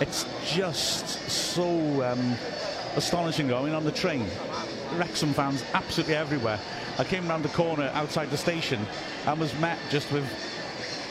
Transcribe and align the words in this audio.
it's 0.00 0.26
just 0.46 1.08
so 1.30 2.02
um, 2.04 2.34
astonishing 2.96 3.48
going 3.48 3.74
on 3.74 3.84
the 3.84 3.92
train. 3.92 4.26
Wrexham 4.96 5.32
fans 5.32 5.64
absolutely 5.74 6.14
everywhere. 6.16 6.58
I 6.98 7.04
came 7.04 7.28
around 7.28 7.42
the 7.42 7.48
corner 7.50 7.90
outside 7.94 8.30
the 8.30 8.36
station 8.36 8.84
and 9.26 9.40
was 9.40 9.54
met 9.58 9.78
just 9.90 10.10
with 10.12 10.24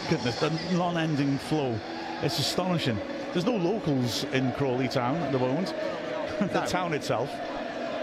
goodness, 0.10 0.40
the 0.40 0.50
non-ending 0.74 1.38
flow. 1.40 1.80
It's 2.22 2.38
astonishing. 2.38 2.98
There's 3.34 3.46
no 3.46 3.56
locals 3.56 4.26
in 4.26 4.52
Crawley 4.54 4.88
Town 4.88 5.16
at 5.18 5.32
the 5.32 5.40
moment. 5.40 5.74
the 6.40 6.46
No. 6.62 6.66
town 6.66 6.94
itself. 6.94 7.32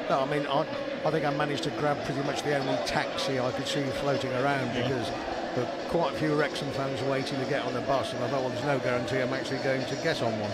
No, 0.08 0.20
I 0.20 0.26
mean, 0.26 0.46
I, 0.46 0.66
I 1.04 1.10
think 1.10 1.24
I 1.24 1.30
managed 1.36 1.64
to 1.64 1.70
grab 1.70 2.02
pretty 2.04 2.22
much 2.22 2.42
the 2.42 2.56
only 2.58 2.76
taxi 2.86 3.38
I 3.38 3.52
could 3.52 3.68
see 3.68 3.82
floating 4.00 4.32
around 4.32 4.72
because 4.74 5.10
were 5.58 5.68
quite 5.88 6.14
a 6.14 6.16
few 6.16 6.34
Wrexham 6.34 6.70
fans 6.70 7.02
waiting 7.02 7.38
to 7.38 7.44
get 7.46 7.64
on 7.64 7.74
the 7.74 7.80
bus, 7.82 8.12
and 8.12 8.22
I 8.22 8.28
thought, 8.28 8.40
well, 8.42 8.50
there's 8.50 8.64
no 8.64 8.78
guarantee 8.78 9.18
I'm 9.18 9.32
actually 9.32 9.58
going 9.58 9.84
to 9.84 9.96
get 9.96 10.22
on 10.22 10.32
one. 10.40 10.50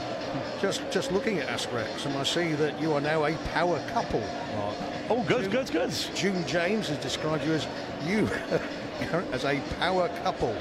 Just, 0.61 0.82
just 0.91 1.13
looking 1.13 1.39
at 1.39 1.49
Ask 1.49 1.72
Wrexham, 1.72 2.17
I 2.17 2.25
see 2.25 2.53
that 2.54 2.80
you 2.80 2.93
are 2.93 3.00
now 3.00 3.25
a 3.25 3.35
power 3.53 3.79
couple, 3.89 4.21
Mark. 4.21 4.77
Oh, 5.11 5.22
good, 5.29 5.50
good, 5.50 5.71
good. 5.71 5.90
June 6.14 6.46
James 6.46 6.89
has 6.89 6.99
described 6.99 7.44
you 7.44 7.53
as 7.53 7.67
you 8.07 8.29
as 9.32 9.44
a 9.44 9.61
power 9.79 10.08
couple. 10.22 10.57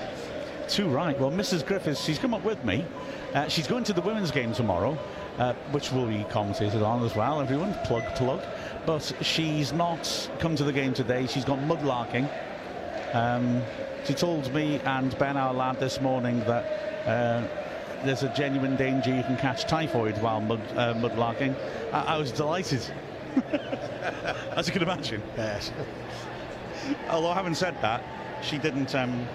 Too 0.68 0.88
right. 0.88 1.18
Well, 1.20 1.32
Mrs. 1.32 1.66
Griffiths, 1.66 2.04
she's 2.04 2.20
come 2.20 2.34
up 2.34 2.44
with 2.44 2.64
me. 2.64 2.86
Uh, 3.34 3.48
she's 3.48 3.68
going 3.68 3.84
to 3.86 3.94
the 3.94 4.02
women's 4.02 4.32
game 4.32 4.54
tomorrow, 4.54 4.98
uh, 5.38 5.54
which 5.72 5.92
will 5.92 6.06
be 6.06 6.24
commentated 6.26 6.86
on 6.86 7.04
as 7.04 7.16
well. 7.16 7.42
Everyone, 7.42 7.74
plug, 7.86 8.04
plug. 8.16 8.42
But 8.86 9.14
she's 9.22 9.74
not 9.74 10.30
come 10.40 10.56
to 10.56 10.64
the 10.64 10.74
game 10.74 10.94
today. 10.94 11.28
She's 11.28 11.46
gone 11.46 11.68
mudlarking. 11.68 12.30
Um, 13.14 13.62
she 14.06 14.16
told 14.16 14.52
me 14.54 14.80
and 14.86 15.18
Ben, 15.20 15.38
our 15.38 15.54
lad, 15.54 15.80
this 15.80 16.02
morning 16.02 16.40
that 16.42 16.66
uh, 17.06 17.48
there's 18.04 18.24
a 18.24 18.34
genuine 18.34 18.76
danger 18.76 19.16
you 19.16 19.22
can 19.24 19.38
catch 19.38 19.66
typhoid 19.66 20.20
while 20.22 20.42
mud, 20.42 20.60
uh, 20.76 20.96
mudlarking. 20.96 21.56
I, 21.92 22.16
I 22.16 22.18
was 22.18 22.32
delighted, 22.32 22.82
as 24.56 24.68
you 24.68 24.74
can 24.74 24.82
imagine. 24.82 25.22
Yes. 25.38 25.72
Although 27.08 27.34
having 27.34 27.54
said 27.54 27.80
that, 27.82 28.04
she 28.42 28.58
didn't. 28.58 28.94
Um, 28.96 29.28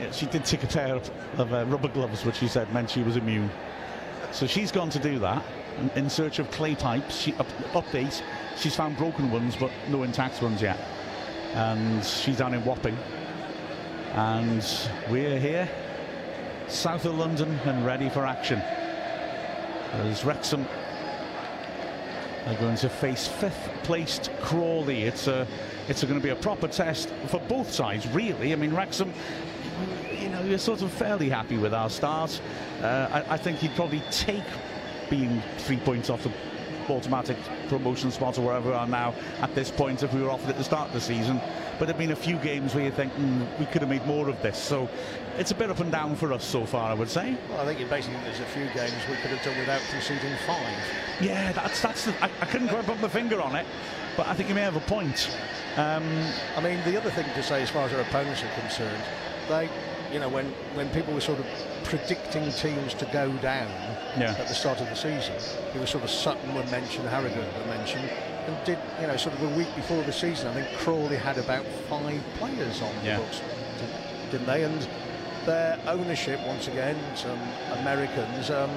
yeah, 0.00 0.10
she 0.10 0.26
did 0.26 0.44
take 0.44 0.64
a 0.64 0.66
pair 0.66 0.96
of, 0.96 1.10
of 1.38 1.52
uh, 1.52 1.66
rubber 1.66 1.88
gloves, 1.88 2.24
which 2.24 2.36
she 2.36 2.48
said 2.48 2.72
meant 2.72 2.90
she 2.90 3.02
was 3.02 3.16
immune. 3.16 3.50
So 4.32 4.46
she's 4.46 4.72
gone 4.72 4.90
to 4.90 4.98
do 4.98 5.20
that 5.20 5.44
in, 5.78 5.90
in 5.90 6.10
search 6.10 6.38
of 6.38 6.50
clay 6.50 6.74
pipes. 6.74 7.16
She 7.16 7.34
up, 7.34 7.46
update. 7.74 8.22
She's 8.56 8.74
found 8.74 8.96
broken 8.96 9.30
ones, 9.30 9.56
but 9.56 9.70
no 9.88 10.02
intact 10.02 10.42
ones 10.42 10.62
yet. 10.62 10.78
And 11.54 12.04
she's 12.04 12.38
down 12.38 12.52
in 12.52 12.64
Wapping, 12.64 12.98
and 14.14 14.66
we're 15.08 15.38
here, 15.38 15.68
south 16.66 17.04
of 17.04 17.16
London, 17.16 17.48
and 17.64 17.86
ready 17.86 18.08
for 18.08 18.26
action. 18.26 18.58
As 19.92 20.24
Wrexham 20.24 20.66
are 22.46 22.54
going 22.56 22.76
to 22.78 22.88
face 22.88 23.28
fifth 23.28 23.70
placed 23.84 24.30
Crawley. 24.40 25.04
It's 25.04 25.28
a, 25.28 25.46
it's 25.88 26.02
going 26.02 26.18
to 26.18 26.20
be 26.20 26.30
a 26.30 26.36
proper 26.36 26.66
test 26.66 27.10
for 27.28 27.38
both 27.42 27.72
sides, 27.72 28.08
really. 28.08 28.52
I 28.52 28.56
mean, 28.56 28.74
Wrexham, 28.74 29.14
you 30.20 30.30
know, 30.30 30.42
you're 30.42 30.58
sort 30.58 30.82
of 30.82 30.92
fairly 30.92 31.28
happy 31.28 31.56
with 31.56 31.72
our 31.72 31.88
start. 31.88 32.40
Uh, 32.82 33.22
I, 33.28 33.34
I 33.34 33.36
think 33.36 33.62
you'd 33.62 33.76
probably 33.76 34.02
take 34.10 34.42
being 35.08 35.40
three 35.58 35.78
points 35.78 36.10
off 36.10 36.24
the 36.24 36.32
automatic 36.90 37.36
promotion 37.68 38.10
spot 38.10 38.38
or 38.38 38.42
wherever 38.42 38.70
we 38.70 38.74
are 38.74 38.86
now 38.86 39.14
at 39.40 39.54
this 39.54 39.70
point 39.70 40.02
if 40.02 40.12
we 40.12 40.22
were 40.22 40.30
offered 40.30 40.50
at 40.50 40.58
the 40.58 40.64
start 40.64 40.88
of 40.88 40.94
the 40.94 41.00
season. 41.00 41.40
But 41.78 41.86
there've 41.86 41.98
been 41.98 42.12
a 42.12 42.16
few 42.16 42.36
games 42.38 42.74
where 42.74 42.84
you 42.84 42.90
think 42.90 43.12
mm, 43.14 43.58
we 43.58 43.66
could 43.66 43.82
have 43.82 43.90
made 43.90 44.06
more 44.06 44.28
of 44.28 44.40
this. 44.42 44.58
So 44.58 44.88
it's 45.38 45.50
a 45.50 45.54
bit 45.54 45.70
up 45.70 45.80
and 45.80 45.90
down 45.90 46.14
for 46.14 46.32
us 46.32 46.44
so 46.44 46.64
far, 46.64 46.90
I 46.90 46.94
would 46.94 47.08
say. 47.10 47.36
Well, 47.50 47.60
I 47.60 47.64
think 47.64 47.80
you 47.80 47.86
basically 47.86 48.20
there's 48.20 48.40
a 48.40 48.44
few 48.44 48.66
games 48.66 48.94
we 49.08 49.16
could 49.16 49.30
have 49.30 49.44
done 49.44 49.58
without 49.58 49.80
conceding 49.90 50.36
five. 50.46 50.76
Yeah, 51.20 51.52
that's 51.52 51.80
that's. 51.80 52.04
The, 52.04 52.12
I, 52.22 52.30
I 52.40 52.46
couldn't 52.46 52.68
quite 52.68 52.86
put 52.86 53.00
my 53.00 53.08
finger 53.08 53.40
on 53.40 53.56
it, 53.56 53.66
but 54.16 54.26
I 54.28 54.34
think 54.34 54.48
you 54.48 54.54
may 54.54 54.62
have 54.62 54.76
a 54.76 54.80
point. 54.80 55.36
Um, 55.76 56.04
I 56.56 56.60
mean, 56.60 56.80
the 56.84 56.96
other 56.96 57.10
thing 57.10 57.26
to 57.34 57.42
say 57.42 57.62
as 57.62 57.70
far 57.70 57.86
as 57.86 57.92
our 57.92 58.00
opponents 58.00 58.44
are 58.44 58.60
concerned, 58.60 59.02
they, 59.48 59.68
you 60.12 60.20
know, 60.20 60.28
when, 60.28 60.46
when 60.74 60.88
people 60.90 61.12
were 61.12 61.20
sort 61.20 61.40
of 61.40 61.46
predicting 61.82 62.50
teams 62.52 62.94
to 62.94 63.06
go 63.06 63.32
down 63.38 63.68
Yeah. 64.18 64.30
at 64.38 64.46
the 64.48 64.54
start 64.54 64.80
of 64.80 64.88
the 64.88 64.94
season, 64.96 65.34
it 65.74 65.80
was 65.80 65.90
sort 65.90 66.04
of 66.04 66.10
Sutton 66.10 66.54
were 66.54 66.64
mentioned, 66.66 67.08
Harrogate 67.08 67.36
were 67.58 67.66
mentioned, 67.66 68.08
and 68.46 68.56
did, 68.64 68.78
you 69.00 69.06
know, 69.06 69.16
sort 69.16 69.34
of 69.34 69.42
a 69.42 69.56
week 69.56 69.74
before 69.74 70.02
the 70.04 70.12
season, 70.12 70.48
I 70.48 70.54
think 70.54 70.78
Crawley 70.78 71.16
had 71.16 71.38
about 71.38 71.64
five 71.88 72.22
players 72.38 72.82
on 72.82 72.92
Yeah. 73.02 73.16
the 73.16 73.22
books, 73.22 73.40
did- 73.78 74.30
didn't 74.30 74.46
they? 74.46 74.62
And 74.64 74.86
their 75.46 75.78
ownership, 75.86 76.40
once 76.46 76.68
again, 76.68 76.96
some 77.14 77.38
Americans, 77.80 78.50
um, 78.50 78.70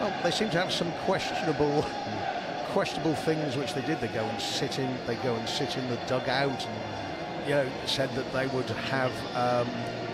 well, 0.00 0.12
they 0.22 0.30
seem 0.30 0.50
to 0.50 0.58
have 0.58 0.72
some 0.72 0.92
questionable 1.06 1.84
questionable 2.72 3.14
things 3.14 3.56
which 3.56 3.72
they 3.74 3.80
did. 3.80 4.00
They 4.00 4.08
go 4.08 4.24
and 4.24 4.40
sit 4.40 4.78
in, 4.78 4.94
they 5.06 5.14
go 5.16 5.34
and 5.34 5.48
sit 5.48 5.76
in 5.76 5.88
the 5.88 5.96
dugout, 6.06 6.66
and 6.66 7.48
you 7.48 7.54
know, 7.54 7.66
said 7.86 8.10
that 8.14 8.30
they 8.32 8.46
would 8.48 8.68
have 8.90 9.10
um, 9.34 9.68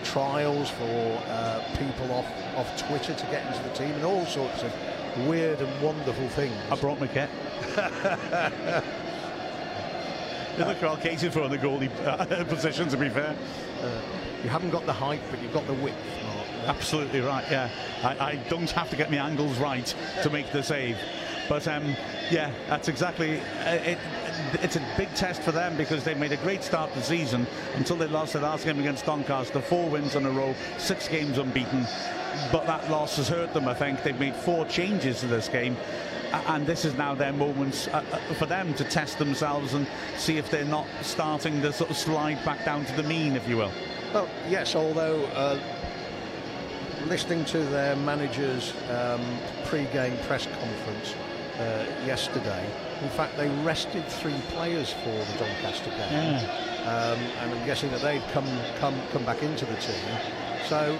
trials 0.05 0.69
for 0.69 1.23
uh, 1.27 1.61
people 1.77 2.11
off 2.13 2.25
off 2.55 2.87
Twitter 2.87 3.13
to 3.13 3.25
get 3.25 3.45
into 3.47 3.61
the 3.67 3.75
team, 3.75 3.91
and 3.91 4.05
all 4.05 4.25
sorts 4.25 4.63
of 4.63 4.71
weird 5.27 5.59
and 5.59 5.81
wonderful 5.81 6.27
things. 6.29 6.55
I 6.71 6.75
brought 6.77 6.99
my 6.99 7.07
kit. 7.07 7.29
They 10.57 10.63
look 10.63 10.81
well 10.81 10.95
catered 10.95 11.33
for 11.33 11.49
the 11.49 11.57
goalie 11.57 11.91
uh, 12.05 12.43
position, 12.45 12.87
to 12.87 12.95
be 12.95 13.09
fair. 13.09 13.35
You 14.41 14.49
haven't 14.49 14.69
got 14.69 14.85
the 14.85 14.93
height, 14.93 15.19
but 15.29 15.41
you've 15.41 15.53
got 15.53 15.67
the 15.67 15.73
width. 15.73 15.97
Mark. 16.23 16.77
Absolutely 16.77 17.19
right, 17.19 17.43
yeah. 17.51 17.69
I, 18.03 18.31
I 18.31 18.35
don't 18.47 18.69
have 18.71 18.89
to 18.91 18.95
get 18.95 19.11
my 19.11 19.17
angles 19.17 19.57
right 19.57 19.93
to 20.23 20.29
make 20.29 20.51
the 20.51 20.63
save. 20.63 20.97
But 21.47 21.67
um, 21.67 21.95
yeah, 22.31 22.51
that's 22.67 22.87
exactly 22.87 23.39
uh, 23.39 23.75
it. 23.75 23.97
It's 24.61 24.75
a 24.75 24.93
big 24.97 25.13
test 25.13 25.41
for 25.41 25.51
them 25.51 25.77
because 25.77 26.03
they 26.03 26.13
made 26.13 26.31
a 26.31 26.37
great 26.37 26.63
start 26.63 26.91
to 26.93 26.99
the 26.99 27.05
season 27.05 27.47
until 27.75 27.95
they 27.95 28.07
lost 28.07 28.33
their 28.33 28.41
last 28.41 28.65
game 28.65 28.79
against 28.79 29.05
Doncaster. 29.05 29.61
Four 29.61 29.89
wins 29.89 30.15
in 30.15 30.25
a 30.25 30.31
row, 30.31 30.53
six 30.77 31.07
games 31.07 31.37
unbeaten. 31.37 31.87
But 32.51 32.65
that 32.67 32.89
loss 32.89 33.17
has 33.17 33.29
hurt 33.29 33.53
them, 33.53 33.67
I 33.67 33.73
think. 33.73 34.03
They've 34.03 34.19
made 34.19 34.35
four 34.35 34.65
changes 34.65 35.21
to 35.21 35.27
this 35.27 35.47
game. 35.47 35.77
And 36.47 36.67
this 36.67 36.83
is 36.83 36.95
now 36.95 37.15
their 37.15 37.31
moments 37.31 37.87
uh, 37.87 38.03
uh, 38.11 38.33
for 38.33 38.45
them 38.45 38.73
to 38.73 38.83
test 38.83 39.19
themselves 39.19 39.73
and 39.73 39.87
see 40.17 40.37
if 40.37 40.49
they're 40.49 40.65
not 40.65 40.85
starting 41.01 41.61
to 41.61 41.71
sort 41.71 41.89
of 41.89 41.95
slide 41.95 42.43
back 42.43 42.65
down 42.65 42.83
to 42.85 42.93
the 42.93 43.03
mean, 43.03 43.37
if 43.37 43.47
you 43.47 43.55
will. 43.55 43.71
Well, 44.13 44.27
yes, 44.49 44.75
although 44.75 45.23
uh, 45.27 45.57
listening 47.07 47.45
to 47.45 47.59
their 47.59 47.95
manager's 47.95 48.73
um, 48.89 49.21
pre-game 49.65 50.17
press 50.25 50.45
conference 50.45 51.15
yesterday, 52.05 52.65
in 53.01 53.09
fact, 53.09 53.35
they 53.37 53.49
rested 53.63 54.05
three 54.07 54.39
players 54.49 54.91
for 54.91 55.09
the 55.09 55.37
Doncaster 55.37 55.89
game, 55.89 56.35
um, 56.87 57.19
and 57.39 57.51
I'm 57.51 57.65
guessing 57.65 57.91
that 57.91 58.01
they've 58.01 58.23
come 58.31 58.47
come 58.79 58.95
come 59.11 59.25
back 59.25 59.43
into 59.43 59.65
the 59.65 59.75
team. 59.75 59.95
So 60.67 60.97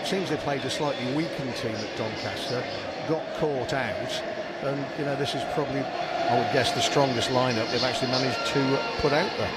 it 0.00 0.06
seems 0.06 0.30
they 0.30 0.36
played 0.36 0.64
a 0.64 0.70
slightly 0.70 1.12
weakened 1.14 1.54
team 1.56 1.74
at 1.74 1.96
Doncaster, 1.96 2.62
got 3.08 3.22
caught 3.38 3.72
out, 3.72 4.22
and 4.62 4.84
you 4.98 5.04
know 5.04 5.16
this 5.16 5.34
is 5.34 5.42
probably, 5.54 5.80
I 5.80 6.38
would 6.38 6.52
guess, 6.52 6.72
the 6.72 6.80
strongest 6.80 7.30
lineup 7.30 7.70
they've 7.72 7.82
actually 7.82 8.12
managed 8.12 8.46
to 8.52 8.82
put 9.00 9.12
out 9.12 9.30
there. 9.36 9.50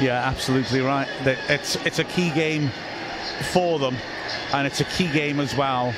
Yeah, 0.00 0.22
absolutely 0.24 0.80
right. 0.80 1.08
It's 1.48 1.76
it's 1.86 2.00
a 2.00 2.04
key 2.04 2.30
game 2.30 2.70
for 3.52 3.78
them, 3.78 3.96
and 4.52 4.66
it's 4.66 4.80
a 4.80 4.84
key 4.84 5.10
game 5.12 5.38
as 5.38 5.54
well 5.56 5.94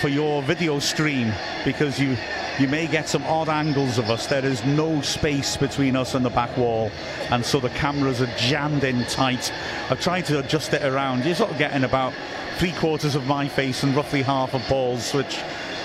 for 0.00 0.08
your 0.08 0.42
video 0.42 0.78
stream 0.78 1.32
because 1.64 1.98
you 1.98 2.16
you 2.58 2.68
may 2.68 2.86
get 2.86 3.08
some 3.08 3.22
odd 3.24 3.48
angles 3.48 3.98
of 3.98 4.10
us. 4.10 4.26
There 4.26 4.44
is 4.44 4.64
no 4.64 5.00
space 5.02 5.56
between 5.56 5.96
us 5.96 6.14
and 6.14 6.24
the 6.24 6.30
back 6.30 6.56
wall, 6.56 6.90
and 7.30 7.44
so 7.44 7.60
the 7.60 7.70
cameras 7.70 8.20
are 8.20 8.30
jammed 8.36 8.84
in 8.84 9.04
tight. 9.06 9.52
I've 9.90 10.00
tried 10.00 10.26
to 10.26 10.40
adjust 10.40 10.72
it 10.72 10.82
around. 10.82 11.24
You're 11.24 11.34
sort 11.34 11.50
of 11.50 11.58
getting 11.58 11.84
about 11.84 12.12
three 12.56 12.72
quarters 12.72 13.14
of 13.14 13.26
my 13.26 13.46
face 13.48 13.82
and 13.82 13.94
roughly 13.94 14.22
half 14.22 14.54
of 14.54 14.62
Paul's, 14.62 15.12
which 15.14 15.38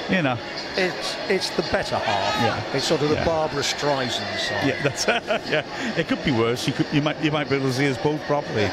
you 0.09 0.21
know. 0.21 0.37
It's 0.75 1.15
it's 1.29 1.49
the 1.51 1.61
better 1.71 1.97
half. 1.97 2.41
Yeah. 2.41 2.75
It's 2.75 2.85
sort 2.87 3.01
of 3.03 3.09
the 3.09 3.15
Yeah. 3.15 3.25
Barbra 3.25 3.61
Streisand 3.61 4.39
side. 4.39 4.67
Yeah, 4.67 4.81
that's 4.81 5.05
yeah. 5.51 5.63
It 5.97 6.07
could 6.07 6.23
be 6.25 6.31
worse. 6.31 6.65
You 6.67 6.73
could 6.73 6.87
you 6.91 7.01
might 7.01 7.21
you 7.23 7.31
might 7.31 7.47
be 7.49 7.55
able 7.57 7.67
to 7.67 7.73
see 7.73 7.87
us 7.87 7.97
both 7.99 8.21
properly. 8.23 8.69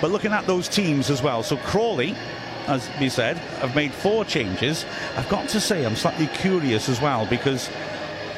But 0.00 0.10
looking 0.10 0.32
at 0.32 0.48
those 0.48 0.66
teams 0.68 1.10
as 1.10 1.22
well, 1.22 1.44
so 1.44 1.56
Crawley, 1.58 2.16
as 2.66 2.90
we 3.00 3.08
said, 3.08 3.36
have 3.60 3.74
made 3.74 3.92
four 3.92 4.24
changes. 4.24 4.84
I've 5.16 5.28
got 5.28 5.48
to 5.50 5.60
say 5.60 5.84
I'm 5.84 5.96
slightly 5.96 6.26
curious 6.28 6.88
as 6.88 7.00
well 7.00 7.26
because 7.26 7.68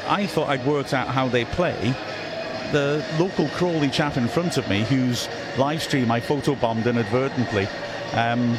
I 0.07 0.27
thought 0.27 0.49
I'd 0.49 0.65
worked 0.67 0.95
out 0.95 1.09
how 1.09 1.29
they 1.29 1.45
play. 1.45 1.95
The 2.73 3.05
local 3.19 3.49
Crawley 3.51 3.89
chap 3.89 4.17
in 4.17 4.29
front 4.29 4.57
of 4.57 4.69
me, 4.69 4.83
whose 4.83 5.29
live 5.57 5.83
stream 5.83 6.11
I 6.11 6.21
photobombed 6.21 6.87
inadvertently, 6.87 7.69
um, 8.13 8.57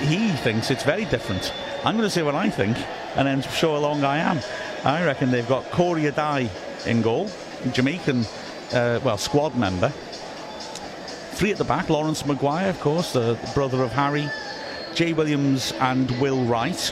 he 0.00 0.30
thinks 0.30 0.70
it's 0.70 0.82
very 0.82 1.04
different. 1.06 1.52
I'm 1.84 1.96
going 1.96 2.06
to 2.06 2.10
say 2.10 2.22
what 2.22 2.34
I 2.34 2.50
think 2.50 2.76
and 3.16 3.26
then 3.26 3.42
show 3.42 3.74
how 3.74 3.80
long 3.80 4.04
I 4.04 4.18
am. 4.18 4.40
I 4.84 5.04
reckon 5.04 5.30
they've 5.30 5.48
got 5.48 5.70
Corey 5.70 6.02
Addai 6.02 6.50
in 6.86 7.02
goal, 7.02 7.30
Jamaican, 7.72 8.24
uh, 8.72 9.00
well, 9.02 9.16
squad 9.16 9.56
member. 9.56 9.88
Three 11.36 11.52
at 11.52 11.58
the 11.58 11.64
back, 11.64 11.88
Laurence 11.90 12.24
Maguire, 12.24 12.70
of 12.70 12.80
course, 12.80 13.12
the 13.12 13.38
brother 13.54 13.82
of 13.82 13.92
Harry, 13.92 14.28
Jay 14.96 15.12
Williams 15.12 15.72
and 15.80 16.10
Will 16.22 16.42
Wright. 16.46 16.90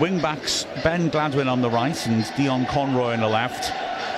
Wing 0.00 0.20
backs 0.20 0.64
Ben 0.84 1.10
Gladwin 1.10 1.50
on 1.50 1.60
the 1.60 1.68
right 1.68 2.06
and 2.06 2.24
Dion 2.36 2.66
Conroy 2.66 3.14
on 3.14 3.20
the 3.20 3.28
left. 3.28 3.72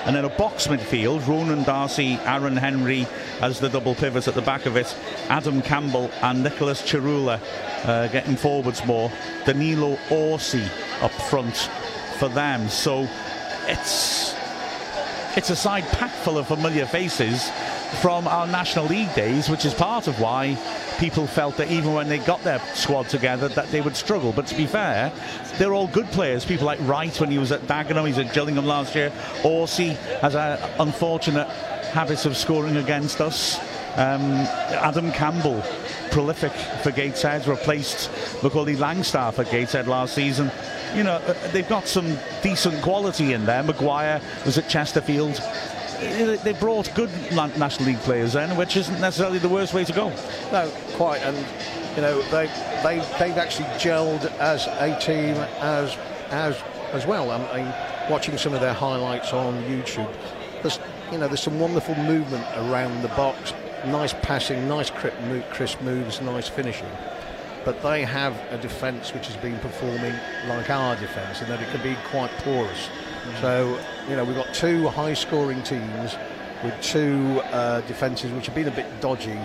And 0.05 0.15
then 0.15 0.25
a 0.25 0.29
box 0.29 0.67
midfield, 0.67 1.25
Ronan 1.27 1.63
Darcy, 1.63 2.19
Aaron 2.25 2.55
Henry 2.55 3.07
as 3.41 3.59
the 3.59 3.67
double 3.67 3.95
pivots 3.95 4.27
at 4.27 4.35
the 4.35 4.43
back 4.43 4.67
of 4.67 4.77
it, 4.77 4.95
Adam 5.27 5.63
Campbell 5.63 6.11
and 6.21 6.43
Nicholas 6.43 6.83
Tsaroulla 6.83 7.41
uh, 7.85 8.07
getting 8.09 8.35
forwards 8.35 8.85
more, 8.85 9.11
Danilo 9.43 9.97
Orsi 10.11 10.63
up 11.01 11.11
front 11.11 11.55
for 12.19 12.29
them. 12.29 12.69
So 12.69 13.07
it's 13.65 14.35
it's 15.35 15.49
a 15.49 15.55
side 15.55 15.85
packed 15.85 16.13
full 16.13 16.37
of 16.37 16.47
familiar 16.47 16.85
faces 16.85 17.49
from 18.01 18.27
our 18.27 18.47
National 18.47 18.85
League 18.85 19.13
days, 19.15 19.49
which 19.49 19.65
is 19.65 19.73
part 19.73 20.07
of 20.07 20.19
why 20.19 20.57
people 20.99 21.27
felt 21.27 21.57
that 21.57 21.71
even 21.71 21.93
when 21.93 22.07
they 22.07 22.19
got 22.19 22.41
their 22.43 22.59
squad 22.73 23.09
together 23.09 23.47
that 23.49 23.69
they 23.71 23.81
would 23.81 23.95
struggle. 23.95 24.31
But 24.31 24.47
to 24.47 24.55
be 24.55 24.65
fair, 24.65 25.11
they're 25.57 25.73
all 25.73 25.87
good 25.87 26.07
players. 26.07 26.45
People 26.45 26.65
like 26.65 26.79
Wright 26.81 27.17
when 27.19 27.31
he 27.31 27.37
was 27.37 27.51
at 27.51 27.61
Dagenham, 27.61 28.07
he's 28.07 28.17
at 28.17 28.33
Gillingham 28.33 28.65
last 28.65 28.95
year. 28.95 29.11
Orsi 29.43 29.89
has 30.21 30.35
an 30.35 30.59
unfortunate 30.79 31.47
habit 31.47 32.25
of 32.25 32.37
scoring 32.37 32.77
against 32.77 33.21
us. 33.21 33.59
Um, 33.95 34.21
Adam 34.81 35.11
Campbell, 35.11 35.63
prolific 36.11 36.53
for 36.83 36.91
Gateshead, 36.91 37.47
replaced 37.47 38.09
Macaulay 38.43 38.75
Langstaff 38.75 39.39
at 39.39 39.51
Gateshead 39.51 39.87
last 39.87 40.13
season. 40.13 40.51
You 40.95 41.03
know, 41.03 41.15
uh, 41.15 41.33
they've 41.51 41.67
got 41.67 41.87
some 41.87 42.17
decent 42.41 42.81
quality 42.81 43.33
in 43.33 43.45
there. 43.45 43.63
Maguire 43.63 44.21
was 44.45 44.57
at 44.57 44.69
Chesterfield 44.69 45.41
they 45.99 46.53
brought 46.53 46.93
good 46.95 47.09
National 47.31 47.89
League 47.89 47.99
players 47.99 48.35
in, 48.35 48.55
which 48.55 48.77
isn't 48.77 48.99
necessarily 48.99 49.39
the 49.39 49.49
worst 49.49 49.73
way 49.73 49.83
to 49.83 49.93
go. 49.93 50.09
No, 50.51 50.71
quite. 50.93 51.21
And 51.21 51.37
you 51.95 52.01
know 52.01 52.21
they 52.23 52.47
they 52.83 52.99
they've 53.19 53.37
actually 53.37 53.67
gelled 53.77 54.25
as 54.39 54.67
a 54.67 54.97
team 54.99 55.35
as 55.59 55.97
as 56.29 56.61
as 56.93 57.05
well. 57.05 57.31
I 57.31 57.57
mean, 57.57 57.73
watching 58.09 58.37
some 58.37 58.53
of 58.53 58.61
their 58.61 58.73
highlights 58.73 59.33
on 59.33 59.61
YouTube, 59.63 60.13
there's 60.61 60.79
you 61.11 61.17
know 61.17 61.27
there's 61.27 61.41
some 61.41 61.59
wonderful 61.59 61.95
movement 61.95 62.45
around 62.55 63.01
the 63.01 63.09
box, 63.09 63.53
nice 63.85 64.13
passing, 64.13 64.67
nice 64.67 64.89
crisp 64.89 65.81
moves, 65.81 66.21
nice 66.21 66.47
finishing. 66.47 66.89
But 67.65 67.81
they 67.83 68.05
have 68.05 68.33
a 68.51 68.57
defence 68.57 69.13
which 69.13 69.27
has 69.27 69.35
been 69.37 69.59
performing 69.59 70.13
like 70.47 70.69
our 70.69 70.95
defence, 70.95 71.41
and 71.41 71.49
that 71.51 71.61
it 71.61 71.69
can 71.69 71.81
be 71.83 71.97
quite 72.09 72.31
porous. 72.39 72.89
So, 73.41 73.79
you 74.09 74.15
know, 74.15 74.23
we've 74.23 74.35
got 74.35 74.53
two 74.53 74.87
high 74.89 75.13
scoring 75.13 75.63
teams 75.63 76.15
with 76.63 76.79
two 76.81 77.41
uh, 77.45 77.81
defences 77.81 78.31
which 78.31 78.45
have 78.47 78.55
been 78.55 78.67
a 78.67 78.71
bit 78.71 78.85
dodgy 79.01 79.39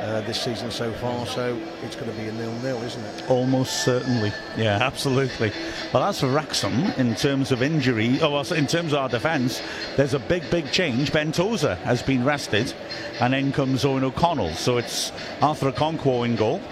uh, 0.00 0.22
this 0.22 0.40
season 0.40 0.70
so 0.70 0.90
far, 0.92 1.26
so 1.26 1.60
it's 1.82 1.94
going 1.94 2.10
to 2.10 2.16
be 2.16 2.28
a 2.28 2.32
nil-nil, 2.32 2.82
isn't 2.82 3.04
it? 3.04 3.30
Almost 3.30 3.84
certainly. 3.84 4.32
Yeah, 4.56 4.78
absolutely. 4.80 5.52
Well, 5.92 6.04
as 6.04 6.20
for 6.20 6.28
Wrexham, 6.28 6.84
in 6.96 7.14
terms 7.14 7.52
of 7.52 7.62
injury, 7.62 8.18
oh, 8.22 8.30
well, 8.30 8.52
in 8.52 8.66
terms 8.66 8.92
of 8.92 8.98
our 8.98 9.08
defence, 9.08 9.60
there's 9.96 10.14
a 10.14 10.18
big, 10.18 10.48
big 10.50 10.70
change. 10.72 11.12
Ben 11.12 11.32
Tozer 11.32 11.74
has 11.76 12.02
been 12.02 12.24
rested, 12.24 12.72
and 13.20 13.34
in 13.34 13.52
comes 13.52 13.84
Eoghan 13.84 14.04
O'Connell. 14.04 14.54
So 14.54 14.78
it's 14.78 15.12
Arthur 15.42 15.70
Okonkwo 15.70 16.24
in 16.24 16.34
goal, 16.36 16.62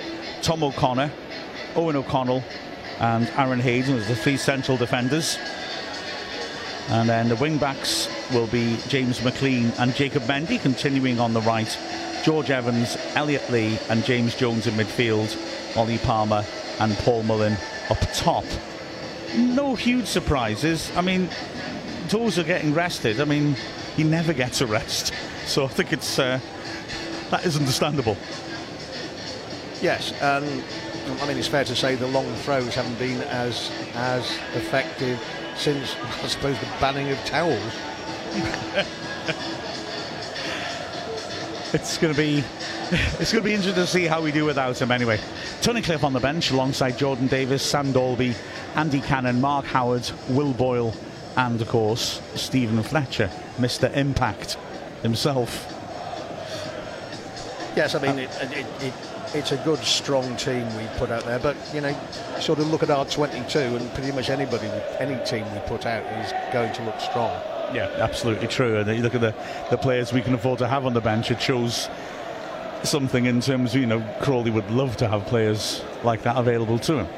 Tom 0.41 0.63
O'Connor, 0.63 1.13
Eoghan 1.75 1.97
O'Connell, 1.97 2.43
and 2.99 3.29
Aaron 3.37 3.61
Hayden 3.61 3.97
as 3.97 4.09
the 4.09 4.17
three 4.17 4.39
central 4.39 4.79
defenders. 4.79 5.39
And 6.89 7.09
then 7.09 7.29
the 7.29 7.37
wing 7.37 7.59
backs 7.59 8.09
will 8.33 8.47
be 8.47 8.79
James 8.89 9.21
McClean 9.21 9.79
and 9.79 9.95
Jacob 9.95 10.23
Mendy 10.23 10.61
continuing 10.61 11.21
on 11.21 11.35
the 11.35 11.43
right. 11.43 11.79
George 12.25 12.51
Evans, 12.51 12.97
Elliot 13.15 13.49
Lee, 13.51 13.79
and 13.91 14.05
James 14.05 14.35
Jones 14.35 14.67
in 14.67 14.75
midfield. 14.75 15.37
Ollie 15.77 15.99
Palmer 15.99 16.45
and 16.81 16.95
Paul 16.99 17.23
Mullin 17.25 17.57
up 17.91 17.99
top. 18.15 18.45
No 19.37 19.75
huge 19.75 20.07
surprises. 20.07 20.91
I 20.97 21.03
mean, 21.03 21.29
those 22.09 22.39
are 22.39 22.45
getting 22.45 22.73
rested. 22.73 23.21
I 23.21 23.25
mean, 23.25 23.55
he 23.97 24.05
never 24.05 24.33
gets 24.33 24.61
a 24.61 24.67
rest. 24.67 25.13
So 25.49 25.65
I 25.65 25.69
think 25.69 25.95
it's 25.95 26.19
uh, 26.19 26.39
that 27.31 27.47
is 27.47 27.57
understandable. 27.57 28.19
Yes, 29.81 30.13
um, 30.21 30.45
I 31.23 31.27
mean 31.27 31.39
it's 31.39 31.49
fair 31.49 31.65
to 31.65 31.75
say 31.75 31.95
the 31.95 32.07
long 32.07 32.31
throws 32.35 32.75
haven't 32.75 32.99
been 32.99 33.23
as 33.23 33.71
as 33.95 34.31
effective 34.55 35.19
since, 35.59 35.97
I 36.23 36.29
suppose, 36.29 36.59
the 36.61 36.67
banning 36.81 37.11
of 37.11 37.19
towels. 37.25 37.61
it's 41.75 41.99
going 41.99 42.15
to 42.15 42.19
be 42.19 42.45
it's 42.91 43.33
going 43.33 43.43
to 43.43 43.49
be 43.49 43.55
interesting 43.55 43.83
to 43.83 43.87
see 43.87 44.07
how 44.07 44.23
we 44.23 44.33
do 44.33 44.45
without 44.45 44.81
him 44.81 44.91
anyway. 44.91 45.19
Tunnicliffe 45.61 46.05
on 46.05 46.13
the 46.13 46.21
bench 46.21 46.51
alongside 46.51 46.97
Jordan 46.97 47.27
Davies, 47.27 47.61
Sam 47.63 47.93
Dalby, 47.93 48.35
Andy 48.77 49.01
Cannon, 49.01 49.41
Mark 49.41 49.67
Howard, 49.67 50.11
Will 50.31 50.55
Boyle, 50.55 50.95
and 51.37 51.61
of 51.61 51.69
course 51.69 52.23
Steven 52.35 52.83
Fletcher, 52.83 53.31
Mr. 53.57 53.95
Impact 53.95 54.57
himself. 55.03 55.67
Yes, 57.77 57.95
I 57.95 58.01
mean 58.01 58.13
uh, 58.13 58.23
it, 58.23 58.53
it, 58.53 58.67
it, 58.81 58.95
it's 59.35 59.53
a 59.53 59.57
good, 59.59 59.79
strong 59.81 60.37
team 60.37 60.65
we 60.77 60.87
put 60.97 61.11
out 61.11 61.25
there. 61.25 61.39
But 61.39 61.57
you 61.73 61.81
know, 61.81 61.97
sort 62.41 62.59
of 62.59 62.71
look 62.71 62.83
at 62.83 62.91
our 62.91 63.05
22, 63.05 63.59
and 63.59 63.95
pretty 63.95 64.13
much 64.13 64.31
anybody, 64.31 64.69
any 64.99 65.23
team 65.25 65.51
we 65.53 65.61
put 65.61 65.87
out 65.87 66.05
is 66.25 66.33
going 66.53 66.73
to 66.75 66.83
look 66.85 67.01
strong. 67.01 67.31
Yeah, 67.75 67.91
absolutely 67.99 68.49
true. 68.49 68.79
And 68.79 68.89
you 68.97 69.03
look 69.03 69.15
at 69.15 69.21
the, 69.21 69.35
the 69.71 69.77
players 69.77 70.13
we 70.13 70.23
can 70.23 70.35
afford 70.35 70.59
to 70.61 70.69
have 70.69 70.87
on 70.87 70.95
the 70.95 71.01
bench. 71.01 71.31
It 71.31 71.41
shows 71.41 71.89
something 72.83 73.27
in 73.27 73.41
terms 73.41 73.75
of 73.75 73.81
you 73.81 73.87
know 73.87 74.01
Crawley 74.21 74.51
would 74.51 74.71
love 74.71 74.97
to 74.99 75.09
have 75.09 75.27
players 75.27 75.83
like 76.05 76.23
that 76.23 76.37
available 76.37 76.79
to 76.81 77.01
him. 77.01 77.09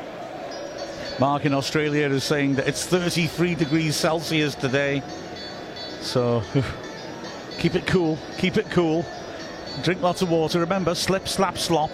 Mark 1.18 1.44
in 1.44 1.52
Australia 1.52 2.08
is 2.08 2.24
saying 2.24 2.54
that 2.54 2.66
it's 2.66 2.86
33 2.86 3.54
degrees 3.54 3.94
Celsius 3.94 4.54
today, 4.54 5.02
so 6.00 6.42
keep 7.58 7.74
it 7.74 7.86
cool. 7.86 8.18
Keep 8.38 8.56
it 8.56 8.70
cool 8.70 9.04
drink 9.80 10.02
lots 10.02 10.22
of 10.22 10.30
water. 10.30 10.60
Remember, 10.60 10.94
slip, 10.94 11.28
slap, 11.28 11.58
slop. 11.58 11.90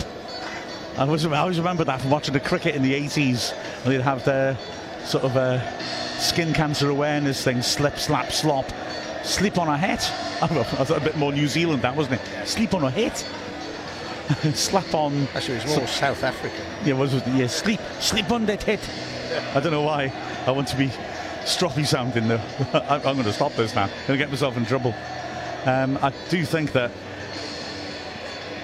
I 0.96 1.02
always, 1.02 1.26
I 1.26 1.38
always 1.38 1.58
remember 1.58 1.84
that 1.84 2.00
from 2.00 2.10
watching 2.10 2.34
the 2.34 2.40
cricket 2.40 2.74
in 2.74 2.82
the 2.82 2.94
80s. 2.94 3.52
And 3.84 3.92
they'd 3.92 4.00
have 4.00 4.24
their 4.24 4.56
sort 5.04 5.24
of 5.24 5.36
uh, 5.36 5.60
skin 6.18 6.52
cancer 6.52 6.90
awareness 6.90 7.44
thing, 7.44 7.62
slip, 7.62 7.98
slap, 7.98 8.32
slop. 8.32 8.66
Sleep 9.22 9.58
on 9.58 9.68
a 9.68 9.76
hit. 9.76 10.00
I 10.42 10.46
thought 10.46 10.96
a 10.96 11.00
bit 11.00 11.16
more 11.16 11.32
New 11.32 11.48
Zealand, 11.48 11.82
that 11.82 11.96
wasn't 11.96 12.20
it? 12.20 12.48
Sleep 12.48 12.74
on 12.74 12.84
a 12.84 12.90
hit. 12.90 13.26
Slap 14.54 14.92
on. 14.92 15.28
Actually, 15.34 15.58
it 15.58 15.64
was 15.64 15.76
more 15.76 15.86
South 15.86 16.24
African. 16.24 16.58
Yeah, 16.84 16.94
it 16.94 16.98
was. 16.98 17.14
Yeah, 17.28 17.46
sleep, 17.46 17.80
sleep 18.00 18.32
on 18.32 18.44
that 18.46 18.60
hit. 18.60 18.80
I 19.54 19.60
don't 19.60 19.70
know 19.70 19.82
why. 19.82 20.12
I 20.46 20.50
want 20.50 20.66
to 20.68 20.76
be 20.76 20.88
stroppy 21.44 21.87
sounding 21.87 22.26
though. 22.26 22.40
I'm 22.72 23.02
going 23.02 23.22
to 23.22 23.32
stop 23.32 23.52
this 23.52 23.75
now. 23.75 23.84
I'm 23.84 23.90
going 24.08 24.18
to 24.18 24.25
get 24.25 24.30
myself 24.30 24.56
in 24.56 24.66
trouble. 24.66 24.94
Um, 25.64 25.96
I 26.02 26.12
do 26.28 26.44
think 26.44 26.72
that 26.72 26.90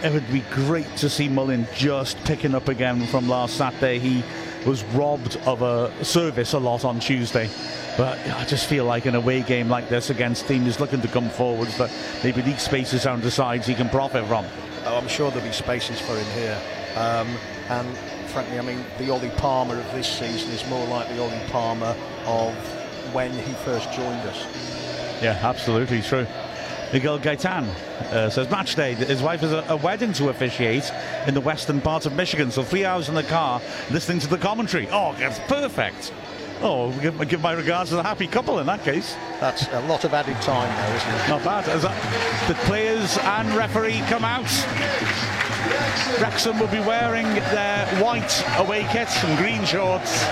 it 0.04 0.12
would 0.12 0.30
be 0.32 0.40
great 0.50 0.97
to 0.97 1.09
see 1.09 1.28
Mullin 1.28 1.66
just 1.75 2.23
picking 2.25 2.54
up 2.54 2.68
again 2.68 3.06
from 3.06 3.28
last 3.28 3.56
Saturday. 3.56 3.99
He 3.99 4.25
was 4.66 4.82
robbed 4.85 5.37
of 5.47 5.62
a 5.62 6.04
service 6.04 6.52
a 6.54 6.59
lot 6.59 6.85
on 6.85 6.99
Tuesday. 6.99 7.49
But 7.97 8.18
I 8.30 8.44
just 8.44 8.66
feel 8.68 8.85
like 8.85 9.06
an 9.06 9.14
away 9.14 9.42
game 9.42 9.68
like 9.68 9.88
this 9.88 10.11
against 10.11 10.49
team 10.49 10.66
is 10.66 10.80
looking 10.80 11.02
to 11.02 11.09
come 11.09 11.28
forwards 11.28 11.76
that 11.78 11.90
maybe 12.25 12.40
these 12.40 12.62
spaces 12.62 13.04
down 13.04 13.21
the 13.21 13.30
sides 13.30 13.66
he 13.66 13.75
can 13.75 13.88
profit 13.90 14.26
from. 14.26 14.47
Oh, 14.87 14.97
I'm 14.97 15.09
sure 15.09 15.30
there'll 15.30 15.47
be 15.47 15.52
spaces 15.52 16.00
for 16.00 16.16
him 16.16 16.26
here. 16.35 16.61
Um, 16.97 17.28
and 17.68 17.97
frankly, 18.28 18.59
I 18.59 18.62
mean, 18.62 18.85
the 18.99 19.11
Ollie 19.11 19.30
Palmer 19.37 19.78
of 19.78 19.92
this 19.92 20.09
season 20.09 20.50
is 20.50 20.66
more 20.68 20.87
like 20.87 21.09
the 21.11 21.23
Ollie 21.23 21.49
Palmer 21.49 21.94
of 22.26 22.54
when 23.14 23.30
he 23.32 23.52
first 23.64 23.92
joined 23.92 24.21
us. 24.21 25.23
Yeah, 25.23 25.38
absolutely 25.42 26.02
true. 26.02 26.26
Miguel 26.92 27.18
Gaitan 27.18 27.64
uh, 28.12 28.28
says 28.28 28.50
match 28.50 28.75
day. 28.75 28.94
His 28.94 29.22
wife 29.22 29.40
has 29.40 29.52
a, 29.52 29.64
a, 29.68 29.76
wedding 29.76 30.12
to 30.14 30.28
officiate 30.28 30.92
in 31.26 31.32
the 31.32 31.40
western 31.40 31.80
part 31.80 32.04
of 32.04 32.14
Michigan, 32.14 32.50
so 32.50 32.62
three 32.62 32.84
hours 32.84 33.08
in 33.08 33.14
the 33.14 33.22
car 33.22 33.62
listening 33.90 34.18
to 34.20 34.28
the 34.28 34.37
commentary. 34.37 34.87
Oh, 34.90 35.14
that's 35.18 35.38
perfect. 35.40 36.12
Oh, 36.61 36.92
give, 37.00 37.28
give, 37.28 37.40
my 37.40 37.52
regards 37.52 37.90
to 37.90 37.96
the 37.96 38.02
happy 38.02 38.26
couple 38.26 38.58
in 38.58 38.66
that 38.66 38.84
case. 38.84 39.16
That's 39.40 39.66
a 39.68 39.80
lot 39.88 40.04
of 40.04 40.12
added 40.12 40.40
time, 40.42 40.68
though, 40.76 40.96
isn't 40.96 41.14
it? 41.14 41.28
Not 41.28 41.44
bad. 41.44 41.64
That, 41.64 42.49
the 42.49 42.54
players 42.66 43.18
and 43.18 43.49
referee 43.54 44.00
come 44.08 44.25
out. 44.25 44.44
Wrexham 46.20 46.58
will 46.58 46.68
be 46.68 46.80
wearing 46.80 47.26
their 47.26 47.87
white 48.02 48.44
away 48.58 48.87
kits 48.92 49.25
and 49.25 49.38
green 49.38 49.64
shorts. 49.64 50.25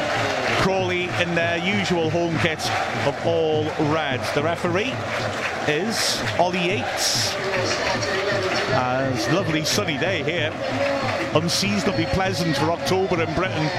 Crawley 0.60 1.04
in 1.20 1.34
their 1.34 1.56
usual 1.58 2.10
home 2.10 2.36
kit 2.38 2.60
of 3.06 3.26
all 3.26 3.64
red. 3.92 4.20
The 4.34 4.42
referee 4.42 4.92
is 5.66 6.22
Ollie 6.38 6.66
Yates. 6.66 7.34
Lovely 9.32 9.64
sunny 9.64 9.96
day 9.96 10.22
here. 10.22 10.52
Unseasonably 11.34 12.06
pleasant 12.06 12.56
for 12.56 12.70
October 12.72 13.22
in 13.22 13.34
Britain. 13.34 13.70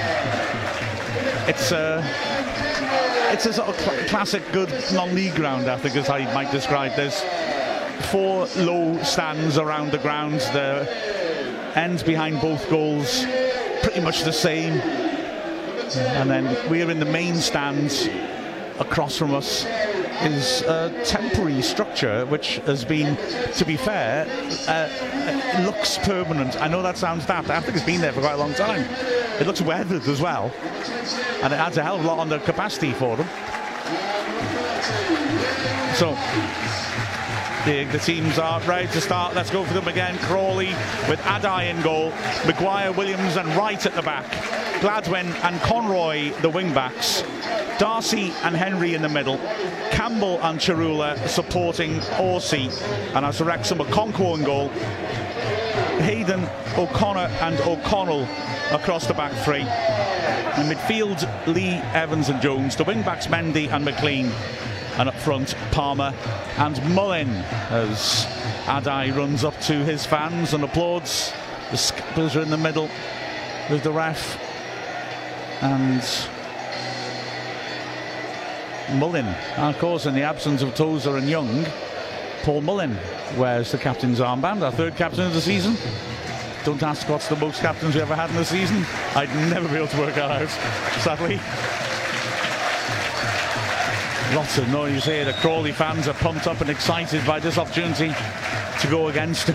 It's 1.48 1.72
a, 1.72 1.98
uh, 1.98 3.32
it's 3.32 3.46
a 3.46 3.54
sort 3.54 3.70
of 3.70 3.80
cl- 3.80 4.08
classic 4.08 4.44
good 4.52 4.74
non-league 4.94 5.36
ground, 5.36 5.68
I 5.70 5.78
think, 5.78 5.96
as 5.96 6.10
I 6.10 6.34
might 6.34 6.52
describe. 6.52 6.96
There's 6.96 7.22
four 8.12 8.48
low 8.58 9.02
stands 9.04 9.58
around 9.58 9.92
the 9.92 9.98
ground. 10.00 10.40
The 10.54 10.88
ends 11.76 12.02
behind 12.04 12.42
both 12.42 12.70
goals 12.70 13.26
pretty 13.84 14.02
much 14.02 14.24
the 14.24 14.34
same. 14.34 14.82
And 15.98 16.30
then 16.30 16.70
we're 16.70 16.90
in 16.90 17.00
the 17.00 17.06
main 17.06 17.36
stands 17.36 18.08
across 18.80 19.18
from 19.18 19.34
us 19.34 19.66
is 20.24 20.62
a 20.64 21.04
temporary 21.04 21.62
structure 21.62 22.26
which 22.28 22.58
has 22.58 22.86
been, 22.86 23.18
to 23.56 23.66
be 23.66 23.76
fair, 23.76 24.28
uh, 24.68 25.64
looks 25.64 25.98
permanent. 26.00 26.62
I 26.62 26.68
know 26.68 26.82
that 26.84 26.98
sounds 26.98 27.26
daft. 27.26 27.50
I 27.50 27.60
think 27.60 27.76
it's 27.76 27.86
been 27.86 28.02
there 28.02 28.14
for 28.14 28.22
quite 28.22 28.34
a 28.34 28.38
long 28.38 28.54
time. 28.54 28.82
It 29.40 29.48
looks 29.48 29.62
weathered 29.62 30.08
as 30.08 30.22
well, 30.22 30.52
and 31.42 31.54
it 31.54 31.58
adds 31.58 31.78
a 31.78 31.84
hell 31.84 31.96
of 31.96 32.04
a 32.04 32.08
lot 32.08 32.20
on 32.20 32.30
the 32.30 32.40
capacity 32.40 32.94
for 32.94 33.18
them. 33.18 33.28
So 35.96 36.16
the, 37.66 37.84
the, 37.92 38.00
teams 38.00 38.40
are 38.40 38.60
ready 38.62 38.88
to 38.88 39.02
start. 39.02 39.36
Let's 39.36 39.52
go 39.52 39.64
for 39.64 39.74
them 39.74 39.88
again. 39.88 40.18
Crawley 40.20 40.70
with 41.08 41.20
Addai 41.22 41.70
in 41.70 41.82
goal, 41.82 42.12
Maguire, 42.46 42.92
Williams, 42.92 43.36
and 43.36 43.48
Wright 43.56 43.86
at 43.86 43.94
the 43.94 44.02
back. 44.02 44.26
Gladwin 44.82 45.28
and 45.44 45.60
Conroy, 45.62 46.32
the 46.42 46.50
wing 46.50 46.74
backs. 46.74 47.24
Darcy 47.78 48.32
and 48.44 48.56
Henry 48.56 48.96
in 48.96 49.02
the 49.02 49.10
middle. 49.10 49.38
Campbell 49.92 50.40
and 50.42 50.60
Tsaroulla 50.60 51.28
supporting 51.28 52.02
Orsi. 52.20 52.70
And 53.14 53.26
as 53.26 53.42
Wrexham, 53.42 53.78
Okonkwo 53.80 54.38
in 54.38 54.44
goal. 54.44 54.70
Hayden, 56.00 56.48
O'Connor, 56.78 57.30
and 57.42 57.60
O'Connell 57.62 58.28
across 58.72 59.06
the 59.06 59.14
back 59.14 59.34
three. 59.46 59.62
In 59.62 60.68
midfield, 60.68 61.28
Lee, 61.48 61.76
Evans, 61.94 62.30
and 62.30 62.42
Jones. 62.42 62.76
The 62.76 62.84
wing 62.84 63.04
backs, 63.04 63.28
Mendy 63.28 63.72
and 63.72 63.86
McClean 63.86 64.32
and 65.02 65.10
up 65.10 65.16
front 65.16 65.56
Palmer 65.72 66.14
and 66.60 66.80
Mullin 66.94 67.30
as 67.72 68.28
Addai 68.66 69.16
runs 69.16 69.44
up 69.44 69.60
to 69.62 69.74
his 69.84 70.06
fans 70.06 70.54
and 70.54 70.64
applauds. 70.64 71.34
The 71.72 71.78
Skippers 71.78 72.36
are 72.36 72.42
in 72.42 72.52
the 72.52 72.58
middle 72.58 72.88
with 73.72 73.82
the 73.82 73.92
ref 73.92 74.38
and 75.64 76.04
Mullin. 79.00 79.26
of 79.58 79.80
course, 79.80 80.06
in 80.06 80.14
the 80.14 80.22
absence 80.22 80.62
of 80.62 80.76
Tozer 80.76 81.18
and 81.18 81.28
Young, 81.28 81.66
Paul 82.44 82.62
Mullin 82.62 82.96
wears 83.38 83.72
the 83.72 83.80
captain's 83.80 84.20
armband, 84.20 84.62
our 84.62 84.72
third 84.72 84.96
captain 84.98 85.26
of 85.26 85.34
the 85.34 85.42
season. 85.42 85.78
Don't 86.64 86.84
ask 86.84 87.10
what's 87.10 87.28
the 87.28 87.38
most 87.38 87.60
captains 87.60 87.96
we 87.96 88.02
ever 88.02 88.14
had 88.14 88.30
in 88.30 88.36
the 88.36 88.46
season. 88.46 88.86
I'd 89.16 89.34
never 89.50 89.68
be 89.68 89.78
able 89.78 89.88
to 89.88 89.98
work 89.98 90.14
that 90.14 90.30
out, 90.30 90.50
sadly. 91.02 91.40
Lots 94.34 94.58
of 94.60 94.70
noise 94.70 95.04
here. 95.04 95.26
The 95.26 95.34
Crawley 95.34 95.74
fans 95.74 96.08
are 96.08 96.14
pumped 96.14 96.48
up 96.48 96.62
and 96.62 96.70
excited 96.70 97.26
by 97.28 97.42
this 97.42 97.58
opportunity 97.58 98.14
to 98.80 98.88
go 98.90 99.10
against 99.10 99.48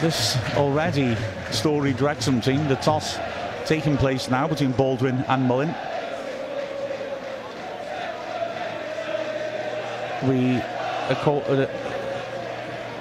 this 0.00 0.38
already 0.54 1.16
storied 1.50 2.00
Wrexham 2.00 2.40
team. 2.40 2.68
The 2.68 2.76
toss 2.76 3.18
taking 3.64 3.96
place 3.96 4.30
now 4.30 4.46
between 4.46 4.70
Gladwin 4.70 5.16
and 5.26 5.42
Mullin. 5.42 5.74
We, 10.22 10.58
uh, 10.58 11.66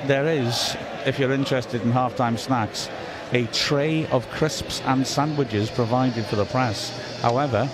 there 0.08 0.26
is, 0.26 0.76
if 1.06 1.20
you're 1.20 1.34
interested 1.34 1.84
in 1.84 1.92
halftime 1.92 2.40
snacks, 2.40 2.90
a 3.34 3.46
tray 3.48 4.08
of 4.08 4.28
crisps 4.32 4.82
and 4.86 5.06
sandwiches 5.06 5.70
provided 5.70 6.26
for 6.26 6.38
the 6.38 6.46
press. 6.46 7.20
However, 7.22 7.70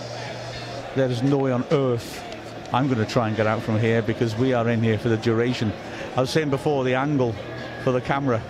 there 0.96 1.10
is 1.10 1.24
no 1.24 1.38
way 1.38 1.54
on 1.54 1.64
earth 1.72 2.28
I'm 2.74 2.88
going 2.88 3.00
to 3.00 3.06
try 3.06 3.28
and 3.28 3.36
get 3.36 3.48
out 3.48 3.62
from 3.62 3.80
here 3.80 4.02
because 4.02 4.36
we 4.36 4.54
are 4.54 4.70
in 4.70 4.82
here 4.82 4.98
for 4.98 5.10
the 5.10 5.18
duration. 5.18 5.74
I 6.16 6.22
was 6.22 6.30
saying 6.30 6.50
before, 6.50 6.86
the 6.86 6.96
angle 6.96 7.36
for 7.84 7.92
the 7.92 8.00
camera 8.00 8.42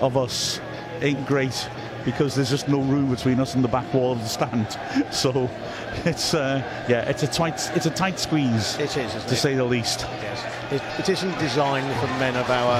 of 0.00 0.16
us 0.16 0.60
ain't 1.00 1.26
great 1.26 1.68
because 2.10 2.34
there's 2.34 2.48
just 2.48 2.68
no 2.68 2.80
room 2.80 3.10
between 3.10 3.38
us 3.38 3.54
and 3.54 3.62
the 3.62 3.68
back 3.68 3.92
wall 3.92 4.12
of 4.12 4.20
the 4.20 4.28
stand. 4.28 4.78
So 5.12 5.50
it's 6.04 6.32
uh, 6.32 6.62
yeah, 6.88 7.08
it's 7.08 7.22
a 7.22 7.26
tight 7.26 7.70
it's 7.74 7.86
a 7.86 7.90
tight 7.90 8.18
squeeze. 8.18 8.78
It 8.78 8.96
is, 8.96 9.12
to 9.12 9.34
it? 9.34 9.36
say 9.36 9.54
the 9.54 9.64
least. 9.64 10.00
Yes. 10.22 10.44
It, 10.72 10.82
it 11.00 11.08
isn't 11.08 11.38
designed 11.38 11.92
for 12.00 12.06
men 12.18 12.36
of 12.36 12.48
our 12.50 12.76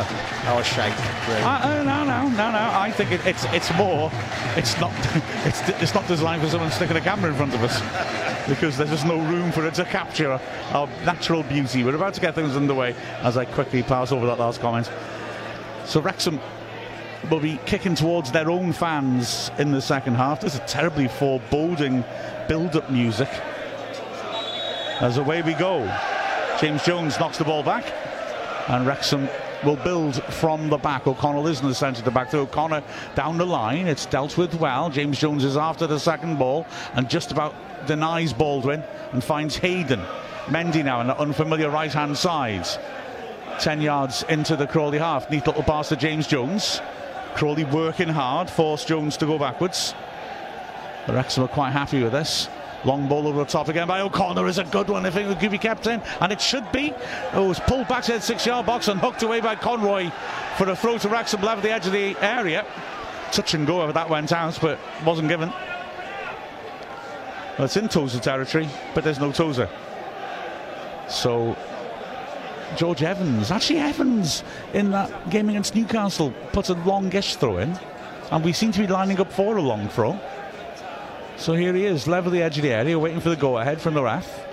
our 0.52 0.64
shape. 0.64 0.96
Really. 1.28 1.42
Uh, 1.42 1.80
uh, 1.80 1.82
no, 1.82 2.04
no, 2.04 2.28
no, 2.28 2.50
no. 2.52 2.70
I 2.72 2.90
think 2.90 3.12
it, 3.12 3.26
it's 3.26 3.44
it's 3.46 3.70
more. 3.74 4.10
It's 4.56 4.78
not. 4.80 4.92
It's 5.48 5.60
it's 5.82 5.94
not 5.94 6.06
designed 6.08 6.42
for 6.42 6.48
someone 6.48 6.70
sticking 6.70 6.96
a 6.96 7.00
camera 7.00 7.30
in 7.30 7.36
front 7.36 7.54
of 7.54 7.62
us 7.62 7.80
because 8.48 8.76
there's 8.78 8.90
just 8.90 9.06
no 9.06 9.18
room 9.18 9.52
for 9.52 9.66
it 9.66 9.74
to 9.74 9.84
capture 9.84 10.40
our 10.72 10.86
natural 11.04 11.42
beauty. 11.42 11.84
We're 11.84 11.96
about 11.96 12.14
to 12.14 12.20
get 12.20 12.34
things 12.34 12.56
underway 12.56 12.94
as 13.22 13.36
I 13.36 13.44
quickly 13.44 13.82
pass 13.82 14.10
over 14.12 14.26
that 14.26 14.38
last 14.38 14.60
comment. 14.60 14.90
So 15.84 16.00
Wrexham 16.00 16.40
will 17.30 17.40
be 17.40 17.58
kicking 17.66 17.94
towards 17.94 18.30
their 18.32 18.50
own 18.50 18.72
fans 18.72 19.50
in 19.58 19.72
the 19.72 19.80
second 19.82 20.14
half. 20.14 20.40
There's 20.40 20.54
a 20.54 20.66
terribly 20.66 21.08
foreboding 21.08 22.04
build-up 22.48 22.90
music. 22.90 23.28
As 25.00 25.16
away 25.16 25.42
we 25.42 25.54
go. 25.54 25.84
James 26.60 26.84
Jones 26.84 27.18
knocks 27.20 27.38
the 27.38 27.44
ball 27.44 27.62
back, 27.62 27.84
and 28.68 28.86
Wrexham 28.86 29.28
will 29.64 29.76
build 29.76 30.22
from 30.24 30.68
the 30.68 30.76
back. 30.76 31.06
O'Connell 31.06 31.46
is 31.48 31.60
in 31.60 31.68
the 31.68 31.74
centre 31.74 32.00
of 32.00 32.04
the 32.04 32.10
back. 32.10 32.30
To 32.30 32.38
O'Connor 32.38 32.82
down 33.14 33.38
the 33.38 33.46
line. 33.46 33.86
It's 33.86 34.06
dealt 34.06 34.36
with 34.36 34.54
well. 34.54 34.90
James 34.90 35.18
Jones 35.18 35.44
is 35.44 35.56
after 35.56 35.86
the 35.86 35.98
second 35.98 36.38
ball 36.38 36.66
and 36.94 37.08
just 37.08 37.32
about 37.32 37.54
denies 37.86 38.32
Gladwin 38.32 38.84
and 39.12 39.22
finds 39.22 39.56
Hayden. 39.56 40.00
Mendy 40.46 40.84
now 40.84 41.00
on 41.00 41.08
the 41.08 41.18
unfamiliar 41.18 41.70
right 41.70 41.92
hand 41.92 42.16
side. 42.16 42.66
10 43.60 43.80
yards 43.80 44.24
into 44.28 44.56
the 44.56 44.66
Crawley 44.66 44.98
half. 44.98 45.30
Neat 45.30 45.46
little 45.46 45.62
pass 45.62 45.88
to 45.88 45.96
James 45.96 46.26
Jones. 46.26 46.80
Crawley 47.38 47.62
working 47.62 48.08
hard, 48.08 48.50
forced 48.50 48.88
Jones 48.88 49.16
to 49.18 49.24
go 49.24 49.38
backwards. 49.38 49.94
The 51.06 51.12
Wrexham 51.12 51.44
are 51.44 51.48
quite 51.48 51.70
happy 51.70 52.02
with 52.02 52.10
this. 52.10 52.48
Long 52.84 53.08
ball 53.08 53.28
over 53.28 53.38
the 53.38 53.44
top 53.44 53.68
again 53.68 53.86
by 53.86 54.00
O'Connor 54.00 54.48
is 54.48 54.58
a 54.58 54.64
good 54.64 54.88
one 54.88 55.06
if 55.06 55.16
it 55.16 55.38
could 55.38 55.52
be 55.52 55.56
kept 55.56 55.86
in, 55.86 56.02
and 56.20 56.32
it 56.32 56.40
should 56.40 56.70
be. 56.72 56.92
Oh, 57.32 57.52
it's 57.52 57.60
pulled 57.60 57.86
back 57.86 58.02
to 58.04 58.14
the 58.14 58.20
six 58.20 58.44
yard 58.44 58.66
box 58.66 58.88
and 58.88 58.98
hooked 58.98 59.22
away 59.22 59.40
by 59.40 59.54
Conroy 59.54 60.10
for 60.56 60.68
a 60.68 60.74
throw 60.74 60.98
to 60.98 61.08
Wrexham 61.08 61.40
left 61.42 61.62
the 61.62 61.70
edge 61.70 61.86
of 61.86 61.92
the 61.92 62.16
area. 62.20 62.66
Touch 63.30 63.54
and 63.54 63.68
go 63.68 63.86
if 63.86 63.94
that 63.94 64.10
went 64.10 64.32
out, 64.32 64.58
but 64.60 64.80
wasn't 65.04 65.28
given. 65.28 65.50
Well, 67.56 67.66
it's 67.66 67.76
in 67.76 67.88
Tozer 67.88 68.18
territory, 68.18 68.68
but 68.96 69.04
there's 69.04 69.20
no 69.20 69.30
Tozer. 69.30 69.68
So 71.08 71.56
George 72.76 73.02
Evans, 73.02 73.50
actually 73.50 73.78
Evans 73.78 74.44
in 74.72 74.90
that 74.90 75.30
game 75.30 75.48
against 75.48 75.74
Newcastle 75.74 76.32
put 76.52 76.68
a 76.68 76.74
longish 76.74 77.36
throw 77.36 77.58
in, 77.58 77.78
and 78.30 78.44
we 78.44 78.52
seem 78.52 78.72
to 78.72 78.78
be 78.78 78.86
lining 78.86 79.20
up 79.20 79.32
for 79.32 79.56
a 79.56 79.62
long 79.62 79.88
throw. 79.88 80.18
So 81.36 81.54
here 81.54 81.74
he 81.74 81.86
is, 81.86 82.06
level 82.06 82.30
the 82.30 82.42
edge 82.42 82.58
of 82.58 82.62
the 82.62 82.72
area, 82.72 82.98
waiting 82.98 83.20
for 83.20 83.30
the 83.30 83.36
go 83.36 83.58
ahead 83.58 83.80
from 83.80 83.94
the 83.94 84.02
ref. 84.02 84.48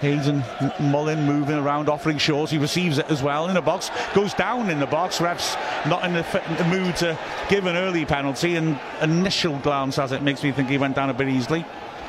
Hayden 0.00 0.44
Mullin 0.78 1.24
moving 1.24 1.56
around, 1.56 1.88
offering 1.88 2.18
shots. 2.18 2.52
He 2.52 2.58
receives 2.58 2.98
it 2.98 3.10
as 3.10 3.22
well 3.22 3.48
in 3.48 3.54
the 3.54 3.60
box, 3.60 3.90
goes 4.14 4.32
down 4.34 4.70
in 4.70 4.78
the 4.78 4.86
box. 4.86 5.18
Refs 5.18 5.56
not 5.88 6.04
in 6.04 6.12
the, 6.12 6.22
the 6.56 6.64
mood 6.64 6.94
to 6.96 7.18
give 7.48 7.66
an 7.66 7.76
early 7.76 8.04
penalty. 8.04 8.54
And 8.54 8.78
initial 9.02 9.58
glance 9.58 9.98
as 9.98 10.12
it 10.12 10.22
makes 10.22 10.42
me 10.42 10.52
think 10.52 10.68
he 10.68 10.78
went 10.78 10.94
down 10.94 11.10
a 11.10 11.14
bit 11.14 11.28
easily. 11.28 11.64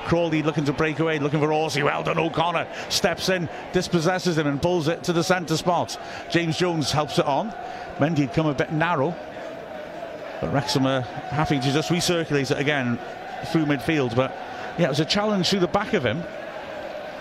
Crawley 0.09 0.41
looking 0.41 0.65
to 0.65 0.73
break 0.73 0.97
away, 0.97 1.19
looking 1.19 1.39
for 1.39 1.53
Orsi. 1.53 1.83
Well 1.83 2.01
done, 2.01 2.17
O'Connor 2.17 2.67
steps 2.89 3.29
in, 3.29 3.47
dispossesses 3.73 4.39
him, 4.39 4.47
and 4.47 4.59
pulls 4.59 4.87
it 4.87 5.03
to 5.03 5.13
the 5.13 5.23
centre 5.23 5.55
spot. 5.55 6.01
James 6.31 6.57
Jones 6.57 6.91
helps 6.91 7.19
it 7.19 7.27
on. 7.27 7.51
Mendy 7.99 8.21
had 8.21 8.33
come 8.33 8.47
a 8.47 8.55
bit 8.55 8.71
narrow, 8.71 9.15
but 10.41 10.51
Wrexham 10.51 10.87
are 10.87 11.01
happy 11.01 11.59
to 11.59 11.71
just 11.71 11.89
recirculate 11.91 12.49
it 12.49 12.57
again 12.57 12.97
through 13.51 13.65
midfield. 13.65 14.15
But 14.15 14.35
yeah, 14.79 14.87
it 14.87 14.89
was 14.89 14.99
a 14.99 15.05
challenge 15.05 15.47
through 15.47 15.59
the 15.59 15.67
back 15.67 15.93
of 15.93 16.03
him. 16.03 16.23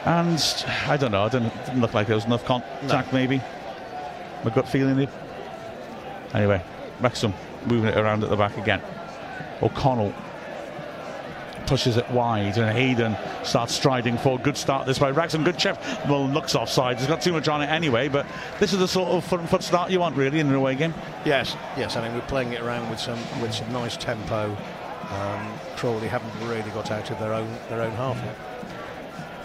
And 0.07 0.43
I 0.87 0.97
don't 0.97 1.13
know, 1.13 1.27
it 1.27 1.33
didn't, 1.33 1.55
didn't 1.67 1.83
look 1.83 1.93
like 1.93 2.07
there 2.07 2.17
was 2.17 2.25
enough 2.25 2.47
contact, 2.47 3.13
no. 3.13 3.19
maybe. 3.19 3.43
My 4.45 4.51
gut 4.51 4.67
feeling 4.67 4.99
it. 4.99 5.11
Anyway, 6.33 6.65
Wrexham 7.03 7.35
moving 7.67 7.91
it 7.91 7.99
around 7.99 8.25
at 8.25 8.31
the 8.31 8.37
back 8.37 8.57
again. 8.57 8.81
O'Connell 9.61 10.15
pushes 11.69 11.99
it 11.99 12.11
wide, 12.11 12.57
and 12.57 12.77
Hayden 12.77 13.15
starts 13.45 13.75
striding 13.75 14.17
for 14.17 14.39
good 14.39 14.57
start 14.57 14.87
this 14.87 14.99
way. 15.01 15.13
Wrexham, 15.13 15.45
good 15.45 15.59
chip. 15.59 15.79
Well, 16.09 16.27
looks 16.27 16.55
offside. 16.55 16.99
He's 16.99 17.07
got 17.07 17.21
too 17.21 17.33
much 17.33 17.47
on 17.47 17.61
it 17.63 17.67
anyway, 17.67 18.09
but 18.09 18.27
this 18.59 18.73
is 18.73 18.79
the 18.79 18.89
sort 18.89 19.11
of 19.11 19.25
front 19.25 19.49
foot 19.51 19.63
start 19.63 19.91
you 19.91 20.01
want, 20.01 20.17
really, 20.17 20.41
in 20.41 20.49
an 20.49 20.55
away 20.55 20.75
game. 20.75 20.95
Yes, 21.27 21.57
yes. 21.77 21.97
I 21.97 22.03
mean, 22.03 22.15
we're 22.15 22.27
playing 22.27 22.55
it 22.55 22.63
around 22.63 22.89
with 22.89 22.99
some 22.99 23.19
with 23.43 23.53
some 23.53 23.71
nice 23.71 23.99
tempo. 23.99 24.57
Um, 25.11 25.59
Crawley 25.77 26.09
haven't 26.09 26.33
really 26.49 26.71
got 26.71 26.91
out 26.91 27.11
of 27.11 27.19
their 27.19 27.35
own 27.35 27.55
their 27.69 27.83
own 27.83 27.93
half 27.93 28.17
yet. 28.17 28.37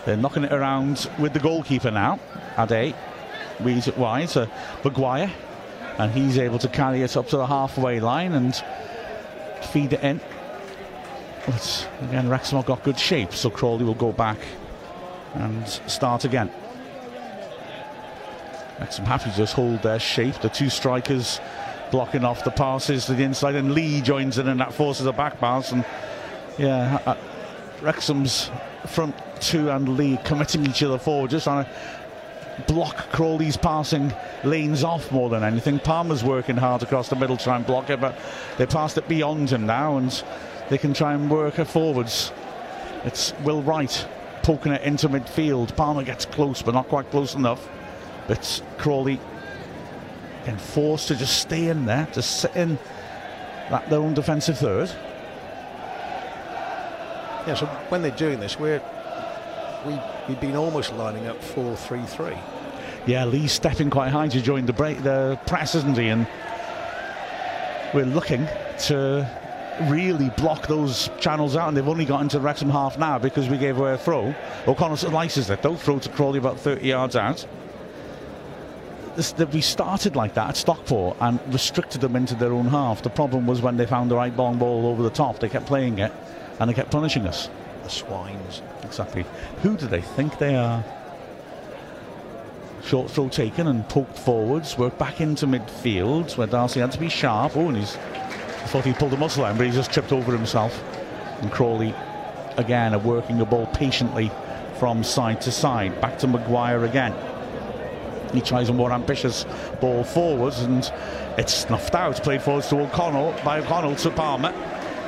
They're 0.06 0.18
knocking 0.18 0.46
it 0.46 0.54
around 0.54 1.10
with 1.20 1.34
the 1.34 1.40
goalkeeper 1.40 1.92
now. 1.92 2.20
Addai 2.56 2.96
reads 3.60 3.90
it 3.90 3.98
wide 3.98 4.30
to 4.30 4.50
Maguire, 4.84 5.32
and 5.98 6.12
he's 6.12 6.38
able 6.38 6.60
to 6.60 6.70
carry 6.70 7.02
it 7.02 7.18
up 7.18 7.28
to 7.30 7.38
the 7.38 7.48
halfway 7.48 8.00
line 8.00 8.34
and 8.34 8.56
feed 9.74 9.92
it 9.92 10.02
in. 10.02 10.22
But 11.46 11.90
again, 12.02 12.30
Wrexham 12.30 12.58
have 12.58 12.66
got 12.66 12.84
good 12.84 13.00
shape, 13.00 13.34
so 13.34 13.50
Crawley 13.50 13.84
will 13.84 13.94
go 13.94 14.12
back 14.12 14.38
and 15.34 15.68
start 15.68 16.24
again. 16.24 16.50
Wrexham 18.80 19.06
happy 19.06 19.30
to 19.30 19.36
just 19.36 19.54
hold 19.54 19.82
their 19.82 20.00
shape. 20.00 20.36
The 20.36 20.50
two 20.50 20.70
strikers 20.70 21.40
blocking 21.92 22.24
off 22.24 22.44
the 22.44 22.52
passes 22.52 23.06
to 23.06 23.14
the 23.14 23.24
inside, 23.24 23.56
and 23.56 23.74
Lee 23.74 24.02
joins 24.02 24.38
in, 24.38 24.48
and 24.48 24.60
that 24.60 24.74
forces 24.74 25.06
a 25.06 25.12
back 25.12 25.40
pass. 25.40 25.72
And 25.72 25.86
yeah, 26.58 27.00
uh, 27.06 27.16
Wrexham's 27.82 28.50
front 28.88 29.16
two 29.42 29.70
and 29.70 29.98
Lee 29.98 30.18
committing 30.24 30.66
each 30.66 30.82
other 30.82 30.98
forward, 30.98 31.32
just 31.32 31.44
trying 31.44 31.66
to 31.66 31.72
block 32.68 33.10
Crawley's 33.12 33.58
passing 33.58 34.14
lanes 34.44 34.84
off 34.84 35.12
more 35.12 35.30
than 35.30 35.44
anything. 35.44 35.80
Palmer's 35.80 36.24
working 36.24 36.56
hard 36.56 36.84
across 36.84 37.10
the 37.10 37.16
middle 37.16 37.36
trying 37.36 37.64
to 37.64 37.68
block 37.68 37.90
it, 37.90 38.00
but 38.00 38.18
they 38.58 38.66
passed 38.66 38.98
it 38.98 39.08
beyond 39.08 39.50
him 39.50 39.66
now, 39.66 39.98
and 39.98 40.24
they 40.74 40.80
can 40.80 40.92
try 40.92 41.14
and 41.14 41.30
work 41.30 41.54
her 41.54 41.66
forwards. 41.66 42.32
It's 43.04 43.32
Will 43.44 43.62
Wright 43.62 44.08
poking 44.42 44.72
it 44.72 44.82
into 44.82 45.08
midfield. 45.08 45.76
Palmer 45.76 46.02
gets 46.02 46.26
close, 46.26 46.64
but 46.64 46.74
not 46.74 46.88
quite 46.88 47.12
close 47.12 47.36
enough. 47.36 47.70
But 48.28 48.60
Crawley 48.80 49.20
getting 50.40 50.58
forced 50.58 51.10
to 51.10 51.16
just 51.16 51.38
stay 51.38 51.68
in 51.68 51.86
there, 51.86 52.08
to 52.14 52.24
sit 52.24 52.56
in 52.56 52.80
that 53.70 53.88
their 53.92 54.00
own 54.00 54.16
defensive 54.16 54.58
third. 54.58 54.90
Yeah, 57.46 57.54
so 57.54 57.68
when 57.90 58.02
they're 58.02 58.10
doing 58.10 58.40
this, 58.40 58.60
we're 58.60 58.82
we, 59.86 59.94
we've 60.28 60.42
been 60.42 60.56
almost 60.56 60.92
lining 60.94 61.28
up 61.28 61.40
4-3-3. 61.40 62.36
Yeah, 63.06 63.26
Lee's 63.26 63.52
stepping 63.52 63.92
quite 63.92 64.10
high 64.10 64.30
to 64.30 64.42
join 64.42 64.66
the 64.66 64.74
break, 64.74 65.04
the 65.04 65.38
press, 65.46 65.76
isn't 65.76 66.00
he? 66.00 66.08
And 66.08 66.26
we're 67.94 68.06
looking 68.06 68.48
to 68.88 69.43
really 69.82 70.30
block 70.32 70.68
those 70.68 71.10
channels 71.20 71.56
out, 71.56 71.68
and 71.68 71.78
they've 71.78 71.88
only 71.88 72.06
got 72.06 72.22
into 72.22 72.38
the 72.38 72.44
Wrexham 72.44 72.70
half 72.70 72.98
now 72.98 73.18
because 73.18 73.50
we 73.50 73.58
gave 73.58 73.78
away 73.78 73.94
a 73.94 73.98
throw. 73.98 74.34
O'Connor 74.68 74.98
slices 74.98 75.50
it, 75.50 75.62
though, 75.62 75.76
throw 75.76 76.00
to 76.00 76.10
Crawley 76.10 76.40
about 76.40 76.60
30 76.60 76.88
yards 76.88 77.16
out. 77.16 77.46
This, 79.16 79.36
we 79.38 79.62
started 79.62 80.16
like 80.16 80.34
that 80.34 80.50
at 80.50 80.58
Stockport 80.58 81.18
and 81.20 81.40
restricted 81.54 82.02
them 82.02 82.16
into 82.16 82.34
their 82.34 82.52
own 82.52 82.66
half. 82.66 83.04
The 83.04 83.12
problem 83.12 83.46
was 83.46 83.62
when 83.62 83.78
they 83.78 83.86
found 83.86 84.10
the 84.10 84.16
right 84.16 84.36
long 84.36 84.58
ball 84.58 84.88
over 84.88 85.04
the 85.04 85.12
top, 85.12 85.40
they 85.40 85.50
kept 85.50 85.68
playing 85.68 86.00
it 86.00 86.12
and 86.60 86.70
they 86.70 86.74
kept 86.74 86.90
punishing 86.90 87.28
us. 87.28 87.50
The 87.84 87.90
swines. 87.90 88.64
Exactly. 88.82 89.26
Who 89.62 89.78
do 89.78 89.86
they 89.86 90.02
think 90.02 90.40
they 90.40 90.56
are? 90.56 90.84
Short 92.84 93.10
throw 93.10 93.30
taken 93.30 93.68
and 93.68 93.88
poked 93.88 94.18
forwards. 94.18 94.78
Work 94.78 94.98
back 94.98 95.22
into 95.22 95.48
midfield 95.48 96.36
where 96.36 96.48
Darcy 96.48 96.80
had 96.80 96.92
to 96.94 97.00
be 97.00 97.10
sharp. 97.10 97.56
Oh, 97.56 97.70
and 97.70 97.78
he's. 97.78 97.98
I 98.64 98.68
thought 98.68 98.86
he 98.86 98.94
pulled 98.94 99.14
a 99.14 99.18
muscle 99.18 99.44
out, 99.44 99.58
but 99.58 99.66
he 99.68 99.74
just 99.74 99.92
tripped 99.92 100.14
over 100.14 100.32
himself. 100.32 100.82
And 101.42 101.52
Crawley, 101.52 101.94
again, 102.58 102.94
are 102.94 103.00
working 103.00 103.38
the 103.38 103.46
ball 103.46 103.68
patiently 103.68 104.32
from 104.80 105.04
side 105.04 105.42
to 105.42 105.52
side. 105.52 106.00
Back 106.00 106.18
to 106.20 106.28
Maguire 106.28 106.86
again. 106.86 107.14
He 108.34 108.42
tries 108.42 108.70
a 108.70 108.74
more 108.74 108.92
ambitious 108.92 109.46
ball 109.80 110.04
forwards 110.04 110.62
and 110.62 110.92
it's 111.38 111.54
snuffed 111.54 111.94
out. 111.94 112.16
Played 112.24 112.42
forwards 112.42 112.70
to 112.70 112.80
O'Connell 112.80 113.36
by 113.44 113.60
O'Connell 113.60 113.96
to 113.98 114.10
Palmer. 114.10 114.52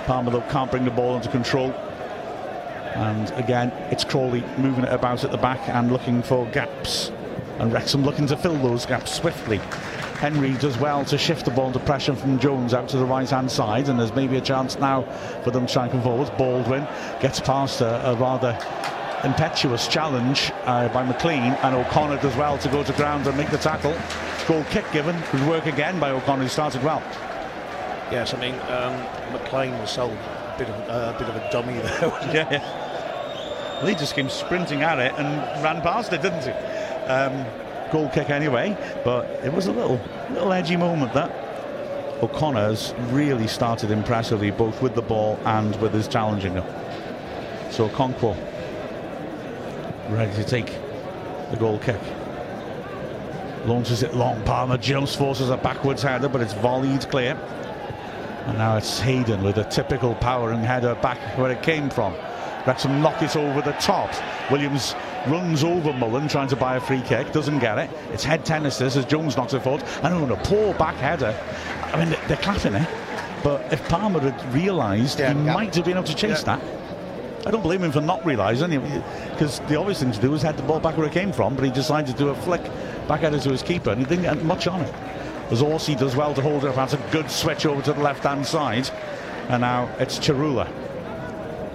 Palmer 0.05 0.31
though 0.31 0.41
can't 0.41 0.69
bring 0.69 0.85
the 0.85 0.91
ball 0.91 1.15
into 1.15 1.29
control. 1.29 1.71
And 2.93 3.31
again, 3.31 3.71
it's 3.89 4.03
Crawley 4.03 4.41
moving 4.57 4.83
it 4.83 4.93
about 4.93 5.23
at 5.23 5.31
the 5.31 5.37
back 5.37 5.67
and 5.69 5.91
looking 5.91 6.21
for 6.21 6.45
gaps. 6.47 7.11
And 7.59 7.71
Wrexham 7.71 8.03
looking 8.03 8.27
to 8.27 8.37
fill 8.37 8.57
those 8.57 8.85
gaps 8.85 9.13
swiftly. 9.13 9.57
Henry 10.19 10.51
does 10.53 10.77
well 10.77 11.05
to 11.05 11.17
shift 11.17 11.45
the 11.45 11.51
ball 11.51 11.71
to 11.71 11.79
pressure 11.79 12.15
from 12.15 12.39
Jones 12.39 12.73
out 12.73 12.89
to 12.89 12.97
the 12.97 13.05
right 13.05 13.29
hand 13.29 13.51
side, 13.51 13.89
and 13.89 13.99
there's 13.99 14.13
maybe 14.13 14.37
a 14.37 14.41
chance 14.41 14.77
now 14.79 15.03
for 15.43 15.51
them 15.51 15.65
to 15.67 15.73
try 15.73 15.83
and 15.83 15.91
come 15.91 16.01
forwards. 16.01 16.29
Gladwin 16.31 16.87
gets 17.21 17.39
past 17.39 17.81
a, 17.81 18.09
a 18.11 18.15
rather 18.15 18.57
impetuous 19.23 19.87
challenge 19.87 20.51
uh, 20.65 20.87
by 20.89 21.05
McClean, 21.05 21.57
and 21.63 21.75
O'Connor 21.75 22.21
does 22.21 22.35
well 22.35 22.57
to 22.59 22.69
go 22.69 22.83
to 22.83 22.93
ground 22.93 23.27
and 23.27 23.37
make 23.37 23.49
the 23.49 23.57
tackle. 23.57 23.95
Goal 24.47 24.63
kick 24.69 24.85
given. 24.91 25.15
Good 25.31 25.47
work 25.47 25.65
again 25.65 25.99
by 25.99 26.11
O'Connor, 26.11 26.43
who 26.43 26.49
started 26.49 26.83
well. 26.83 27.01
Yes, 28.11 28.33
I 28.33 28.39
mean, 28.39 28.53
um, 28.53 28.93
McClean 29.33 29.79
was 29.79 29.89
sold 29.89 30.11
a 30.13 30.55
bit 30.57 30.69
of, 30.69 30.75
uh, 30.89 31.13
a 31.15 31.19
bit 31.19 31.27
of 31.27 31.35
a 31.35 31.49
dummy 31.51 31.73
there. 31.79 31.99
yeah, 32.33 32.47
yeah. 32.51 33.79
Well, 33.79 33.87
he 33.87 33.95
just 33.95 34.15
came 34.15 34.29
sprinting 34.29 34.83
at 34.83 34.99
it 34.99 35.13
and 35.17 35.63
ran 35.63 35.81
past 35.81 36.13
it, 36.13 36.21
didn't 36.21 36.43
he? 36.43 36.51
Um, 37.07 37.45
goal 37.91 38.09
kick 38.09 38.29
anyway, 38.29 38.75
but 39.03 39.25
it 39.45 39.53
was 39.53 39.67
a 39.67 39.71
little, 39.71 39.99
little 40.31 40.51
edgy 40.51 40.75
moment 40.75 41.13
that. 41.13 41.31
O'Connor's 42.21 42.93
really 43.09 43.47
started 43.47 43.91
impressively, 43.91 44.49
both 44.49 44.81
with 44.81 44.95
the 44.95 45.01
ball 45.01 45.39
and 45.45 45.75
with 45.81 45.93
his 45.93 46.07
challenging. 46.07 46.55
So 47.71 47.89
Okonkwo 47.89 48.35
ready 50.09 50.33
to 50.35 50.43
take 50.43 50.67
the 51.51 51.57
goal 51.57 51.79
kick. 51.79 51.99
Launches 53.65 54.03
it 54.03 54.13
long. 54.13 54.41
Palmer 54.43 54.77
jumps, 54.77 55.15
forces 55.15 55.49
a 55.49 55.57
backwards 55.57 56.03
header, 56.03 56.29
but 56.29 56.41
it's 56.41 56.53
volleyed 56.53 57.09
clear. 57.09 57.33
And 58.45 58.57
now 58.59 58.77
it's 58.77 58.99
Hayden 58.99 59.43
with 59.43 59.57
a 59.57 59.63
typical 59.63 60.13
powering 60.15 60.63
header 60.63 60.95
back 60.95 61.17
where 61.37 61.51
it 61.51 61.63
came 61.63 61.89
from. 61.89 62.13
Wrexham 62.67 63.01
knock 63.01 63.21
it 63.21 63.35
over 63.35 63.61
the 63.61 63.73
top. 63.73 64.09
Williams 64.51 64.93
runs 65.27 65.63
over 65.63 65.93
Mullin 65.93 66.27
trying 66.27 66.47
to 66.49 66.55
buy 66.55 66.75
a 66.75 66.79
free 66.79 67.01
kick, 67.01 67.31
doesn't 67.31 67.59
get 67.59 67.77
it. 67.77 67.89
It's 68.11 68.23
head 68.23 68.45
tennis 68.45 68.77
this 68.77 68.95
as 68.95 69.05
Jones 69.05 69.35
knocks 69.37 69.53
it 69.53 69.61
forward. 69.63 69.83
And 70.03 70.13
oh, 70.13 70.23
on 70.23 70.31
a 70.31 70.37
poor 70.37 70.73
back 70.75 70.95
header. 70.95 71.37
I 71.93 72.03
mean, 72.03 72.15
they're 72.27 72.37
clapping 72.37 72.75
it. 72.75 72.87
But 73.43 73.71
if 73.71 73.87
Palmer 73.89 74.19
had 74.19 74.53
realised, 74.53 75.19
yeah, 75.19 75.33
he 75.33 75.45
yeah. 75.45 75.53
might 75.53 75.75
have 75.75 75.85
been 75.85 75.97
able 75.97 76.07
to 76.07 76.15
chase 76.15 76.43
yeah. 76.45 76.57
that. 76.57 77.47
I 77.47 77.51
don't 77.51 77.61
blame 77.61 77.83
him 77.83 77.91
for 77.91 78.01
not 78.01 78.25
realising, 78.25 78.71
because 79.29 79.59
the 79.61 79.75
obvious 79.75 79.99
thing 79.99 80.11
to 80.11 80.19
do 80.19 80.31
was 80.31 80.41
head 80.41 80.57
the 80.57 80.63
ball 80.63 80.79
back 80.79 80.97
where 80.97 81.05
it 81.05 81.13
came 81.13 81.31
from, 81.31 81.53
but 81.55 81.63
he 81.63 81.69
decided 81.69 82.17
to 82.17 82.23
do 82.23 82.29
a 82.29 82.35
flick 82.35 82.63
back 83.07 83.21
at 83.21 83.35
it 83.35 83.41
to 83.43 83.51
his 83.51 83.61
keeper, 83.61 83.91
and 83.91 83.99
he 83.99 84.05
didn't 84.05 84.23
get 84.23 84.43
much 84.43 84.65
on 84.65 84.81
it. 84.81 84.93
As 85.51 85.61
Orsi 85.61 85.93
does 85.93 86.15
well 86.15 86.33
to 86.33 86.41
hold 86.41 86.65
it 86.65 86.69
up, 86.69 86.75
that's 86.75 86.93
a 86.93 87.09
good 87.11 87.29
switch 87.29 87.67
over 87.67 87.83
to 87.83 87.93
the 87.93 88.01
left-hand 88.01 88.47
side, 88.47 88.89
and 89.49 89.61
now 89.61 89.87
it's 89.99 90.17
Tsaroulla. 90.17 90.67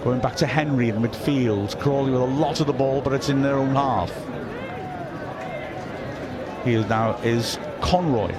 Going 0.02 0.20
back 0.20 0.36
to 0.36 0.46
Henry 0.46 0.88
in 0.88 0.96
midfield, 0.96 1.78
Crawley 1.78 2.10
with 2.10 2.22
a 2.22 2.24
lot 2.24 2.60
of 2.60 2.66
the 2.66 2.72
ball, 2.72 3.02
but 3.02 3.12
it's 3.12 3.28
in 3.28 3.42
their 3.42 3.56
own 3.56 3.74
half. 3.74 4.10
Here 6.64 6.86
now 6.86 7.18
is 7.22 7.58
Conroy. 7.82 8.32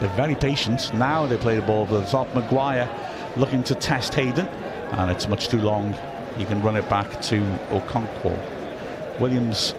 They're 0.00 0.16
very 0.16 0.34
patient. 0.34 0.92
Now 0.94 1.26
they 1.26 1.36
play 1.36 1.56
the 1.56 1.62
ball 1.62 1.82
over 1.82 2.00
the 2.00 2.06
top. 2.06 2.34
Maguire 2.34 2.88
looking 3.36 3.62
to 3.64 3.74
test 3.74 4.14
Hayden 4.14 4.48
and 4.92 5.10
it's 5.10 5.28
much 5.28 5.48
too 5.48 5.60
long. 5.60 5.94
You 6.38 6.46
can 6.46 6.62
run 6.62 6.76
it 6.76 6.88
back 6.88 7.20
to 7.22 7.40
Okonkwo. 7.70 8.38
Williams 9.20 9.74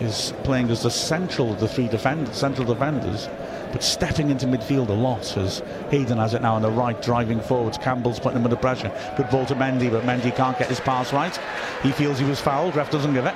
is 0.00 0.32
playing 0.42 0.70
as 0.70 0.82
the 0.82 0.90
central 0.90 1.52
of 1.52 1.60
the 1.60 1.68
three 1.68 1.88
defend 1.88 2.34
central 2.34 2.66
defenders, 2.66 3.28
but 3.72 3.82
stepping 3.82 4.30
into 4.30 4.46
midfield 4.46 4.88
a 4.88 4.92
lot 4.92 5.36
as 5.36 5.62
Hayden 5.90 6.18
has 6.18 6.34
it 6.34 6.42
now 6.42 6.54
on 6.54 6.62
the 6.62 6.70
right, 6.70 7.00
driving 7.02 7.40
forwards. 7.40 7.78
Campbell's 7.78 8.18
putting 8.18 8.38
him 8.38 8.44
under 8.44 8.56
pressure. 8.56 8.90
Good 9.16 9.30
ball 9.30 9.46
to 9.46 9.54
Mendy, 9.54 9.90
but 9.90 10.04
Mendy 10.04 10.34
can't 10.34 10.58
get 10.58 10.68
his 10.68 10.80
pass 10.80 11.12
right. 11.12 11.38
He 11.82 11.92
feels 11.92 12.18
he 12.18 12.24
was 12.24 12.40
fouled. 12.40 12.76
Ref 12.76 12.90
doesn't 12.90 13.12
give 13.12 13.26
it. 13.26 13.34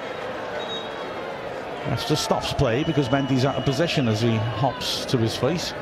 Ref 1.88 2.06
just 2.08 2.24
stops 2.24 2.52
play 2.52 2.84
because 2.84 3.08
Mendy's 3.08 3.44
out 3.44 3.56
of 3.56 3.64
position 3.64 4.08
as 4.08 4.20
he 4.20 4.36
hops 4.36 5.04
to 5.06 5.18
his 5.18 5.36
face. 5.36 5.74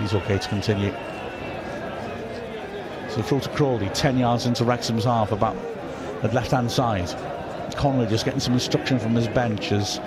He's 0.00 0.14
okay 0.14 0.38
to 0.38 0.48
continue. 0.48 0.92
So 3.08 3.22
throw 3.22 3.40
to 3.40 3.48
Crawley, 3.50 3.88
10 3.90 4.18
yards 4.18 4.44
into 4.44 4.64
Wrexham's 4.64 5.04
half, 5.04 5.32
about 5.32 5.56
at 6.22 6.34
left-hand 6.34 6.70
side. 6.70 7.08
Conroy 7.74 8.06
just 8.06 8.24
getting 8.24 8.40
some 8.40 8.54
instruction 8.54 8.98
from 8.98 9.14
his 9.14 9.28
bench 9.28 9.72
as 9.72 10.00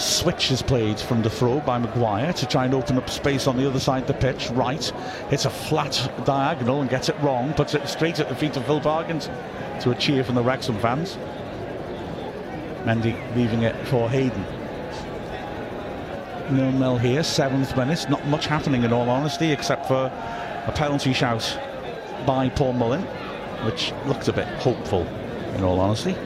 switch 0.00 0.50
is 0.50 0.62
played 0.62 0.98
from 0.98 1.22
the 1.22 1.30
throw 1.30 1.60
by 1.60 1.78
Maguire 1.78 2.32
to 2.32 2.46
try 2.46 2.64
and 2.64 2.74
open 2.74 2.96
up 2.96 3.10
space 3.10 3.46
on 3.46 3.56
the 3.56 3.68
other 3.68 3.80
side 3.80 4.02
of 4.02 4.08
the 4.08 4.14
pitch. 4.14 4.50
Wright, 4.50 4.84
hits 5.28 5.44
a 5.44 5.50
flat 5.50 6.10
diagonal 6.24 6.80
and 6.80 6.90
gets 6.90 7.08
it 7.08 7.18
wrong, 7.20 7.52
puts 7.52 7.74
it 7.74 7.86
straight 7.86 8.18
at 8.18 8.28
the 8.28 8.34
feet 8.34 8.56
of 8.56 8.64
Phil 8.66 8.80
Parkinson 8.80 9.34
to 9.80 9.90
a 9.90 9.94
cheer 9.94 10.24
from 10.24 10.34
the 10.34 10.42
Wrexham 10.42 10.78
fans. 10.78 11.16
Mendy 12.84 13.14
leaving 13.36 13.62
it 13.62 13.76
for 13.88 14.08
Hayden. 14.08 14.44
Nil 16.50 16.72
nil 16.72 16.98
here, 16.98 17.22
seventh 17.22 17.76
minute. 17.76 18.06
Not 18.08 18.26
much 18.26 18.46
happening 18.46 18.82
in 18.82 18.92
all 18.92 19.08
honesty, 19.08 19.52
except 19.52 19.86
for 19.86 20.06
a 20.66 20.72
penalty 20.72 21.12
shout 21.12 21.58
by 22.26 22.48
Paul 22.48 22.72
Mullin, 22.72 23.02
which 23.64 23.92
looks 24.06 24.28
a 24.28 24.32
bit 24.32 24.48
hopeful, 24.58 25.06
in 25.54 25.62
all 25.62 25.78
honesty. 25.78 26.16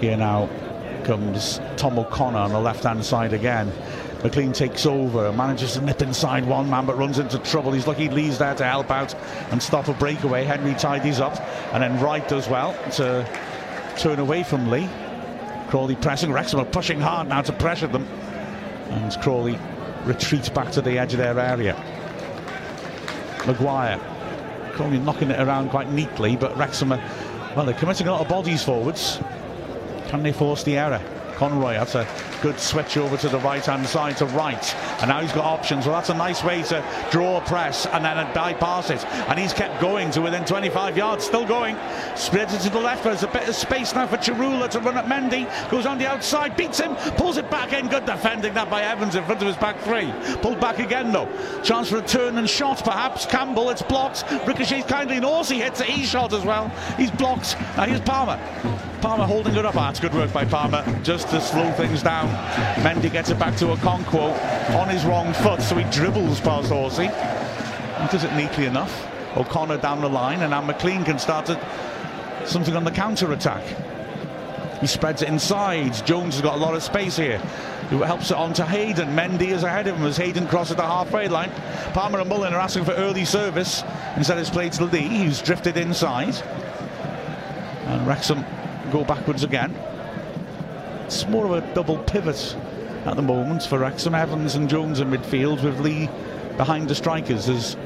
Here 0.00 0.16
now 0.16 0.48
comes 1.04 1.60
Tom 1.76 1.98
O'Connor 1.98 2.38
on 2.38 2.52
the 2.52 2.60
left-hand 2.60 3.04
side 3.04 3.32
again. 3.32 3.70
McClean 4.20 4.54
takes 4.54 4.86
over, 4.86 5.32
manages 5.32 5.74
to 5.74 5.82
nip 5.82 6.00
inside 6.00 6.46
one 6.46 6.70
man, 6.70 6.86
but 6.86 6.96
runs 6.96 7.18
into 7.18 7.38
trouble. 7.40 7.72
He's 7.72 7.86
lucky 7.86 8.08
Lee's 8.08 8.38
there 8.38 8.54
to 8.54 8.64
help 8.64 8.90
out 8.90 9.14
and 9.50 9.62
stop 9.62 9.88
a 9.88 9.92
breakaway. 9.92 10.44
Henry 10.44 10.74
tidies 10.74 11.20
up, 11.20 11.38
and 11.74 11.82
then 11.82 12.00
Wright 12.00 12.26
does 12.26 12.48
well 12.48 12.72
to 12.92 13.28
turn 13.98 14.18
away 14.18 14.42
from 14.42 14.70
Lee. 14.70 14.88
Crawley 15.68 15.94
pressing, 15.96 16.32
Wrexham 16.32 16.60
are 16.60 16.64
pushing 16.64 17.00
hard 17.00 17.28
now 17.28 17.42
to 17.42 17.52
pressure 17.52 17.86
them, 17.86 18.06
and 18.88 19.12
Crawley 19.20 19.58
retreats 20.04 20.48
back 20.48 20.70
to 20.72 20.80
the 20.80 20.98
edge 20.98 21.12
of 21.12 21.18
their 21.18 21.38
area. 21.38 21.74
Maguire. 23.46 24.00
Crawley 24.72 24.98
knocking 24.98 25.30
it 25.30 25.38
around 25.38 25.68
quite 25.68 25.90
neatly, 25.92 26.36
but 26.36 26.56
Wrexham 26.56 26.92
are, 26.92 27.02
well, 27.54 27.66
they're 27.66 27.74
committing 27.74 28.08
a 28.08 28.12
lot 28.12 28.22
of 28.22 28.28
bodies 28.28 28.62
forwards. 28.64 29.20
Can 30.14 30.22
they 30.22 30.30
force 30.30 30.62
the 30.62 30.76
error? 30.76 31.02
Conroy, 31.34 31.72
that's 31.72 31.96
a 31.96 32.06
good 32.40 32.60
switch 32.60 32.96
over 32.96 33.16
to 33.16 33.28
the 33.28 33.40
right-hand 33.40 33.84
side 33.84 34.16
to 34.18 34.26
Wright. 34.26 34.72
And 35.00 35.08
now 35.08 35.20
he's 35.20 35.32
got 35.32 35.44
options. 35.44 35.86
Well, 35.86 35.96
that's 35.96 36.08
a 36.08 36.14
nice 36.14 36.44
way 36.44 36.62
to 36.62 37.08
draw 37.10 37.40
press 37.40 37.84
and 37.86 38.04
then 38.04 38.32
bypass 38.32 38.90
it. 38.90 39.04
And 39.04 39.40
he's 39.40 39.52
kept 39.52 39.80
going 39.80 40.12
to 40.12 40.22
within 40.22 40.44
25 40.44 40.96
yards, 40.96 41.24
still 41.24 41.44
going. 41.44 41.76
Spreads 42.14 42.54
it 42.54 42.60
to 42.60 42.70
the 42.70 42.78
left. 42.78 43.02
There's 43.02 43.24
a 43.24 43.26
bit 43.26 43.48
of 43.48 43.56
space 43.56 43.92
now 43.92 44.06
for 44.06 44.16
Tsaroulla 44.16 44.70
to 44.70 44.78
run 44.78 44.96
at 44.96 45.06
Mendy. 45.06 45.50
Goes 45.68 45.84
on 45.84 45.98
the 45.98 46.08
outside, 46.08 46.56
beats 46.56 46.78
him, 46.78 46.94
pulls 47.16 47.36
it 47.36 47.50
back 47.50 47.72
in. 47.72 47.88
Good 47.88 48.06
defending 48.06 48.54
that 48.54 48.70
by 48.70 48.82
Evans 48.82 49.16
in 49.16 49.24
front 49.24 49.42
of 49.42 49.48
his 49.48 49.56
back 49.56 49.80
three. 49.80 50.12
Pulled 50.42 50.60
back 50.60 50.78
again, 50.78 51.10
though. 51.10 51.28
Chance 51.64 51.88
for 51.88 51.98
a 51.98 52.02
turn 52.02 52.38
and 52.38 52.48
shot, 52.48 52.84
perhaps. 52.84 53.26
Campbell, 53.26 53.68
it's 53.70 53.82
blocked. 53.82 54.22
Ricochets 54.46 54.86
kindly, 54.86 55.16
and 55.16 55.24
Orsi 55.24 55.56
hits 55.56 55.80
a 55.80 55.90
E 55.90 56.04
shot 56.04 56.32
as 56.32 56.44
well. 56.44 56.68
He's 56.96 57.10
blocked. 57.10 57.56
Now 57.76 57.86
here's 57.86 58.00
Palmer. 58.02 58.38
Palmer 59.04 59.26
holding 59.26 59.54
it 59.54 59.66
up. 59.66 59.76
Ah, 59.76 59.90
it's 59.90 60.00
good 60.00 60.14
work 60.14 60.32
by 60.32 60.46
Palmer 60.46 60.82
just 61.02 61.28
to 61.28 61.38
slow 61.38 61.70
things 61.72 62.02
down. 62.02 62.26
Mendy 62.82 63.12
gets 63.12 63.28
it 63.28 63.38
back 63.38 63.54
to 63.56 63.72
a 63.72 63.76
Okonkwo 63.76 64.32
on 64.76 64.88
his 64.88 65.04
wrong 65.04 65.34
foot, 65.34 65.60
so 65.60 65.76
he 65.76 65.84
dribbles 65.90 66.40
past 66.40 66.72
Orsi. 66.72 67.08
He 67.08 68.06
does 68.10 68.24
it 68.24 68.32
neatly 68.32 68.64
enough. 68.64 69.06
O'Connor 69.36 69.76
down 69.76 70.00
the 70.00 70.08
line, 70.08 70.40
and 70.40 70.52
now 70.52 70.62
McClean 70.62 71.04
can 71.04 71.18
start 71.18 71.50
something 72.46 72.74
on 72.74 72.84
the 72.84 72.90
counter 72.90 73.30
attack. 73.34 73.62
He 74.80 74.86
spreads 74.86 75.20
it 75.20 75.28
inside. 75.28 75.92
Jones 76.06 76.36
has 76.36 76.40
got 76.40 76.54
a 76.54 76.58
lot 76.58 76.74
of 76.74 76.82
space 76.82 77.18
here. 77.18 77.42
He 77.90 77.98
helps 77.98 78.30
it 78.30 78.38
on 78.38 78.54
to 78.54 78.64
Hayden. 78.64 79.08
Mendy 79.08 79.48
is 79.48 79.64
ahead 79.64 79.86
of 79.86 79.98
him 79.98 80.06
as 80.06 80.16
Hayden 80.16 80.48
crosses 80.48 80.76
the 80.76 80.82
halfway 80.82 81.28
line. 81.28 81.50
Palmer 81.92 82.20
and 82.20 82.28
Mullin 82.30 82.54
are 82.54 82.60
asking 82.60 82.86
for 82.86 82.92
early 82.92 83.26
service. 83.26 83.82
Instead, 84.16 84.38
it's 84.38 84.48
played 84.48 84.72
to 84.72 84.86
Lee, 84.86 85.24
who's 85.24 85.42
drifted 85.42 85.76
inside. 85.76 86.34
And 87.86 88.06
Wrexham 88.06 88.42
go 88.94 89.02
backwards 89.02 89.42
again. 89.42 89.74
It's 91.06 91.26
more 91.26 91.44
of 91.46 91.50
a 91.50 91.74
double 91.74 91.98
pivot 91.98 92.56
at 93.06 93.16
the 93.16 93.22
moment 93.22 93.64
for 93.64 93.80
Wrexham. 93.80 94.14
Evans 94.14 94.54
and 94.54 94.70
Jones 94.70 95.00
in 95.00 95.10
midfield 95.10 95.64
with 95.64 95.80
Lee 95.80 96.08
behind 96.56 96.88
the 96.88 96.94
strikers 96.94 97.48
as 97.48 97.76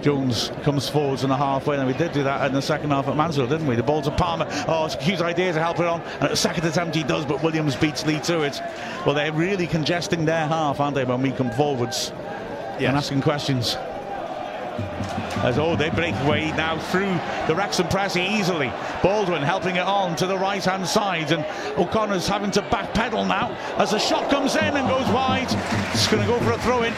Jones 0.00 0.50
comes 0.62 0.88
forwards 0.88 1.24
in 1.24 1.28
the 1.28 1.36
halfway, 1.36 1.76
and 1.76 1.86
we 1.86 1.92
did 1.92 2.12
do 2.12 2.22
that 2.22 2.46
in 2.46 2.54
the 2.54 2.62
second 2.62 2.88
half 2.88 3.06
at 3.06 3.18
Mansfield, 3.18 3.50
didn't 3.50 3.66
we? 3.66 3.76
The 3.76 3.82
ball 3.82 4.00
to 4.00 4.10
Palmer. 4.12 4.46
Oh, 4.66 4.86
it's 4.86 4.94
a 4.94 4.98
cute 4.98 5.20
idea 5.20 5.52
to 5.52 5.60
help 5.60 5.78
it 5.78 5.86
on. 5.86 6.00
And 6.00 6.24
at 6.24 6.30
the 6.30 6.36
second 6.36 6.64
attempt, 6.64 6.96
he 6.96 7.02
does, 7.02 7.26
but 7.26 7.42
Williams 7.42 7.76
beats 7.76 8.06
Lee 8.06 8.18
to 8.20 8.40
it. 8.40 8.58
Well, 9.04 9.14
they're 9.14 9.34
really 9.34 9.66
congesting 9.66 10.24
their 10.24 10.46
half, 10.46 10.80
aren't 10.80 10.94
they, 10.94 11.04
when 11.04 11.20
we 11.20 11.32
come 11.32 11.50
forwards 11.50 12.12
yes. 12.78 12.84
and 12.88 12.96
asking 12.96 13.20
questions. 13.20 13.76
As 15.42 15.58
oh, 15.58 15.76
they 15.76 15.90
break 15.90 16.14
away 16.16 16.50
now 16.52 16.78
through 16.78 17.18
the 17.46 17.54
Wrexham 17.54 17.88
press 17.88 18.16
easily. 18.16 18.70
Gladwin 19.02 19.42
helping 19.42 19.76
it 19.76 19.86
on 19.86 20.16
to 20.16 20.26
the 20.26 20.36
right 20.36 20.64
hand 20.64 20.86
side, 20.86 21.32
and 21.32 21.44
O'Connor's 21.78 22.28
having 22.28 22.50
to 22.52 22.62
backpedal 22.62 23.26
now 23.26 23.56
as 23.78 23.92
the 23.92 23.98
shot 23.98 24.30
comes 24.30 24.56
in 24.56 24.76
and 24.76 24.88
goes 24.88 25.08
wide. 25.08 25.48
It's 25.92 26.08
going 26.08 26.22
to 26.22 26.28
go 26.28 26.38
for 26.40 26.52
a 26.52 26.58
throw 26.58 26.82
in, 26.82 26.94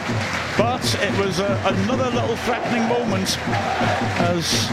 but 0.57 0.83
it 1.01 1.25
was 1.25 1.39
uh, 1.39 1.61
another 1.65 2.09
little 2.09 2.35
threatening 2.37 2.87
moment 2.89 3.37
as 4.19 4.69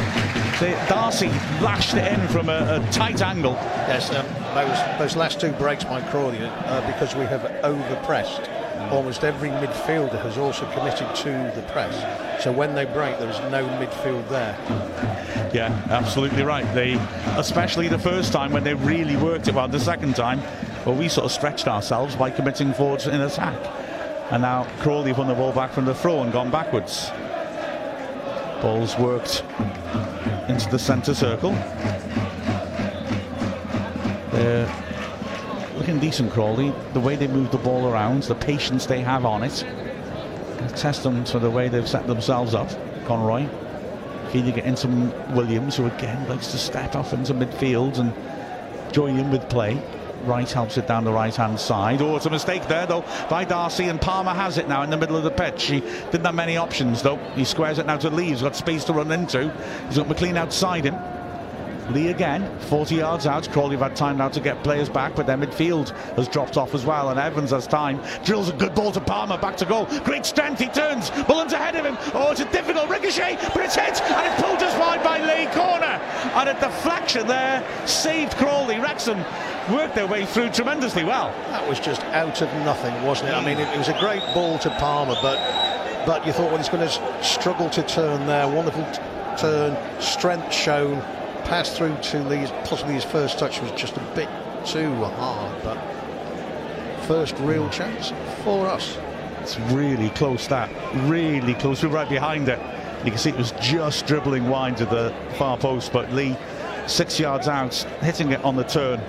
Darcy 0.88 1.28
lashed 1.62 1.94
it 1.94 2.12
in 2.12 2.28
from 2.28 2.48
a, 2.48 2.82
a 2.82 2.92
tight 2.92 3.22
angle. 3.22 3.52
Yes, 3.88 4.10
um, 4.10 4.26
those, 4.54 4.98
those 4.98 5.16
last 5.16 5.40
two 5.40 5.52
breaks 5.52 5.84
by 5.84 6.02
Crawley 6.10 6.38
uh, 6.42 6.86
because 6.86 7.14
we 7.14 7.24
have 7.24 7.42
overpressed 7.62 8.59
almost 8.90 9.24
every 9.24 9.50
midfielder 9.50 10.20
has 10.22 10.38
also 10.38 10.70
committed 10.72 11.14
to 11.16 11.52
the 11.54 11.62
press. 11.72 12.42
So 12.42 12.52
when 12.52 12.74
they 12.74 12.84
break, 12.84 13.18
there 13.18 13.28
is 13.28 13.38
no 13.50 13.66
midfield 13.78 14.28
there. 14.28 14.56
Yeah, 15.52 15.68
absolutely 15.90 16.42
right. 16.42 16.64
They, 16.74 16.94
especially 17.36 17.88
the 17.88 17.98
first 17.98 18.32
time 18.32 18.52
when 18.52 18.64
they 18.64 18.74
really 18.74 19.16
worked 19.16 19.48
it 19.48 19.54
well. 19.54 19.68
The 19.68 19.80
second 19.80 20.16
time, 20.16 20.40
well, 20.86 20.94
we 20.94 21.08
sort 21.08 21.26
of 21.26 21.32
stretched 21.32 21.68
ourselves 21.68 22.16
by 22.16 22.30
committing 22.30 22.72
forwards 22.72 23.06
in 23.06 23.20
attack. 23.20 23.58
And 24.30 24.42
now 24.42 24.64
Crawley 24.80 25.12
won 25.12 25.26
the 25.26 25.34
ball 25.34 25.52
back 25.52 25.72
from 25.72 25.84
the 25.84 25.94
throw 25.94 26.22
and 26.22 26.32
gone 26.32 26.50
backwards. 26.50 27.10
Ball's 28.62 28.96
worked 28.96 29.42
into 30.48 30.68
the 30.70 30.78
centre 30.78 31.14
circle. 31.14 31.52
They're 34.30 34.66
looking 35.80 35.98
decent, 35.98 36.30
Crawley. 36.30 36.74
The 36.92 37.00
way 37.00 37.16
they 37.16 37.26
move 37.26 37.50
the 37.50 37.58
ball 37.58 37.90
around, 37.90 38.24
the 38.24 38.34
patience 38.34 38.84
they 38.84 39.00
have 39.00 39.24
on 39.24 39.42
it. 39.42 39.64
Test 40.76 41.02
them 41.04 41.24
to 41.24 41.38
the 41.38 41.50
way 41.50 41.68
they've 41.68 41.88
set 41.88 42.06
themselves 42.06 42.54
up. 42.54 42.68
Conroy 43.06 43.48
feeding 44.30 44.58
it 44.58 44.64
into 44.64 44.86
Williams, 45.34 45.76
who 45.76 45.86
again 45.86 46.28
likes 46.28 46.48
to 46.48 46.58
step 46.58 46.94
off 46.94 47.14
into 47.14 47.32
midfield 47.32 47.98
and 47.98 48.12
join 48.92 49.18
in 49.18 49.30
with 49.30 49.48
play. 49.48 49.82
Wright 50.24 50.50
helps 50.50 50.76
it 50.76 50.86
down 50.86 51.04
the 51.04 51.12
right 51.12 51.34
hand 51.34 51.58
side. 51.58 52.02
Oh, 52.02 52.14
it's 52.14 52.26
a 52.26 52.30
mistake 52.30 52.68
there 52.68 52.86
though 52.86 53.04
by 53.30 53.44
Darcy, 53.44 53.84
and 53.86 53.98
Palmer 53.98 54.34
has 54.34 54.58
it 54.58 54.68
now 54.68 54.82
in 54.82 54.90
the 54.90 54.98
middle 54.98 55.16
of 55.16 55.24
the 55.24 55.30
pitch. 55.30 55.64
He 55.64 55.80
didn't 55.80 56.26
have 56.26 56.34
many 56.34 56.58
options 56.58 57.00
though. 57.00 57.16
He 57.34 57.44
squares 57.46 57.78
it 57.78 57.86
now 57.86 57.96
to 57.96 58.10
Lee. 58.10 58.26
He's 58.26 58.42
got 58.42 58.54
space 58.54 58.84
to 58.84 58.92
run 58.92 59.10
into. 59.10 59.50
He's 59.86 59.96
got 59.96 60.08
McClean 60.08 60.36
outside 60.36 60.84
him. 60.84 60.94
Lee 61.92 62.08
again, 62.08 62.58
40 62.60 62.96
yards 62.96 63.26
out. 63.26 63.50
Crawley 63.50 63.76
have 63.76 63.88
had 63.88 63.96
time 63.96 64.18
now 64.18 64.28
to 64.28 64.40
get 64.40 64.62
players 64.62 64.88
back, 64.88 65.14
but 65.14 65.26
their 65.26 65.36
midfield 65.36 65.90
has 66.16 66.28
dropped 66.28 66.56
off 66.56 66.74
as 66.74 66.84
well. 66.86 67.10
And 67.10 67.18
Evans 67.18 67.50
has 67.50 67.66
time. 67.66 68.00
Drills 68.24 68.48
a 68.48 68.52
good 68.52 68.74
ball 68.74 68.92
to 68.92 69.00
Palmer, 69.00 69.38
back 69.38 69.56
to 69.58 69.64
goal. 69.64 69.86
Great 70.04 70.26
strength, 70.26 70.60
he 70.60 70.68
turns. 70.68 71.10
Mullins 71.28 71.52
ahead 71.52 71.76
of 71.76 71.84
him. 71.84 71.96
Oh, 72.14 72.30
it's 72.30 72.40
a 72.40 72.50
difficult 72.52 72.88
ricochet, 72.88 73.36
but 73.54 73.64
it's 73.64 73.74
hit, 73.74 74.00
and 74.02 74.32
it's 74.32 74.42
pulled 74.42 74.60
just 74.60 74.78
wide 74.78 75.02
by 75.02 75.18
Lee. 75.20 75.46
Corner. 75.52 76.00
And 76.34 76.48
a 76.48 76.54
deflection 76.54 77.26
there 77.26 77.64
saved 77.86 78.36
Crawley. 78.36 78.78
Wrexham 78.78 79.18
worked 79.72 79.94
their 79.94 80.06
way 80.06 80.24
through 80.26 80.50
tremendously 80.50 81.04
well. 81.04 81.28
That 81.48 81.68
was 81.68 81.80
just 81.80 82.02
out 82.04 82.40
of 82.42 82.52
nothing, 82.64 83.02
wasn't 83.04 83.30
it? 83.30 83.32
I 83.32 83.44
mean, 83.44 83.58
it, 83.58 83.76
was 83.76 83.88
a 83.88 83.98
great 83.98 84.22
ball 84.34 84.58
to 84.60 84.70
Palmer, 84.70 85.16
but 85.22 85.38
but 86.06 86.26
you 86.26 86.32
thought, 86.32 86.48
well, 86.48 86.56
he's 86.56 86.68
going 86.68 86.86
to 86.86 87.24
struggle 87.24 87.68
to 87.70 87.82
turn 87.82 88.26
there. 88.26 88.48
Wonderful 88.48 88.86
turn, 89.36 89.76
strength 90.00 90.52
shown, 90.52 91.02
pass 91.40 91.76
through 91.76 91.96
to 92.02 92.22
Lee's, 92.24 92.50
possibly 92.64 92.94
his 92.94 93.04
first 93.04 93.38
touch 93.38 93.60
was 93.60 93.70
just 93.72 93.96
a 93.96 94.00
bit 94.14 94.28
too 94.64 94.92
hard, 94.94 95.62
but 95.62 95.78
first 97.06 97.36
real 97.38 97.68
mm. 97.68 97.72
chance 97.72 98.12
for 98.44 98.66
us. 98.66 98.98
It's 99.40 99.58
really 99.72 100.10
close, 100.10 100.46
that. 100.48 100.70
Really 101.08 101.54
close. 101.54 101.82
We're 101.82 101.88
right 101.88 102.08
behind 102.08 102.48
it. 102.48 102.60
You 103.04 103.10
can 103.10 103.18
see 103.18 103.30
it 103.30 103.36
was 103.36 103.52
just 103.60 104.06
dribbling 104.06 104.48
wide 104.48 104.76
to 104.76 104.84
the 104.84 105.14
far 105.36 105.56
post, 105.56 105.92
but 105.92 106.12
Lee, 106.12 106.36
six 106.86 107.18
yards 107.18 107.48
out, 107.48 107.74
hitting 108.00 108.32
it 108.32 108.44
on 108.44 108.56
the 108.56 108.64
turn. 108.64 109.00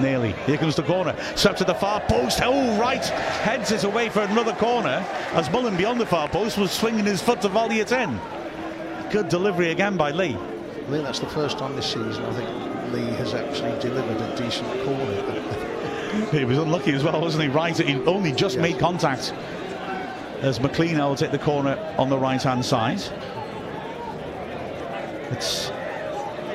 Nearly. 0.00 0.32
Here 0.44 0.58
comes 0.58 0.76
the 0.76 0.82
corner. 0.82 1.16
Swept 1.36 1.56
to 1.58 1.64
the 1.64 1.74
far 1.74 2.00
post. 2.00 2.40
Oh, 2.42 2.78
right. 2.78 3.02
Heads 3.02 3.72
it 3.72 3.84
away 3.84 4.10
for 4.10 4.20
another 4.20 4.52
corner 4.52 5.02
as 5.32 5.50
Mullin 5.50 5.74
beyond 5.78 5.98
the 5.98 6.04
far 6.04 6.28
post 6.28 6.58
was 6.58 6.70
swinging 6.70 7.06
his 7.06 7.22
foot 7.22 7.40
to 7.40 7.48
volley 7.48 7.80
it 7.80 7.92
in. 7.92 8.20
Good 9.10 9.30
delivery 9.30 9.70
again 9.70 9.96
by 9.96 10.10
Lee. 10.10 10.36
I 10.86 10.90
think 10.90 11.04
that's 11.04 11.18
the 11.18 11.26
first 11.26 11.58
time 11.58 11.74
this 11.74 11.86
season 11.86 12.24
I 12.24 12.32
think 12.32 12.92
Lee 12.92 13.16
has 13.16 13.34
actually 13.34 13.76
delivered 13.80 14.20
a 14.20 14.36
decent 14.36 14.68
corner. 14.84 16.30
he 16.30 16.44
was 16.44 16.58
unlucky 16.58 16.92
as 16.92 17.02
well, 17.02 17.20
wasn't 17.20 17.42
he? 17.42 17.48
Right, 17.48 17.76
he 17.76 17.94
only 18.04 18.30
just 18.30 18.54
yes. 18.54 18.62
made 18.62 18.78
contact 18.78 19.32
as 20.42 20.60
McClean 20.60 20.96
will 20.98 21.16
take 21.16 21.32
the 21.32 21.38
corner 21.38 21.76
on 21.98 22.08
the 22.08 22.16
right 22.16 22.40
hand 22.40 22.64
side. 22.64 23.02
It's 25.32 25.72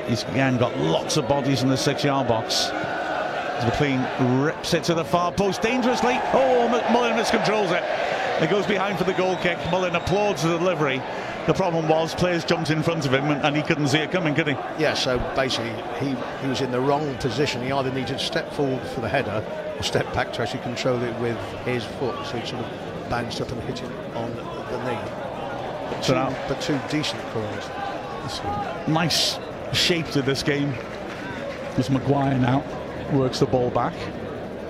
he's 0.08 0.22
again 0.24 0.56
got 0.56 0.76
lots 0.78 1.18
of 1.18 1.28
bodies 1.28 1.62
in 1.62 1.68
the 1.68 1.76
six 1.76 2.02
yard 2.02 2.26
box. 2.26 2.70
As 2.70 3.70
McClean 3.70 4.46
rips 4.46 4.72
it 4.72 4.82
to 4.84 4.94
the 4.94 5.04
far 5.04 5.30
post 5.30 5.60
dangerously. 5.60 6.18
Oh, 6.32 6.68
Mullin 6.90 7.12
miscontrols 7.12 7.70
it. 7.70 7.84
It 8.42 8.50
goes 8.50 8.66
behind 8.66 8.96
for 8.96 9.04
the 9.04 9.12
goal 9.12 9.36
kick. 9.36 9.58
Mullin 9.70 9.94
applauds 9.94 10.42
the 10.42 10.56
delivery. 10.56 11.02
The 11.46 11.54
problem 11.54 11.88
was 11.88 12.14
players 12.14 12.44
jumped 12.44 12.70
in 12.70 12.84
front 12.84 13.04
of 13.04 13.12
him 13.12 13.24
and, 13.24 13.42
and, 13.42 13.56
he 13.56 13.62
couldn't 13.62 13.88
see 13.88 13.98
it 13.98 14.12
coming, 14.12 14.32
could 14.32 14.46
he? 14.46 14.52
Yeah, 14.78 14.94
so 14.94 15.18
basically 15.34 15.72
he, 15.98 16.14
he 16.40 16.46
was 16.46 16.60
in 16.60 16.70
the 16.70 16.80
wrong 16.80 17.16
position. 17.16 17.62
He 17.62 17.72
either 17.72 17.90
needed 17.90 18.18
to 18.18 18.18
step 18.20 18.52
forward 18.52 18.80
for 18.88 19.00
the 19.00 19.08
header 19.08 19.44
or 19.76 19.82
step 19.82 20.12
back 20.14 20.32
to 20.34 20.42
actually 20.42 20.62
control 20.62 21.02
it 21.02 21.18
with 21.18 21.36
his 21.64 21.84
foot. 21.84 22.14
So 22.26 22.38
he 22.38 22.46
sort 22.46 22.64
of 22.64 23.10
bounced 23.10 23.40
up 23.40 23.50
and 23.50 23.60
hit 23.62 23.82
it 23.82 23.90
on 24.14 24.30
the 24.36 24.84
knee. 24.84 25.00
But, 25.90 26.04
so 26.04 26.12
two, 26.12 26.14
now, 26.14 26.48
but 26.48 26.60
two 26.60 26.80
decent 26.88 27.20
corners. 27.32 27.68
Nice 28.86 29.40
shape 29.72 30.06
to 30.10 30.22
this 30.22 30.44
game. 30.44 30.72
As 31.76 31.90
Maguire 31.90 32.38
now 32.38 32.62
works 33.12 33.40
the 33.40 33.46
ball 33.46 33.70
back 33.70 33.94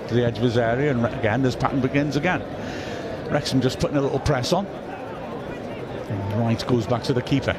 to 0.07 0.13
the 0.15 0.25
edge 0.25 0.37
of 0.37 0.43
his 0.43 0.57
area, 0.57 0.89
and 0.89 1.05
again, 1.05 1.43
this 1.43 1.55
pattern 1.55 1.81
begins 1.81 2.15
again. 2.15 2.41
Wrexham 3.29 3.61
just 3.61 3.79
putting 3.79 3.97
a 3.97 4.01
little 4.01 4.19
press 4.19 4.53
on. 4.53 4.65
Wright 6.35 6.65
goes 6.67 6.85
back 6.85 7.03
to 7.03 7.13
the 7.13 7.21
keeper. 7.21 7.55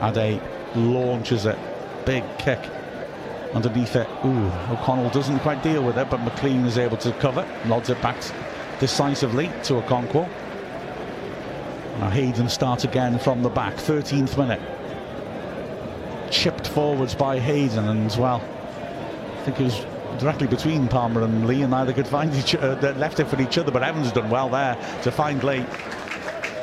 Addai 0.00 0.40
launches 0.74 1.46
it. 1.46 1.58
Big 2.04 2.24
kick 2.38 2.60
underneath 3.54 3.96
it. 3.96 4.08
Ooh, 4.24 4.46
O'Connell 4.72 5.10
doesn't 5.10 5.38
quite 5.40 5.62
deal 5.62 5.82
with 5.82 5.96
it, 5.98 6.10
but 6.10 6.20
McClean 6.20 6.66
is 6.66 6.78
able 6.78 6.96
to 6.98 7.12
cover. 7.14 7.46
Nods 7.66 7.90
it 7.90 8.00
back 8.02 8.16
decisively 8.78 9.46
to 9.64 9.74
Okonkwo. 9.74 10.28
Now 12.00 12.10
Hayden 12.10 12.48
starts 12.48 12.84
again 12.84 13.18
from 13.18 13.42
the 13.42 13.48
back. 13.48 13.74
13th 13.76 14.36
minute. 14.36 14.60
Chipped 16.30 16.68
forwards 16.68 17.14
by 17.14 17.38
Hayden 17.38 17.88
and 17.88 18.14
well, 18.16 18.42
I 18.42 19.44
think 19.44 19.60
it 19.60 19.64
was 19.64 19.86
directly 20.18 20.46
between 20.46 20.88
Palmer 20.88 21.22
and 21.22 21.46
Lee, 21.46 21.62
and 21.62 21.70
neither 21.70 21.92
could 21.92 22.06
find 22.06 22.34
each 22.34 22.54
other, 22.54 22.88
uh, 22.88 22.92
left 22.94 23.20
it 23.20 23.26
for 23.26 23.40
each 23.40 23.58
other. 23.58 23.70
But 23.70 23.82
Evans 23.82 24.12
done 24.12 24.28
well 24.28 24.48
there 24.48 24.74
to 25.02 25.10
find 25.10 25.42
Lee. 25.42 25.64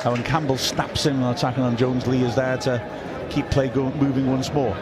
And 0.04 0.12
when 0.12 0.22
Campbell 0.22 0.58
snaps 0.58 1.06
in 1.06 1.16
and 1.16 1.34
attacking 1.34 1.62
on 1.62 1.78
Jones, 1.78 2.06
Lee 2.06 2.22
is 2.22 2.34
there 2.34 2.58
to 2.58 3.26
keep 3.30 3.50
play 3.50 3.72
moving 3.72 4.26
once 4.26 4.52
more. 4.52 4.76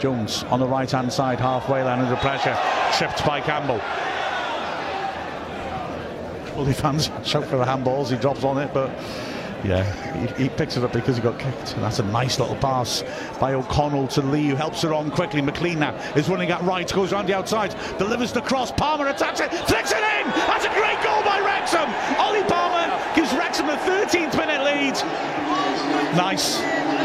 Jones 0.00 0.44
on 0.44 0.60
the 0.60 0.66
right 0.66 0.90
hand 0.90 1.12
side, 1.12 1.38
halfway 1.38 1.82
line 1.82 1.98
under 1.98 2.16
pressure, 2.16 2.56
tripped 2.96 3.24
by 3.26 3.42
Campbell. 3.42 3.82
All 6.56 6.64
the 6.64 6.72
fans 6.72 7.10
shout 7.24 7.44
for 7.44 7.58
the 7.58 7.64
handballs, 7.64 8.10
he 8.10 8.16
drops 8.16 8.44
on 8.44 8.56
it, 8.56 8.72
but 8.72 8.90
yeah, 9.66 10.36
he, 10.36 10.44
he, 10.44 10.48
picks 10.48 10.76
it 10.76 10.84
up 10.84 10.92
because 10.92 11.16
he 11.16 11.22
got 11.22 11.38
kicked. 11.38 11.74
And 11.74 11.82
that's 11.82 11.98
a 11.98 12.04
nice 12.04 12.38
little 12.38 12.56
pass 12.56 13.02
by 13.40 13.54
O'Connell 13.54 14.08
to 14.08 14.22
Lee, 14.22 14.48
who 14.48 14.54
helps 14.54 14.84
it 14.84 14.92
on 14.92 15.10
quickly. 15.10 15.42
McClean 15.42 15.78
now 15.78 15.94
is 16.14 16.28
running 16.28 16.50
at 16.50 16.62
Wright, 16.62 16.90
goes 16.92 17.12
around 17.12 17.26
the 17.26 17.34
outside, 17.34 17.74
delivers 17.98 18.32
the 18.32 18.40
cross. 18.40 18.70
Palmer 18.70 19.08
attacks 19.08 19.40
it, 19.40 19.50
flicks 19.50 19.92
it 19.92 19.98
in. 19.98 20.30
That's 20.46 20.64
a 20.64 20.72
great 20.74 21.02
goal 21.02 21.22
by 21.22 21.40
Wrexham. 21.40 21.88
Ollie 22.18 22.44
Palmer 22.44 22.86
gives 23.14 23.32
Wrexham 23.32 23.68
a 23.68 23.76
13th 23.76 24.36
minute 24.36 24.62
lead. 24.62 24.94
Nice. 26.16 26.58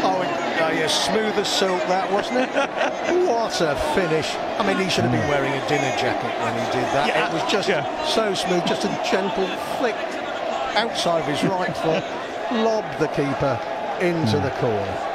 Oh, 0.04 0.22
uh, 0.22 0.70
yeah, 0.70 0.86
smooth 0.86 1.34
as 1.38 1.48
silk 1.48 1.80
that, 1.88 2.10
wasn't 2.10 2.38
it? 2.38 2.48
what 3.28 3.60
a 3.60 3.74
finish. 3.94 4.34
I 4.58 4.66
mean, 4.66 4.78
he 4.82 4.88
should 4.88 5.04
have 5.04 5.12
been 5.12 5.28
wearing 5.28 5.52
a 5.52 5.68
dinner 5.68 5.90
jacket 5.98 6.32
when 6.40 6.54
he 6.54 6.64
did 6.72 6.86
that. 6.94 7.08
Yeah, 7.08 7.28
it 7.28 7.34
was 7.34 7.50
just 7.50 7.68
yeah. 7.68 8.06
so 8.06 8.34
smooth, 8.34 8.64
just 8.66 8.84
a 8.84 8.88
gentle 9.08 9.46
flick 9.78 9.96
outside 10.74 11.20
of 11.20 11.26
his 11.26 11.42
right 11.44 11.76
foot 11.82 12.21
lobbed 12.50 12.98
the 12.98 13.08
keeper 13.08 13.60
into 14.00 14.38
the 14.38 14.50
corner. 14.58 15.08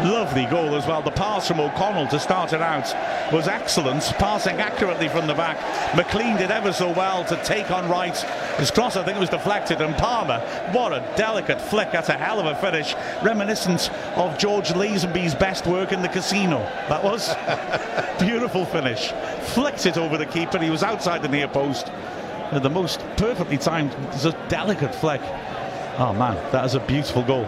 Lovely 0.00 0.46
goal 0.46 0.74
as 0.74 0.86
well. 0.86 1.02
The 1.02 1.10
pass 1.10 1.46
from 1.46 1.60
O'Connell 1.60 2.08
to 2.08 2.18
start 2.18 2.52
it 2.52 2.62
out 2.62 2.92
was 3.32 3.46
excellent, 3.46 4.02
passing 4.18 4.56
accurately 4.56 5.08
from 5.08 5.26
the 5.26 5.34
back. 5.34 5.58
McClean 5.92 6.38
did 6.38 6.50
ever 6.50 6.72
so 6.72 6.90
well 6.90 7.24
to 7.26 7.36
take 7.44 7.70
on 7.70 7.88
Wright. 7.88 8.16
His 8.58 8.70
cross, 8.70 8.96
I 8.96 9.04
think, 9.04 9.18
was 9.18 9.28
deflected, 9.28 9.80
and 9.80 9.94
Palmer, 9.96 10.40
what 10.72 10.92
a 10.92 11.00
delicate 11.16 11.60
flick. 11.60 11.92
That's 11.92 12.08
a 12.08 12.16
hell 12.16 12.40
of 12.40 12.46
a 12.46 12.54
finish, 12.56 12.94
reminiscent 13.22 13.90
of 14.16 14.38
George 14.38 14.70
Lazenby's 14.70 15.34
best 15.34 15.66
work 15.66 15.92
in 15.92 16.02
the 16.02 16.08
casino. 16.08 16.58
That 16.88 17.04
was 17.04 17.34
beautiful 18.18 18.64
finish. 18.64 19.12
Flicked 19.52 19.86
it 19.86 19.98
over 19.98 20.16
the 20.16 20.26
keeper. 20.26 20.58
He 20.58 20.70
was 20.70 20.82
outside 20.82 21.22
the 21.22 21.28
near 21.28 21.48
post. 21.48 21.92
The 22.52 22.70
most 22.70 23.00
perfectly 23.16 23.56
timed, 23.56 23.94
delicate 24.48 24.94
flick. 24.94 25.22
Oh 25.98 26.14
man, 26.14 26.34
that 26.52 26.64
is 26.64 26.74
a 26.74 26.80
beautiful 26.80 27.22
goal. 27.22 27.44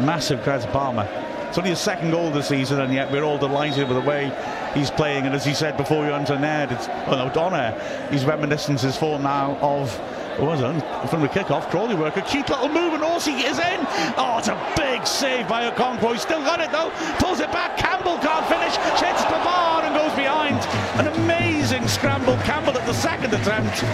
Massive 0.00 0.42
credit 0.42 0.66
to 0.66 0.72
Palmer. 0.72 1.08
It's 1.48 1.58
only 1.58 1.70
his 1.70 1.80
second 1.80 2.12
goal 2.12 2.30
this 2.30 2.48
season, 2.48 2.80
and 2.80 2.94
yet 2.94 3.10
we're 3.10 3.24
all 3.24 3.38
delighted 3.38 3.88
with 3.88 4.02
the 4.02 4.08
way 4.08 4.32
he's 4.72 4.90
playing. 4.90 5.26
And 5.26 5.34
as 5.34 5.44
he 5.44 5.52
said 5.52 5.76
before 5.76 6.02
we 6.04 6.10
went 6.10 6.30
on 6.30 6.44
air, 6.44 6.68
it's, 6.70 6.86
well, 6.86 7.26
no, 7.26 7.40
on 7.40 8.12
he's 8.12 8.24
reminiscent 8.24 8.80
his 8.80 8.96
form 8.96 9.24
now 9.24 9.56
of 9.60 9.90
was 10.38 10.60
it? 10.60 11.08
From 11.10 11.20
the 11.20 11.28
kick-off, 11.28 11.68
Crawley 11.70 11.94
work, 11.94 12.16
a 12.16 12.22
cute 12.22 12.48
little 12.48 12.68
move, 12.68 12.94
and 12.94 13.02
Orsi 13.02 13.32
is 13.32 13.58
in. 13.58 13.80
Oh, 14.16 14.36
it's 14.38 14.48
a 14.48 14.72
big 14.76 15.06
save 15.06 15.48
by 15.48 15.68
Okonkwo. 15.68 16.12
He's 16.12 16.22
still 16.22 16.40
got 16.40 16.60
it 16.60 16.70
though. 16.72 16.90
Pulls 17.18 17.40
it 17.40 17.52
back. 17.52 17.76
Campbell 17.76 18.16
can't 18.18 18.46
finish. 18.46 18.76
The 18.76 19.36
bar 19.44 19.82
and 19.82 19.94
goes 19.94 20.14
behind. 20.16 20.56
An 20.98 21.12
amazing 21.20 21.86
scramble. 21.88 22.36
Campbell 22.38 22.76
at 22.76 22.86
the 22.86 22.94
second 22.94 23.34
attempt. 23.34 23.84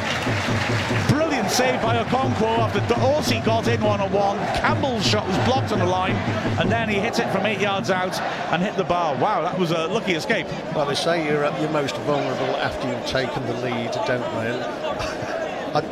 Brilliant 1.47 1.81
save 1.81 1.83
by 1.83 2.03
Okonkwo 2.03 2.59
after 2.59 3.01
Orsi 3.07 3.39
got 3.41 3.69
in 3.69 3.81
one-on-one. 3.81 4.37
Campbell's 4.57 5.07
shot 5.07 5.29
was 5.29 5.37
blocked 5.47 5.71
on 5.71 5.79
the 5.79 5.87
line, 5.87 6.17
and 6.59 6.71
then 6.71 6.89
he 6.89 6.97
hit 6.97 7.21
it 7.21 7.31
from 7.31 7.47
eight 7.47 7.61
yards 7.61 7.89
out 7.89 8.21
and 8.53 8.61
hit 8.61 8.77
the 8.77 8.83
bar. 8.83 9.15
Wow, 9.17 9.43
that 9.43 9.57
was 9.57 9.71
a 9.71 9.87
lucky 9.87 10.15
escape. 10.15 10.49
Well, 10.75 10.87
they 10.87 10.97
say 10.97 11.25
you're 11.25 11.45
at 11.45 11.61
your 11.61 11.71
most 11.71 11.95
vulnerable 11.99 12.57
after 12.57 12.89
you've 12.89 13.07
taken 13.07 13.47
the 13.47 13.55
lead, 13.61 13.93
don't 13.93 14.23
they? 14.23 14.61
I, 15.75 15.83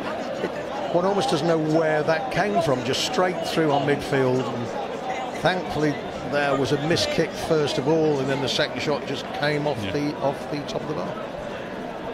one 0.91 1.05
almost 1.05 1.29
doesn't 1.29 1.47
know 1.47 1.57
where 1.57 2.03
that 2.03 2.33
came 2.33 2.61
from, 2.61 2.83
just 2.83 3.05
straight 3.05 3.47
through 3.47 3.71
on 3.71 3.87
midfield. 3.87 4.45
And 4.53 5.37
thankfully, 5.37 5.91
there 6.31 6.57
was 6.57 6.73
a 6.73 6.87
miss 6.89 7.05
kick 7.05 7.31
first 7.31 7.77
of 7.77 7.87
all, 7.87 8.19
and 8.19 8.27
then 8.27 8.41
the 8.41 8.49
second 8.49 8.81
shot 8.81 9.07
just 9.07 9.25
came 9.35 9.67
off 9.67 9.81
yeah. 9.85 9.91
the 9.93 10.15
off 10.17 10.51
the 10.51 10.59
top 10.63 10.81
of 10.81 10.89
the 10.89 10.95
bar. 10.95 11.34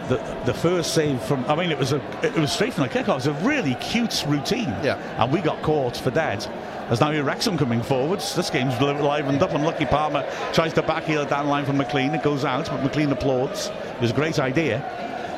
The, 0.08 0.16
the 0.46 0.54
first 0.54 0.94
save 0.94 1.22
from 1.22 1.44
I 1.46 1.54
mean 1.54 1.70
it 1.70 1.78
was 1.78 1.92
a 1.92 2.02
it 2.22 2.34
was 2.34 2.52
straight 2.52 2.74
from 2.74 2.84
the 2.84 2.88
kickoff. 2.88 3.08
It 3.08 3.14
was 3.14 3.26
a 3.26 3.32
really 3.44 3.74
cute 3.76 4.24
routine. 4.26 4.74
Yeah. 4.82 5.22
And 5.22 5.32
we 5.32 5.40
got 5.40 5.62
caught 5.62 5.96
for 5.96 6.10
dead. 6.10 6.46
There's 6.88 7.00
now 7.00 7.12
here 7.12 7.24
Wrexham 7.24 7.56
coming 7.56 7.82
forwards. 7.82 8.34
This 8.34 8.50
game's 8.50 8.74
livened 8.74 9.40
up, 9.40 9.52
and 9.52 9.64
Lucky 9.64 9.86
Palmer 9.86 10.28
tries 10.52 10.74
to 10.74 10.82
backheel 10.82 11.22
it 11.22 11.30
down 11.30 11.48
line 11.48 11.64
from 11.64 11.78
McClean. 11.78 12.14
It 12.14 12.22
goes 12.22 12.44
out, 12.44 12.66
but 12.66 12.80
McClean 12.80 13.10
applauds. 13.12 13.68
It 13.68 14.00
was 14.00 14.10
a 14.10 14.14
great 14.14 14.38
idea. 14.38 14.78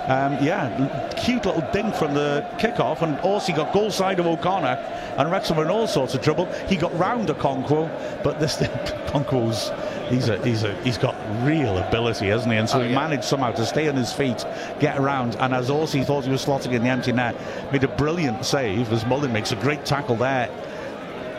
Um, 0.09 0.37
yeah, 0.44 1.09
cute 1.16 1.46
little 1.46 1.66
dink 1.72 1.94
from 1.94 2.12
the 2.12 2.46
kickoff, 2.59 3.03
and 3.03 3.18
also 3.20 3.53
he 3.53 3.57
got 3.57 3.72
goal 3.72 3.90
side 3.90 4.20
of 4.20 4.27
O'Connor, 4.27 4.77
and 5.16 5.31
Wrexham 5.31 5.57
were 5.57 5.64
in 5.64 5.70
all 5.70 5.87
sorts 5.87 6.14
of 6.14 6.20
trouble. 6.20 6.44
He 6.68 6.77
got 6.77 6.92
round 6.98 7.31
a 7.31 7.35
Okonkwo, 7.35 8.22
but 8.22 8.38
this 8.38 8.57
Okonkwo's 8.59 9.70
he's 10.08 10.28
a, 10.28 10.44
he's 10.44 10.62
a, 10.62 10.74
he's 10.82 10.98
got 10.98 11.14
real 11.44 11.78
ability, 11.78 12.26
hasn't 12.26 12.52
he? 12.52 12.58
And 12.58 12.68
so 12.68 12.80
oh, 12.80 12.82
he 12.82 12.90
yeah. 12.90 12.94
managed 12.94 13.24
somehow 13.24 13.52
to 13.52 13.66
stay 13.66 13.88
on 13.88 13.96
his 13.96 14.12
feet, 14.12 14.44
get 14.80 14.98
around, 14.98 15.36
and 15.36 15.54
as 15.54 15.70
Orsi 15.70 16.04
thought 16.04 16.24
he 16.24 16.30
was 16.30 16.44
slotting 16.44 16.72
in 16.72 16.82
the 16.82 16.88
empty 16.88 17.12
net, 17.12 17.34
made 17.72 17.84
a 17.84 17.88
brilliant 17.88 18.44
save 18.44 18.92
as 18.92 19.04
Mullin 19.06 19.32
makes 19.32 19.52
a 19.52 19.56
great 19.56 19.84
tackle 19.84 20.16
there, 20.16 20.50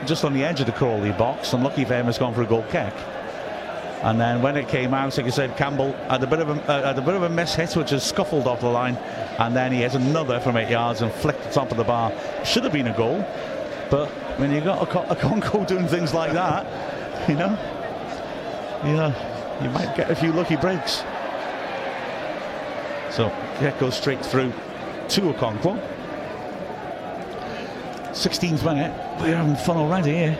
just 0.05 0.23
on 0.23 0.33
the 0.33 0.43
edge 0.43 0.59
of 0.59 0.65
the 0.65 0.71
Crawley 0.71 1.11
box. 1.11 1.53
And 1.53 1.63
lucky 1.63 1.85
for 1.85 1.95
him, 1.95 2.05
has 2.05 2.17
gone 2.17 2.33
for 2.33 2.41
a 2.41 2.47
goal 2.47 2.65
kick. 2.69 2.93
And 4.03 4.21
then 4.21 4.41
when 4.43 4.55
it 4.55 4.67
came 4.67 4.93
out, 4.93 5.17
like 5.17 5.25
I 5.25 5.29
said, 5.29 5.57
Campbell 5.57 5.93
had 6.09 6.21
a 6.21 6.27
bit 6.27 6.39
of 6.39 6.49
a, 6.49 6.53
uh, 6.71 6.85
had 6.85 6.99
a 6.99 7.01
bit 7.01 7.15
of 7.15 7.23
a 7.23 7.29
miss 7.29 7.55
hit, 7.55 7.75
which 7.75 7.89
has 7.89 8.03
scuffled 8.03 8.45
off 8.45 8.59
the 8.61 8.67
line, 8.67 8.97
and 9.39 9.55
then 9.55 9.71
he 9.71 9.81
has 9.81 9.95
another 9.95 10.39
from 10.39 10.57
eight 10.57 10.69
yards 10.69 11.01
and 11.01 11.11
flicked 11.11 11.43
the 11.43 11.49
top 11.49 11.71
of 11.71 11.77
the 11.77 11.83
bar. 11.83 12.13
Should 12.43 12.65
have 12.65 12.73
been 12.73 12.87
a 12.87 12.95
goal, 12.95 13.25
but 13.89 14.09
when 14.37 14.51
you've 14.51 14.63
got 14.63 14.77
a, 14.77 15.11
a 15.11 15.15
Okonkwo 15.15 15.65
doing 15.65 15.87
things 15.87 16.13
like 16.13 16.33
that, 16.33 16.65
you 17.27 17.35
know, 17.35 17.57
yeah, 18.85 19.63
you 19.63 19.69
might 19.69 19.95
get 19.95 20.11
a 20.11 20.15
few 20.15 20.31
lucky 20.31 20.55
breaks. 20.55 21.03
So 23.11 23.27
yeah, 23.61 23.75
goes 23.79 23.95
straight 23.95 24.25
through 24.25 24.51
to 25.09 25.21
Okonkwo. 25.21 25.81
16th 28.11 28.63
minute, 28.63 29.19
we're 29.19 29.35
having 29.35 29.55
fun 29.55 29.77
already 29.77 30.11
here. 30.11 30.37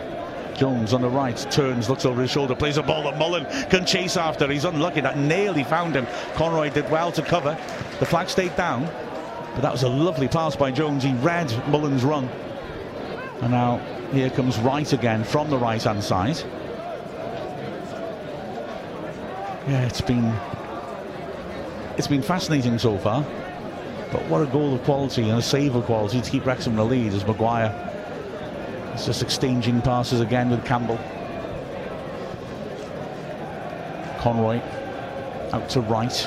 Jones 0.56 0.94
on 0.94 1.02
the 1.02 1.08
right 1.08 1.36
turns, 1.50 1.90
looks 1.90 2.06
over 2.06 2.22
his 2.22 2.30
shoulder, 2.30 2.54
plays 2.54 2.78
a 2.78 2.82
ball 2.82 3.02
that 3.04 3.18
Mullin 3.18 3.44
can 3.68 3.84
chase 3.84 4.16
after. 4.16 4.50
He's 4.50 4.64
unlucky. 4.64 5.02
That 5.02 5.18
nail 5.18 5.52
he 5.52 5.64
found 5.64 5.94
him. 5.94 6.06
Conroy 6.34 6.70
did 6.70 6.90
well 6.90 7.12
to 7.12 7.22
cover. 7.22 7.58
The 7.98 8.06
flag 8.06 8.28
stayed 8.28 8.56
down, 8.56 8.84
but 9.54 9.60
that 9.60 9.72
was 9.72 9.82
a 9.82 9.88
lovely 9.88 10.28
pass 10.28 10.56
by 10.56 10.70
Jones. 10.70 11.02
He 11.02 11.12
read 11.14 11.50
Mullin's 11.68 12.04
run. 12.04 12.28
And 13.42 13.50
now 13.50 13.78
here 14.12 14.30
comes 14.30 14.58
Wright 14.58 14.90
again 14.92 15.24
from 15.24 15.50
the 15.50 15.58
right 15.58 15.82
hand 15.82 16.02
side. 16.02 16.42
Yeah, 19.68 19.84
it's 19.84 20.00
been 20.00 20.32
it's 21.98 22.06
been 22.06 22.22
fascinating 22.22 22.78
so 22.78 22.98
far. 22.98 23.22
But 24.12 24.24
what 24.28 24.40
a 24.40 24.46
goal 24.46 24.74
of 24.74 24.82
quality 24.84 25.28
and 25.28 25.38
a 25.38 25.42
save 25.42 25.74
of 25.74 25.84
quality 25.86 26.20
to 26.20 26.30
keep 26.30 26.46
Wrexham 26.46 26.72
in 26.72 26.76
the 26.76 26.84
lead 26.84 27.12
as 27.12 27.26
Maguire 27.26 27.74
is 28.94 29.04
just 29.04 29.22
exchanging 29.22 29.82
passes 29.82 30.20
again 30.20 30.50
with 30.50 30.64
Campbell. 30.64 30.98
Conroy 34.20 34.60
out 35.52 35.68
to 35.70 35.80
Wright. 35.80 36.26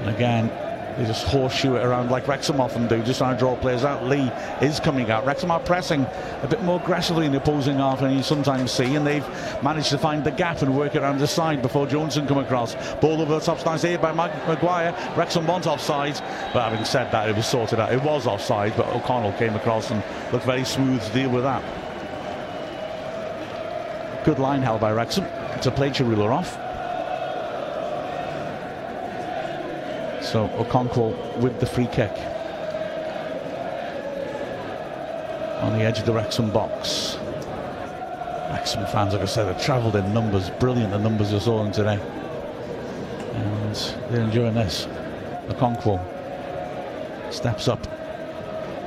And 0.00 0.10
again, 0.10 0.50
they 0.96 1.04
just 1.06 1.26
horseshoe 1.26 1.76
it 1.76 1.84
around 1.84 2.10
like 2.10 2.28
Wrexham 2.28 2.60
often 2.60 2.88
do, 2.88 3.02
just 3.02 3.18
trying 3.18 3.34
to 3.34 3.38
draw 3.38 3.56
players 3.56 3.84
out. 3.84 4.06
Lee 4.06 4.30
is 4.60 4.80
coming 4.80 5.10
out. 5.10 5.24
Wrexham 5.24 5.50
are 5.50 5.60
pressing 5.60 6.06
a 6.42 6.46
bit 6.48 6.62
more 6.62 6.80
aggressively 6.80 7.26
in 7.26 7.32
the 7.32 7.38
opposing 7.38 7.78
half 7.78 8.00
than 8.00 8.16
you 8.16 8.22
sometimes 8.22 8.70
see, 8.70 8.94
and 8.94 9.06
they've 9.06 9.26
managed 9.62 9.90
to 9.90 9.98
find 9.98 10.24
the 10.24 10.30
gap 10.30 10.62
and 10.62 10.76
work 10.76 10.94
it 10.94 11.02
around 11.02 11.18
the 11.18 11.26
side 11.26 11.62
before 11.62 11.86
Johnson 11.86 12.26
come 12.26 12.38
across. 12.38 12.74
Ball 12.96 13.20
over 13.20 13.34
the 13.34 13.40
top 13.40 13.60
slice 13.60 13.82
here 13.82 13.98
by 13.98 14.12
Mike 14.12 14.34
Maguire. 14.46 14.94
Wrexham 15.16 15.46
want 15.46 15.66
offside, 15.66 16.14
but 16.52 16.68
having 16.68 16.84
said 16.84 17.10
that, 17.12 17.28
it 17.28 17.36
was 17.36 17.46
sorted 17.46 17.80
out. 17.80 17.92
It 17.92 18.02
was 18.02 18.26
offside, 18.26 18.74
but 18.76 18.86
O'Connell 18.88 19.32
came 19.34 19.54
across 19.54 19.90
and 19.90 20.02
looked 20.32 20.44
very 20.44 20.64
smooth 20.64 21.02
to 21.02 21.12
deal 21.12 21.30
with 21.30 21.44
that. 21.44 21.62
Good 24.24 24.38
line 24.38 24.62
held 24.62 24.80
by 24.80 24.92
Wrexham 24.92 25.26
to 25.62 25.70
play 25.70 25.90
Tsaroulla 25.90 26.30
off. 26.30 26.71
So 30.32 30.48
Okonkwo 30.48 31.36
with 31.42 31.60
the 31.60 31.66
free 31.66 31.88
kick. 31.88 32.10
On 35.60 35.74
the 35.74 35.84
edge 35.84 35.98
of 35.98 36.06
the 36.06 36.12
Wrexham 36.14 36.50
box. 36.50 37.18
Wrexham 38.48 38.86
fans, 38.86 39.12
like 39.12 39.20
I 39.20 39.26
said, 39.26 39.46
have 39.46 39.62
travelled 39.62 39.94
in 39.94 40.14
numbers. 40.14 40.48
Brilliant 40.48 40.92
the 40.92 40.98
numbers 40.98 41.34
you 41.34 41.38
saw 41.38 41.62
them 41.62 41.70
today. 41.70 42.00
And 43.34 43.76
they're 44.10 44.22
enjoying 44.22 44.54
this. 44.54 44.86
Okonkwo 45.48 46.00
steps 47.30 47.68
up. 47.68 47.86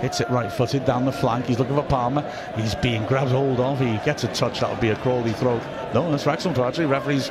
Hits 0.01 0.21
it 0.21 0.29
right 0.31 0.51
footed 0.51 0.84
down 0.84 1.05
the 1.05 1.12
flank. 1.12 1.45
He's 1.45 1.60
looking 1.60 1.75
for 1.75 1.84
Palmer. 1.84 2.27
He's 2.55 2.73
being 2.73 3.05
grabbed 3.05 3.29
hold 3.29 3.60
of. 3.60 3.79
He 3.79 3.99
gets 4.03 4.23
a 4.23 4.27
touch. 4.29 4.62
That 4.62 4.71
would 4.71 4.81
be 4.81 4.89
a 4.89 4.95
Crawley 4.95 5.34
throw. 5.34 5.60
No, 5.93 6.10
that's 6.10 6.25
Wrexham 6.25 6.60
actually. 6.60 6.88
Referees 6.88 7.29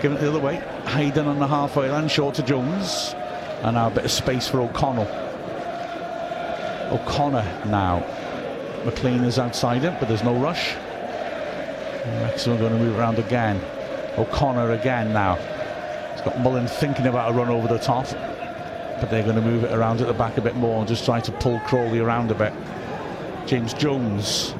Giving 0.00 0.16
it 0.16 0.20
the 0.20 0.28
other 0.28 0.38
way. 0.38 0.62
Hayden 0.86 1.26
on 1.26 1.40
the 1.40 1.46
halfway 1.48 1.90
line, 1.90 2.06
short 2.06 2.36
to 2.36 2.42
Jones. 2.44 3.16
And 3.62 3.74
now 3.74 3.88
a 3.88 3.90
bit 3.90 4.04
of 4.04 4.10
space 4.10 4.46
for 4.48 4.60
O'Connell. 4.60 5.08
O'Connor 6.92 7.44
now. 7.66 8.04
McClean 8.84 9.24
is 9.24 9.38
outside 9.38 9.82
him, 9.82 9.96
but 9.98 10.08
there's 10.08 10.24
no 10.24 10.34
rush. 10.34 10.74
Are 12.06 12.56
going 12.56 12.72
to 12.72 12.78
move 12.78 12.98
around 12.98 13.18
again. 13.18 13.60
O'Connor 14.16 14.72
again 14.72 15.12
now. 15.12 15.34
He's 16.12 16.22
got 16.22 16.40
Mullin 16.40 16.66
thinking 16.66 17.06
about 17.06 17.32
a 17.32 17.34
run 17.34 17.48
over 17.48 17.68
the 17.68 17.78
top, 17.78 18.06
but 19.00 19.10
they're 19.10 19.24
going 19.24 19.36
to 19.36 19.42
move 19.42 19.64
it 19.64 19.72
around 19.72 20.00
at 20.00 20.06
the 20.06 20.14
back 20.14 20.38
a 20.38 20.40
bit 20.40 20.54
more 20.54 20.78
and 20.78 20.88
just 20.88 21.04
try 21.04 21.20
to 21.20 21.32
pull 21.32 21.60
Crawley 21.60 21.98
around 21.98 22.30
a 22.30 22.34
bit. 22.34 22.52
James 23.46 23.74
Jones 23.74 24.54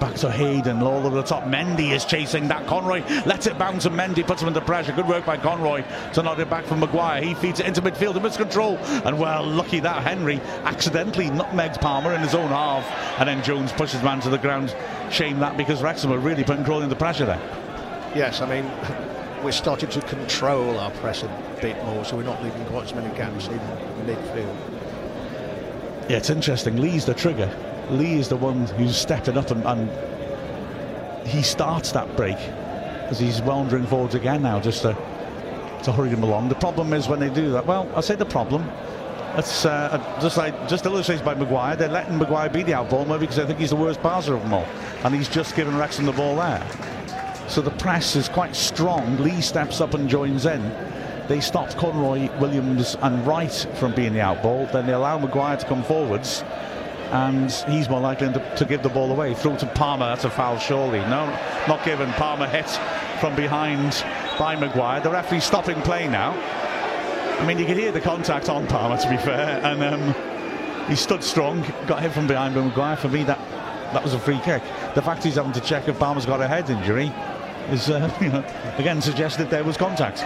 back 0.00 0.14
to 0.16 0.30
Hayden, 0.30 0.82
all 0.82 1.06
over 1.06 1.16
the 1.16 1.22
top. 1.22 1.44
Mendy 1.44 1.92
is 1.92 2.04
chasing 2.04 2.48
that. 2.48 2.66
Conroy 2.66 3.02
lets 3.26 3.46
it 3.46 3.58
bounce, 3.58 3.84
and 3.84 3.96
Mendy 3.96 4.26
puts 4.26 4.42
him 4.42 4.48
under 4.48 4.60
pressure. 4.60 4.92
Good 4.92 5.08
work 5.08 5.26
by 5.26 5.36
Conroy 5.36 5.84
to 6.12 6.22
nod 6.22 6.40
it 6.40 6.50
back 6.50 6.64
from 6.64 6.80
Maguire. 6.80 7.22
He 7.22 7.34
feeds 7.34 7.60
it 7.60 7.66
into 7.66 7.82
midfield, 7.82 8.16
and 8.16 8.34
control. 8.34 8.76
And 9.04 9.18
well, 9.18 9.44
lucky 9.44 9.80
that 9.80 10.02
Henry 10.02 10.40
accidentally 10.64 11.30
nutmegs 11.30 11.78
Palmer 11.78 12.14
in 12.14 12.20
his 12.20 12.34
own 12.34 12.48
half, 12.48 12.84
and 13.18 13.28
then 13.28 13.42
Jones 13.42 13.72
pushes 13.72 14.02
man 14.02 14.20
to 14.20 14.30
the 14.30 14.38
ground. 14.38 14.74
Shame 15.10 15.38
that 15.40 15.56
because 15.56 15.82
Wrexham 15.82 16.12
are 16.12 16.18
really 16.18 16.44
putting 16.44 16.64
Crawley 16.64 16.84
under 16.84 16.94
pressure 16.94 17.26
there. 17.26 17.40
Yes, 18.14 18.40
I 18.40 18.48
mean, 18.48 18.64
we're 19.44 19.52
starting 19.52 19.90
to 19.90 20.00
control 20.02 20.78
our 20.78 20.90
press 20.92 21.22
a 21.22 21.56
bit 21.60 21.76
more, 21.84 22.04
so 22.04 22.16
we're 22.16 22.22
not 22.22 22.42
leaving 22.42 22.64
quite 22.66 22.84
as 22.84 22.94
many 22.94 23.14
gaps 23.16 23.48
in 23.48 23.58
midfield. 24.06 24.56
Yeah, 26.08 26.18
it's 26.18 26.30
interesting. 26.30 26.76
Lee's 26.76 27.06
the 27.06 27.14
trigger. 27.14 27.50
Lee 27.90 28.14
is 28.14 28.28
the 28.28 28.36
one 28.36 28.66
who's 28.66 28.96
stepping 28.96 29.36
up 29.36 29.50
and, 29.50 29.64
and 29.64 31.28
he 31.28 31.42
starts 31.42 31.92
that 31.92 32.16
break 32.16 32.36
as 33.08 33.18
he's 33.18 33.42
wandering 33.42 33.86
forwards 33.86 34.14
again 34.14 34.42
now 34.42 34.60
just 34.60 34.82
to, 34.82 34.92
to 35.82 35.92
hurry 35.92 36.08
him 36.08 36.22
along. 36.22 36.48
The 36.48 36.54
problem 36.54 36.92
is 36.92 37.08
when 37.08 37.20
they 37.20 37.30
do 37.30 37.50
that, 37.52 37.66
well, 37.66 37.90
I 37.94 38.00
say 38.00 38.14
the 38.14 38.26
problem, 38.26 38.70
it's 39.36 39.66
uh, 39.66 39.98
just 40.22 40.36
like 40.36 40.68
just 40.68 40.86
illustrated 40.86 41.24
by 41.24 41.34
Maguire. 41.34 41.74
They're 41.74 41.88
letting 41.88 42.18
Maguire 42.18 42.48
be 42.48 42.62
the 42.62 42.72
outball 42.72 43.18
because 43.18 43.38
I 43.38 43.46
think 43.46 43.58
he's 43.58 43.70
the 43.70 43.76
worst 43.76 44.00
passer 44.00 44.34
of 44.34 44.42
them 44.42 44.54
all, 44.54 44.66
and 45.02 45.12
he's 45.12 45.28
just 45.28 45.56
given 45.56 45.76
Wrexham 45.76 46.06
the 46.06 46.12
ball 46.12 46.36
there. 46.36 46.64
So 47.48 47.60
the 47.60 47.72
press 47.72 48.14
is 48.14 48.28
quite 48.28 48.54
strong. 48.54 49.16
Lee 49.18 49.40
steps 49.40 49.80
up 49.80 49.94
and 49.94 50.08
joins 50.08 50.46
in. 50.46 50.62
They 51.26 51.40
stop 51.40 51.70
Conroy, 51.70 52.30
Williams, 52.38 52.96
and 53.02 53.26
Wright 53.26 53.66
from 53.74 53.92
being 53.94 54.12
the 54.12 54.20
outball. 54.20 54.70
Then 54.70 54.86
they 54.86 54.92
allow 54.92 55.18
Maguire 55.18 55.56
to 55.56 55.66
come 55.66 55.82
forwards 55.82 56.44
and 57.12 57.50
he's 57.68 57.88
more 57.88 58.00
likely 58.00 58.32
to, 58.32 58.56
to, 58.56 58.64
give 58.64 58.82
the 58.82 58.88
ball 58.88 59.10
away. 59.10 59.34
Through 59.34 59.58
to 59.58 59.66
Palmer, 59.66 60.06
that's 60.06 60.24
a 60.24 60.30
foul 60.30 60.58
surely. 60.58 61.00
No, 61.00 61.26
not 61.68 61.84
given. 61.84 62.10
Palmer 62.12 62.46
hit 62.46 62.68
from 63.20 63.36
behind 63.36 64.04
by 64.38 64.56
Maguire. 64.56 65.00
The 65.00 65.10
referee 65.10 65.40
stopping 65.40 65.80
play 65.82 66.08
now. 66.08 66.32
I 67.40 67.46
mean, 67.46 67.58
you 67.58 67.66
could 67.66 67.76
hear 67.76 67.92
the 67.92 68.00
contact 68.00 68.48
on 68.48 68.66
Palmer, 68.66 68.96
to 68.96 69.10
be 69.10 69.16
fair, 69.16 69.60
and 69.64 69.82
um, 69.82 70.88
he 70.88 70.96
stood 70.96 71.22
strong, 71.22 71.62
got 71.86 72.02
hit 72.02 72.12
from 72.12 72.26
behind 72.26 72.54
by 72.54 72.62
Maguire. 72.62 72.96
For 72.96 73.08
me, 73.08 73.24
that 73.24 73.38
that 73.92 74.02
was 74.02 74.14
a 74.14 74.18
free 74.18 74.40
kick. 74.40 74.62
The 74.94 75.02
fact 75.02 75.22
he's 75.22 75.36
having 75.36 75.52
to 75.52 75.60
check 75.60 75.88
if 75.88 75.98
Palmer's 75.98 76.26
got 76.26 76.40
a 76.40 76.48
head 76.48 76.68
injury 76.68 77.12
is, 77.70 77.90
uh, 77.90 78.12
you 78.20 78.28
know, 78.28 78.44
again 78.78 79.00
suggested 79.00 79.50
there 79.50 79.64
was 79.64 79.76
contact. 79.76 80.22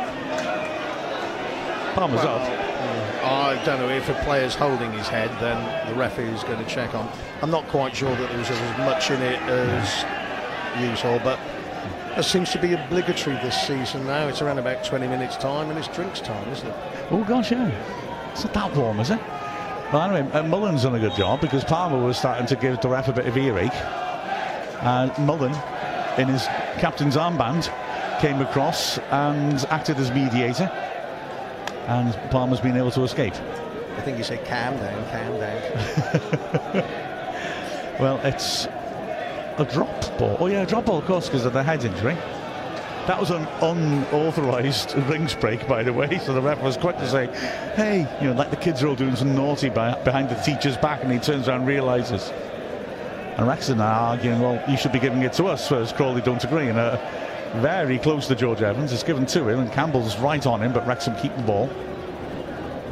Palmer's 1.95 2.25
well, 2.25 2.39
up. 2.39 2.68
I 3.29 3.63
don't 3.63 3.79
know 3.79 3.91
if 3.91 4.09
a 4.09 4.15
player's 4.25 4.55
holding 4.55 4.91
his 4.93 5.07
head, 5.07 5.29
then 5.39 5.87
the 5.87 5.95
referee 5.95 6.29
is 6.29 6.43
going 6.45 6.65
to 6.65 6.71
check 6.71 6.95
on. 6.95 7.11
I'm 7.43 7.51
not 7.51 7.69
quite 7.69 7.95
sure 7.95 8.09
that 8.09 8.29
there 8.31 8.39
was 8.39 8.49
as 8.49 8.79
much 8.79 9.11
in 9.11 9.21
it 9.21 9.39
as 9.43 10.81
usual, 10.81 11.21
but 11.23 11.39
it 12.17 12.23
seems 12.23 12.51
to 12.53 12.59
be 12.59 12.73
obligatory 12.73 13.37
this 13.37 13.61
season 13.67 14.07
now. 14.07 14.29
It's 14.29 14.41
around 14.41 14.59
about 14.59 14.83
20 14.83 15.07
minutes 15.09 15.37
time, 15.37 15.69
and 15.69 15.79
it's 15.79 15.89
drinks 15.89 16.21
time, 16.21 16.49
isn't 16.49 16.67
it? 16.67 16.75
Oh 17.11 17.23
gosh, 17.23 17.53
yeah. 17.53 17.71
It's 18.33 18.45
not 18.45 18.55
that 18.55 18.75
warm, 18.75 18.99
is 18.99 19.11
it? 19.11 19.21
Well, 19.93 20.11
anyway, 20.11 20.33
uh, 20.33 20.43
Mullin's 20.45 20.85
done 20.85 20.95
a 20.95 20.99
good 20.99 21.15
job 21.15 21.43
because 21.43 21.65
Palmer 21.65 22.03
was 22.03 22.17
starting 22.17 22.47
to 22.47 22.57
give 22.57 22.81
the 22.81 22.89
ref 22.89 23.09
a 23.09 23.13
bit 23.13 23.27
of 23.27 23.37
earache. 23.37 23.75
And 24.83 25.13
Mullin, 25.27 25.55
in 26.17 26.29
his 26.29 26.47
captain's 26.79 27.17
armband, 27.17 27.71
came 28.21 28.41
across 28.41 28.99
and 29.11 29.65
acted 29.71 29.99
as 29.99 30.11
mediator 30.11 30.71
and 31.89 32.15
Palmer's 32.31 32.61
been 32.61 32.77
able 32.77 32.91
to 32.93 33.03
escape. 33.03 33.35
I 33.97 34.03
think 34.03 34.19
you 34.19 34.25
said 34.25 34.45
calm 34.45 34.77
down, 34.77 35.11
calm 35.11 35.41
down. 35.41 35.63
well, 37.99 38.21
it's 38.23 38.67
a 39.57 39.67
drop 39.69 40.19
ball. 40.19 40.37
Oh 40.39 40.47
yeah, 40.47 40.63
a 40.63 40.67
drop 40.67 40.85
ball, 40.85 40.99
of 40.99 41.07
course, 41.07 41.27
because 41.27 41.45
of 41.47 41.55
the 41.55 41.63
head 41.63 41.85
injury. 41.85 42.15
That 43.07 43.19
was 43.19 43.31
an 43.31 43.49
unauthorised 43.63 44.95
rings 45.09 45.35
break, 45.35 45.67
by 45.67 45.83
the 45.83 45.95
way. 45.95 46.19
So 46.19 46.35
the 46.35 46.43
ref 46.43 46.61
was 46.61 46.77
quick 46.77 46.99
to 46.99 47.09
say, 47.09 47.27
"Hey, 47.75 48.07
you 48.21 48.29
know, 48.29 48.35
like 48.35 48.51
the 48.51 48.57
kids 48.57 48.83
are 48.83 48.89
all 48.89 48.95
doing 48.95 49.17
some 49.17 49.35
naughty 49.35 49.71
by, 49.71 50.01
behind 50.03 50.29
the 50.29 50.35
teacher's 50.35 50.77
back," 50.77 51.03
and 51.03 51.11
he 51.11 51.19
turns 51.19 51.49
around 51.49 51.61
and 51.61 51.69
realises. 51.69 52.31
And 53.39 53.49
Wrexham 53.49 53.81
are 53.81 54.11
arguing, 54.11 54.41
"Well, 54.41 54.63
you 54.69 54.77
should 54.77 54.93
be 54.93 54.99
giving 54.99 55.23
it 55.23 55.33
to 55.35 55.47
us." 55.47 55.71
Whereas 55.71 55.91
Crawley 55.91 56.21
don't 56.21 56.45
agree, 56.45 56.69
and 56.69 56.79
uh, 56.79 56.99
very 57.57 57.99
close 57.99 58.27
to 58.29 58.35
George 58.35 58.63
Evans. 58.63 58.93
It's 58.93 59.03
given 59.03 59.27
to 59.27 59.49
him, 59.49 59.61
and 59.61 59.73
Campbell's 59.73 60.19
right 60.19 60.47
on 60.47 60.63
him, 60.63 60.73
but 60.73 60.87
Wrexham 60.87 61.17
keep 61.17 61.35
the 61.37 61.43
ball. 61.43 61.71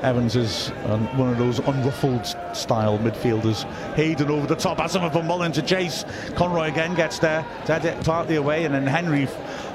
Evans 0.02 0.36
is 0.36 0.70
um, 0.84 1.06
one 1.16 1.30
of 1.30 1.38
those 1.38 1.58
unruffled 1.60 2.26
style 2.54 2.98
midfielders. 2.98 3.64
Hayden 3.94 4.30
over 4.30 4.46
the 4.46 4.54
top, 4.54 4.78
has 4.78 4.94
him 4.94 5.10
for 5.10 5.22
Mullin 5.22 5.52
to 5.52 5.62
chase. 5.62 6.04
Conroy 6.34 6.68
again 6.68 6.94
gets 6.94 7.18
there, 7.18 7.46
dead 7.64 7.84
it 7.84 8.04
partly 8.04 8.36
away, 8.36 8.64
and 8.64 8.74
then 8.74 8.86
Henry 8.86 9.26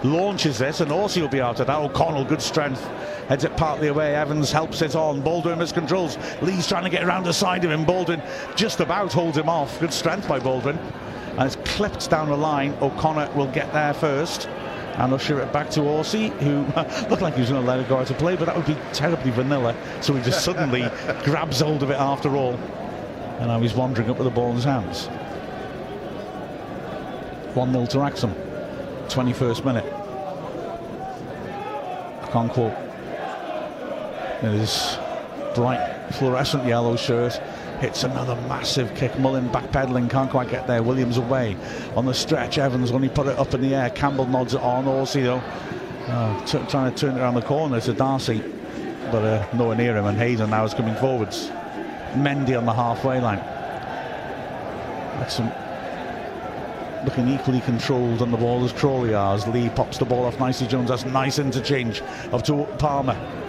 launches 0.03 0.59
this, 0.59 0.79
and 0.79 0.91
also 0.91 1.21
will 1.21 1.27
be 1.27 1.41
out 1.41 1.59
of 1.59 1.67
that. 1.67 1.77
O'Connell, 1.77 2.23
good 2.23 2.41
strength, 2.41 2.85
heads 3.27 3.43
it 3.43 3.55
partly 3.57 3.87
away. 3.87 4.15
Evans 4.15 4.51
helps 4.51 4.81
it 4.81 4.95
on. 4.95 5.21
Baldwin 5.21 5.57
miscontrols. 5.57 6.17
Lee's 6.41 6.67
trying 6.67 6.83
to 6.83 6.89
get 6.89 7.03
around 7.03 7.23
the 7.23 7.33
side 7.33 7.65
of 7.65 7.71
him. 7.71 7.83
Baldwin 7.83 8.21
just 8.55 8.79
about 8.79 9.11
holds 9.11 9.37
him 9.37 9.49
off. 9.49 9.79
Good 9.79 9.93
strength 9.93 10.27
by 10.27 10.39
Baldwin. 10.39 10.77
And 11.37 11.41
it's 11.41 11.55
clipped 11.75 12.09
down 12.09 12.29
the 12.29 12.37
line. 12.37 12.77
O'Connor 12.81 13.31
will 13.35 13.47
get 13.47 13.71
there 13.73 13.93
first 13.93 14.47
and 14.95 15.13
usher 15.13 15.39
it 15.39 15.51
back 15.51 15.69
to 15.71 15.81
Orsi, 15.81 16.29
who 16.29 16.61
looked 17.09 17.21
like 17.21 17.35
he 17.35 17.41
was 17.41 17.49
going 17.49 17.61
to 17.61 17.67
let 17.67 17.79
it 17.79 17.87
go 17.87 17.97
out 17.97 18.09
of 18.09 18.17
play, 18.17 18.35
but 18.35 18.45
that 18.45 18.55
would 18.55 18.65
be 18.65 18.77
terribly 18.93 19.31
vanilla. 19.31 19.75
So 20.01 20.13
he 20.13 20.21
just 20.21 20.43
suddenly 20.43 20.81
grabs 21.23 21.61
hold 21.61 21.83
of 21.83 21.89
it 21.89 21.99
after 21.99 22.35
all. 22.35 22.53
And 23.39 23.47
now 23.47 23.59
he's 23.59 23.73
wandering 23.73 24.09
up 24.09 24.17
with 24.17 24.25
the 24.25 24.31
ball 24.31 24.49
in 24.49 24.55
his 24.55 24.65
hands. 24.65 25.07
1 27.55 27.71
0 27.71 27.85
to 27.87 27.99
Wrexham, 27.99 28.33
21st 29.07 29.65
minute. 29.65 29.93
I 32.21 32.29
can't 32.31 32.51
quote. 32.51 32.73
It 34.43 34.53
is 34.55 34.97
bright 35.53 36.13
fluorescent 36.13 36.65
yellow 36.65 36.95
shirt 36.95 37.41
hits 37.81 38.03
another 38.03 38.35
massive 38.47 38.93
kick. 38.95 39.17
Mullin 39.17 39.49
backpedaling, 39.49 40.07
can't 40.07 40.29
quite 40.29 40.49
get 40.49 40.67
there. 40.67 40.83
Williams 40.83 41.17
away 41.17 41.57
on 41.95 42.05
the 42.05 42.13
stretch. 42.13 42.59
Evans 42.59 42.91
only 42.91 43.09
put 43.09 43.25
it 43.25 43.37
up 43.39 43.55
in 43.55 43.61
the 43.61 43.73
air. 43.73 43.89
Campbell 43.89 44.27
nods 44.27 44.53
it 44.53 44.61
on. 44.61 44.85
Orsi 44.85 45.23
though, 45.23 45.41
uh, 46.07 46.45
t- 46.45 46.61
trying 46.69 46.93
to 46.93 46.97
turn 46.97 47.17
it 47.17 47.19
around 47.19 47.33
the 47.33 47.41
corner 47.41 47.81
to 47.81 47.93
Darcy, 47.93 48.43
but 49.11 49.23
uh, 49.23 49.47
nowhere 49.55 49.75
near 49.75 49.97
him. 49.97 50.05
And 50.05 50.15
Hayden 50.15 50.51
now 50.51 50.63
is 50.63 50.75
coming 50.75 50.93
forwards. 50.95 51.49
Mendy 52.13 52.55
on 52.55 52.65
the 52.65 52.73
halfway 52.73 53.19
line. 53.19 53.39
That's 55.19 55.35
some 55.35 55.51
looking 57.03 57.29
equally 57.29 57.61
controlled 57.61 58.21
on 58.21 58.29
the 58.29 58.37
ball 58.37 58.63
as 58.63 58.71
Crawley 58.73 59.15
are 59.15 59.33
as 59.33 59.47
Lee 59.47 59.69
pops 59.69 59.97
the 59.97 60.05
ball 60.05 60.25
off 60.25 60.39
nicely. 60.39 60.67
Jones 60.67 60.89
that's 60.89 61.05
nice 61.05 61.39
interchange 61.39 62.03
up 62.31 62.43
to 62.43 62.65
Palmer. 62.77 63.40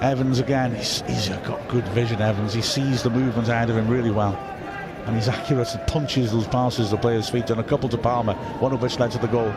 Evans 0.00 0.38
again, 0.38 0.74
he's, 0.74 1.02
he's 1.02 1.28
got 1.28 1.66
good 1.68 1.86
vision, 1.88 2.20
Evans. 2.20 2.54
He 2.54 2.62
sees 2.62 3.02
the 3.02 3.10
movement 3.10 3.48
ahead 3.48 3.68
of 3.70 3.76
him 3.76 3.88
really 3.88 4.10
well. 4.10 4.34
And 5.06 5.16
he's 5.16 5.28
accurate 5.28 5.74
and 5.74 5.86
punches 5.88 6.32
those 6.32 6.46
passes 6.46 6.90
the 6.90 6.96
player's 6.96 7.28
feet, 7.28 7.50
and 7.50 7.60
a 7.60 7.64
couple 7.64 7.88
to 7.88 7.98
Palmer, 7.98 8.34
one 8.60 8.72
of 8.72 8.82
which 8.82 8.98
led 8.98 9.10
to 9.12 9.18
the 9.18 9.26
goal. 9.26 9.52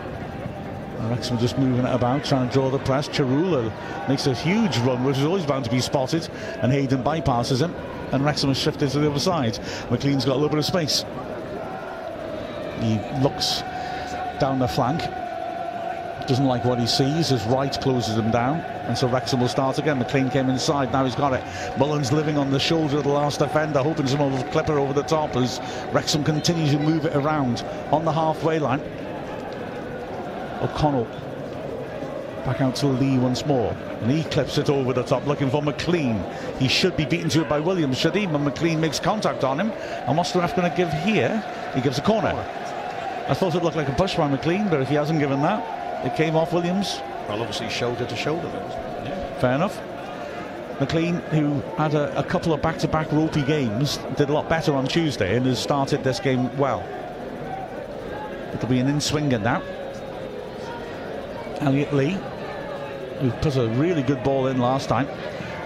Wrexham 1.10 1.38
just 1.39 1.58
moving 1.58 1.86
it 1.86 1.93
about, 1.93 2.23
trying 2.23 2.47
to 2.47 2.54
draw 2.54 2.69
the 2.69 2.80
press. 2.80 3.08
Tsaroulla 3.10 3.71
makes 4.08 4.27
a 4.27 4.34
huge 4.34 4.77
run, 4.80 5.04
which 5.04 5.17
is 5.17 5.25
always 5.25 5.45
bound 5.45 5.65
to 5.65 5.71
be 5.71 5.82
spotted, 5.82 6.27
and 6.62 6.71
Hayden 6.71 7.04
bypasses 7.04 7.62
him, 7.62 7.75
and 8.12 8.23
Wrexham 8.23 8.49
has 8.49 8.58
shifted 8.58 8.89
to 8.91 8.99
the 8.99 9.10
other 9.10 9.20
side. 9.20 9.53
McClean's 9.89 10.26
got 10.26 10.34
a 10.34 10.39
little 10.39 10.49
bit 10.49 10.59
of 10.59 10.66
space. 10.66 11.03
He 12.80 12.99
looks 13.22 13.61
down 14.39 14.59
the 14.59 14.68
flank, 14.68 15.01
doesn't 16.28 16.45
like 16.45 16.65
what 16.65 16.80
he 16.80 16.88
sees 16.88 17.32
as 17.32 17.45
Wright 17.45 17.74
closes 17.82 18.17
him 18.17 18.32
down. 18.32 18.59
And 18.88 18.97
so 18.97 19.07
Wrexham 19.07 19.39
will 19.39 19.47
start 19.47 19.78
again. 19.78 19.99
McClean 19.99 20.32
came 20.32 20.49
inside, 20.49 20.91
now 20.91 21.05
he's 21.05 21.15
got 21.15 21.34
it. 21.34 21.43
Mullin's 21.78 22.11
living 22.11 22.38
on 22.38 22.51
the 22.51 22.59
shoulder 22.59 22.97
of 22.97 23.03
the 23.03 23.09
last 23.09 23.39
defender, 23.39 23.82
hoping 23.82 24.07
someone 24.07 24.32
will 24.32 24.43
clip 24.45 24.69
over 24.69 24.93
the 24.93 25.03
top 25.03 25.36
as 25.36 25.59
Wrexham 25.91 26.24
continues 26.24 26.72
to 26.72 26.80
move 26.80 27.05
it 27.05 27.15
around 27.15 27.63
on 27.91 28.05
the 28.05 28.11
halfway 28.11 28.59
line. 28.59 28.82
O'Connell 30.61 31.07
back 32.45 32.61
out 32.61 32.76
to 32.76 32.88
Lee 32.88 33.17
once 33.17 33.45
more. 33.45 33.76
And 34.01 34.11
he 34.11 34.24
clips 34.24 34.57
it 34.57 34.69
over 34.69 34.93
the 34.93 35.03
top, 35.03 35.26
looking 35.28 35.49
for 35.49 35.61
McClean. 35.61 36.24
He 36.57 36.67
should 36.67 36.97
be 36.97 37.05
beaten 37.05 37.30
to 37.30 37.41
it 37.41 37.49
by 37.49 37.59
Williams, 37.59 37.97
should 37.97 38.15
he? 38.15 38.26
But 38.26 38.41
McClean 38.41 38.80
makes 38.80 38.99
contact 38.99 39.43
on 39.43 39.59
him. 39.59 39.72
And 40.07 40.17
what's 40.17 40.32
the 40.32 40.39
ref 40.39 40.55
going 40.55 40.69
to 40.69 40.76
give 40.76 40.91
here? 40.91 41.43
He 41.76 41.82
gives 41.82 41.97
a 41.97 42.01
corner. 42.01 42.34
I 43.28 43.34
thought 43.34 43.55
it 43.55 43.63
looked 43.63 43.78
like 43.78 43.88
a 43.88 43.93
push 43.93 44.15
by 44.15 44.30
McClean, 44.30 44.69
but 44.69 44.82
if 44.82 44.89
he 44.89 44.95
hasn't 44.95 45.19
given 45.19 45.41
that, 45.43 45.80
it 46.04 46.16
came 46.16 46.36
off 46.36 46.54
Williams. 46.54 46.99
Well, 47.28 47.41
obviously 47.41 47.70
shoulder 47.70 48.06
to 48.06 48.16
shoulder. 48.16 48.49
Fair 49.39 49.56
enough. 49.56 49.80
McClean, 50.80 51.22
who 51.30 51.62
had 51.78 51.93
a, 51.93 52.18
a 52.18 52.24
couple 52.24 52.54
of 52.54 52.62
back-to-back 52.62 53.12
ropey 53.12 53.43
games, 53.43 53.97
did 54.18 54.30
a 54.30 54.34
lot 54.34 54.49
better 54.49 54.74
on 54.74 54.88
Tuesday 54.88 55.38
and 55.38 55.45
has 55.45 55.60
started 55.60 56.04
this 56.04 56.20
game 56.20 56.56
well. 56.58 56.84
It'll 58.54 58.68
be 58.68 58.80
an 58.80 58.88
in-swinger 58.88 59.39
now. 59.39 59.62
Elliot 61.60 61.93
Lee, 61.93 62.18
who 63.20 63.30
put 63.30 63.56
a 63.56 63.68
really 63.70 64.02
good 64.02 64.24
ball 64.24 64.47
in 64.47 64.58
last 64.58 64.89
time, 64.89 65.08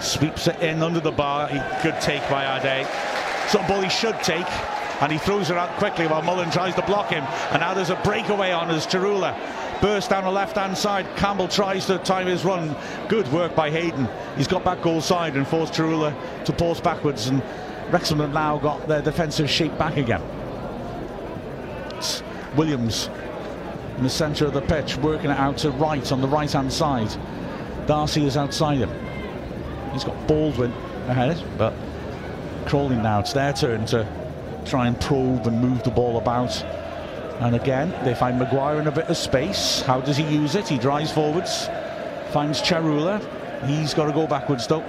sweeps 0.02 0.48
it 0.48 0.60
in 0.62 0.84
under 0.84 1.00
the 1.00 1.12
bar. 1.12 1.48
He, 1.48 1.60
good 1.82 2.00
take 2.02 2.22
by 2.30 2.44
Addai. 2.44 2.86
Some 3.50 3.66
ball 3.68 3.82
he 3.82 3.90
should 3.90 4.22
take, 4.22 4.46
and 5.02 5.12
he 5.12 5.18
throws 5.18 5.50
it 5.50 5.56
out 5.56 5.70
quickly 5.78 6.08
while 6.08 6.22
Mullin 6.22 6.52
tries 6.52 6.76
to 6.76 6.82
block 6.82 7.10
him. 7.10 7.24
And 7.52 7.62
now 7.62 7.74
there's 7.74 7.90
a 7.90 8.02
breakaway 8.04 8.52
on 8.52 8.70
as 8.70 8.86
Tsaroulla 8.86 9.34
burst 9.82 10.10
down 10.10 10.24
the 10.24 10.32
left-hand 10.32 10.78
side. 10.78 11.06
Campbell 11.16 11.48
tries 11.48 11.86
to 11.88 11.98
time 12.00 12.28
his 12.28 12.46
run. 12.46 12.76
Good 13.08 13.32
work 13.32 13.56
by 13.56 13.70
Hayden. 13.70 14.08
He's 14.38 14.48
got 14.48 14.64
back 14.64 14.82
goal 14.82 15.02
side 15.02 15.36
and 15.36 15.48
forced 15.48 15.74
Tsaroulla 15.74 16.14
to 16.46 16.54
pause 16.54 16.82
backwards. 16.82 17.28
And 17.28 17.42
Wrexham 17.92 18.20
have 18.20 18.34
now 18.34 18.58
got 18.58 18.88
their 18.88 19.02
defensive 19.02 19.50
sheet 19.50 19.78
back 19.78 19.98
again. 19.98 20.22
It's 21.92 22.24
Williams 22.56 23.10
in 23.98 24.04
the 24.04 24.10
centre 24.10 24.46
of 24.46 24.54
the 24.54 24.62
pitch, 24.62 24.98
working 24.98 25.30
it 25.30 25.38
out 25.38 25.58
to 25.60 25.72
right 25.72 26.12
on 26.12 26.22
the 26.22 26.28
right-hand 26.28 26.72
side. 26.72 27.16
Darcy 27.88 28.26
is 28.26 28.36
outside 28.36 28.80
him. 28.80 28.90
He's 29.94 30.04
got 30.04 30.28
Baldwin 30.28 30.74
ahead, 31.08 31.42
but 31.58 31.74
Crawley 32.66 32.96
now. 32.96 33.20
It's 33.20 33.34
their 33.34 33.54
turn 33.54 33.86
to 33.88 34.08
try 34.66 34.88
and 34.88 35.00
probe 35.00 35.48
and 35.48 35.62
move 35.62 35.84
the 35.84 35.92
ball 35.92 36.18
about. 36.18 36.52
And 37.40 37.56
again, 37.56 37.94
they 38.06 38.16
find 38.16 38.40
Maguire 38.40 38.80
in 38.80 38.88
a 38.88 38.92
bit 38.92 39.06
of 39.06 39.18
space. 39.18 39.82
How 39.82 40.02
does 40.02 40.18
he 40.18 40.24
use 40.24 40.56
it? 40.56 40.68
He 40.68 40.78
drives 40.78 41.12
forwards, 41.12 41.68
finds 42.32 42.62
Tsaroulla. 42.62 43.22
He's 43.66 43.94
got 43.94 44.06
to 44.06 44.14
go 44.14 44.26
backwards 44.28 44.68
though. 44.68 44.84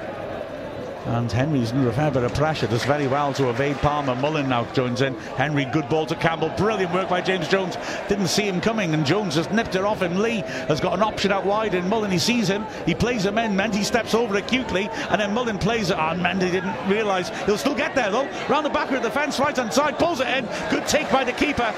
And 1.06 1.30
Henry's 1.30 1.70
under 1.70 1.88
a 1.88 1.92
fair 1.92 2.10
bit 2.10 2.24
of 2.24 2.34
pressure. 2.34 2.66
Does 2.66 2.84
very 2.84 3.06
well 3.06 3.32
to 3.34 3.48
evade 3.48 3.76
Palmer. 3.76 4.16
Mullin 4.16 4.48
now 4.48 4.64
joins 4.72 5.02
in. 5.02 5.14
Henry, 5.36 5.64
good 5.64 5.88
ball 5.88 6.04
to 6.06 6.16
Campbell. 6.16 6.48
Brilliant 6.56 6.92
work 6.92 7.08
by 7.08 7.20
James 7.20 7.46
Jones. 7.46 7.76
Didn't 8.08 8.26
see 8.26 8.42
him 8.42 8.60
coming, 8.60 8.92
and 8.92 9.06
Jones 9.06 9.36
just 9.36 9.52
nipped 9.52 9.76
it 9.76 9.84
off 9.84 10.02
him. 10.02 10.16
Lee 10.16 10.40
has 10.66 10.80
got 10.80 10.94
an 10.94 11.04
option 11.04 11.30
out 11.30 11.46
wide, 11.46 11.74
and 11.74 11.88
Mullin, 11.88 12.10
he 12.10 12.18
sees 12.18 12.48
him. 12.48 12.66
He 12.86 12.94
plays 12.94 13.24
him 13.24 13.38
in. 13.38 13.52
Mendy 13.52 13.84
steps 13.84 14.14
over 14.14 14.34
acutely, 14.34 14.88
and 15.10 15.20
then 15.20 15.32
Mullin 15.32 15.58
plays 15.58 15.90
it 15.90 15.96
on. 15.96 16.18
Mendy 16.18 16.50
didn't 16.50 16.74
realise. 16.88 17.28
He'll 17.46 17.56
still 17.56 17.76
get 17.76 17.94
there, 17.94 18.10
though. 18.10 18.28
Round 18.48 18.66
the 18.66 18.70
back 18.70 18.90
of 18.90 19.04
the 19.04 19.10
fence, 19.10 19.38
right 19.38 19.56
hand 19.56 19.72
side, 19.72 20.00
pulls 20.00 20.18
it 20.18 20.26
in. 20.26 20.44
Good 20.70 20.88
take 20.88 21.08
by 21.12 21.22
the 21.22 21.32
keeper. 21.32 21.72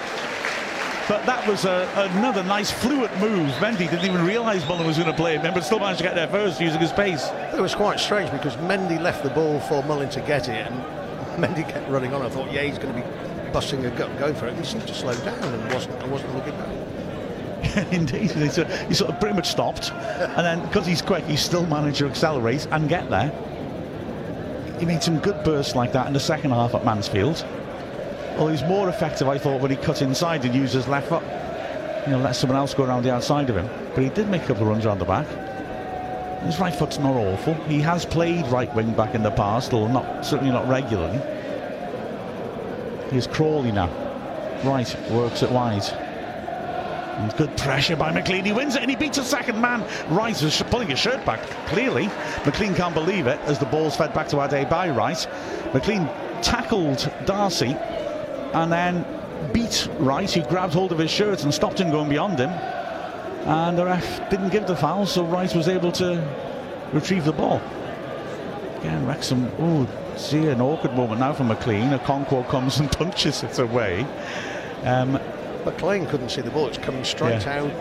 But 1.09 1.25
that 1.25 1.49
was 1.49 1.65
a, 1.65 1.91
another 1.97 2.43
nice 2.43 2.71
fluid 2.71 3.11
move. 3.19 3.51
Mendy 3.55 3.91
didn't 3.91 4.05
even 4.05 4.27
realise 4.27 4.67
Mullin 4.69 4.87
was 4.87 4.99
going 4.99 5.11
to 5.11 5.17
play 5.17 5.39
him, 5.39 5.55
but 5.55 5.65
still 5.65 5.79
managed 5.79 5.99
to 5.99 6.05
get 6.05 6.15
there 6.15 6.29
first 6.29 6.61
using 6.61 6.81
his 6.81 6.93
pace. 6.93 7.31
It 7.55 7.61
was 7.61 7.75
quite 7.75 7.99
strange 7.99 8.31
because 8.31 8.57
Mendy 8.57 9.01
left 9.01 9.23
the 9.23 9.31
ball 9.31 9.59
for 9.61 9.83
Mullin 9.85 10.11
to 10.11 10.21
get 10.21 10.51
it, 10.51 10.71
and 10.71 10.75
Mendy 11.43 11.67
kept 11.67 11.89
running 11.89 12.13
on. 12.13 12.21
I 12.21 12.29
thought, 12.29 12.53
yeah, 12.53 12.63
he's 12.63 12.77
going 12.77 12.95
to 12.95 13.01
be 13.01 13.53
busting 13.53 13.87
a 13.87 13.91
gut, 13.91 14.17
going 14.19 14.35
for 14.35 14.49
it. 14.49 14.51
And 14.51 14.59
he 14.59 14.67
seemed 14.67 14.87
to 14.87 14.95
slow 14.95 15.15
down 15.25 15.43
and 15.43 15.73
wasn't. 15.73 16.03
I 16.03 16.07
wasn't 16.09 16.35
looking 16.35 16.53
back. 16.59 17.89
Indeed, 17.93 18.31
he 18.33 18.49
sort, 18.51 18.71
of, 18.71 18.89
he 18.89 18.95
sort 18.95 19.11
of 19.11 19.19
pretty 19.19 19.35
much 19.35 19.49
stopped, 19.49 19.91
and 19.93 20.47
then 20.47 20.61
because 20.67 20.87
he's 20.87 21.01
quick, 21.03 21.25
he 21.25 21.37
still 21.37 21.67
managed 21.67 21.99
to 21.99 22.07
accelerate 22.07 22.67
and 22.71 22.87
get 22.87 23.09
there. 23.09 23.33
He 24.79 24.85
made 24.85 25.03
some 25.03 25.19
good 25.19 25.43
bursts 25.43 25.75
like 25.75 25.93
that 25.93 26.07
in 26.07 26.13
the 26.13 26.21
second 26.21 26.51
half 26.51 26.75
at 26.75 26.85
Mansfield. 26.85 27.45
Well, 28.39 28.47
he's 28.47 28.63
more 28.63 28.89
effective, 28.89 29.27
I 29.27 29.37
thought, 29.37 29.61
when 29.61 29.73
he 29.73 29.77
cut 29.77 30.01
inside 30.01 30.45
and 30.45 30.55
used 30.55 30.73
his 30.73 30.87
left 30.87 31.09
foot. 31.09 31.25
You 32.07 32.13
know, 32.13 32.21
let 32.21 32.37
someone 32.37 32.57
else 32.57 32.73
go 32.73 32.85
around 32.85 33.03
the 33.03 33.13
outside 33.13 33.51
of 33.51 33.57
him. 33.57 33.69
But 33.97 34.05
he 34.05 34.11
did 34.11 34.29
make 34.29 34.45
a 34.45 34.47
couple 34.47 34.63
of 34.63 34.69
runs 34.69 34.87
around 34.87 35.01
the 35.01 35.05
back. 35.05 35.27
His 36.45 36.61
right 36.61 36.73
foot's 36.73 37.01
not 37.01 37.17
awful. 37.17 37.55
He 37.65 37.81
has 37.81 38.05
played 38.05 38.47
right 38.47 38.73
wing 38.77 38.93
back 38.93 39.17
in 39.17 39.25
the 39.25 39.33
past, 39.33 39.75
although 39.75 39.93
not 39.93 40.25
certainly 40.25 40.53
not 40.53 40.69
regularly. 40.69 41.21
He's 43.11 43.27
Crawley 43.27 43.73
now. 43.73 43.89
Right, 44.63 44.97
works 45.11 45.43
it 45.43 45.51
wide. 45.51 45.83
And 47.19 47.37
good 47.37 47.57
pressure 47.57 47.97
by 47.97 48.13
McClean. 48.13 48.47
He 48.47 48.53
wins 48.53 48.77
it 48.77 48.83
and 48.83 48.91
he 48.91 48.97
beats 48.97 49.19
a 49.19 49.25
second 49.25 49.61
man. 49.61 49.85
Rice 50.15 50.43
is 50.43 50.63
pulling 50.71 50.91
his 50.91 51.01
shirt 51.01 51.27
back, 51.27 51.43
clearly. 51.67 52.05
McClean 52.45 52.77
can't 52.77 52.95
believe 52.95 53.27
it 53.27 53.41
as 53.47 53.59
the 53.59 53.67
ball's 53.67 53.97
fed 53.97 54.15
back 54.15 54.29
to 54.29 54.37
Addai 54.37 54.71
by 54.71 54.89
Rice. 54.91 55.27
McClean 55.73 56.09
tackled 56.41 57.11
Darcy 57.25 57.77
and 58.55 58.73
then 58.73 59.05
beat 59.53 59.89
Rice, 59.99 60.35
who 60.35 60.43
grabbed 60.43 60.75
hold 60.75 60.93
of 60.93 60.99
his 60.99 61.11
shirt 61.11 61.45
and 61.45 61.53
stopped 61.53 61.81
him 61.81 61.91
going 61.91 62.09
beyond 62.09 62.39
him. 62.39 62.51
And 63.49 63.79
the 63.79 63.85
ref 63.85 64.31
didn't 64.31 64.51
give 64.51 64.67
the 64.67 64.77
foul, 64.77 65.07
so 65.07 65.25
Rice 65.25 65.55
was 65.55 65.69
able 65.69 65.93
to 65.93 66.23
retrieve 66.93 67.25
the 67.25 67.33
ball. 67.33 67.61
Again, 68.81 69.07
Wrexham, 69.07 69.51
oh, 69.59 69.89
see 70.17 70.47
an 70.47 70.61
awkward 70.61 70.95
moment 70.95 71.21
now 71.21 71.33
from 71.33 71.49
McClean. 71.49 71.99
Okonkwo 71.99 72.49
comes 72.49 72.79
and 72.79 72.91
punches 72.99 73.43
it 73.43 73.59
away. 73.59 74.03
Um, 74.85 75.19
McClean 75.65 76.09
couldn't 76.09 76.31
see 76.31 76.43
the 76.43 76.51
ball. 76.51 76.69
It's 76.69 76.79
coming 76.79 77.05
straight 77.05 77.43
yeah. 77.43 77.63
out 77.63 77.73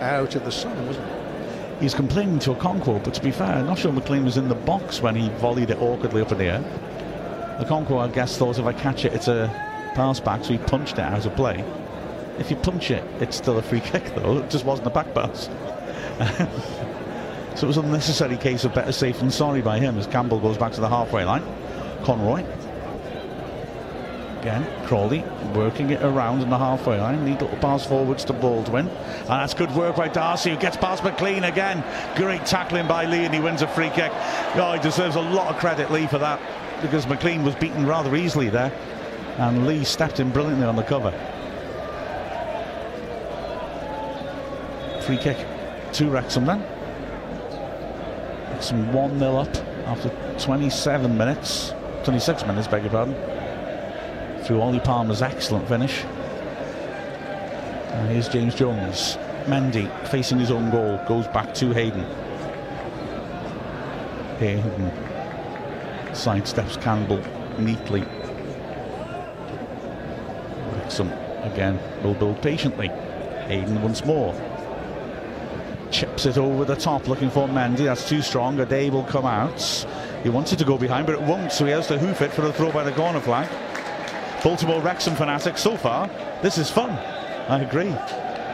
out 0.00 0.34
of 0.34 0.44
the 0.44 0.52
sun, 0.52 0.86
wasn't 0.86 1.08
it? 1.08 1.80
He's 1.80 1.94
complaining 1.94 2.38
to 2.40 2.54
Okonkwo, 2.54 3.02
but 3.04 3.12
to 3.14 3.22
be 3.22 3.30
fair, 3.30 3.48
I'm 3.48 3.66
not 3.66 3.78
sure 3.78 3.92
McClean 3.92 4.24
was 4.24 4.36
in 4.36 4.48
the 4.48 4.54
box 4.54 5.02
when 5.02 5.14
he 5.14 5.28
volleyed 5.40 5.70
it 5.70 5.80
awkwardly 5.80 6.22
up 6.22 6.32
in 6.32 6.38
the 6.38 6.44
air. 6.44 7.58
Okonkwo, 7.60 7.98
I 7.98 8.08
guess, 8.08 8.38
thought 8.38 8.58
if 8.58 8.64
I 8.64 8.72
catch 8.72 9.04
it, 9.04 9.12
it's 9.12 9.28
a 9.28 9.48
pass 9.96 10.20
back, 10.20 10.44
so 10.44 10.52
he 10.52 10.58
punched 10.58 10.98
it 10.98 11.00
out 11.00 11.24
of 11.24 11.34
play. 11.34 11.64
If 12.38 12.50
you 12.50 12.56
punch 12.56 12.90
it, 12.90 13.02
it's 13.20 13.36
still 13.36 13.58
a 13.58 13.62
free 13.62 13.80
kick, 13.80 14.04
though. 14.14 14.38
It 14.38 14.50
just 14.50 14.66
wasn't 14.66 14.88
a 14.88 14.90
back 14.90 15.12
pass. 15.14 15.48
so 17.58 17.64
it 17.64 17.66
was 17.66 17.78
an 17.78 17.86
unnecessary 17.86 18.36
case 18.36 18.64
of 18.64 18.74
better 18.74 18.92
safe 18.92 19.18
than 19.18 19.30
sorry 19.30 19.62
by 19.62 19.80
him 19.80 19.98
as 19.98 20.06
Campbell 20.06 20.38
goes 20.38 20.58
back 20.58 20.72
to 20.72 20.80
the 20.82 20.88
halfway 20.88 21.24
line. 21.24 21.42
Conroy. 22.04 22.44
Again, 24.40 24.66
Crawley 24.86 25.24
working 25.54 25.90
it 25.90 26.02
around 26.02 26.42
in 26.42 26.50
the 26.50 26.58
halfway 26.58 27.00
line. 27.00 27.24
Neat 27.24 27.40
little 27.40 27.56
pass 27.56 27.84
forwards 27.86 28.22
to 28.26 28.34
Baldwin. 28.34 28.86
And 28.88 29.28
that's 29.28 29.54
good 29.54 29.74
work 29.74 29.96
by 29.96 30.08
Darcy, 30.08 30.50
who 30.50 30.56
gets 30.58 30.76
past 30.76 31.02
McClean 31.02 31.48
again. 31.48 31.82
Great 32.16 32.44
tackling 32.44 32.86
by 32.86 33.06
Lee, 33.06 33.24
and 33.24 33.34
he 33.34 33.40
wins 33.40 33.62
a 33.62 33.66
free 33.68 33.90
kick. 33.90 34.12
Oh, 34.54 34.74
he 34.74 34.80
deserves 34.80 35.16
a 35.16 35.20
lot 35.22 35.52
of 35.52 35.58
credit, 35.58 35.90
Lee, 35.90 36.06
for 36.06 36.18
that, 36.18 36.38
because 36.82 37.06
McClean 37.06 37.42
was 37.42 37.54
beaten 37.54 37.86
rather 37.86 38.14
easily 38.14 38.50
there 38.50 38.70
and 39.38 39.66
Lee 39.66 39.84
stepped 39.84 40.20
in 40.20 40.30
brilliantly 40.30 40.66
on 40.66 40.76
the 40.76 40.82
cover. 40.82 41.10
Free 45.02 45.18
kick 45.18 45.36
to 45.92 46.10
Wrexham 46.10 46.46
then. 46.46 46.60
Wrexham 48.50 48.92
1 48.92 49.18
0 49.18 49.36
up 49.36 49.56
after 49.86 50.08
27 50.38 51.16
minutes, 51.16 51.72
26 52.04 52.46
minutes, 52.46 52.66
beg 52.66 52.82
your 52.82 52.90
pardon, 52.90 53.14
through 54.44 54.60
Ollie 54.60 54.80
Palmer's 54.80 55.22
excellent 55.22 55.68
finish. 55.68 56.02
And 57.92 58.10
here's 58.10 58.28
James 58.28 58.54
Jones. 58.54 59.16
Mendy 59.44 59.88
facing 60.08 60.38
his 60.38 60.50
own 60.50 60.70
goal, 60.70 61.00
goes 61.06 61.26
back 61.28 61.54
to 61.54 61.72
Hayden. 61.72 62.04
Hayden 64.38 64.90
sidesteps 66.12 66.80
Campbell 66.82 67.22
neatly 67.58 68.04
Wrexham 70.98 71.52
again 71.52 72.02
will 72.02 72.14
build 72.14 72.40
patiently. 72.42 72.88
Hayden 73.48 73.82
once 73.82 74.04
more. 74.04 74.34
Chips 75.90 76.26
it 76.26 76.38
over 76.38 76.64
the 76.64 76.74
top 76.74 77.06
looking 77.06 77.30
for 77.30 77.46
Mendy. 77.48 77.84
That's 77.84 78.08
too 78.08 78.22
strong. 78.22 78.56
Addai 78.56 78.90
will 78.90 79.04
come 79.04 79.26
out. 79.26 79.60
He 80.22 80.30
wanted 80.30 80.58
to 80.58 80.64
go 80.64 80.78
behind, 80.78 81.06
but 81.06 81.14
it 81.14 81.22
won't, 81.22 81.52
so 81.52 81.64
he 81.64 81.70
has 81.70 81.86
to 81.88 81.98
hoof 81.98 82.22
it 82.22 82.32
for 82.32 82.40
the 82.40 82.52
throw 82.52 82.72
by 82.72 82.82
the 82.82 82.92
corner 82.92 83.20
flag. 83.20 83.48
Baltimore 84.42 84.80
Wrexham 84.80 85.14
fanatics 85.14 85.62
so 85.62 85.76
far. 85.76 86.08
This 86.42 86.58
is 86.58 86.70
fun. 86.70 86.90
I 86.90 87.60
agree. 87.60 87.94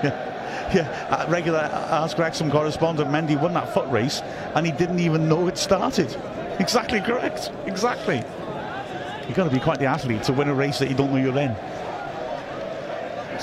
Yeah, 0.03 0.74
yeah. 0.74 1.07
Uh, 1.11 1.30
regular 1.30 1.59
uh, 1.59 2.03
Ask 2.03 2.18
Wrexham 2.18 2.51
correspondent 2.51 3.11
Mendy 3.11 3.40
won 3.40 3.53
that 3.55 3.72
foot 3.74 3.88
race 3.88 4.20
and 4.55 4.64
he 4.64 4.72
didn't 4.72 5.01
even 5.01 5.28
know 5.28 5.47
it 5.47 5.59
started. 5.59 6.16
Exactly 6.59 7.01
correct. 7.01 7.51
Exactly. 7.66 8.22
You've 9.26 9.36
got 9.36 9.45
to 9.45 9.51
be 9.51 9.61
quite 9.61 9.78
the 9.78 9.86
athlete 9.86 10.22
to 10.24 10.32
win 10.32 10.49
a 10.49 10.55
race 10.55 10.78
that 10.78 10.88
you 10.88 10.97
don't 10.97 11.11
know 11.12 11.18
you're 11.18 11.38
in. 11.38 11.57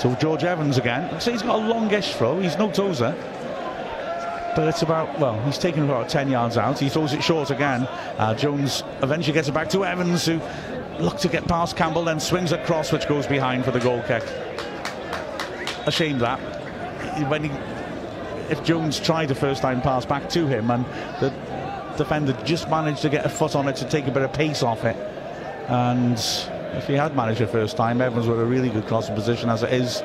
So 0.00 0.14
George 0.14 0.44
Evans 0.44 0.78
again. 0.78 1.20
So 1.20 1.30
he's 1.30 1.42
got 1.42 1.62
a 1.62 1.68
longish 1.68 2.14
throw. 2.14 2.40
He's 2.40 2.56
no 2.56 2.70
Tozer. 2.70 3.14
But 4.56 4.66
it's 4.66 4.80
about, 4.80 5.20
well, 5.20 5.38
he's 5.42 5.58
taken 5.58 5.84
about 5.84 6.08
10 6.08 6.30
yards 6.30 6.56
out. 6.56 6.78
He 6.78 6.88
throws 6.88 7.12
it 7.12 7.22
short 7.22 7.50
again. 7.50 7.82
Uh, 8.16 8.34
Jones 8.34 8.82
eventually 9.02 9.34
gets 9.34 9.48
it 9.48 9.52
back 9.52 9.68
to 9.70 9.84
Evans, 9.84 10.24
who 10.24 10.40
looked 10.98 11.20
to 11.20 11.28
get 11.28 11.46
past 11.46 11.76
Campbell, 11.76 12.02
then 12.02 12.18
swings 12.18 12.50
across, 12.50 12.92
which 12.92 13.06
goes 13.08 13.26
behind 13.26 13.62
for 13.66 13.72
the 13.72 13.78
goal 13.78 14.02
kick. 14.06 14.24
A 15.86 15.92
shame 15.92 16.18
that. 16.20 16.38
When 17.28 17.44
he, 17.44 17.50
if 18.48 18.64
Jones 18.64 18.98
tried 18.98 19.28
the 19.28 19.34
first 19.34 19.60
time 19.60 19.82
pass 19.82 20.06
back 20.06 20.30
to 20.30 20.46
him, 20.46 20.70
and 20.70 20.86
the 21.20 21.28
defender 21.98 22.32
just 22.44 22.70
managed 22.70 23.02
to 23.02 23.10
get 23.10 23.26
a 23.26 23.28
foot 23.28 23.54
on 23.54 23.68
it 23.68 23.76
to 23.76 23.84
take 23.84 24.06
a 24.06 24.10
bit 24.10 24.22
of 24.22 24.32
pace 24.32 24.62
off 24.62 24.84
it. 24.84 24.96
And 25.68 26.18
if 26.74 26.86
he 26.86 26.94
had 26.94 27.14
managed 27.14 27.40
the 27.40 27.46
first 27.46 27.76
time, 27.76 28.00
Evans 28.00 28.26
were 28.26 28.42
a 28.42 28.44
really 28.44 28.68
good 28.68 28.86
crossing 28.86 29.14
position 29.14 29.48
as 29.48 29.62
it 29.62 29.72
is. 29.72 30.02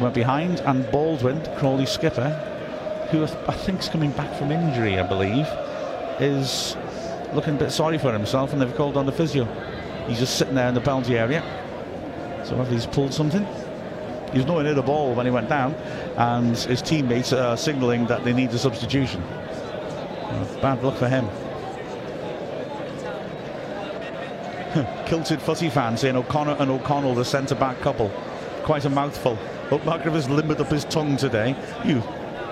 Went 0.00 0.14
behind, 0.14 0.60
and 0.60 0.90
Baldwin, 0.90 1.40
Crawley 1.56 1.86
skipper, 1.86 2.30
who 3.10 3.24
I 3.24 3.52
think 3.52 3.80
is 3.80 3.88
coming 3.88 4.10
back 4.12 4.34
from 4.36 4.50
injury, 4.50 4.98
I 4.98 5.06
believe, 5.06 5.46
is 6.18 6.76
looking 7.34 7.56
a 7.56 7.58
bit 7.58 7.70
sorry 7.70 7.98
for 7.98 8.12
himself, 8.12 8.52
and 8.52 8.60
they've 8.60 8.74
called 8.74 8.96
on 8.96 9.06
the 9.06 9.12
physio. 9.12 9.44
He's 10.08 10.18
just 10.18 10.36
sitting 10.36 10.54
there 10.54 10.68
in 10.68 10.74
the 10.74 10.80
penalty 10.80 11.18
area. 11.18 11.42
So 12.44 12.56
whether 12.56 12.70
he's 12.70 12.86
pulled 12.86 13.14
something. 13.14 13.46
He 14.32 14.38
was 14.38 14.46
nowhere 14.46 14.64
near 14.64 14.74
the 14.74 14.82
ball 14.82 15.14
when 15.14 15.26
he 15.26 15.32
went 15.32 15.48
down, 15.48 15.74
and 16.16 16.56
his 16.56 16.80
teammates 16.80 17.32
are 17.32 17.56
signalling 17.56 18.06
that 18.06 18.24
they 18.24 18.32
need 18.32 18.50
a 18.50 18.58
substitution. 18.58 19.22
bad 20.62 20.82
luck 20.82 20.96
for 20.96 21.08
him. 21.08 21.28
Kilted 25.06 25.42
footy 25.42 25.68
fans 25.68 26.00
saying 26.00 26.16
O'Connor 26.16 26.56
and 26.58 26.70
O'Connell, 26.70 27.14
the 27.14 27.24
centre 27.24 27.54
back 27.54 27.80
couple. 27.80 28.10
Quite 28.62 28.84
a 28.84 28.90
mouthful. 28.90 29.36
But 29.68 29.84
Margaret 29.84 30.12
has 30.12 30.30
limbered 30.30 30.60
up 30.60 30.68
his 30.68 30.84
tongue 30.84 31.16
today. 31.16 31.56
You 31.84 32.02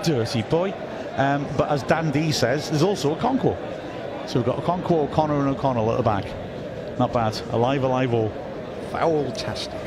dirty 0.03 0.43
boy. 0.43 0.73
Um, 1.15 1.47
but 1.57 1.69
as 1.69 1.83
Dan 1.83 2.11
D 2.11 2.31
says, 2.31 2.69
there's 2.69 2.83
also 2.83 3.15
Okonkwo. 3.15 3.57
So 4.27 4.39
we've 4.39 4.45
got 4.45 4.57
Okonkwo, 4.57 5.09
O'Connor, 5.09 5.39
and 5.39 5.49
O'Connell 5.49 5.91
at 5.91 5.97
the 5.97 6.03
back. 6.03 6.25
Not 6.99 7.11
bad. 7.11 7.39
Alive, 7.51 7.83
alive 7.83 8.13
all. 8.13 8.29
Foul-tastic. 8.91 9.79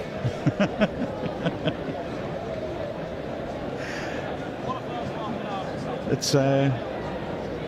it's 6.11 6.35
uh, 6.35 6.71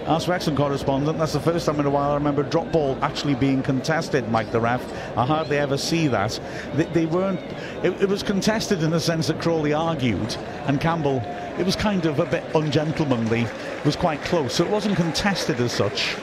Ask 0.07 0.29
Wrexham 0.29 0.55
correspondent. 0.55 1.19
That's 1.19 1.33
the 1.33 1.41
first 1.41 1.67
time 1.67 1.81
in 1.81 1.87
a 1.87 1.91
while 1.91 2.13
I 2.13 2.15
remember 2.15 2.45
drop 2.45 2.71
ball 2.71 2.97
actually 3.03 3.35
being 3.35 3.61
contested, 3.61 4.31
Mike 4.31 4.53
the 4.53 4.61
ref. 4.61 4.81
I 5.19 5.27
hardly 5.27 5.59
ever 5.59 5.77
see 5.77 6.07
that. 6.07 6.39
They, 6.75 6.85
they 6.85 7.07
weren't. 7.07 7.41
It, 7.83 8.01
it, 8.01 8.09
was 8.09 8.23
contested 8.23 8.85
in 8.85 8.91
the 8.91 9.01
sense 9.01 9.27
that 9.27 9.41
Crawley 9.41 9.73
argued, 9.73 10.37
and 10.67 10.81
Campbell. 10.81 11.23
It 11.59 11.67
was 11.67 11.75
kind 11.75 12.07
of 12.07 12.21
a 12.21 12.27
bit 12.27 12.45
ungentlemanly. 12.55 13.49
Was 13.85 13.97
quite 13.97 14.23
close, 14.23 14.55
so 14.55 14.65
it 14.65 14.71
wasn't 14.71 14.97
contested 14.97 15.61
as 15.61 15.73
such. 15.73 16.17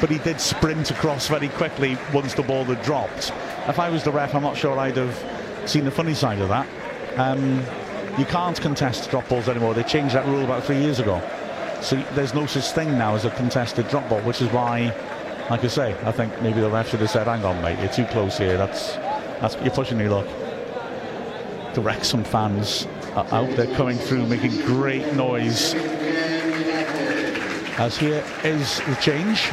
But 0.00 0.10
he 0.10 0.18
did 0.18 0.40
sprint 0.40 0.90
across 0.90 1.28
very 1.28 1.50
quickly 1.50 1.96
once 2.12 2.34
the 2.34 2.42
ball 2.42 2.64
had 2.64 2.82
dropped. 2.82 3.30
If 3.68 3.78
I 3.78 3.90
was 3.90 4.02
the 4.02 4.10
ref, 4.10 4.34
I'm 4.34 4.42
not 4.42 4.56
sure 4.56 4.76
I'd 4.76 4.96
have 4.96 5.70
seen 5.70 5.84
the 5.84 5.92
funny 5.92 6.14
side 6.14 6.40
of 6.40 6.48
that. 6.48 6.66
Um, 7.16 7.64
you 8.18 8.24
can't 8.24 8.60
contest 8.60 9.08
drop 9.08 9.28
balls 9.28 9.48
anymore. 9.48 9.74
They 9.74 9.84
changed 9.84 10.16
that 10.16 10.26
rule 10.26 10.42
about 10.42 10.64
three 10.64 10.80
years 10.80 10.98
ago. 10.98 11.22
So 11.82 11.96
there's 12.14 12.34
no 12.34 12.46
such 12.46 12.70
thing 12.72 12.98
now 12.98 13.14
as 13.14 13.24
a 13.24 13.30
contested 13.30 13.88
drop 13.88 14.08
ball, 14.08 14.20
which 14.20 14.42
is 14.42 14.48
why, 14.52 14.94
like 15.48 15.64
I 15.64 15.68
say, 15.68 15.96
I 16.04 16.12
think 16.12 16.40
maybe 16.42 16.60
the 16.60 16.70
ref 16.70 16.90
should 16.90 17.00
have 17.00 17.10
said, 17.10 17.26
"Hang 17.26 17.44
on, 17.44 17.60
mate, 17.62 17.78
you're 17.78 17.88
too 17.88 18.04
close 18.06 18.36
here. 18.38 18.56
That's 18.56 18.96
that's 19.40 19.56
you're 19.56 19.70
pushing 19.70 19.98
me." 19.98 20.08
Look, 20.08 20.28
the 21.74 21.80
Wrexham 21.80 22.22
fans 22.22 22.86
are 23.14 23.26
out 23.32 23.50
there 23.56 23.66
coming 23.74 23.96
through, 23.96 24.26
making 24.26 24.56
great 24.66 25.14
noise. 25.14 25.74
As 27.78 27.96
here 27.96 28.22
is 28.44 28.80
the 28.80 28.96
change, 29.00 29.48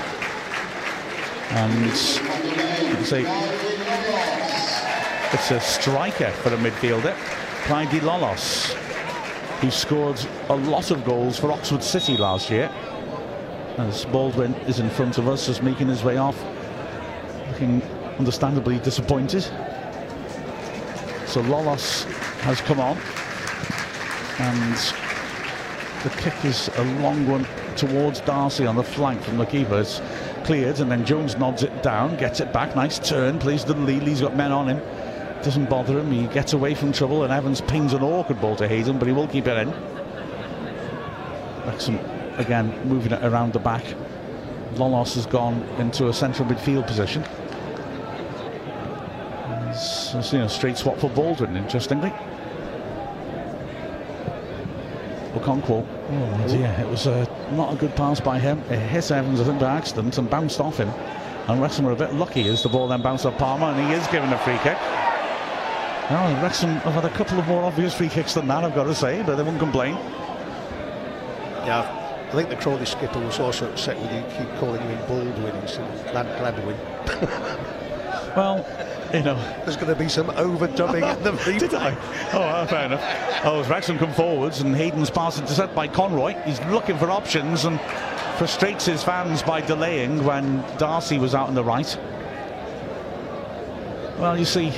and 1.52 1.74
you 1.74 2.96
can 2.96 3.06
say 3.06 3.24
it's 5.32 5.52
a 5.52 5.60
striker 5.62 6.32
for 6.32 6.54
a 6.54 6.58
midfielder, 6.58 7.16
Clyde 7.64 8.02
Lolos 8.02 8.76
who 9.62 9.72
scored 9.72 10.20
a 10.50 10.56
lot 10.56 10.92
of 10.92 11.04
goals 11.04 11.38
for 11.40 11.52
Oxford 11.52 11.84
City 11.84 12.16
last 12.16 12.50
year. 12.50 12.72
As 13.78 14.06
Baldwin 14.06 14.54
is 14.68 14.80
in 14.80 14.90
front 14.90 15.18
of 15.18 15.28
us, 15.28 15.48
just 15.48 15.64
making 15.64 15.88
his 15.88 16.04
way 16.04 16.18
off, 16.18 16.38
looking 17.50 17.82
understandably 18.20 18.80
disappointed. 18.80 19.44
So 21.26 21.42
Lolos 21.44 22.06
has 22.42 22.62
come 22.62 22.80
on, 22.80 22.98
and 24.40 24.78
the 26.04 26.10
kick 26.22 26.46
is 26.46 26.70
a 26.78 26.84
long 27.02 27.28
one 27.28 27.46
towards 27.76 28.22
Darcy 28.22 28.66
on 28.66 28.76
the 28.76 28.84
flank 28.84 29.22
from 29.22 29.38
the 29.38 29.46
keeper. 29.46 29.80
It's 29.80 30.02
cleared, 30.44 30.80
and 30.80 30.92
then 30.92 31.06
Jones 31.06 31.38
nods 31.38 31.64
it 31.64 31.84
down, 31.84 32.16
gets 32.18 32.40
it 32.40 32.54
back. 32.54 32.76
Nice 32.76 33.00
turn, 33.00 33.40
plays 33.40 33.66
the 33.66 33.74
lead. 33.74 34.04
He's 34.04 34.22
got 34.22 34.36
men 34.36 34.52
on 34.52 34.68
him. 34.68 34.82
Doesn't 35.44 35.70
bother 35.70 36.00
him. 36.00 36.12
He 36.12 36.28
gets 36.28 36.54
away 36.54 36.74
from 36.76 36.92
trouble, 36.92 37.24
and 37.24 37.32
Evans 37.32 37.62
pings 37.62 37.94
an 37.94 38.04
awkward 38.04 38.42
ball 38.42 38.56
to 38.58 38.68
Hayden, 38.68 38.98
but 38.98 39.08
he 39.08 39.14
will 39.14 39.28
keep 39.28 39.48
it 39.48 39.58
in. 39.58 39.74
Wrexham 41.66 42.00
again 42.38 42.74
moving 42.88 43.12
it 43.12 43.24
around 43.24 43.54
the 43.54 43.60
back. 43.60 43.84
Lolos 44.74 45.16
has 45.16 45.26
gone 45.26 45.62
into 45.80 46.08
a 46.10 46.14
central 46.14 46.48
midfield 46.48 46.86
position. 46.88 47.24
So, 49.74 50.20
you 50.32 50.40
know, 50.40 50.48
straight 50.48 50.78
swap 50.78 50.98
for 50.98 51.10
Baldwin, 51.10 51.56
interestingly. 51.56 52.12
Okonkwo. 55.36 55.86
Oh 56.10 56.48
dear, 56.48 56.76
it 56.80 56.88
was 56.88 57.06
uh, 57.06 57.26
not 57.52 57.74
a 57.74 57.76
good 57.78 57.96
pass 57.96 58.20
by 58.20 58.40
him. 58.40 58.60
It 58.70 58.80
hit 58.80 59.12
Evans, 59.12 59.40
I 59.40 59.44
think, 59.44 59.60
by 59.60 59.78
accident 59.78 60.18
and 60.18 60.30
bounced 60.30 60.60
off 60.60 60.78
him. 60.78 60.90
And 61.48 61.62
Wrexham 61.62 61.86
were 61.86 61.92
a 61.92 61.96
bit 61.96 62.14
lucky 62.14 62.48
as 62.50 62.64
the 62.64 62.70
ball 62.70 62.88
then 62.88 63.02
bounced 63.02 63.26
off 63.26 63.38
Palmer, 63.38 63.68
and 63.68 63.88
he 63.88 63.94
is 63.94 64.06
given 64.08 64.34
a 64.34 64.38
free 64.40 64.58
kick. 64.60 64.78
Well, 66.10 66.42
Wrexham 66.42 66.70
have 66.70 66.94
had 66.94 67.06
a 67.06 67.10
couple 67.10 67.38
of 67.38 67.48
more 67.48 67.64
obvious 67.64 67.94
free 67.94 68.08
kicks 68.08 68.34
than 68.34 68.48
that, 68.48 68.64
I've 68.64 68.74
got 68.74 68.86
to 68.86 68.96
say, 68.96 69.24
but 69.24 69.36
they 69.36 69.44
won't 69.44 69.60
complain. 69.60 69.96
Yeah, 71.66 71.82
I 72.28 72.32
think 72.32 72.48
the 72.48 72.56
Crawley 72.56 72.86
skipper 72.86 73.20
was 73.20 73.40
also 73.40 73.70
upset 73.70 74.00
with 74.00 74.14
you 74.14 74.22
keep 74.38 74.50
calling 74.58 74.82
him 74.82 74.98
Baldwin 75.08 75.54
instead 75.58 75.84
of 75.84 76.12
Glad 76.12 76.28
Gladwin. 76.40 76.78
well, 78.38 78.66
you 79.14 79.22
know. 79.22 79.36
There's 79.66 79.76
going 79.76 79.94
to 79.94 79.96
be 79.96 80.08
some 80.08 80.28
overdubbing 80.28 81.02
at 81.02 81.22
the 81.24 81.32
replay. 81.44 81.60
Did 81.60 81.74
I? 81.74 81.92
Oh, 82.34 82.66
fair 82.68 82.86
enough. 82.86 83.44
Oh, 83.44 83.60
as 83.60 83.68
Wrexham 83.68 83.98
come 83.98 84.14
forwards 84.14 84.62
and 84.62 84.76
Hayden's 84.76 85.10
pass 85.10 85.40
intercepted 85.40 85.76
by 85.76 85.90
Conroy. 85.90 86.42
He's 86.44 86.62
looking 86.68 86.98
for 86.98 87.12
options 87.12 87.66
and 87.66 87.82
frustrates 88.38 88.86
his 88.86 89.04
fans 89.04 89.44
by 89.44 89.60
delaying 89.60 90.24
when 90.24 90.64
Darcy 90.78 91.18
was 91.18 91.36
out 91.36 91.50
on 91.50 91.56
the 91.56 91.64
right. 91.66 91.98
Well, 94.18 94.38
you 94.38 94.46
see, 94.46 94.72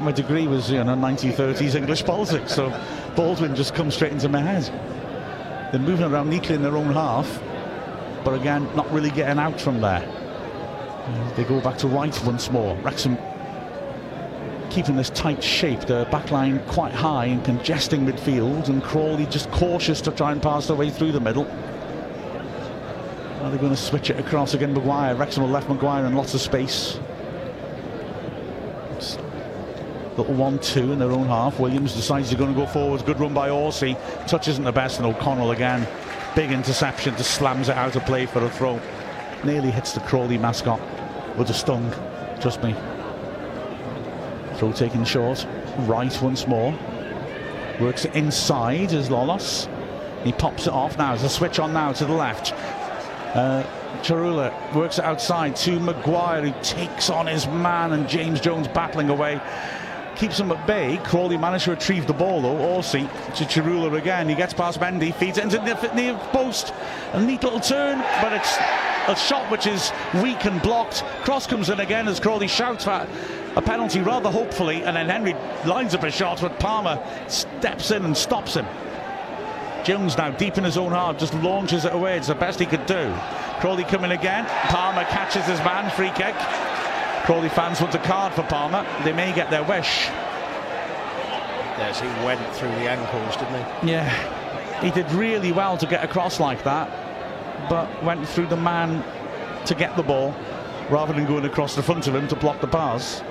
my 0.00 0.12
degree 0.12 0.46
was 0.46 0.70
you 0.70 0.82
know 0.82 0.94
1930s 0.94 1.74
English 1.74 2.04
politics, 2.04 2.54
so 2.54 2.70
Baldwin 3.16 3.54
just 3.54 3.74
comes 3.74 3.94
straight 3.94 4.12
into 4.12 4.28
my 4.28 4.40
head. 4.40 4.64
They're 5.72 5.80
moving 5.80 6.10
around 6.10 6.30
neatly 6.30 6.54
in 6.54 6.62
their 6.62 6.76
own 6.76 6.92
half, 6.92 7.40
but 8.24 8.34
again, 8.34 8.68
not 8.74 8.90
really 8.92 9.10
getting 9.10 9.38
out 9.38 9.60
from 9.60 9.80
there. 9.80 10.00
They 11.36 11.44
go 11.44 11.60
back 11.60 11.78
to 11.78 11.88
right 11.88 12.24
once 12.24 12.50
more. 12.50 12.76
Wrexham 12.76 13.16
keeping 14.70 14.96
this 14.96 15.10
tight 15.10 15.42
shape, 15.42 15.80
the 15.80 16.06
backline 16.06 16.64
quite 16.68 16.92
high 16.92 17.26
and 17.26 17.44
congesting 17.44 18.06
midfield, 18.06 18.68
and 18.68 18.82
Crawley 18.82 19.26
just 19.26 19.50
cautious 19.50 20.00
to 20.02 20.10
try 20.12 20.32
and 20.32 20.40
pass 20.40 20.66
their 20.68 20.76
way 20.76 20.90
through 20.90 21.12
the 21.12 21.20
middle. 21.20 21.44
Are 23.42 23.50
they 23.50 23.58
going 23.58 23.74
to 23.74 23.76
switch 23.76 24.10
it 24.10 24.20
across 24.20 24.54
again? 24.54 24.74
Maguire. 24.74 25.14
Wrexham 25.14 25.42
will 25.42 25.50
left 25.50 25.68
Maguire 25.68 26.06
in 26.06 26.14
lots 26.14 26.34
of 26.34 26.40
space. 26.40 27.00
Little 30.20 30.34
1-2 30.34 30.92
in 30.92 30.98
their 30.98 31.12
own 31.12 31.28
half. 31.28 31.58
Williams 31.58 31.94
decides 31.94 32.28
he's 32.28 32.38
going 32.38 32.52
to 32.52 32.60
go 32.60 32.66
forwards. 32.66 33.02
Good 33.02 33.18
run 33.18 33.32
by 33.32 33.48
Orsi. 33.48 33.96
Touch 34.26 34.48
isn't 34.48 34.64
the 34.64 34.70
best, 34.70 34.98
and 34.98 35.06
O'Connell 35.06 35.52
again. 35.52 35.88
Big 36.36 36.52
interception, 36.52 37.16
just 37.16 37.30
slams 37.30 37.70
it 37.70 37.76
out 37.76 37.96
of 37.96 38.04
play 38.04 38.26
for 38.26 38.44
a 38.44 38.50
throw. 38.50 38.78
Nearly 39.44 39.70
hits 39.70 39.94
the 39.94 40.00
Crawley 40.00 40.36
mascot. 40.36 40.78
Would 41.38 41.46
have 41.46 41.56
stung, 41.56 41.90
trust 42.38 42.62
me. 42.62 42.74
Throw 44.56 44.72
taken 44.72 45.06
short. 45.06 45.46
Right 45.78 46.20
once 46.20 46.46
more. 46.46 46.78
Works 47.80 48.04
it 48.04 48.14
inside 48.14 48.92
as 48.92 49.08
Lolos. 49.08 49.70
He 50.22 50.32
pops 50.32 50.66
it 50.66 50.74
off 50.74 50.98
now. 50.98 51.14
There's 51.14 51.24
a 51.24 51.34
switch 51.34 51.58
on 51.58 51.72
now 51.72 51.92
to 51.94 52.04
the 52.04 52.12
left. 52.12 52.52
Uh, 53.34 53.64
Tsaroulla 54.02 54.74
works 54.74 54.98
it 54.98 55.04
outside 55.06 55.56
to 55.56 55.80
Maguire, 55.80 56.42
who 56.42 56.62
takes 56.62 57.08
on 57.08 57.26
his 57.26 57.46
man, 57.46 57.92
and 57.92 58.06
James 58.06 58.38
Jones 58.38 58.68
battling 58.68 59.08
away 59.08 59.40
keeps 60.20 60.36
them 60.36 60.52
at 60.52 60.66
bay. 60.66 61.00
Crawley 61.02 61.38
managed 61.38 61.64
to 61.64 61.70
retrieve 61.70 62.06
the 62.06 62.12
ball 62.12 62.42
though. 62.42 62.58
Orsi 62.58 63.08
to 63.36 63.44
Tsaroulla 63.44 63.96
again. 63.98 64.28
He 64.28 64.34
gets 64.34 64.52
past 64.52 64.78
Mendy, 64.78 65.14
feeds 65.14 65.38
it 65.38 65.44
into 65.44 65.56
the 65.56 65.94
near 65.94 66.14
post. 66.30 66.74
A 67.14 67.22
neat 67.24 67.42
little 67.42 67.58
turn, 67.58 67.98
but 68.20 68.34
it's 68.34 68.58
a 69.08 69.16
shot 69.16 69.50
which 69.50 69.66
is 69.66 69.90
weak 70.22 70.44
and 70.44 70.60
blocked. 70.60 71.02
Cross 71.24 71.46
comes 71.46 71.70
in 71.70 71.80
again 71.80 72.06
as 72.06 72.20
Crawley 72.20 72.48
shouts 72.48 72.84
for 72.84 73.08
a 73.56 73.62
penalty 73.62 74.00
rather 74.00 74.30
hopefully, 74.30 74.84
and 74.84 74.94
then 74.94 75.08
Henry 75.08 75.32
lines 75.66 75.94
up 75.94 76.02
a 76.02 76.10
shot, 76.10 76.42
but 76.42 76.60
Palmer 76.60 77.02
steps 77.26 77.90
in 77.90 78.04
and 78.04 78.14
stops 78.14 78.54
him. 78.54 78.66
Jones 79.84 80.18
now 80.18 80.30
deep 80.30 80.58
in 80.58 80.64
his 80.64 80.76
own 80.76 80.92
half, 80.92 81.16
just 81.16 81.32
launches 81.34 81.86
it 81.86 81.94
away. 81.94 82.18
It's 82.18 82.28
the 82.28 82.34
best 82.34 82.60
he 82.60 82.66
could 82.66 82.84
do. 82.84 83.10
Crawley 83.60 83.84
coming 83.84 84.10
again. 84.10 84.44
Palmer 84.68 85.04
catches 85.04 85.46
his 85.46 85.58
man, 85.60 85.90
free 85.90 86.10
kick. 86.10 86.34
Crawley 87.24 87.48
fans 87.48 87.80
want 87.80 87.94
a 87.94 87.98
card 87.98 88.32
for 88.32 88.42
Palmer. 88.42 88.86
They 89.04 89.12
may 89.12 89.32
get 89.34 89.50
their 89.50 89.62
wish. 89.62 90.08
Yes, 91.78 92.00
he 92.00 92.08
went 92.24 92.40
through 92.54 92.70
the 92.70 92.90
ankles, 92.90 93.36
didn't 93.36 93.82
he? 93.82 93.92
Yeah, 93.92 94.80
he 94.80 94.90
did 94.90 95.10
really 95.12 95.52
well 95.52 95.78
to 95.78 95.86
get 95.86 96.04
across 96.04 96.40
like 96.40 96.62
that, 96.64 96.90
but 97.68 97.88
went 98.02 98.28
through 98.28 98.46
the 98.46 98.56
man 98.56 99.04
to 99.66 99.74
get 99.74 99.96
the 99.96 100.02
ball 100.02 100.34
rather 100.90 101.12
than 101.12 101.26
going 101.26 101.44
across 101.44 101.74
the 101.76 101.82
front 101.82 102.06
of 102.06 102.14
him 102.14 102.26
to 102.28 102.36
block 102.36 102.60
the 102.60 102.66
pass. 102.66 103.22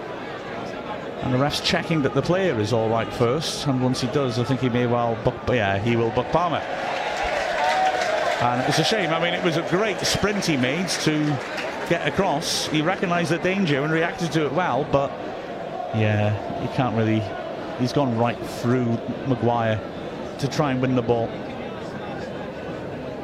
And 1.21 1.33
the 1.33 1.37
ref's 1.37 1.59
checking 1.59 2.01
that 2.03 2.13
the 2.13 2.21
player 2.21 2.59
is 2.59 2.71
all 2.71 2.89
right 2.89 3.11
first, 3.13 3.67
and 3.67 3.81
once 3.81 3.99
he 3.99 4.07
does, 4.07 4.39
I 4.39 4.45
think 4.45 4.61
he 4.61 4.69
may 4.69 4.87
well 4.87 5.15
book. 5.23 5.35
Yeah, 5.49 5.77
he 5.77 5.95
will 5.95 6.11
book 6.11 6.27
Palmer. 6.27 6.63
And 8.41 8.61
it's 8.69 8.79
a 8.79 8.85
shame. 8.85 9.09
I 9.09 9.19
mean, 9.21 9.33
it 9.33 9.43
was 9.43 9.57
a 9.57 9.63
great 9.69 9.99
sprint 9.99 10.45
he 10.45 10.55
made 10.55 10.87
to 10.87 11.37
get 11.89 12.07
across. 12.07 12.67
He 12.67 12.81
recognised 12.81 13.31
the 13.31 13.39
danger 13.39 13.83
and 13.83 13.91
reacted 13.91 14.31
to 14.33 14.45
it 14.45 14.53
well, 14.53 14.87
but 14.91 15.09
yeah, 15.95 16.61
he 16.61 16.67
can't 16.75 16.95
really. 16.95 17.21
He's 17.79 17.91
gone 17.91 18.17
right 18.17 18.39
through 18.39 18.85
Maguire 19.27 19.81
to 20.37 20.47
try 20.47 20.71
and 20.71 20.81
win 20.81 20.95
the 20.95 21.01
ball. 21.01 21.27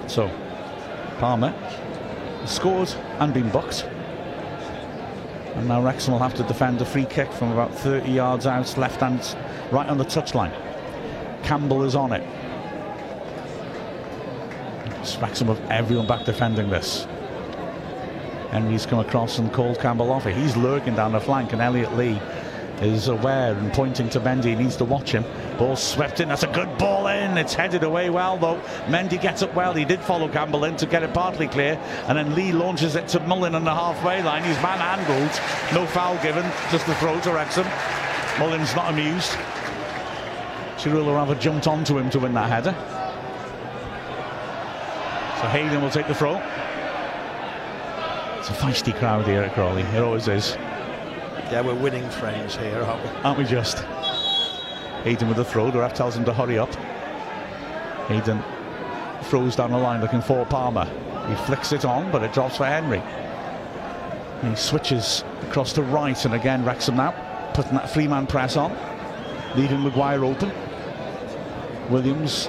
So, 0.07 0.29
Palmer 1.19 1.53
scored 2.45 2.93
and 3.19 3.33
been 3.33 3.49
booked. 3.49 3.83
And 5.55 5.67
now 5.67 5.81
Wrexham 5.81 6.13
will 6.13 6.19
have 6.19 6.33
to 6.35 6.43
defend 6.43 6.81
a 6.81 6.85
free 6.85 7.05
kick 7.05 7.31
from 7.31 7.51
about 7.51 7.73
30 7.73 8.11
yards 8.11 8.45
out, 8.45 8.77
left 8.77 8.99
hand, 8.99 9.35
right 9.71 9.87
on 9.87 9.97
the 9.97 10.05
touchline. 10.05 10.53
Campbell 11.43 11.83
is 11.83 11.95
on 11.95 12.11
it. 12.13 12.23
Wrexham 15.21 15.49
of 15.49 15.59
everyone 15.69 16.07
back 16.07 16.25
defending 16.25 16.69
this. 16.69 17.07
Henry's 18.55 18.85
come 18.85 18.99
across 18.99 19.37
and 19.37 19.51
called 19.51 19.77
Campbell 19.81 20.13
off. 20.13 20.23
He's 20.23 20.55
lurking 20.55 20.95
down 20.95 21.11
the 21.11 21.19
flank, 21.19 21.51
and 21.51 21.61
Elliot 21.61 21.93
Lee 21.97 22.21
is 22.79 23.09
aware 23.09 23.53
and 23.53 23.73
pointing 23.73 24.07
to 24.11 24.21
Mendy. 24.21 24.45
He 24.45 24.55
needs 24.55 24.77
to 24.77 24.85
watch 24.85 25.11
him. 25.11 25.25
Ball 25.57 25.75
swept 25.75 26.21
in. 26.21 26.29
That's 26.29 26.43
a 26.43 26.47
good 26.47 26.77
ball 26.77 27.07
in. 27.07 27.37
It's 27.37 27.53
headed 27.53 27.83
away 27.83 28.09
well, 28.09 28.37
though. 28.37 28.61
Mendy 28.85 29.21
gets 29.21 29.41
up 29.41 29.53
well. 29.55 29.73
He 29.73 29.83
did 29.83 29.99
follow 29.99 30.29
Campbell 30.29 30.63
in 30.63 30.77
to 30.77 30.85
get 30.85 31.03
it 31.03 31.13
partly 31.13 31.49
clear. 31.49 31.77
And 32.07 32.17
then 32.17 32.33
Lee 32.33 32.53
launches 32.53 32.95
it 32.95 33.09
to 33.09 33.19
Mullin 33.19 33.55
on 33.55 33.65
the 33.65 33.75
halfway 33.75 34.23
line. 34.23 34.45
He's 34.45 34.55
manhandled. 34.61 35.37
No 35.73 35.85
foul 35.85 36.17
given. 36.23 36.49
Just 36.71 36.87
the 36.87 36.95
throw 36.95 37.19
to 37.19 37.33
Wrexham. 37.33 37.67
Mullin's 38.39 38.73
not 38.73 38.89
amused. 38.89 39.31
Tsaroulla 40.77 41.13
rather 41.13 41.35
jumped 41.35 41.67
onto 41.67 41.97
him 41.97 42.09
to 42.09 42.19
win 42.19 42.33
that 42.35 42.49
header. 42.49 42.71
So 45.41 45.47
Hayden 45.49 45.81
will 45.81 45.89
take 45.89 46.07
the 46.07 46.15
throw. 46.15 46.41
It's 48.47 48.61
a 48.61 48.63
feisty 48.63 48.95
crowd 48.99 49.25
here 49.25 49.41
at 49.41 49.55
Crawley. 49.55 49.81
It 49.81 50.03
always 50.03 50.27
is. 50.27 50.53
Yeah, 51.49 51.61
we're 51.61 51.73
winning 51.73 52.07
friends 52.11 52.55
here, 52.55 52.79
aren't 52.83 53.03
we? 53.03 53.09
Aren't 53.21 53.39
we 53.39 53.43
just? 53.43 53.79
Hayden 55.03 55.29
with 55.29 55.37
the 55.37 55.43
throw. 55.43 55.71
The 55.71 55.79
ref 55.79 55.95
tells 55.95 56.15
him 56.15 56.25
to 56.25 56.31
hurry 56.31 56.59
up. 56.59 56.71
Hayden 58.05 58.43
throws 59.23 59.55
down 59.55 59.71
the 59.71 59.79
line 59.79 59.99
looking 59.99 60.21
for 60.21 60.45
Palmer. 60.45 60.85
He 61.27 61.33
flicks 61.47 61.71
it 61.71 61.85
on, 61.85 62.11
but 62.11 62.21
it 62.21 62.33
drops 62.33 62.57
for 62.57 62.67
Henry. 62.67 63.01
He 64.47 64.55
switches 64.55 65.23
across 65.41 65.73
to 65.73 65.81
right, 65.81 66.23
and 66.23 66.35
again 66.35 66.63
Wrexham 66.63 66.97
now 66.97 67.15
putting 67.55 67.73
that 67.73 67.89
three-man 67.89 68.27
press 68.27 68.57
on, 68.57 68.77
leaving 69.55 69.81
Maguire 69.81 70.23
open. 70.23 70.51
Williams 71.89 72.47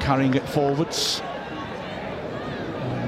carrying 0.00 0.34
it 0.34 0.48
forwards. 0.48 1.22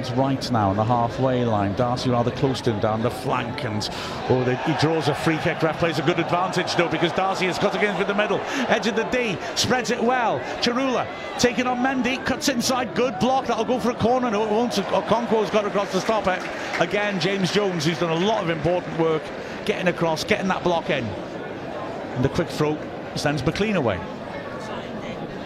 Right 0.00 0.50
now 0.50 0.70
on 0.70 0.76
the 0.76 0.84
halfway 0.84 1.44
line. 1.44 1.74
Darcy 1.74 2.08
rather 2.08 2.30
close 2.30 2.62
to 2.62 2.72
him 2.72 2.80
down 2.80 3.02
the 3.02 3.10
flank, 3.10 3.64
and 3.64 3.86
oh, 4.30 4.42
they, 4.44 4.56
he 4.56 4.72
draws 4.80 5.08
a 5.08 5.14
free 5.14 5.36
kick. 5.38 5.62
Ref 5.62 5.78
plays 5.78 5.98
a 5.98 6.02
good 6.02 6.18
advantage 6.18 6.74
though 6.74 6.88
because 6.88 7.12
Darcy 7.12 7.46
has 7.46 7.58
cut 7.58 7.74
against 7.74 7.98
with 7.98 8.08
the 8.08 8.14
middle, 8.14 8.40
edge 8.68 8.86
of 8.86 8.96
the 8.96 9.04
D, 9.04 9.36
spreads 9.56 9.90
it 9.90 10.02
well. 10.02 10.40
Tsaroulla 10.62 11.06
taking 11.38 11.66
on 11.66 11.78
Mendy, 11.78 12.24
cuts 12.24 12.48
inside, 12.48 12.94
good 12.94 13.18
block. 13.18 13.46
That'll 13.46 13.64
go 13.64 13.78
for 13.78 13.90
a 13.90 13.94
corner. 13.94 14.30
No, 14.30 14.44
it 14.44 14.50
won't. 14.50 14.78
Oh, 14.78 15.02
Okonkwo's 15.02 15.50
got 15.50 15.66
across 15.66 15.92
to 15.92 16.00
stop 16.00 16.26
it. 16.26 16.42
Again, 16.80 17.20
James 17.20 17.52
Jones, 17.52 17.84
who's 17.84 17.98
done 17.98 18.10
a 18.10 18.26
lot 18.26 18.42
of 18.42 18.48
important 18.48 18.98
work, 18.98 19.22
getting 19.66 19.88
across, 19.88 20.24
getting 20.24 20.48
that 20.48 20.64
block 20.64 20.88
in, 20.88 21.04
and 21.04 22.24
the 22.24 22.30
quick 22.30 22.48
throw 22.48 22.78
sends 23.16 23.42
McClean 23.42 23.76
away. 23.76 24.00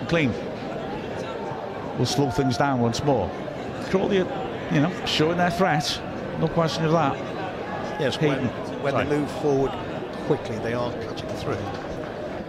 McClean 0.01 0.33
will 1.99 2.07
slow 2.07 2.31
things 2.31 2.57
down 2.57 2.81
once 2.81 3.03
more. 3.03 3.31
Crawley 3.91 4.25
you 4.73 4.81
know, 4.81 5.07
showing 5.07 5.37
their 5.37 5.51
threat. 5.51 6.01
No 6.41 6.49
question 6.49 6.85
of 6.85 6.93
that. 6.93 7.17
Yes, 8.01 8.21
when, 8.21 8.47
when 8.83 8.95
they 8.95 9.17
move 9.17 9.31
forward 9.41 9.71
quickly, 10.27 10.59
they 10.59 10.75
are 10.75 10.93
cutting 10.93 11.29
through. 11.37 11.59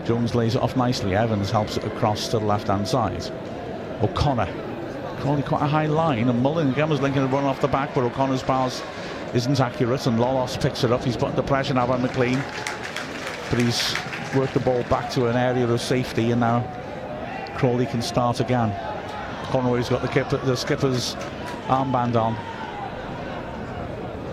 Jones 0.05 0.36
lays 0.36 0.55
it 0.55 0.61
off 0.61 0.76
nicely. 0.76 1.16
Evans 1.16 1.51
helps 1.51 1.78
it 1.78 1.84
across 1.84 2.26
to 2.30 2.39
the 2.39 2.45
left-hand 2.45 2.88
side. 2.88 3.32
O'Connor. 4.01 4.51
Crawley 5.20 5.43
quite 5.43 5.63
a 5.63 5.68
high 5.68 5.88
line, 5.88 6.30
and 6.30 6.41
Mullin 6.41 6.72
again 6.72 6.89
was 6.89 7.01
linking 7.01 7.24
a 7.24 7.28
run 7.28 7.45
off 7.45 7.61
the 7.61 7.68
back, 7.68 7.95
but 7.95 8.03
O'Connor's 8.03 8.43
pass 8.43 8.84
isn't 9.34 9.59
accurate, 9.59 10.05
and 10.05 10.20
Lolos 10.20 10.61
picks 10.61 10.84
it 10.84 10.91
up. 10.91 11.03
He's 11.03 11.18
putting 11.18 11.36
the 11.36 11.43
pressure 11.43 11.74
now 11.74 11.91
on 11.91 12.01
McClean, 12.01 12.39
but 13.49 13.59
he's 13.59 13.95
worked 14.36 14.53
the 14.53 14.59
ball 14.59 14.84
back 14.84 15.09
to 15.11 15.28
an 15.28 15.36
area 15.36 15.68
of 15.68 15.82
safety, 15.82 16.32
and 16.32 16.41
now 16.41 16.61
Crawley 17.57 17.86
can 17.86 18.01
start 18.01 18.39
again. 18.39 18.72
Conroy's 19.45 19.89
got 19.89 20.01
the, 20.01 20.38
the 20.39 20.55
skipper's 20.55 21.16
armband 21.68 22.16
on. 22.16 22.34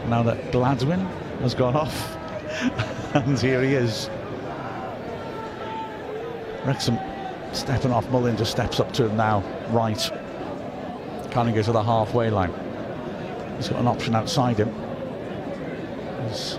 Now 0.08 0.22
that 0.22 0.52
Gladwin 0.52 1.06
has 1.40 1.54
gone 1.54 1.76
off, 1.76 2.16
and 3.14 3.38
here 3.38 3.62
he 3.62 3.74
is. 3.74 4.10
Wrexham 6.64 6.98
stepping 7.52 7.92
off. 7.92 8.08
Mullin 8.10 8.36
just 8.36 8.52
steps 8.52 8.80
up 8.80 8.92
to 8.92 9.06
him 9.06 9.16
now, 9.16 9.42
right. 9.70 10.10
Can't 11.30 11.54
go 11.54 11.62
to 11.62 11.72
the 11.72 11.82
halfway 11.82 12.30
line. 12.30 12.52
He's 13.56 13.68
got 13.68 13.80
an 13.80 13.88
option 13.88 14.14
outside 14.14 14.58
him. 14.58 14.74
He's 16.28 16.58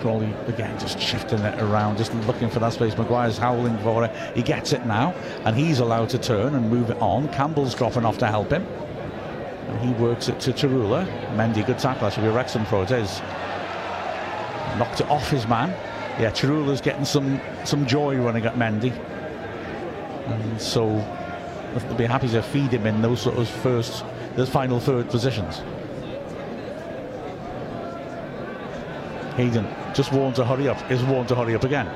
Crawley 0.00 0.32
again 0.48 0.78
just 0.78 1.00
shifting 1.00 1.38
it 1.40 1.58
around, 1.62 1.96
just 1.96 2.14
looking 2.26 2.50
for 2.50 2.58
that 2.58 2.74
space. 2.74 2.96
Maguire's 2.96 3.38
howling 3.38 3.78
for 3.78 4.04
it. 4.04 4.36
He 4.36 4.42
gets 4.42 4.72
it 4.72 4.84
now, 4.86 5.12
and 5.44 5.56
he's 5.56 5.78
allowed 5.78 6.10
to 6.10 6.18
turn 6.18 6.54
and 6.54 6.68
move 6.68 6.90
it 6.90 7.00
on. 7.00 7.28
Campbell's 7.28 7.74
dropping 7.74 8.04
off 8.04 8.18
to 8.18 8.26
help 8.26 8.50
him. 8.50 8.66
He 9.84 9.92
works 9.92 10.28
it 10.28 10.40
to 10.40 10.52
Tsaroulla. 10.52 11.06
Mendy, 11.36 11.64
good 11.66 11.78
tackle. 11.78 12.08
That 12.08 12.14
should 12.14 12.22
be 12.22 12.30
Wrexham 12.30 12.64
throw. 12.64 12.82
It 12.82 12.90
is. 12.90 13.20
Knocked 14.78 15.02
it 15.02 15.10
off 15.10 15.28
his 15.28 15.46
man. 15.46 15.70
Yeah, 16.18 16.30
Tsaroulla's 16.30 16.80
getting 16.80 17.04
some 17.04 17.38
some 17.64 17.84
joy 17.84 18.16
running 18.16 18.46
at 18.46 18.54
Mendy. 18.54 18.92
And 20.26 20.60
so 20.60 20.86
they'll 21.74 21.96
be 21.96 22.06
happy 22.06 22.28
to 22.28 22.42
feed 22.42 22.72
him 22.72 22.86
in 22.86 23.02
those 23.02 23.20
sort 23.20 23.36
of 23.36 23.46
first, 23.46 24.04
the 24.36 24.46
final 24.46 24.80
third 24.80 25.10
positions. 25.10 25.60
Hayden 29.36 29.66
just 29.94 30.12
warned 30.12 30.36
to 30.36 30.46
hurry 30.46 30.66
up, 30.66 30.90
is 30.90 31.02
warned 31.02 31.28
to 31.28 31.34
hurry 31.34 31.54
up 31.54 31.64
again. 31.64 31.90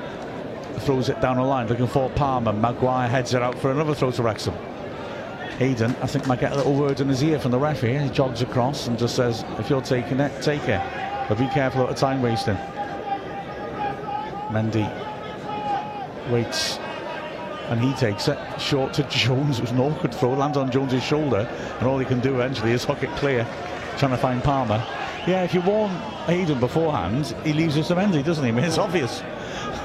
Throws 0.80 1.09
it 1.09 1.20
down 1.22 1.36
the 1.36 1.43
line, 1.43 1.68
looking 1.68 1.86
for 1.86 2.11
Palmer. 2.11 2.53
Maguire 2.53 3.09
heads 3.09 3.32
it 3.32 3.43
out 3.43 3.59
for 3.59 3.70
another 3.70 3.95
throw 3.95 4.11
to 4.11 4.22
Wrexham. 4.22 4.55
Hayden, 5.59 5.97
I 6.01 6.07
think, 6.07 6.29
might 6.29 6.39
get 6.39 6.53
a 6.53 6.55
little 6.55 6.75
word 6.75 7.01
in 7.01 7.09
his 7.09 7.21
ear 7.21 7.41
from 7.41 7.51
the 7.51 7.59
ref 7.59 7.81
here. 7.81 8.01
He 8.01 8.09
jogs 8.11 8.43
across 8.43 8.87
and 8.87 8.97
just 8.97 9.17
says, 9.17 9.45
if 9.59 9.69
you're 9.69 9.83
taking 9.83 10.21
it, 10.21 10.41
take 10.41 10.63
it. 10.69 10.81
But 11.29 11.37
be 11.37 11.49
careful 11.49 11.83
of 11.83 11.89
the 11.89 11.95
time 11.97 12.23
wasting. 12.23 12.57
Mendy 14.51 14.89
waits 16.31 16.79
and 17.69 17.81
he 17.81 17.93
takes 17.95 18.29
it 18.29 18.39
short 18.61 18.95
to 18.95 19.03
Jones. 19.11 19.59
It 19.59 19.63
was 19.63 19.73
an 19.73 19.81
awkward 19.81 20.15
throw, 20.15 20.33
lands 20.35 20.57
on 20.57 20.71
Jones's 20.71 21.03
shoulder, 21.03 21.41
and 21.79 21.89
all 21.89 21.99
he 21.99 22.07
can 22.07 22.21
do 22.21 22.35
eventually 22.35 22.71
is 22.71 22.85
hook 22.85 23.03
it 23.03 23.11
clear, 23.17 23.45
trying 23.99 24.13
to 24.13 24.17
find 24.17 24.43
Palmer. 24.45 24.83
Yeah, 25.27 25.43
if 25.43 25.53
you 25.53 25.61
warn 25.61 25.91
Hayden 26.27 26.61
beforehand, 26.61 27.35
he 27.45 27.53
leaves 27.53 27.77
us 27.77 27.89
to 27.89 27.97
Mendy, 27.97 28.25
doesn't 28.25 28.45
he? 28.45 28.51
I 28.51 28.53
mean, 28.53 28.65
it's 28.65 28.79
obvious. 28.79 29.23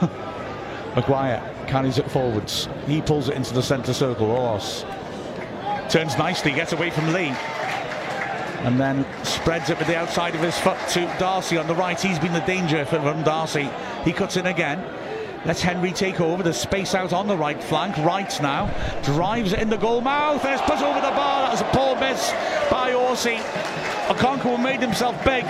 Maguire 0.95 1.41
carries 1.65 1.97
it 1.97 2.09
forwards. 2.11 2.69
He 2.85 3.01
pulls 3.01 3.27
it 3.27 3.35
into 3.35 3.55
the 3.55 3.63
centre 3.63 3.93
circle. 3.93 4.27
Loss 4.27 4.85
Turns 5.89 6.17
nicely, 6.17 6.51
gets 6.51 6.73
away 6.73 6.89
from 6.89 7.13
Lee. 7.13 7.33
And 8.63 8.79
then 8.79 9.05
spreads 9.23 9.69
it 9.69 9.77
with 9.77 9.87
the 9.87 9.97
outside 9.97 10.35
of 10.35 10.41
his 10.41 10.57
foot 10.57 10.77
to 10.91 11.01
Darcy 11.19 11.57
on 11.57 11.67
the 11.67 11.75
right. 11.75 11.99
He's 11.99 12.17
been 12.17 12.33
the 12.33 12.39
danger 12.41 12.85
from 12.85 13.23
Darcy. 13.23 13.69
He 14.05 14.13
cuts 14.13 14.37
in 14.37 14.45
again. 14.45 14.83
Lets 15.45 15.61
Henry 15.61 15.91
take 15.91 16.21
over. 16.21 16.41
There's 16.41 16.57
space 16.57 16.95
out 16.95 17.11
on 17.11 17.27
the 17.27 17.35
right 17.35 17.61
flank. 17.61 17.97
Right 17.97 18.41
now. 18.41 18.73
Drives 19.03 19.51
it 19.51 19.59
in 19.59 19.69
the 19.69 19.77
goal 19.77 19.99
mouth. 19.99 20.43
It's 20.45 20.61
put 20.61 20.81
over 20.81 21.01
the 21.01 21.11
bar. 21.11 21.43
That 21.43 21.51
was 21.51 21.61
a 21.61 21.65
poor 21.65 21.95
miss 21.99 22.31
by 22.71 22.93
Orsi. 22.93 23.35
Okonkwo 24.07 24.61
made 24.63 24.79
himself 24.79 25.21
big. 25.25 25.43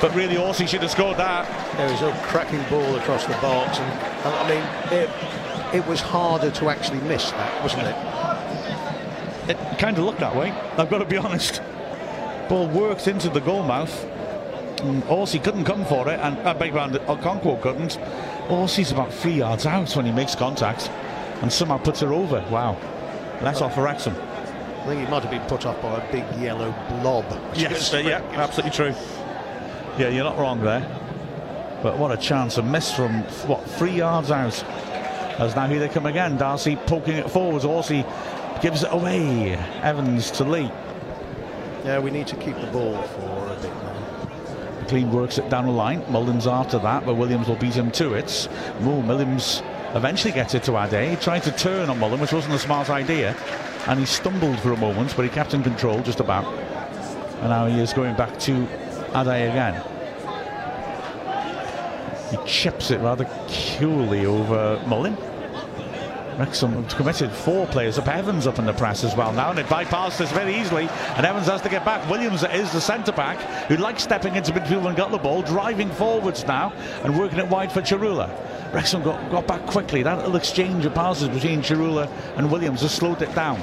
But 0.00 0.14
really, 0.14 0.38
Orsi 0.38 0.66
should 0.66 0.80
have 0.80 0.90
scored 0.90 1.18
that. 1.18 1.46
There 1.76 1.90
was 1.90 2.00
a 2.00 2.12
cracking 2.22 2.62
ball 2.70 2.96
across 2.96 3.26
the 3.26 3.34
box. 3.34 3.78
And, 3.78 3.92
I 4.24 4.48
mean, 4.48 4.98
it, 4.98 5.10
it 5.74 5.86
was 5.86 6.00
harder 6.00 6.50
to 6.50 6.70
actually 6.70 7.00
miss 7.00 7.30
that, 7.32 7.62
wasn't 7.62 7.82
it? 7.82 8.25
It 9.48 9.78
kind 9.78 9.96
of 9.98 10.04
looked 10.04 10.20
that 10.20 10.34
way, 10.34 10.50
I've 10.76 10.90
got 10.90 10.98
to 10.98 11.04
be 11.04 11.16
honest. 11.26 11.62
Ball 12.48 12.68
worked 12.68 13.08
into 13.08 13.28
the 13.28 13.40
goal 13.40 13.62
mouth. 13.62 14.04
Orsi 15.08 15.38
couldn't 15.38 15.64
come 15.64 15.84
for 15.84 16.08
it, 16.08 16.20
and 16.20 16.38
I 16.40 16.52
beg 16.52 16.72
pardon, 16.72 16.98
Okonkwo 17.06 17.60
couldn't. 17.62 17.98
Orsi's 18.50 18.92
about 18.92 19.12
three 19.12 19.32
yards 19.32 19.66
out 19.66 19.96
when 19.96 20.06
he 20.06 20.12
makes 20.12 20.34
contact 20.34 20.90
and 21.42 21.52
somehow 21.52 21.78
puts 21.78 22.00
her 22.00 22.12
over. 22.12 22.44
Wow. 22.50 22.76
That's 23.40 23.60
off 23.60 23.74
for 23.74 23.82
Wrexham. 23.82 24.14
I 24.14 24.86
think 24.86 25.00
he 25.04 25.10
might 25.10 25.22
have 25.22 25.30
been 25.30 25.46
put 25.48 25.66
off 25.66 25.80
by 25.82 25.96
a 25.96 26.12
big 26.12 26.24
yellow 26.40 26.72
blob. 27.00 27.24
Yes, 27.56 27.92
uh, 27.92 27.98
yeah, 27.98 28.22
absolutely 28.34 28.70
true. 28.70 28.94
Yeah, 29.98 30.10
you're 30.10 30.24
not 30.24 30.38
wrong 30.38 30.62
there. 30.62 30.80
But 31.82 31.98
what 31.98 32.12
a 32.12 32.16
chance. 32.16 32.56
A 32.58 32.62
miss 32.62 32.92
from, 32.92 33.22
what, 33.48 33.64
three 33.70 33.90
yards 33.92 34.30
out. 34.30 34.62
As 35.38 35.54
now 35.56 35.66
here 35.66 35.80
they 35.80 35.88
come 35.88 36.06
again. 36.06 36.36
Darcy 36.36 36.76
poking 36.76 37.16
it 37.16 37.30
forwards. 37.30 37.64
Orsi 37.64 38.04
gives 38.60 38.82
it 38.82 38.92
away. 38.92 39.54
Evans 39.82 40.30
to 40.32 40.44
Lee. 40.44 40.70
Yeah, 41.84 41.98
we 42.00 42.10
need 42.10 42.26
to 42.28 42.36
keep 42.36 42.56
the 42.60 42.66
ball 42.68 43.00
for 43.02 43.46
a 43.46 43.54
bit 43.60 43.72
now. 43.82 43.92
McClean 44.80 45.10
works 45.10 45.38
it 45.38 45.48
down 45.50 45.66
the 45.66 45.72
line. 45.72 46.04
Mullin's 46.10 46.46
after 46.46 46.78
that, 46.78 47.04
but 47.04 47.14
Williams 47.14 47.48
will 47.48 47.56
beat 47.56 47.74
him 47.74 47.90
to 47.92 48.14
it. 48.14 48.48
Mo 48.80 49.00
Williams 49.00 49.62
eventually 49.94 50.32
gets 50.32 50.54
it 50.54 50.62
to 50.64 50.72
Addai. 50.72 51.10
He 51.10 51.16
tried 51.16 51.42
to 51.44 51.52
turn 51.52 51.90
on 51.90 51.98
Mullin, 51.98 52.20
which 52.20 52.32
wasn't 52.32 52.54
a 52.54 52.58
smart 52.58 52.90
idea, 52.90 53.36
and 53.86 53.98
he 54.00 54.06
stumbled 54.06 54.58
for 54.60 54.72
a 54.72 54.76
moment, 54.76 55.14
but 55.16 55.24
he 55.24 55.28
kept 55.28 55.54
in 55.54 55.62
control 55.62 56.02
just 56.02 56.20
about. 56.20 56.44
And 57.40 57.50
now 57.50 57.66
he 57.66 57.80
is 57.80 57.92
going 57.92 58.16
back 58.16 58.38
to 58.40 58.66
Addai 59.12 59.50
again. 59.50 59.82
He 62.30 62.36
chips 62.48 62.90
it 62.90 63.00
rather 63.00 63.24
coolly 63.78 64.26
over 64.26 64.82
Mullin. 64.86 65.16
Wrexham 66.38 66.84
committed 66.88 67.30
four 67.32 67.66
players 67.66 67.98
up. 67.98 68.08
Evans 68.08 68.46
up 68.46 68.58
in 68.58 68.66
the 68.66 68.72
press 68.74 69.04
as 69.04 69.16
well 69.16 69.32
now, 69.32 69.50
and 69.50 69.58
it 69.58 69.66
bypassed 69.66 70.20
us 70.20 70.30
very 70.32 70.54
easily. 70.54 70.88
And 71.16 71.24
Evans 71.24 71.46
has 71.46 71.62
to 71.62 71.70
get 71.70 71.84
back. 71.84 72.08
Williams 72.10 72.42
is 72.42 72.70
the 72.72 72.80
centre 72.80 73.12
back 73.12 73.38
who 73.68 73.76
likes 73.76 74.02
stepping 74.02 74.34
into 74.34 74.52
midfield 74.52 74.86
and 74.86 74.96
got 74.96 75.10
the 75.10 75.18
ball, 75.18 75.40
driving 75.42 75.90
forwards 75.90 76.46
now 76.46 76.72
and 77.04 77.18
working 77.18 77.38
it 77.38 77.48
wide 77.48 77.72
for 77.72 77.80
Tsaroulla. 77.80 78.28
Wrexham 78.74 79.02
got, 79.02 79.30
got 79.30 79.46
back 79.46 79.64
quickly. 79.66 80.02
That 80.02 80.18
little 80.18 80.36
exchange 80.36 80.84
of 80.84 80.94
passes 80.94 81.28
between 81.28 81.62
Tsaroulla 81.62 82.10
and 82.36 82.50
Williams 82.50 82.82
has 82.82 82.92
slowed 82.92 83.22
it 83.22 83.34
down. 83.34 83.58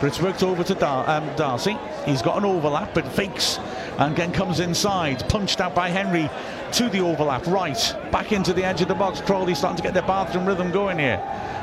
But 0.00 0.08
it's 0.08 0.20
worked 0.20 0.42
over 0.42 0.62
to 0.62 0.74
Dar- 0.74 1.08
um, 1.08 1.28
Darcy. 1.36 1.76
He's 2.04 2.22
got 2.22 2.36
an 2.36 2.44
overlap, 2.44 2.94
but 2.94 3.06
fakes 3.06 3.58
and 3.98 4.12
again 4.12 4.32
comes 4.32 4.60
inside. 4.60 5.28
Punched 5.28 5.60
out 5.60 5.74
by 5.74 5.88
Henry 5.88 6.30
to 6.72 6.88
the 6.88 7.00
overlap. 7.00 7.46
Right, 7.46 7.96
back 8.10 8.32
into 8.32 8.52
the 8.52 8.64
edge 8.64 8.80
of 8.80 8.88
the 8.88 8.94
box. 8.94 9.20
Crawley 9.20 9.54
starting 9.54 9.76
to 9.76 9.82
get 9.82 9.94
their 9.94 10.02
bathroom 10.02 10.46
rhythm 10.46 10.70
going 10.70 10.98
here. 10.98 11.20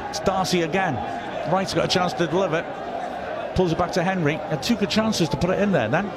It's 0.10 0.20
Darcy 0.20 0.64
again. 0.64 0.96
Wright's 1.52 1.74
got 1.74 1.86
a 1.86 1.88
chance 1.88 2.14
to 2.14 2.28
deliver. 2.28 2.64
Pulls 3.56 3.72
it 3.72 3.78
back 3.78 3.92
to 3.94 4.04
Henry. 4.04 4.36
Had 4.36 4.64
two 4.64 4.76
good 4.76 4.90
chances 4.90 5.30
to 5.30 5.38
put 5.38 5.52
it 5.52 5.60
in 5.60 5.72
there 5.72 5.88
then. 5.88 6.12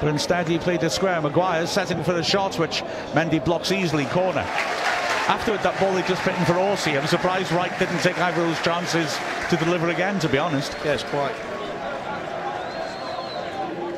But 0.00 0.08
instead 0.08 0.48
he 0.48 0.58
played 0.58 0.82
it 0.82 0.90
square. 0.90 1.20
Maguire 1.20 1.66
setting 1.66 2.02
for 2.02 2.12
the 2.12 2.22
shot, 2.22 2.58
which 2.58 2.82
Mendy 3.12 3.44
blocks 3.44 3.72
easily. 3.72 4.04
Corner. 4.06 4.40
Afterward, 5.28 5.62
that 5.62 5.78
ball 5.78 5.94
he 5.94 6.02
just 6.08 6.22
put 6.22 6.34
in 6.36 6.44
for 6.44 6.56
Orsi. 6.56 6.96
I'm 6.96 7.06
surprised 7.06 7.52
Wright 7.52 7.76
didn't 7.78 8.00
take 8.00 8.18
either 8.18 8.40
of 8.40 8.48
those 8.48 8.60
chances 8.62 9.16
to 9.50 9.56
deliver 9.56 9.88
again, 9.90 10.18
to 10.20 10.28
be 10.28 10.38
honest. 10.38 10.74
Yes, 10.84 11.04
quite. 11.04 11.34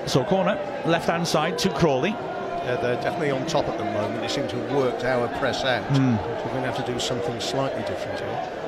So 0.09 0.25
corner, 0.25 0.57
left 0.85 1.09
hand 1.09 1.27
side 1.27 1.59
to 1.59 1.71
Crawley. 1.71 2.11
Yeah, 2.11 2.77
they're 2.77 2.97
definitely 2.97 3.31
on 3.31 3.47
top 3.47 3.67
at 3.67 3.79
the 3.79 3.85
moment. 3.85 4.21
They 4.21 4.29
seem 4.29 4.47
to 4.49 4.57
have 4.57 4.77
worked 4.77 5.05
our 5.05 5.27
press 5.39 5.65
out. 5.65 5.85
Hmm. 5.97 6.17
So 6.17 6.45
we're 6.45 6.51
going 6.51 6.63
to 6.65 6.73
have 6.73 6.85
to 6.85 6.93
do 6.93 7.01
something 7.01 7.41
slightly 7.41 7.83
different 7.83 8.21
here. 8.21 8.62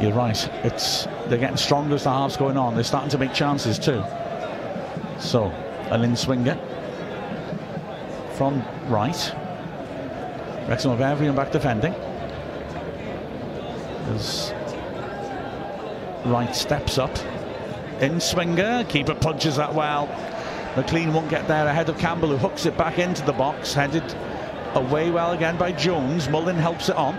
You're 0.00 0.12
right. 0.12 0.48
It's 0.64 1.04
they're 1.26 1.38
getting 1.38 1.58
stronger 1.58 1.94
as 1.94 2.04
the 2.04 2.10
half's 2.10 2.36
going 2.36 2.56
on. 2.56 2.74
They're 2.74 2.84
starting 2.84 3.10
to 3.10 3.18
make 3.18 3.34
chances 3.34 3.78
too. 3.78 4.02
So, 5.18 5.46
an 5.90 6.02
in 6.02 6.16
swinger 6.16 6.58
from 8.34 8.64
right. 8.88 9.34
Wrexham 10.66 10.90
have 10.92 11.00
everyone 11.02 11.36
back 11.36 11.52
defending. 11.52 11.92
As 14.14 14.54
Wright 16.24 16.54
steps 16.56 16.96
up. 16.96 17.14
In 18.00 18.20
swinger, 18.20 18.84
keeper 18.84 19.14
punches 19.14 19.56
that 19.56 19.74
well. 19.74 20.06
McClean 20.74 21.12
won't 21.12 21.28
get 21.28 21.46
there 21.48 21.66
ahead 21.66 21.90
of 21.90 21.98
Campbell, 21.98 22.28
who 22.28 22.36
hooks 22.38 22.64
it 22.64 22.78
back 22.78 22.98
into 22.98 23.22
the 23.26 23.32
box, 23.32 23.74
headed 23.74 24.14
away 24.74 25.10
well 25.10 25.32
again 25.32 25.58
by 25.58 25.72
Jones. 25.72 26.28
Mullin 26.28 26.56
helps 26.56 26.88
it 26.88 26.96
on. 26.96 27.16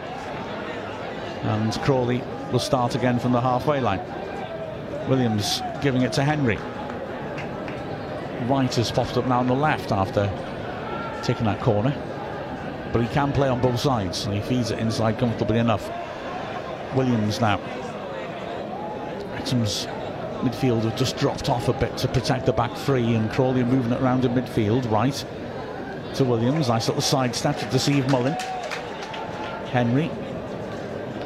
And 1.43 1.73
Crawley 1.81 2.23
will 2.51 2.59
start 2.59 2.95
again 2.95 3.17
from 3.17 3.31
the 3.31 3.41
halfway 3.41 3.79
line. 3.79 4.01
Williams 5.07 5.61
giving 5.81 6.01
it 6.01 6.13
to 6.13 6.23
Henry. 6.23 6.57
Wright 8.47 8.73
has 8.75 8.91
popped 8.91 9.17
up 9.17 9.25
now 9.27 9.39
on 9.39 9.47
the 9.47 9.53
left 9.53 9.91
after 9.91 10.29
taking 11.23 11.45
that 11.45 11.61
corner. 11.61 11.95
But 12.91 13.01
he 13.01 13.07
can 13.13 13.31
play 13.31 13.47
on 13.47 13.61
both 13.61 13.79
sides 13.79 14.25
and 14.25 14.33
he 14.33 14.41
feeds 14.41 14.71
it 14.71 14.79
inside 14.79 15.17
comfortably 15.17 15.59
enough. 15.59 15.89
Williams 16.95 17.39
now. 17.39 17.57
Wrexham's 19.31 19.87
midfield 20.41 20.83
have 20.83 20.97
just 20.97 21.17
dropped 21.17 21.49
off 21.49 21.69
a 21.69 21.73
bit 21.73 21.95
to 21.97 22.07
protect 22.07 22.45
the 22.45 22.53
back 22.53 22.75
three 22.75 23.15
and 23.15 23.31
Crawley 23.31 23.63
moving 23.63 23.93
it 23.93 24.01
around 24.01 24.25
in 24.25 24.33
midfield. 24.33 24.91
Right 24.91 25.23
to 26.15 26.25
Williams. 26.25 26.67
Nice 26.67 26.87
little 26.87 27.01
side 27.01 27.33
step 27.33 27.57
to 27.59 27.65
deceive 27.67 28.09
Mullin. 28.11 28.33
Henry 29.71 30.11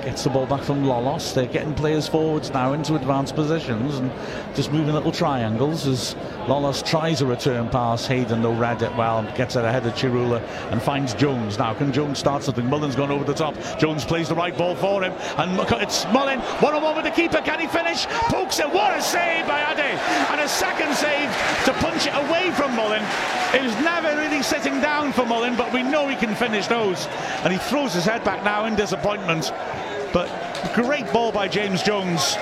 gets 0.05 0.23
the 0.23 0.29
ball 0.29 0.45
back 0.45 0.61
from 0.61 0.83
Lolos. 0.83 1.33
They're 1.33 1.47
getting 1.47 1.73
players 1.73 2.07
forwards 2.07 2.51
now 2.51 2.73
into 2.73 2.93
advanced 2.93 3.33
positions 3.33 3.95
and 3.95 4.11
just 4.53 4.71
moving 4.71 4.93
little 4.93 5.11
triangles 5.11 5.87
as 5.87 6.13
Lolos 6.45 6.85
tries 6.85 7.21
a 7.21 7.25
return 7.25 7.67
pass. 7.69 8.05
Hayden 8.05 8.43
though 8.43 8.53
read 8.53 8.83
it 8.83 8.95
well 8.95 9.17
and 9.17 9.35
gets 9.35 9.55
it 9.55 9.65
ahead 9.65 9.83
of 9.83 9.93
Tsaroulla 9.93 10.41
and 10.71 10.79
finds 10.79 11.15
Jones. 11.15 11.57
Now 11.57 11.73
can 11.73 11.91
Jones 11.91 12.19
start 12.19 12.43
something? 12.43 12.67
Mullin's 12.69 12.95
gone 12.95 13.09
over 13.09 13.23
the 13.23 13.33
top. 13.33 13.55
Jones 13.79 14.05
plays 14.05 14.29
the 14.29 14.35
right 14.35 14.55
ball 14.55 14.75
for 14.75 15.03
him 15.03 15.11
and 15.37 15.59
it's 15.81 16.05
Mullin. 16.13 16.39
One 16.61 16.75
on 16.75 16.83
one 16.83 16.95
with 16.95 17.05
the 17.05 17.11
keeper. 17.11 17.41
Can 17.41 17.59
he 17.59 17.67
finish? 17.67 18.05
Pokes 18.29 18.59
it. 18.59 18.71
What 18.71 18.95
a 18.95 19.01
save 19.01 19.47
by 19.47 19.59
Addai. 19.61 19.97
And 20.29 20.39
a 20.39 20.47
second 20.47 20.93
save 20.93 21.29
to 21.65 21.73
punch 21.81 22.05
it 22.05 22.13
away 22.13 22.51
from 22.51 22.75
Mullin. 22.75 23.03
It 23.55 23.63
was 23.63 23.73
never 23.83 24.15
really 24.15 24.43
sitting 24.43 24.79
down 24.81 25.13
for 25.13 25.25
Mullin, 25.25 25.55
but 25.55 25.73
we 25.73 25.81
know 25.81 26.07
he 26.07 26.15
can 26.15 26.35
finish 26.35 26.67
those. 26.67 27.07
And 27.43 27.51
he 27.51 27.57
throws 27.57 27.93
his 27.93 28.05
head 28.05 28.23
back 28.23 28.43
now 28.43 28.65
in 28.65 28.75
disappointment. 28.75 29.51
But 30.15 30.29
great 30.73 31.11
ball 31.11 31.33
by 31.33 31.49
James 31.49 31.83
Jones. 31.83 32.37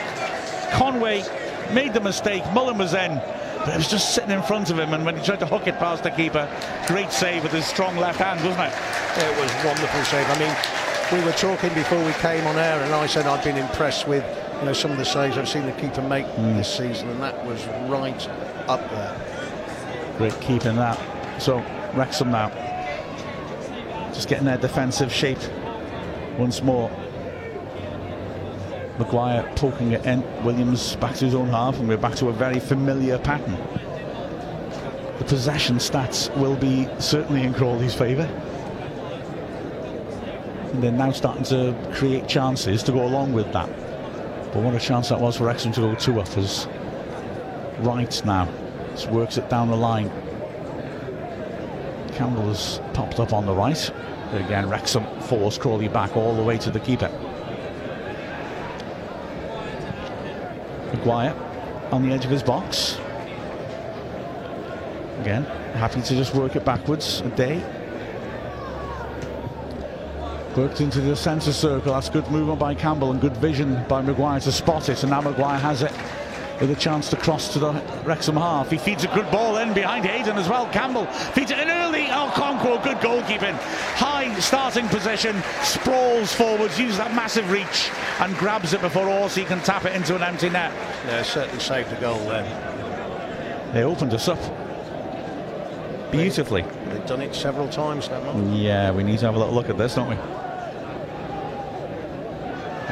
Conroy 0.74 1.24
made 1.74 1.96
the 1.96 2.02
mistake. 2.02 2.44
Mullin 2.54 2.78
was 2.78 2.94
in. 2.94 3.16
But 3.66 3.70
it 3.70 3.78
was 3.78 3.90
just 3.90 4.14
sitting 4.14 4.30
in 4.30 4.44
front 4.44 4.70
of 4.70 4.78
him, 4.78 4.94
and 4.94 5.04
when 5.04 5.18
he 5.18 5.26
tried 5.26 5.40
to 5.40 5.48
hook 5.48 5.66
it 5.66 5.80
past 5.80 6.04
the 6.04 6.12
keeper, 6.12 6.48
great 6.86 7.12
save 7.12 7.42
with 7.42 7.52
his 7.52 7.66
strong 7.66 7.98
left 7.98 8.20
hand, 8.20 8.46
wasn't 8.46 8.68
it? 8.68 8.74
It 9.24 9.42
was 9.42 9.52
a 9.52 9.66
wonderful 9.66 10.04
save. 10.04 10.30
I 10.30 10.38
mean, 10.38 11.20
we 11.20 11.26
were 11.26 11.36
talking 11.36 11.74
before 11.74 11.98
we 12.06 12.12
came 12.14 12.46
on 12.46 12.58
air, 12.58 12.80
and 12.84 12.94
I 12.94 13.08
said 13.08 13.26
I'd 13.26 13.44
been 13.44 13.58
impressed 13.58 14.08
with 14.08 14.24
you 14.60 14.66
know 14.66 14.74
some 14.74 14.92
of 14.92 14.98
the 14.98 15.06
saves 15.06 15.36
I've 15.36 15.50
seen 15.50 15.66
the 15.66 15.72
keeper 15.72 16.04
make 16.04 16.28
Hmm. 16.28 16.58
this 16.58 16.78
season, 16.78 17.10
and 17.10 17.24
that 17.24 17.44
was 17.44 17.66
right 17.90 18.30
up 18.68 18.88
there. 18.92 19.16
Great 20.20 20.40
keeping 20.42 20.76
that. 20.76 21.00
So 21.42 21.64
Wrexham 21.96 22.30
now 22.30 22.52
just 24.14 24.30
getting 24.30 24.46
their 24.46 24.60
defensive 24.60 25.12
shape 25.12 25.40
once 26.38 26.62
more. 26.62 26.92
Maguire 29.00 29.52
poking 29.56 29.94
at 29.94 30.06
in. 30.06 30.24
Williams 30.44 30.96
back 30.98 31.16
to 31.16 31.26
his 31.26 31.36
own 31.36 31.48
half, 31.48 31.80
and 31.80 31.88
we're 31.88 31.98
back 31.98 32.16
to 32.16 32.30
a 32.30 32.34
very 32.34 32.60
familiar 32.60 33.18
pattern. 33.18 33.58
The 35.18 35.26
possession 35.26 35.78
stats 35.78 36.36
will 36.38 36.56
be 36.56 36.88
certainly 37.00 37.44
in 37.44 37.54
Crawley's 37.54 37.96
favour. 37.96 38.24
And 40.72 40.84
they're 40.84 40.92
now 40.92 41.12
starting 41.12 41.44
to 41.46 41.76
create 41.94 42.28
chances 42.28 42.84
to 42.84 42.92
go 42.92 43.06
along 43.06 43.34
with 43.34 43.52
that. 43.54 43.70
But 44.54 44.64
what 44.64 44.76
a 44.76 44.80
chance 44.80 45.10
that 45.10 45.20
was 45.20 45.38
for 45.38 45.46
Wrexham 45.46 45.72
to 45.74 45.82
go 45.82 45.96
two 45.96 46.20
up 46.20 46.38
as 46.38 46.68
Wright 47.80 48.22
now 48.26 48.48
just 48.92 49.10
works 49.10 49.38
it 49.38 49.50
down 49.50 49.70
the 49.70 49.76
line. 49.76 50.10
Campbell 52.14 52.48
has 52.48 52.80
popped 52.94 53.20
up 53.20 53.34
on 53.34 53.46
the 53.48 53.54
right. 53.54 53.92
Again, 54.34 54.70
Wrexham 54.70 55.06
force 55.22 55.58
Crawley 55.58 55.88
back 55.88 56.16
all 56.16 56.36
the 56.36 56.44
way 56.44 56.58
to 56.60 56.70
the 56.70 56.80
keeper. 56.80 57.10
Maguire 61.04 61.36
on 61.92 62.08
the 62.08 62.14
edge 62.14 62.24
of 62.24 62.32
his 62.32 62.42
box. 62.42 62.98
Again, 65.20 65.44
happy 65.74 66.02
to 66.02 66.16
just 66.16 66.34
work 66.34 66.56
it 66.56 66.64
backwards 66.64 67.22
Addai. 67.24 67.62
Worked 70.56 70.82
into 70.82 71.02
the 71.02 71.16
centre 71.16 71.52
circle. 71.52 71.94
That's 71.94 72.10
good 72.10 72.30
movement 72.30 72.60
by 72.60 72.74
Campbell 72.76 73.12
and 73.12 73.20
good 73.20 73.36
vision 73.38 73.84
by 73.90 74.02
Maguire 74.02 74.40
to 74.42 74.52
spot 74.52 74.88
it. 74.88 75.04
And 75.04 75.10
now 75.10 75.20
Maguire 75.20 75.60
has 75.60 75.82
it 75.82 75.92
with 76.64 76.72
a 76.72 76.80
chance 76.80 77.10
to 77.10 77.18
cross 77.18 77.52
to 77.52 77.60
the 77.60 77.74
Wrexham 78.06 78.38
half. 78.38 78.72
He 78.72 78.78
feeds 78.78 79.04
a 79.04 79.10
good 79.10 79.30
ball 79.30 79.58
in 79.58 79.74
behind 79.74 80.06
Hayden 80.06 80.38
as 80.38 80.48
well. 80.48 80.66
Campbell 80.68 81.06
feeds 81.08 81.52
it 81.52 81.60
in 81.60 81.68
early. 81.68 82.06
Oh, 82.10 82.32
Conquo, 82.34 82.82
good 82.82 83.00
goalkeeping. 83.00 83.54
High 83.96 84.34
starting 84.40 84.88
position, 84.88 85.44
sprawls 85.62 86.32
forwards, 86.34 86.80
uses 86.80 87.00
that 87.00 87.14
massive 87.14 87.52
reach 87.52 87.92
and 88.22 88.34
grabs 88.38 88.72
it 88.72 88.80
before 88.80 89.10
Orsi 89.10 89.44
can 89.44 89.60
tap 89.60 89.84
it 89.84 89.94
into 89.94 90.16
an 90.16 90.24
empty 90.24 90.50
net. 90.50 90.72
Yeah, 91.06 91.22
certainly 91.24 91.60
saved 91.60 91.90
the 91.90 91.98
goal 91.98 92.20
there. 92.30 93.72
They 93.74 93.84
opened 93.84 94.14
us 94.14 94.30
up 94.30 94.40
beautifully. 96.14 96.62
They've 96.62 97.06
done 97.06 97.22
it 97.22 97.36
several 97.36 97.68
times 97.68 98.08
now. 98.10 98.40
Yeah, 98.54 98.92
we 98.92 99.04
need 99.04 99.20
to 99.20 99.26
have 99.26 99.36
a 99.36 99.40
little 99.40 99.54
look 99.54 99.70
at 99.70 99.78
this, 99.78 99.96
don't 99.96 100.10
we? 100.12 100.43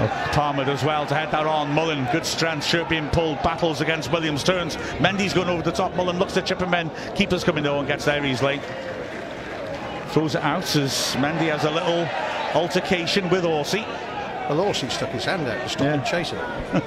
Oh, 0.03 0.29
Palmer 0.33 0.65
does 0.65 0.83
well 0.83 1.05
to 1.05 1.13
head 1.13 1.29
that 1.31 1.45
on. 1.45 1.71
Mullin, 1.73 2.07
good 2.11 2.25
strength, 2.25 2.65
shirt 2.65 2.89
being 2.89 3.07
pulled, 3.09 3.41
battles 3.43 3.81
against 3.81 4.11
Williams, 4.11 4.43
turns. 4.43 4.75
Mendy's 4.97 5.31
going 5.33 5.47
over 5.47 5.61
the 5.61 5.71
top. 5.71 5.95
Mullin 5.95 6.17
looks 6.17 6.33
to 6.33 6.41
chip 6.41 6.59
him 6.59 6.73
in. 6.73 6.89
Keeper's 7.15 7.43
coming 7.43 7.63
though 7.63 7.77
and 7.79 7.87
gets 7.87 8.05
there 8.05 8.25
easily. 8.25 8.59
Throws 10.07 10.33
it 10.35 10.41
out 10.41 10.75
as 10.75 11.15
Mendy 11.17 11.49
has 11.51 11.63
a 11.65 11.71
little 11.71 12.07
altercation 12.59 13.29
with 13.29 13.45
Orsi. 13.45 13.81
Well, 14.49 14.61
Orsi 14.61 14.89
stuck 14.89 15.09
his 15.09 15.23
hand 15.25 15.47
out 15.47 15.61
to 15.61 15.69
stop 15.69 15.83
Yeah. 15.83 15.93
him 15.97 16.03
chasing. 16.03 16.39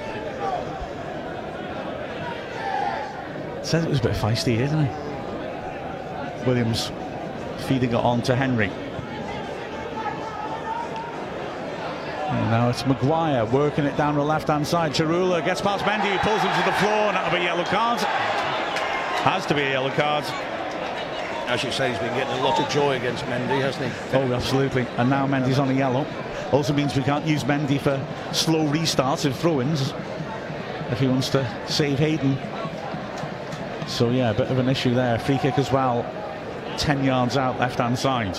Says 3.63 3.83
it 3.85 3.89
was 3.89 3.99
a 3.99 4.03
bit 4.03 4.11
feisty, 4.11 4.57
didn't 4.57 4.85
he? 4.85 4.91
Williams 6.45 6.91
feeding 7.67 7.89
it 7.91 7.95
on 7.95 8.21
to 8.23 8.35
Henry. 8.35 8.69
And 12.27 12.49
now 12.49 12.69
it's 12.69 12.85
Maguire 12.85 13.45
working 13.45 13.85
it 13.85 13.95
down 13.97 14.15
the 14.15 14.23
left-hand 14.23 14.65
side. 14.65 14.93
Tsaroulla 14.93 15.45
gets 15.45 15.61
past 15.61 15.85
Mendy, 15.85 16.17
pulls 16.19 16.41
him 16.41 16.51
to 16.59 16.65
the 16.65 16.75
floor, 16.77 16.91
and 16.91 17.15
that'll 17.15 17.31
be 17.31 17.37
a 17.37 17.43
yellow 17.43 17.63
card. 17.65 17.99
Has 17.99 19.45
to 19.45 19.53
be 19.53 19.61
a 19.61 19.69
yellow 19.71 19.91
card. 19.91 20.23
As 21.47 21.63
you 21.63 21.71
say, 21.71 21.91
he's 21.91 21.99
been 21.99 22.13
getting 22.15 22.33
a 22.39 22.43
lot 22.43 22.59
of 22.59 22.67
joy 22.69 22.95
against 22.97 23.23
Mendy, 23.25 23.61
hasn't 23.61 23.91
he? 23.91 24.17
Oh, 24.17 24.33
absolutely. 24.33 24.87
And 24.97 25.09
now 25.09 25.27
Mendy's 25.27 25.59
on 25.59 25.69
a 25.69 25.73
yellow. 25.73 26.05
Also 26.51 26.73
means 26.73 26.95
we 26.95 27.03
can't 27.03 27.25
use 27.25 27.43
Mendy 27.43 27.79
for 27.79 28.03
slow 28.33 28.67
restarts 28.67 29.25
and 29.25 29.35
throw-ins 29.35 29.93
if 30.89 30.99
he 30.99 31.07
wants 31.07 31.29
to 31.29 31.47
save 31.67 31.99
Hayden. 31.99 32.37
So 33.87 34.09
yeah, 34.09 34.31
a 34.31 34.33
bit 34.33 34.49
of 34.49 34.57
an 34.57 34.67
issue 34.67 34.95
there. 34.95 35.19
Free 35.19 35.37
kick 35.37 35.59
as 35.59 35.71
well. 35.71 36.03
10 36.77 37.03
yards 37.03 37.37
out, 37.37 37.59
left-hand 37.59 37.99
side. 37.99 38.35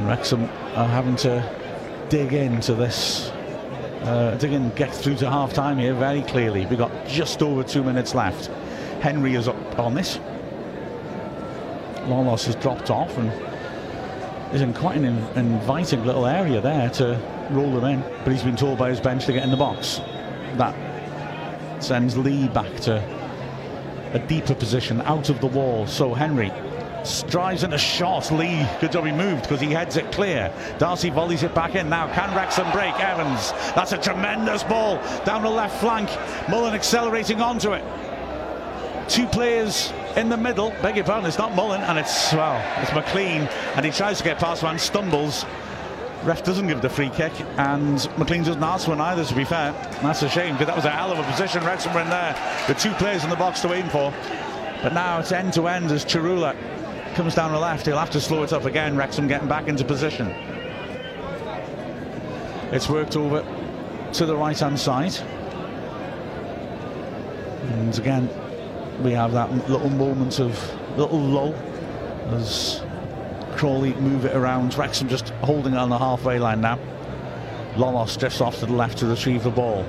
And 0.00 0.08
Wrexham 0.08 0.44
are 0.76 0.88
having 0.88 1.14
to 1.16 1.44
dig 2.08 2.32
into 2.32 2.72
this, 2.72 3.28
uh, 4.04 4.34
dig 4.40 4.54
in, 4.54 4.70
get 4.70 4.94
through 4.94 5.16
to 5.16 5.28
half-time 5.28 5.76
here 5.76 5.92
very 5.92 6.22
clearly. 6.22 6.64
We've 6.64 6.78
got 6.78 7.06
just 7.06 7.42
over 7.42 7.62
two 7.62 7.84
minutes 7.84 8.14
left. 8.14 8.46
Henry 9.02 9.34
is 9.34 9.46
up 9.46 9.78
on 9.78 9.92
this. 9.92 10.18
Lolos 12.06 12.46
has 12.46 12.54
dropped 12.54 12.88
off 12.88 13.14
and 13.18 13.30
is 14.54 14.62
in 14.62 14.72
quite 14.72 14.96
an 14.96 15.04
in 15.04 15.18
inviting 15.36 16.06
little 16.06 16.24
area 16.24 16.62
there 16.62 16.88
to 16.92 17.20
roll 17.50 17.78
them 17.78 17.84
in. 17.84 18.00
But 18.24 18.32
he's 18.32 18.42
been 18.42 18.56
told 18.56 18.78
by 18.78 18.88
his 18.88 19.00
bench 19.00 19.26
to 19.26 19.34
get 19.34 19.44
in 19.44 19.50
the 19.50 19.58
box. 19.58 20.00
That 20.56 20.74
sends 21.82 22.16
Lee 22.16 22.48
back 22.48 22.74
to 22.84 23.04
a 24.14 24.18
deeper 24.18 24.54
position 24.54 25.02
out 25.02 25.28
of 25.28 25.42
the 25.42 25.46
wall. 25.46 25.86
So 25.86 26.14
Henry 26.14 26.50
strives 27.06 27.62
in 27.62 27.72
a 27.72 27.78
shot. 27.78 28.30
Lee, 28.30 28.66
good 28.80 28.92
job 28.92 29.04
he 29.06 29.12
moved 29.12 29.42
because 29.42 29.60
he 29.60 29.70
heads 29.70 29.96
it 29.96 30.10
clear. 30.12 30.52
Darcy 30.78 31.10
volleys 31.10 31.42
it 31.42 31.54
back 31.54 31.74
in 31.74 31.88
now. 31.88 32.12
Can 32.12 32.34
Wrexham 32.34 32.70
break? 32.72 32.94
Evans. 33.00 33.52
That's 33.74 33.92
a 33.92 33.98
tremendous 33.98 34.62
ball 34.62 34.96
down 35.24 35.42
the 35.42 35.50
left 35.50 35.80
flank. 35.80 36.10
Mullin 36.48 36.74
accelerating 36.74 37.40
onto 37.40 37.72
it. 37.72 37.84
Two 39.08 39.26
players 39.26 39.92
in 40.16 40.28
the 40.28 40.36
middle. 40.36 40.70
Beg 40.82 40.96
your 40.96 41.04
pardon, 41.04 41.26
it's 41.26 41.38
not 41.38 41.54
Mullin 41.54 41.80
and 41.80 41.98
it's, 41.98 42.32
well, 42.32 42.56
it's 42.82 42.90
McClean. 42.90 43.50
And 43.76 43.84
he 43.84 43.90
tries 43.90 44.18
to 44.18 44.24
get 44.24 44.38
past 44.38 44.62
one, 44.62 44.78
stumbles. 44.78 45.44
Ref 46.22 46.44
doesn't 46.44 46.66
give 46.66 46.82
the 46.82 46.88
free 46.90 47.08
kick, 47.08 47.32
and 47.56 47.96
McClean 48.18 48.44
doesn't 48.44 48.62
ask 48.62 48.86
one 48.86 49.00
either, 49.00 49.24
to 49.24 49.34
be 49.34 49.44
fair. 49.44 49.72
That's 50.02 50.20
a 50.20 50.28
shame, 50.28 50.52
because 50.52 50.66
that 50.66 50.76
was 50.76 50.84
a 50.84 50.90
hell 50.90 51.10
of 51.10 51.18
a 51.18 51.22
position 51.22 51.64
Wrexham 51.64 51.94
were 51.94 52.02
in 52.02 52.10
there. 52.10 52.36
The 52.66 52.74
two 52.74 52.92
players 52.92 53.24
in 53.24 53.30
the 53.30 53.36
box 53.36 53.62
to 53.62 53.72
aim 53.72 53.88
for. 53.88 54.12
But 54.82 54.92
now 54.92 55.18
it's 55.18 55.32
end 55.32 55.54
to 55.54 55.66
end 55.68 55.90
as 55.90 56.04
Tsaroulla 56.04 56.54
comes 57.20 57.34
down 57.34 57.52
the 57.52 57.58
left. 57.58 57.84
He'll 57.84 57.98
have 57.98 58.08
to 58.12 58.20
slow 58.20 58.44
it 58.44 58.54
up 58.54 58.64
again. 58.64 58.96
Wrexham 58.96 59.28
getting 59.28 59.46
back 59.46 59.68
into 59.68 59.84
position. 59.84 60.28
It's 62.72 62.88
worked 62.88 63.14
over 63.14 63.44
to 64.14 64.24
the 64.24 64.34
right 64.34 64.58
hand 64.58 64.80
side. 64.80 65.14
And 67.74 67.98
again, 67.98 68.26
we 69.02 69.12
have 69.12 69.32
that 69.32 69.52
little 69.68 69.90
moment 69.90 70.40
of 70.40 70.58
little 70.96 71.20
lull 71.20 71.54
as 72.28 72.82
Crawley 73.54 73.92
move 73.96 74.24
it 74.24 74.34
around. 74.34 74.74
Wrexham 74.78 75.06
just 75.06 75.28
holding 75.42 75.74
on 75.74 75.90
the 75.90 75.98
halfway 75.98 76.38
line 76.38 76.62
now. 76.62 76.78
Lolos 77.74 78.18
drifts 78.18 78.40
off 78.40 78.60
to 78.60 78.66
the 78.66 78.72
left 78.72 78.96
to 78.96 79.06
retrieve 79.06 79.42
the 79.42 79.50
ball. 79.50 79.84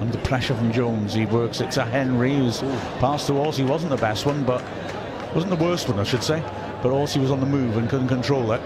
Under 0.00 0.18
pressure 0.18 0.56
from 0.56 0.72
Jones, 0.72 1.14
he 1.14 1.24
works 1.24 1.60
it 1.60 1.70
to 1.72 1.84
Henry, 1.84 2.34
who's 2.34 2.62
passed 2.98 3.28
to 3.28 3.52
He 3.52 3.62
wasn't 3.62 3.90
the 3.90 3.96
best 3.96 4.26
one, 4.26 4.42
but 4.42 4.64
wasn't 5.36 5.58
the 5.58 5.62
worst 5.62 5.86
one, 5.86 5.98
I 5.98 6.04
should 6.04 6.22
say. 6.22 6.40
But 6.82 6.92
Orsi 6.92 7.18
was 7.20 7.30
on 7.30 7.40
the 7.40 7.46
move 7.46 7.76
and 7.76 7.90
couldn't 7.90 8.08
control 8.08 8.52
it. 8.52 8.60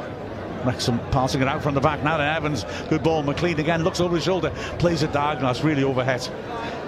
Wrexham 0.65 1.01
passing 1.11 1.43
it 1.43 1.49
out 1.49 1.65
from 1.65 1.75
the 1.75 1.81
back. 1.81 2.05
Now 2.05 2.17
to 2.17 2.23
Evans. 2.23 2.65
Good 2.89 3.03
ball. 3.03 3.25
McClean 3.25 3.59
again 3.59 3.83
looks 3.83 4.01
over 4.01 4.15
his 4.15 4.25
shoulder. 4.25 4.51
Plays 4.79 5.03
it 5.03 5.13
diagonal. 5.13 5.53
That's 5.53 5.65
really 5.65 5.83
overhead. 5.83 6.29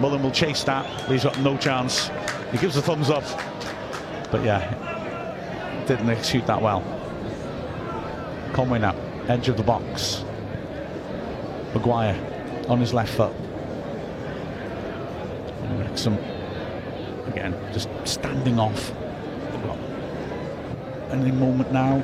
Mullin 0.00 0.22
will 0.22 0.30
chase 0.30 0.62
that. 0.64 0.86
But 1.00 1.10
he's 1.10 1.24
got 1.24 1.36
no 1.40 1.56
chance. 1.56 2.10
He 2.52 2.58
gives 2.58 2.76
a 2.76 2.82
thumbs 2.82 3.10
up. 3.10 3.24
But 4.30 4.44
yeah, 4.44 5.84
didn't 5.88 6.08
execute 6.08 6.46
that 6.46 6.62
well. 6.62 6.80
Conroy 8.52 8.78
now. 8.78 8.94
Edge 9.26 9.48
of 9.48 9.56
the 9.56 9.64
box. 9.64 10.24
Maguire 11.74 12.16
on 12.68 12.78
his 12.78 12.94
left 12.94 13.14
foot. 13.14 13.34
And 15.64 15.98
again 17.26 17.58
just 17.72 17.88
standing 18.04 18.60
off. 18.60 18.92
Any 21.12 21.30
moment 21.30 21.70
now 21.72 22.02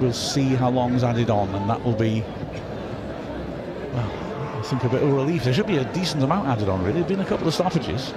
we'll 0.00 0.12
see 0.12 0.54
how 0.54 0.70
long's 0.70 1.02
added 1.02 1.30
on, 1.30 1.52
and 1.54 1.68
that 1.68 1.82
will 1.84 1.94
be, 1.94 2.22
well, 3.92 4.58
I 4.58 4.62
think 4.62 4.84
a 4.84 4.88
bit 4.88 5.02
of 5.02 5.12
relief. 5.12 5.44
There 5.44 5.54
should 5.54 5.66
be 5.66 5.78
a 5.78 5.92
decent 5.92 6.22
amount 6.22 6.48
added 6.48 6.68
on, 6.68 6.80
really. 6.82 7.00
There've 7.00 7.08
been 7.08 7.20
a 7.20 7.24
couple 7.24 7.48
of 7.48 7.54
stoppages. 7.54 8.12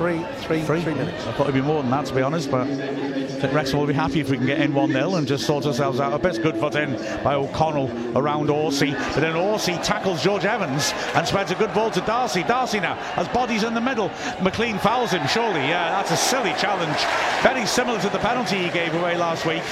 Three, 0.00 0.24
three, 0.38 0.62
three, 0.62 0.80
three 0.80 0.94
minutes. 0.94 1.26
I 1.26 1.32
thought 1.32 1.42
it'd 1.42 1.54
be 1.54 1.60
more 1.60 1.82
than 1.82 1.90
that, 1.90 2.06
to 2.06 2.14
be 2.14 2.22
honest, 2.22 2.50
but 2.50 2.66
I 2.66 2.74
think 2.74 3.52
Wrexham 3.52 3.80
will 3.80 3.86
be 3.86 3.92
happy 3.92 4.20
if 4.20 4.30
we 4.30 4.38
can 4.38 4.46
get 4.46 4.58
in 4.58 4.72
1-0 4.72 5.18
and 5.18 5.28
just 5.28 5.46
sort 5.46 5.66
ourselves 5.66 6.00
out 6.00 6.14
a 6.14 6.18
bit. 6.18 6.42
Good 6.42 6.56
foot 6.56 6.74
in 6.74 6.94
by 7.22 7.34
O'Connell 7.34 8.16
around 8.16 8.48
Orsi, 8.48 8.92
but 8.92 9.20
then 9.20 9.36
Orsi 9.36 9.74
tackles 9.82 10.22
George 10.22 10.46
Evans 10.46 10.94
and 11.14 11.28
spreads 11.28 11.50
a 11.50 11.54
good 11.54 11.74
ball 11.74 11.90
to 11.90 12.00
Darcy. 12.00 12.42
Darcy 12.44 12.80
now 12.80 12.94
has 12.94 13.28
bodies 13.28 13.62
in 13.62 13.74
the 13.74 13.80
middle. 13.82 14.08
McClean 14.38 14.80
fouls 14.80 15.10
him, 15.10 15.26
surely. 15.26 15.60
Yeah, 15.60 15.90
that's 15.90 16.12
a 16.12 16.16
silly 16.16 16.54
challenge. 16.54 16.96
Very 17.42 17.66
similar 17.66 18.00
to 18.00 18.08
the 18.08 18.20
penalty 18.20 18.56
he 18.56 18.70
gave 18.70 18.94
away 18.94 19.18
last 19.18 19.44
week. 19.44 19.62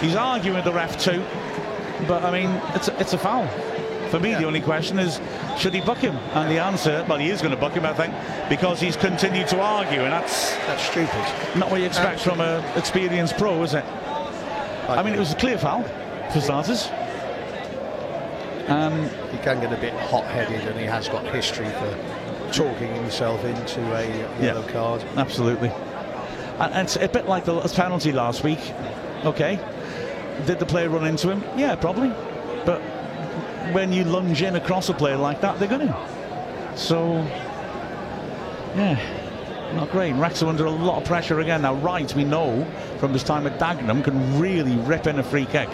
He's 0.00 0.16
arguing 0.16 0.56
with 0.56 0.64
the 0.64 0.72
ref 0.72 1.00
too, 1.00 1.24
but 2.08 2.24
I 2.24 2.32
mean, 2.32 2.50
it's 2.74 2.88
a, 2.88 3.00
it's 3.00 3.12
a 3.12 3.18
foul. 3.18 3.48
For 4.10 4.20
me, 4.20 4.30
yeah. 4.30 4.40
the 4.40 4.46
only 4.46 4.60
question 4.60 4.98
is, 4.98 5.20
should 5.58 5.74
he 5.74 5.80
buck 5.80 5.98
him? 5.98 6.16
And 6.34 6.50
the 6.50 6.58
answer, 6.58 7.04
well, 7.08 7.18
he 7.18 7.30
is 7.30 7.40
going 7.40 7.54
to 7.54 7.60
buck 7.60 7.72
him, 7.72 7.84
I 7.84 7.92
think, 7.92 8.14
because 8.48 8.80
he's 8.80 8.96
continued 8.96 9.48
to 9.48 9.60
argue, 9.60 10.00
and 10.00 10.12
that's 10.12 10.54
that's 10.66 10.84
stupid. 10.84 11.58
Not 11.58 11.70
what 11.70 11.80
you 11.80 11.86
expect 11.86 12.20
from 12.20 12.40
an 12.40 12.62
experienced 12.78 13.36
pro, 13.36 13.62
is 13.62 13.74
it? 13.74 13.84
I, 13.84 14.96
I 14.98 15.02
mean, 15.02 15.14
it 15.14 15.18
was 15.18 15.32
a 15.32 15.36
clear 15.36 15.58
foul 15.58 15.82
for 16.32 16.40
starters. 16.40 16.88
Um, 18.68 19.08
he 19.30 19.38
can 19.38 19.60
get 19.60 19.72
a 19.72 19.80
bit 19.80 19.92
hot-headed, 19.94 20.66
and 20.68 20.78
he 20.78 20.86
has 20.86 21.08
got 21.08 21.24
history 21.26 21.68
for 21.68 22.52
talking 22.52 22.94
himself 22.94 23.44
into 23.44 23.80
a 23.94 24.06
yellow 24.40 24.64
yeah, 24.64 24.72
card. 24.72 25.04
Absolutely. 25.16 25.70
And 26.58 26.86
it's 26.86 26.96
a 26.96 27.08
bit 27.08 27.28
like 27.28 27.44
the 27.44 27.60
penalty 27.74 28.12
last 28.12 28.42
week. 28.44 28.72
Okay, 29.24 29.58
did 30.46 30.58
the 30.58 30.66
player 30.66 30.88
run 30.88 31.06
into 31.06 31.30
him? 31.30 31.44
Yeah, 31.56 31.74
probably. 31.76 32.08
But 32.64 32.80
when 33.72 33.92
you 33.92 34.04
lunge 34.04 34.42
in 34.42 34.56
across 34.56 34.88
a 34.88 34.94
player 34.94 35.16
like 35.16 35.40
that, 35.40 35.58
they're 35.58 35.68
going 35.68 35.88
to. 35.88 36.72
So, 36.76 37.14
yeah, 38.76 39.72
not 39.74 39.90
great. 39.90 40.12
Wrexham 40.14 40.48
under 40.48 40.66
a 40.66 40.70
lot 40.70 41.00
of 41.00 41.08
pressure 41.08 41.40
again. 41.40 41.62
Now, 41.62 41.74
Wright, 41.74 42.12
we 42.14 42.24
know 42.24 42.66
from 42.98 43.12
his 43.12 43.22
time 43.22 43.46
at 43.46 43.58
Dagenham, 43.58 44.02
can 44.04 44.38
really 44.38 44.76
rip 44.76 45.06
in 45.06 45.18
a 45.18 45.22
free 45.22 45.46
kick. 45.46 45.68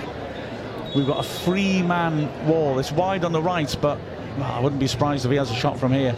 We've 0.95 1.07
got 1.07 1.25
a 1.25 1.29
three-man 1.29 2.47
wall. 2.47 2.79
It's 2.79 2.93
wide 2.93 3.25
on 3.25 3.33
the 3.33 3.43
right, 3.43 3.75
but 3.81 3.99
I 4.41 4.61
wouldn't 4.61 4.81
be 4.81 4.87
surprised 4.87 5.25
if 5.25 5.31
he 5.31 5.37
has 5.39 5.51
a 5.51 5.55
shot 5.55 5.79
from 5.79 5.93
here. 5.93 6.15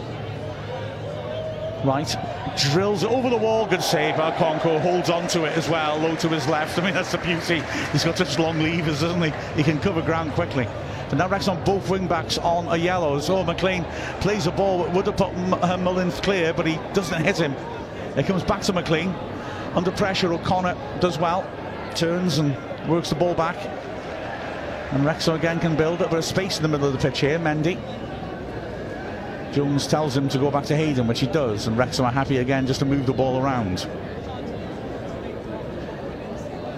Right, 1.83 2.15
drills 2.57 3.03
over 3.03 3.29
the 3.29 3.37
wall, 3.37 3.67
good 3.67 3.83
save. 3.83 4.15
Conco 4.15 4.79
holds 4.81 5.09
on 5.09 5.27
to 5.29 5.45
it 5.45 5.55
as 5.55 5.69
well, 5.69 5.99
low 5.99 6.15
to 6.15 6.29
his 6.29 6.47
left. 6.47 6.79
I 6.79 6.83
mean, 6.83 6.93
that's 6.95 7.11
the 7.11 7.19
beauty. 7.19 7.61
He's 7.91 8.03
got 8.03 8.17
such 8.17 8.39
long 8.39 8.59
levers, 8.59 9.01
doesn't 9.01 9.21
he? 9.21 9.31
He 9.55 9.63
can 9.63 9.79
cover 9.79 10.01
ground 10.01 10.31
quickly. 10.33 10.67
But 11.09 11.19
now 11.19 11.27
Wrexham 11.27 11.63
both 11.63 11.89
wing 11.89 12.07
backs 12.07 12.37
on 12.37 12.67
a 12.67 12.77
yellow. 12.77 13.19
So 13.19 13.43
McClean 13.43 13.89
plays 14.21 14.47
a 14.47 14.51
ball, 14.51 14.89
would 14.89 15.05
have 15.05 15.17
put 15.17 15.33
uh, 15.33 15.77
Mullins 15.77 16.19
clear, 16.19 16.53
but 16.53 16.65
he 16.65 16.75
doesn't 16.93 17.23
hit 17.23 17.37
him. 17.37 17.53
It 18.17 18.25
comes 18.25 18.43
back 18.43 18.61
to 18.63 18.73
McClean. 18.73 19.13
Under 19.75 19.91
pressure, 19.91 20.33
O'Connor 20.33 20.75
does 20.99 21.19
well. 21.19 21.47
Turns 21.95 22.39
and 22.39 22.55
works 22.87 23.09
the 23.09 23.15
ball 23.15 23.35
back. 23.35 23.57
And 24.93 25.05
Wrexham 25.05 25.35
again 25.35 25.59
can 25.59 25.75
build 25.75 26.01
up 26.01 26.13
a 26.13 26.21
space 26.21 26.57
in 26.57 26.63
the 26.63 26.69
middle 26.69 26.87
of 26.87 26.93
the 26.93 26.99
pitch 26.99 27.19
here. 27.19 27.37
Mendy. 27.37 27.77
Jones 29.53 29.87
tells 29.87 30.15
him 30.15 30.27
to 30.29 30.37
go 30.37 30.51
back 30.51 30.65
to 30.65 30.75
Hayden, 30.75 31.07
which 31.07 31.19
he 31.19 31.27
does. 31.27 31.67
And 31.67 31.77
Wrexham 31.77 32.05
are 32.05 32.11
happy 32.11 32.37
again 32.37 32.67
just 32.67 32.79
to 32.79 32.85
move 32.85 33.05
the 33.05 33.13
ball 33.13 33.41
around. 33.41 33.87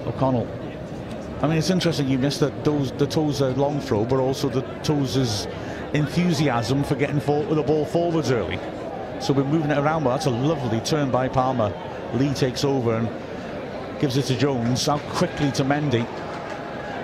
O'Connell 0.06 0.48
I 1.40 1.46
mean, 1.46 1.60
it's 1.60 1.70
interesting 1.70 2.10
you 2.10 2.18
missed 2.18 2.40
that 2.40 2.64
those, 2.64 2.92
the 2.94 3.06
Tozer 3.06 3.52
long 3.52 3.80
throw, 3.80 4.06
but 4.06 4.20
also 4.20 4.50
the 4.50 4.64
Tozer's 4.82 5.48
enthusiasm 5.94 6.84
for 6.84 6.96
getting 6.96 7.20
for, 7.20 7.44
the 7.44 7.62
ball 7.62 7.86
forwards 7.86 8.32
early. 8.32 8.60
So 9.20 9.34
we're 9.34 9.44
moving 9.44 9.70
it 9.70 9.78
around, 9.78 10.04
but 10.04 10.12
that's 10.12 10.26
a 10.26 10.32
lovely 10.32 10.80
turn 10.80 11.12
by 11.12 11.28
Palmer. 11.28 11.72
Lee 12.16 12.34
takes 12.34 12.64
over 12.64 12.96
and 12.96 14.02
gives 14.02 14.18
it 14.18 14.24
to 14.24 14.38
Jones. 14.38 14.90
Out 14.90 15.02
quickly 15.10 15.52
to 15.52 15.64
Mendy. 15.64 16.08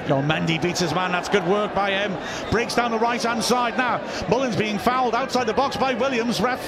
Mendy 0.08 0.62
beats 0.62 0.80
his 0.80 0.94
man. 0.94 1.12
That's 1.12 1.30
good 1.30 1.46
work 1.48 1.74
by 1.74 1.92
him. 1.92 2.16
Breaks 2.52 2.76
down 2.76 2.92
the 2.92 3.00
right 3.00 3.22
hand 3.22 3.44
side 3.44 3.78
now. 3.78 4.02
Mullin's 4.30 4.56
being 4.56 4.78
fouled 4.78 5.16
outside 5.16 5.48
the 5.48 5.54
box 5.54 5.78
by 5.78 5.94
Williams. 5.94 6.42
Ref 6.42 6.62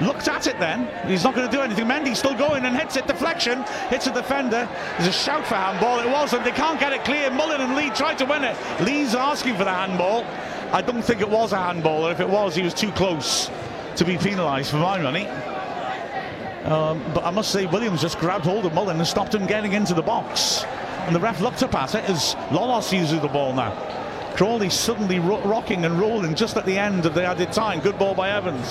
looked 0.00 0.28
at 0.28 0.46
it 0.46 0.58
then. 0.58 0.88
He's 1.08 1.24
not 1.24 1.34
going 1.34 1.48
to 1.48 1.56
do 1.56 1.62
anything. 1.62 1.86
Mendy's 1.86 2.18
still 2.18 2.36
going 2.36 2.64
and 2.64 2.76
hits 2.76 2.96
it. 2.96 3.06
Deflection. 3.06 3.62
Hits 3.88 4.06
a 4.06 4.12
defender. 4.12 4.68
There's 4.98 5.08
a 5.08 5.12
shout 5.12 5.46
for 5.46 5.54
handball. 5.54 6.00
It 6.00 6.08
wasn't. 6.08 6.44
They 6.44 6.52
can't 6.52 6.80
get 6.80 6.92
it 6.92 7.04
clear. 7.04 7.30
Mullin 7.30 7.60
and 7.60 7.76
Lee 7.76 7.90
tried 7.90 8.18
to 8.18 8.24
win 8.24 8.44
it. 8.44 8.56
Lee's 8.80 9.14
asking 9.14 9.56
for 9.56 9.64
the 9.64 9.72
handball. 9.72 10.24
I 10.72 10.82
don't 10.82 11.02
think 11.02 11.20
it 11.20 11.28
was 11.28 11.52
a 11.52 11.58
handball. 11.58 12.08
If 12.08 12.20
it 12.20 12.28
was, 12.28 12.54
he 12.54 12.62
was 12.62 12.74
too 12.74 12.90
close 12.92 13.50
to 13.96 14.04
be 14.04 14.18
penalised 14.18 14.70
for 14.70 14.78
my 14.78 15.00
money. 15.00 15.26
Um, 16.66 17.00
but 17.14 17.24
I 17.24 17.30
must 17.30 17.52
say, 17.52 17.66
Williams 17.66 18.02
just 18.02 18.18
grabbed 18.18 18.44
hold 18.44 18.66
of 18.66 18.74
Mullin 18.74 18.96
and 18.96 19.06
stopped 19.06 19.32
him 19.34 19.46
getting 19.46 19.72
into 19.72 19.94
the 19.94 20.02
box. 20.02 20.64
And 21.06 21.14
the 21.14 21.20
ref 21.20 21.40
looked 21.40 21.62
up 21.62 21.74
at 21.74 21.94
it 21.94 22.04
as 22.10 22.34
Lolos 22.50 22.92
uses 22.92 23.20
the 23.20 23.28
ball 23.28 23.52
now. 23.52 23.72
Crawley 24.36 24.68
suddenly 24.68 25.18
ro 25.18 25.40
rocking 25.42 25.84
and 25.84 25.98
rolling 25.98 26.34
just 26.34 26.56
at 26.56 26.66
the 26.66 26.76
end 26.76 27.06
of 27.06 27.14
the 27.14 27.24
added 27.24 27.52
time. 27.52 27.80
Good 27.80 27.98
ball 27.98 28.14
by 28.14 28.30
Evans. 28.30 28.66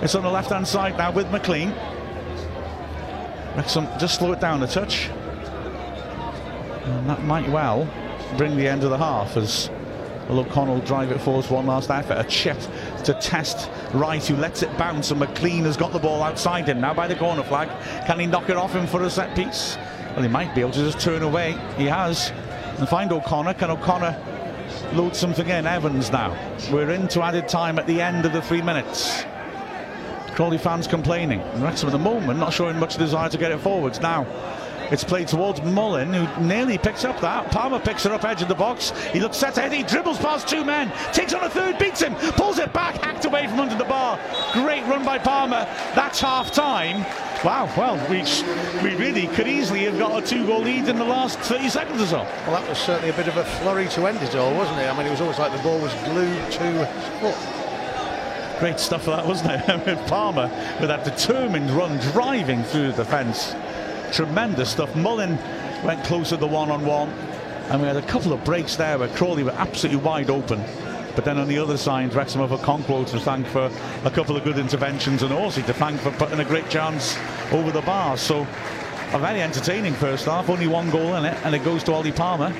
It's 0.00 0.14
on 0.14 0.22
the 0.22 0.30
left 0.30 0.50
hand 0.50 0.66
side 0.66 0.96
now 0.96 1.10
with 1.10 1.26
McClean. 1.26 1.74
Wrexham 3.56 3.88
just 3.98 4.18
slow 4.18 4.32
it 4.32 4.40
down 4.40 4.62
a 4.62 4.66
touch. 4.66 5.08
And 6.84 7.10
that 7.10 7.24
might 7.24 7.48
well 7.50 7.88
bring 8.36 8.56
the 8.56 8.68
end 8.68 8.84
of 8.84 8.90
the 8.90 8.98
half 8.98 9.36
as 9.36 9.68
Will 10.28 10.40
O'Connell 10.40 10.80
drive 10.80 11.10
it 11.10 11.20
forward 11.20 11.44
for 11.44 11.54
one 11.54 11.66
last 11.66 11.90
effort. 11.90 12.18
A 12.18 12.24
chip 12.24 12.58
to 13.04 13.14
test 13.14 13.70
Wright, 13.92 14.24
who 14.24 14.36
lets 14.36 14.62
it 14.62 14.76
bounce, 14.78 15.10
and 15.10 15.20
McClean 15.20 15.64
has 15.64 15.76
got 15.76 15.92
the 15.92 15.98
ball 15.98 16.22
outside 16.22 16.68
him 16.68 16.80
now 16.80 16.94
by 16.94 17.06
the 17.06 17.16
corner 17.16 17.42
flag. 17.42 17.68
Can 18.06 18.18
he 18.18 18.26
knock 18.26 18.48
it 18.50 18.56
off 18.56 18.72
him 18.72 18.86
for 18.86 19.02
a 19.02 19.10
set 19.10 19.34
piece? 19.36 19.76
Well, 20.16 20.22
he 20.22 20.30
might 20.30 20.54
be 20.54 20.62
able 20.62 20.70
to 20.70 20.78
just 20.78 20.98
turn 20.98 21.22
away. 21.22 21.52
He 21.76 21.84
has. 21.84 22.32
And 22.78 22.88
find 22.88 23.12
O'Connor. 23.12 23.52
Can 23.52 23.70
O'Connor 23.70 24.18
load 24.94 25.14
something 25.14 25.46
in? 25.46 25.66
Evans 25.66 26.10
now. 26.10 26.34
We're 26.72 26.90
into 26.90 27.20
added 27.20 27.48
time 27.50 27.78
at 27.78 27.86
the 27.86 28.00
end 28.00 28.24
of 28.24 28.32
the 28.32 28.40
three 28.40 28.62
minutes. 28.62 29.24
Crawley 30.34 30.56
fans 30.56 30.86
complaining. 30.86 31.42
Wrexham 31.60 31.90
at 31.90 31.92
the 31.92 31.98
moment 31.98 32.38
not 32.38 32.54
showing 32.54 32.78
much 32.78 32.96
desire 32.96 33.28
to 33.28 33.36
get 33.36 33.52
it 33.52 33.60
forwards. 33.60 34.00
Now, 34.00 34.26
it's 34.90 35.04
played 35.04 35.28
towards 35.28 35.60
Mullin, 35.62 36.14
who 36.14 36.42
nearly 36.42 36.78
picks 36.78 37.04
up 37.04 37.20
that. 37.20 37.50
Palmer 37.50 37.80
picks 37.80 38.06
it 38.06 38.12
up 38.12 38.24
edge 38.24 38.40
of 38.40 38.48
the 38.48 38.54
box. 38.54 38.92
He 39.12 39.20
looks 39.20 39.36
set 39.36 39.58
ahead. 39.58 39.72
He 39.72 39.82
dribbles 39.82 40.18
past 40.18 40.48
two 40.48 40.64
men. 40.64 40.92
Takes 41.12 41.34
on 41.34 41.44
a 41.44 41.50
third, 41.50 41.78
beats 41.78 42.00
him, 42.00 42.14
pulls 42.14 42.58
it 42.58 42.72
back, 42.72 43.02
hacked 43.02 43.24
away 43.26 43.48
from 43.48 43.60
under 43.60 43.76
the 43.76 43.84
bar. 43.84 44.18
Great 44.52 44.82
run 44.84 45.04
by 45.04 45.18
Palmer. 45.18 45.66
That's 45.94 46.20
half 46.20 46.52
time. 46.52 47.04
Wow, 47.46 47.72
well, 47.76 47.94
we, 48.10 48.24
we 48.82 48.96
really 48.96 49.28
could 49.28 49.46
easily 49.46 49.84
have 49.84 49.96
got 50.00 50.20
a 50.20 50.26
two 50.26 50.44
goal 50.48 50.62
lead 50.62 50.88
in 50.88 50.96
the 50.96 51.04
last 51.04 51.38
30 51.38 51.68
seconds 51.68 52.02
or 52.02 52.06
so. 52.06 52.16
Well, 52.18 52.60
that 52.60 52.68
was 52.68 52.76
certainly 52.76 53.10
a 53.10 53.12
bit 53.12 53.28
of 53.28 53.36
a 53.36 53.44
flurry 53.44 53.86
to 53.90 54.08
end 54.08 54.20
it 54.20 54.34
all, 54.34 54.52
wasn't 54.52 54.80
it? 54.80 54.92
I 54.92 54.98
mean, 54.98 55.06
it 55.06 55.10
was 55.10 55.20
almost 55.20 55.38
like 55.38 55.56
the 55.56 55.62
ball 55.62 55.78
was 55.78 55.94
glued 56.06 56.50
to 56.50 56.86
foot. 57.20 58.58
Great 58.58 58.80
stuff 58.80 59.04
for 59.04 59.10
that, 59.10 59.24
wasn't 59.24 59.52
it? 59.52 60.06
Palmer 60.08 60.48
with 60.80 60.88
that 60.88 61.04
determined 61.04 61.70
run 61.70 62.00
driving 62.10 62.64
through 62.64 62.90
the 62.90 63.04
defence. 63.04 63.54
Tremendous 64.10 64.70
stuff. 64.70 64.96
Mullin 64.96 65.38
went 65.84 66.02
closer 66.02 66.30
to 66.30 66.40
the 66.40 66.48
one-on-one. 66.48 67.10
And 67.70 67.80
we 67.80 67.86
had 67.86 67.96
a 67.96 68.02
couple 68.02 68.32
of 68.32 68.42
breaks 68.42 68.74
there 68.74 68.98
where 68.98 69.08
Crawley 69.10 69.44
were 69.44 69.52
absolutely 69.52 70.02
wide 70.02 70.30
open. 70.30 70.58
But 71.16 71.24
then 71.24 71.38
on 71.38 71.48
the 71.48 71.58
other 71.58 71.78
side, 71.78 72.14
Wrexham 72.14 72.46
have 72.46 72.50
Okonkwo 72.50 73.06
to 73.06 73.18
thank 73.18 73.46
for 73.46 73.70
a 74.04 74.10
couple 74.10 74.36
of 74.36 74.44
good 74.44 74.58
interventions 74.58 75.22
and 75.22 75.32
also 75.32 75.62
to 75.62 75.72
thank 75.72 75.98
for 75.98 76.10
putting 76.12 76.38
a 76.40 76.44
great 76.44 76.68
chance 76.68 77.16
over 77.52 77.72
the 77.72 77.80
bar. 77.80 78.18
So 78.18 78.42
a 78.42 79.18
very 79.18 79.40
entertaining 79.40 79.94
first 79.94 80.26
half, 80.26 80.50
only 80.50 80.66
one 80.66 80.90
goal 80.90 81.14
in 81.14 81.24
it, 81.24 81.34
and 81.44 81.54
it 81.54 81.64
goes 81.64 81.82
to 81.84 81.92
Ollie 81.94 82.12
Palmer. 82.12 82.54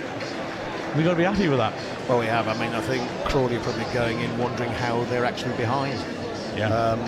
We've 0.96 1.04
got 1.04 1.10
to 1.10 1.16
be 1.16 1.24
happy 1.24 1.48
with 1.48 1.58
that. 1.58 1.74
Well, 2.08 2.18
we 2.18 2.24
have. 2.26 2.48
I 2.48 2.54
mean, 2.58 2.72
I 2.74 2.80
think 2.80 3.06
Crawley 3.26 3.56
are 3.56 3.60
probably 3.60 3.84
going 3.92 4.20
in 4.20 4.38
wondering 4.38 4.70
how 4.70 5.04
they're 5.04 5.26
actually 5.26 5.54
behind. 5.58 6.02
Yeah. 6.56 6.70
Um, 6.70 7.00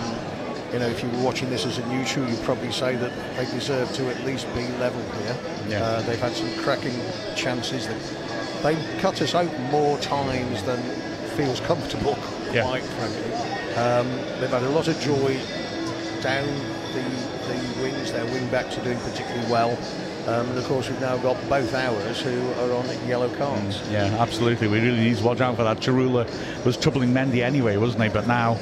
you 0.71 0.77
know, 0.77 0.87
if 0.87 1.01
you 1.01 1.09
were 1.09 1.23
watching 1.23 1.49
this 1.49 1.65
as 1.65 1.79
a 1.79 1.87
new 1.87 1.97
neutral, 1.97 2.29
you'd 2.29 2.43
probably 2.43 2.71
say 2.71 2.95
that 2.95 3.11
they 3.35 3.45
deserve 3.45 3.91
to 3.93 4.07
at 4.11 4.23
least 4.23 4.45
be 4.53 4.67
level 4.77 5.01
here. 5.23 5.35
Yeah. 5.67 5.83
Uh, 5.83 6.01
they've 6.03 6.19
had 6.19 6.33
some 6.33 6.53
cracking 6.59 6.93
chances. 7.35 7.87
That 7.87 8.61
they, 8.61 8.99
cut 8.99 9.19
us 9.23 9.33
open 9.33 9.63
more 9.71 9.97
times 9.97 10.61
than 10.61 11.08
feels 11.39 11.61
comfortable, 11.61 12.17
yeah. 12.51 12.63
quite 12.63 12.83
frankly. 12.83 13.33
Um, 13.77 14.07
they've 14.41 14.49
had 14.49 14.63
a 14.63 14.69
lot 14.69 14.89
of 14.89 14.99
joy 14.99 15.39
down 16.21 16.47
the, 16.91 17.01
the 17.47 17.81
wings. 17.81 18.11
Their 18.11 18.25
wing 18.25 18.49
backs 18.49 18.77
are 18.77 18.83
doing 18.83 18.99
particularly 18.99 19.49
well. 19.49 19.71
Um, 20.27 20.49
and 20.49 20.57
of 20.57 20.65
course, 20.65 20.89
we've 20.89 20.99
now 20.99 21.17
got 21.17 21.37
both 21.47 21.73
ours 21.73 22.19
who 22.19 22.51
are 22.59 22.73
on 22.73 23.07
yellow 23.07 23.33
cards. 23.37 23.77
Mm, 23.77 23.91
yeah, 23.91 24.21
absolutely. 24.21 24.67
We 24.67 24.81
really 24.81 24.99
need 24.99 25.17
to 25.17 25.23
watch 25.23 25.39
out 25.39 25.55
for 25.55 25.63
that. 25.63 25.77
Tsaroulla 25.77 26.27
was 26.65 26.75
troubling 26.75 27.13
Mendy 27.13 27.41
anyway, 27.41 27.77
wasn't 27.77 28.03
he? 28.03 28.09
But 28.09 28.27
now 28.27 28.59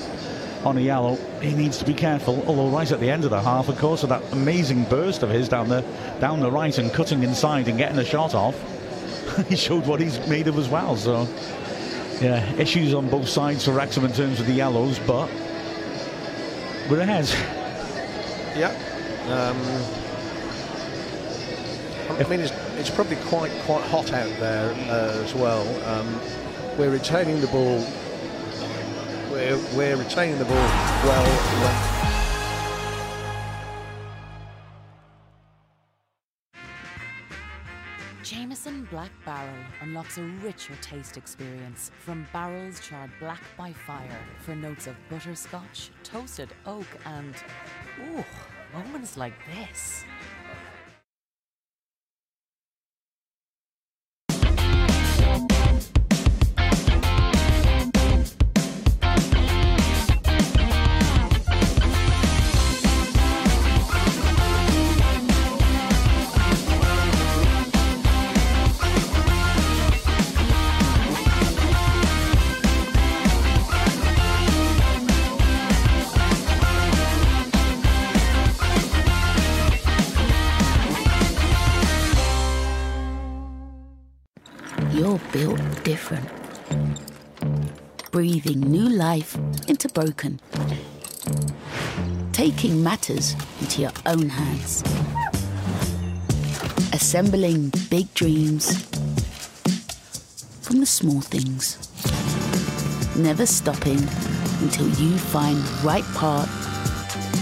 on 0.63 0.78
a 0.78 0.82
yellow. 0.82 1.15
He 1.41 1.55
needs 1.55 1.80
to 1.80 1.86
be 1.86 1.95
careful. 1.95 2.43
Although 2.45 2.69
right 2.69 2.91
at 2.91 2.99
the 2.99 3.09
end 3.09 3.23
of 3.23 3.32
the 3.32 3.41
half, 3.41 3.69
of 3.69 3.78
course, 3.80 4.03
of 4.03 4.09
that 4.09 4.21
amazing 4.34 4.84
burst 4.84 5.23
of 5.23 5.32
his 5.32 5.49
down 5.49 5.67
the 5.67 5.84
down 6.19 6.41
the 6.41 6.51
right 6.51 6.78
and 6.78 6.93
cutting 6.93 7.23
inside 7.23 7.67
and 7.67 7.78
getting 7.78 7.97
a 7.97 8.05
shot 8.05 8.36
off, 8.36 8.55
he 9.49 9.55
showed 9.55 9.88
what 9.88 9.99
he's 9.99 10.25
made 10.28 10.47
of 10.47 10.59
as 10.59 10.69
well. 10.69 10.95
So 10.95 11.28
yeah, 12.22 12.51
issues 12.53 12.93
on 12.93 13.09
both 13.09 13.28
sides 13.28 13.65
for 13.65 13.72
Wrexham 13.72 14.05
in 14.05 14.11
terms 14.11 14.39
of 14.39 14.47
the 14.47 14.53
yellows, 14.53 14.99
but 14.99 15.30
we're 16.89 17.01
ahead. 17.01 17.28
Yeah. 18.55 18.74
Um, 19.28 19.57
I 22.20 22.30
mean, 22.30 22.39
it's, 22.39 22.53
it's, 22.78 22.89
probably 22.89 23.18
quite 23.28 23.51
quite 23.65 23.84
hot 23.84 24.13
out 24.13 24.34
there 24.39 24.72
uh, 24.89 25.24
as 25.24 25.36
well. 25.36 25.63
Um, 25.86 26.20
we're 26.78 26.91
retaining 26.91 27.41
the 27.41 27.47
ball 27.47 27.86
we're, 29.38 29.57
we're 29.76 29.97
retaining 29.97 30.39
the 30.39 30.45
ball 30.45 30.55
well. 30.55 32.16
Black 38.97 39.11
Barrel 39.25 39.63
unlocks 39.81 40.17
a 40.17 40.23
richer 40.43 40.73
taste 40.81 41.17
experience 41.17 41.91
from 41.99 42.25
barrels 42.33 42.79
charred 42.79 43.11
black 43.19 43.43
by 43.55 43.71
fire 43.71 44.19
for 44.39 44.55
notes 44.55 44.87
of 44.87 44.95
butterscotch, 45.07 45.91
toasted 46.03 46.49
oak, 46.65 46.87
and 47.05 47.35
ooh, 48.09 48.25
moments 48.73 49.15
like 49.15 49.35
this. 49.53 50.03
Breathing 88.28 88.59
new 88.59 88.89
life 88.89 89.38
into 89.69 89.88
broken. 89.88 90.41
Taking 92.34 92.84
matters 92.84 93.38
into 93.61 93.82
your 93.84 93.93
own 94.05 94.28
hands. 94.28 94.84
Assembling 96.91 97.71
big 97.89 98.13
dreams 98.15 98.84
from 100.61 100.82
the 100.82 100.86
small 100.86 101.21
things. 101.21 101.78
Never 103.15 103.45
stopping 103.45 104.03
until 104.59 104.89
you 104.99 105.17
find 105.17 105.55
the 105.55 105.88
right 105.88 106.07
part 106.13 106.49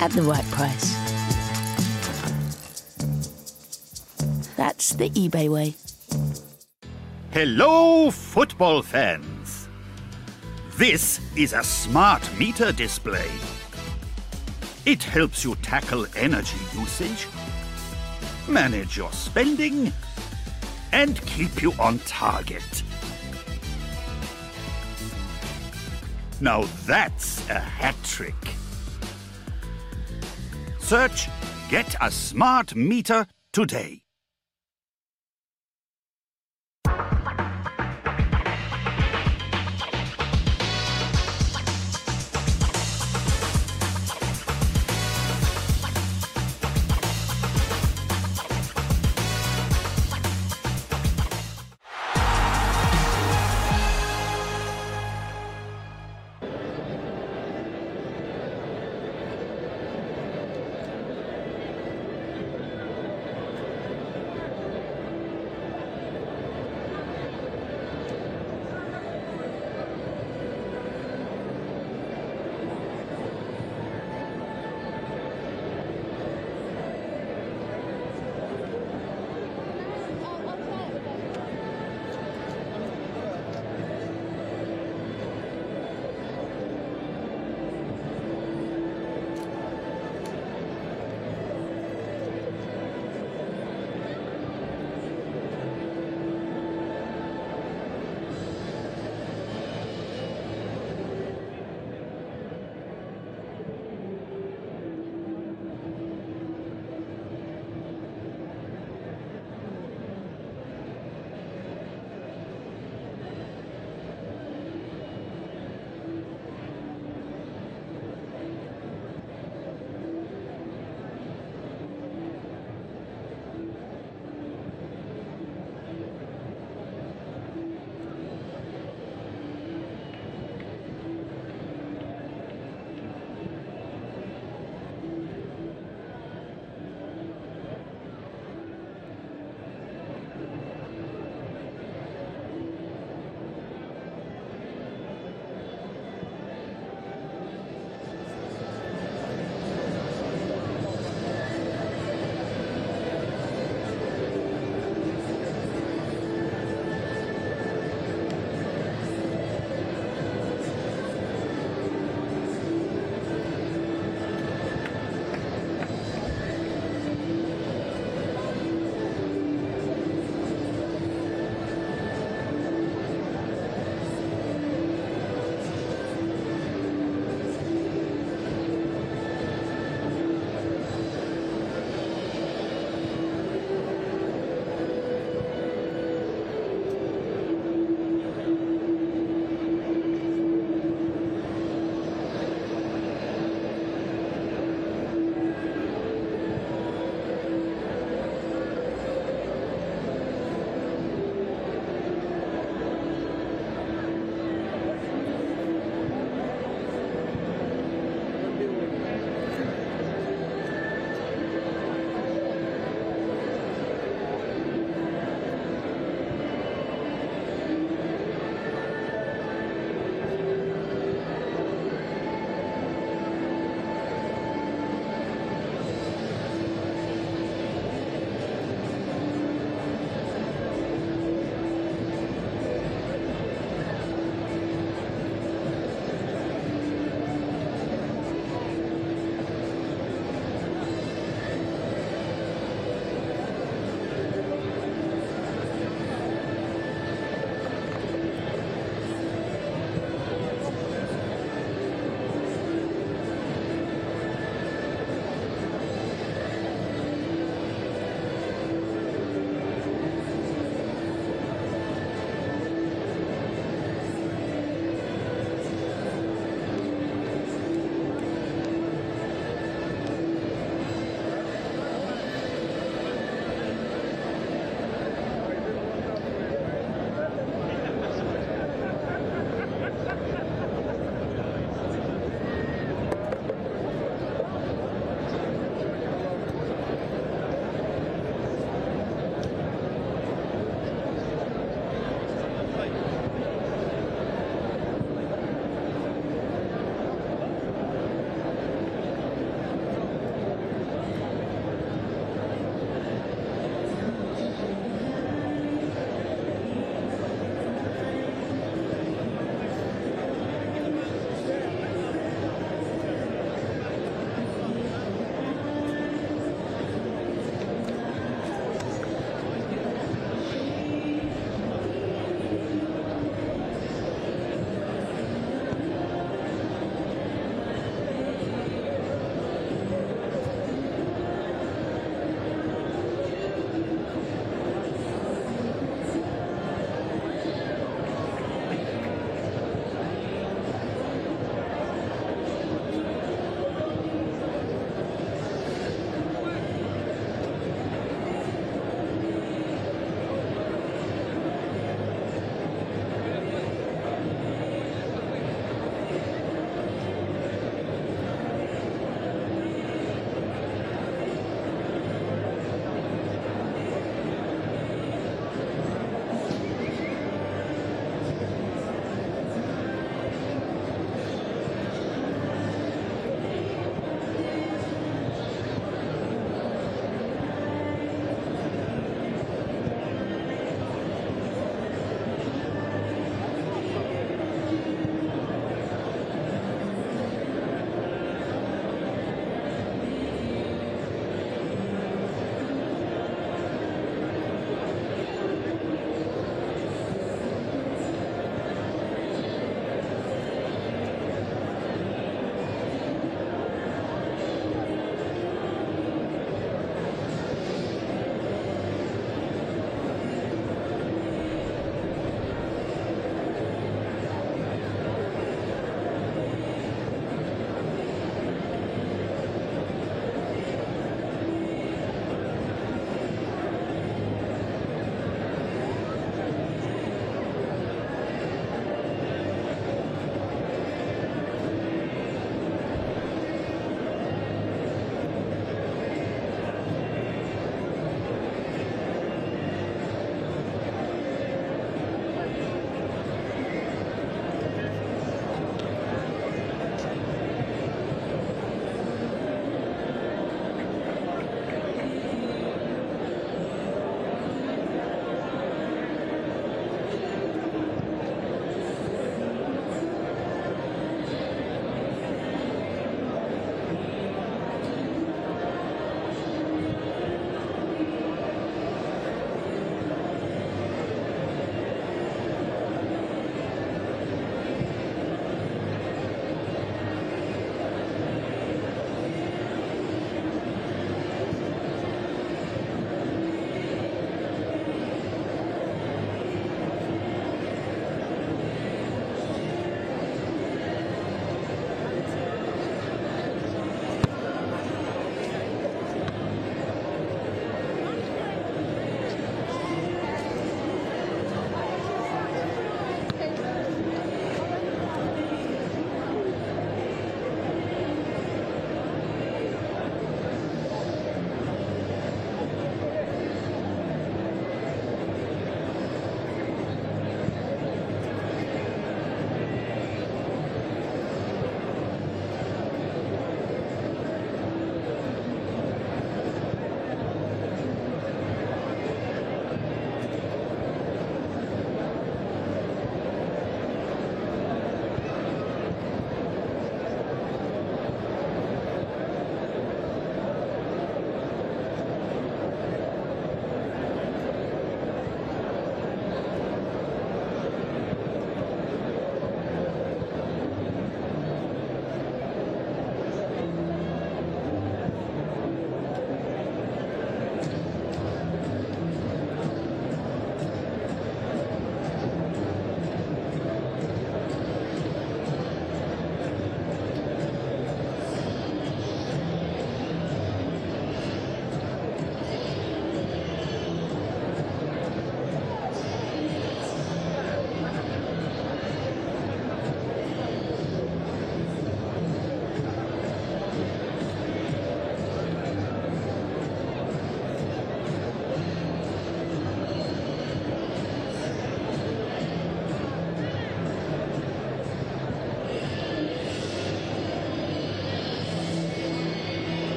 at 0.00 0.10
the 0.12 0.22
right 0.22 0.46
price. 0.46 0.94
That's 4.56 4.94
the 4.94 5.10
eBay 5.10 5.50
way. 5.50 5.74
Hello, 7.32 8.10
football 8.10 8.80
fans! 8.80 9.29
This 10.80 11.20
is 11.36 11.52
a 11.52 11.62
smart 11.62 12.22
meter 12.38 12.72
display. 12.72 13.30
It 14.86 15.02
helps 15.02 15.44
you 15.44 15.54
tackle 15.56 16.06
energy 16.16 16.56
usage, 16.72 17.26
manage 18.48 18.96
your 18.96 19.12
spending, 19.12 19.92
and 20.92 21.20
keep 21.26 21.60
you 21.60 21.74
on 21.78 21.98
target. 22.06 22.82
Now 26.40 26.62
that's 26.86 27.46
a 27.50 27.58
hat 27.58 27.96
trick. 28.02 28.42
Search 30.78 31.28
Get 31.68 31.94
a 32.00 32.10
Smart 32.10 32.74
Meter 32.74 33.26
today. 33.52 34.04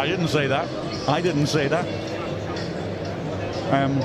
I 0.00 0.06
didn't 0.06 0.28
say 0.28 0.46
that. 0.46 0.66
I 1.06 1.20
didn't 1.20 1.48
say 1.48 1.68
that. 1.68 1.84
Um, 3.70 3.98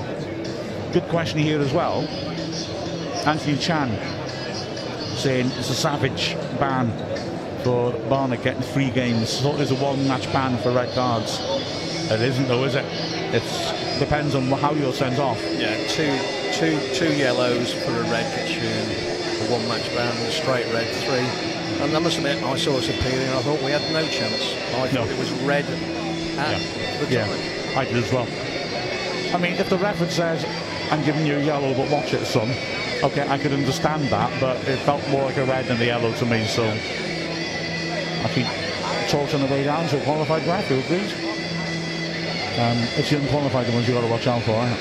good 0.92 1.08
question 1.08 1.40
here 1.40 1.62
as 1.62 1.72
well. 1.72 2.02
Anthony 3.26 3.56
Chan 3.56 3.90
saying 5.16 5.48
it's 5.58 5.70
a 5.70 5.74
savage 5.74 6.36
ban 6.60 6.92
for 7.64 7.94
Barnett 8.10 8.44
getting 8.44 8.62
three 8.62 8.92
games. 8.92 9.30
So 9.30 9.56
it's 9.56 9.72
a 9.72 9.76
one-match 9.76 10.26
ban 10.34 10.58
for 10.58 10.74
red 10.74 10.94
cards. 10.94 11.40
It 12.12 12.20
isn't 12.20 12.50
though, 12.50 12.66
is 12.66 12.76
it? 12.76 12.84
It 13.34 13.98
depends 13.98 14.36
on 14.36 14.52
how 14.52 14.74
you're 14.74 14.92
sent 14.92 15.18
off. 15.18 15.42
Yeah, 15.58 15.78
two, 15.88 16.20
two, 16.52 16.78
two 16.94 17.16
yellows 17.16 17.74
for 17.74 17.92
a 17.92 18.04
red 18.12 18.50
tune, 18.50 19.48
a 19.48 19.50
one 19.50 19.66
match 19.70 19.88
ban, 19.96 20.12
a 20.28 20.32
straight 20.32 20.66
red 20.74 20.94
three. 21.06 21.55
And 21.86 21.96
I 21.96 22.00
must 22.00 22.18
admit, 22.18 22.42
I 22.42 22.58
saw 22.58 22.78
us 22.78 22.90
appealing. 22.90 23.30
I 23.30 23.42
thought 23.44 23.62
we 23.62 23.70
had 23.70 23.82
no 23.94 24.02
chance. 24.08 24.56
I 24.74 24.90
No. 24.92 25.06
thought 25.06 25.10
it 25.14 25.20
was 25.20 25.30
red 25.46 25.66
at 25.66 26.60
the 27.00 27.14
Yeah. 27.14 27.28
I 27.78 27.86
did 27.86 27.98
as 28.04 28.12
well. 28.12 28.28
I 29.34 29.38
mean, 29.38 29.54
if 29.54 29.70
the 29.70 29.78
referee 29.78 30.10
says, 30.10 30.44
I'm 30.90 31.04
giving 31.06 31.28
you 31.28 31.38
a 31.38 31.42
yellow, 31.44 31.76
but 31.76 31.88
watch 31.92 32.12
it, 32.16 32.26
son, 32.26 32.50
okay, 33.04 33.28
I 33.30 33.38
could 33.38 33.54
understand 33.54 34.10
that, 34.10 34.32
but 34.42 34.58
it 34.68 34.80
felt 34.80 35.08
more 35.10 35.26
like 35.26 35.38
a 35.38 35.46
red 35.46 35.68
than 35.68 35.78
the 35.78 35.86
yellow 35.86 36.12
to 36.14 36.26
me, 36.26 36.46
so 36.48 36.64
I 36.64 38.30
think 38.34 38.48
talks 39.10 39.36
on 39.36 39.42
the 39.42 39.48
way 39.48 39.64
down 39.64 39.88
to 39.90 39.98
a 40.02 40.04
qualified 40.04 40.44
ref, 40.48 40.66
who 40.68 40.80
agrees? 40.80 41.14
Um, 42.58 42.78
it's 42.98 43.10
the 43.12 43.18
unqualified 43.18 43.72
ones 43.72 43.88
you've 43.88 43.96
got 43.96 44.02
to 44.02 44.08
watch 44.12 44.26
out 44.26 44.42
for, 44.42 44.52
it? 44.52 44.78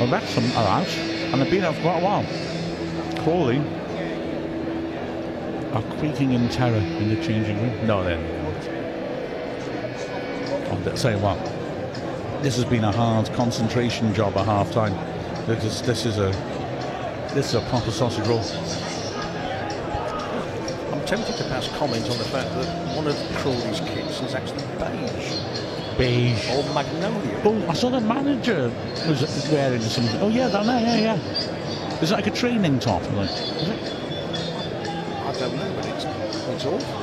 Well, 0.00 0.08
Wrexham 0.10 0.50
are 0.56 0.80
out, 0.80 0.88
and 0.88 1.40
they've 1.40 1.50
been 1.50 1.62
out 1.64 1.76
for 1.76 1.82
quite 1.82 1.98
a 2.02 2.04
while. 2.04 2.24
Crawley 3.22 3.62
are 5.72 5.82
quaking 5.98 6.32
in 6.32 6.48
terror 6.48 6.76
in 6.76 7.08
the 7.08 7.16
changing 7.22 7.60
room. 7.60 7.86
No, 7.86 8.02
they're 8.02 8.18
not. 8.18 8.30
I'll 10.70 10.96
tell 10.96 11.12
you 11.12 11.18
what, 11.18 11.38
this 12.42 12.56
has 12.56 12.64
been 12.64 12.84
a 12.84 12.92
hard 12.92 13.30
concentration 13.34 14.14
job 14.14 14.36
at 14.36 14.46
half 14.46 14.70
time. 14.72 14.94
This 15.46 15.64
is, 15.64 15.82
this 15.82 16.06
is 16.06 16.18
a 16.18 16.30
this 17.34 17.48
is 17.50 17.54
a 17.54 17.60
proper 17.68 17.90
sausage 17.90 18.26
roll. 18.26 18.40
I'm 20.92 21.04
tempted 21.06 21.36
to 21.36 21.44
pass 21.44 21.68
comment 21.78 22.10
on 22.10 22.18
the 22.18 22.24
fact 22.24 22.50
that 22.54 22.96
one 22.96 23.06
of 23.06 23.16
Crawley's 23.36 23.80
kits 23.80 24.20
is 24.20 24.34
actually 24.34 24.62
beige 24.78 25.50
Beige. 25.96 26.50
or 26.50 26.64
magnolia. 26.74 27.40
Oh, 27.44 27.68
I 27.68 27.74
saw 27.74 27.90
the 27.90 28.00
manager 28.00 28.72
was 29.06 29.48
wearing 29.52 29.80
something. 29.82 30.20
Oh 30.20 30.28
yeah, 30.28 30.48
that 30.48 30.64
yeah, 30.64 30.80
yeah, 30.80 31.16
yeah. 31.16 32.00
Is 32.00 32.10
it 32.10 32.14
like 32.14 32.26
a 32.26 32.30
training 32.30 32.78
top? 32.78 33.02
Like, 33.12 33.30
know, 35.48 35.72
but 35.76 35.86
it's, 35.86 36.04
it's 36.04 36.64
awful. 36.66 37.00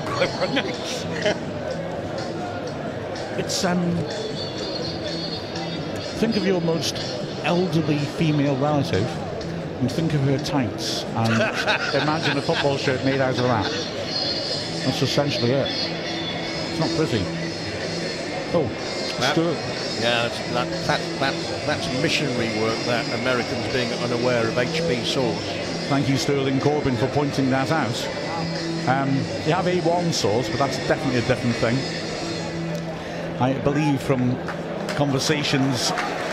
It's 3.39 3.63
um. 3.63 3.95
Think 6.19 6.35
of 6.37 6.45
your 6.45 6.61
most 6.61 6.95
elderly 7.43 7.99
female 7.99 8.57
relative, 8.57 9.05
and 9.79 9.91
think 9.91 10.13
of 10.13 10.21
her 10.21 10.37
tights, 10.39 11.03
and 11.03 11.33
imagine 12.01 12.37
a 12.37 12.41
football 12.41 12.77
shirt 12.77 13.03
made 13.05 13.21
out 13.21 13.37
of 13.37 13.43
that. 13.43 13.65
That's 14.85 15.01
essentially 15.01 15.51
it. 15.51 15.67
It's 15.69 16.79
not 16.79 16.89
pretty. 16.97 17.23
Oh, 18.53 18.67
That- 19.19 19.33
Stuart. 19.33 19.57
Yeah, 19.99 20.27
that's, 20.27 20.37
that, 20.53 20.67
that, 20.87 21.19
that, 21.19 21.65
that's 21.65 22.01
missionary 22.03 22.49
work, 22.61 22.77
that 22.85 23.03
Americans 23.19 23.73
being 23.73 23.91
unaware 24.03 24.47
of 24.47 24.53
HP 24.53 25.03
sauce. 25.05 25.41
Thank 25.89 26.07
you, 26.07 26.17
Sterling 26.17 26.59
Corbyn, 26.59 26.95
for 26.97 27.07
pointing 27.07 27.49
that 27.49 27.71
out. 27.71 27.95
Um, 28.87 29.09
you 29.45 29.51
have 29.53 29.65
A1 29.65 30.13
sauce, 30.13 30.47
but 30.49 30.59
that's 30.59 30.77
definitely 30.87 31.19
a 31.19 31.27
different 31.27 31.55
thing. 31.57 31.77
I 33.41 33.53
believe 33.59 34.01
from 34.01 34.35
conversations, 34.95 35.91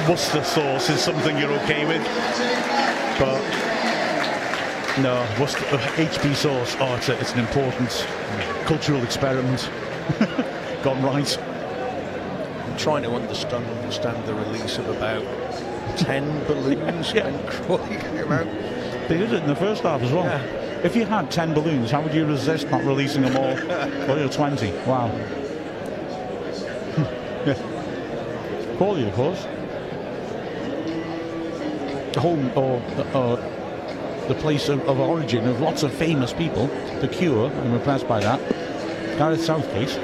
Worcester 0.08 0.44
sauce 0.44 0.88
is 0.88 1.00
something 1.00 1.36
you're 1.36 1.52
okay 1.62 1.84
with, 1.84 2.02
but 3.18 3.40
no, 5.02 5.26
Worcester, 5.40 5.64
uh, 5.74 5.78
HP 5.96 6.34
sauce, 6.34 6.76
oh, 6.78 6.94
it's, 6.94 7.08
a, 7.08 7.18
it's 7.20 7.32
an 7.32 7.40
important 7.40 8.06
cultural 8.66 9.02
experiment. 9.02 9.68
Gone 10.84 11.02
right. 11.02 11.38
I'm 11.38 12.76
trying 12.76 13.02
to 13.02 13.10
understand, 13.10 13.66
understand 13.66 14.24
the 14.26 14.34
release 14.34 14.78
of 14.78 14.88
about 14.90 15.24
10 15.98 16.44
balloons 16.46 17.12
Yeah. 17.12 17.24
when 17.24 17.46
Crawley 17.48 17.96
came 17.96 18.30
out. 18.32 18.46
They 19.08 19.18
did 19.18 19.32
it 19.32 19.42
in 19.42 19.48
the 19.48 19.56
first 19.56 19.82
half 19.82 20.00
as 20.02 20.12
well. 20.12 20.24
Yeah. 20.24 20.60
If 20.84 20.94
you 20.94 21.06
had 21.06 21.30
10 21.30 21.54
balloons, 21.54 21.90
how 21.90 22.02
would 22.02 22.12
you 22.12 22.26
resist 22.26 22.68
not 22.70 22.84
releasing 22.84 23.22
them 23.22 23.34
all? 23.38 23.54
well, 24.06 24.18
you're 24.18 24.28
20. 24.28 24.70
Wow. 24.86 25.06
yeah. 27.46 27.56
Crawley, 28.76 29.08
of 29.08 29.14
course. 29.14 29.44
Home 32.16 32.52
or 32.54 32.82
uh, 33.14 33.36
the 34.28 34.34
place 34.34 34.68
of, 34.68 34.86
of 34.86 35.00
origin 35.00 35.48
of 35.48 35.58
lots 35.62 35.82
of 35.82 35.90
famous 35.90 36.34
people. 36.34 36.66
The 37.00 37.08
Cure, 37.08 37.50
I'm 37.50 37.72
impressed 37.72 38.06
by 38.06 38.20
that. 38.20 38.38
Gareth 39.16 39.42
Southgate. 39.42 39.98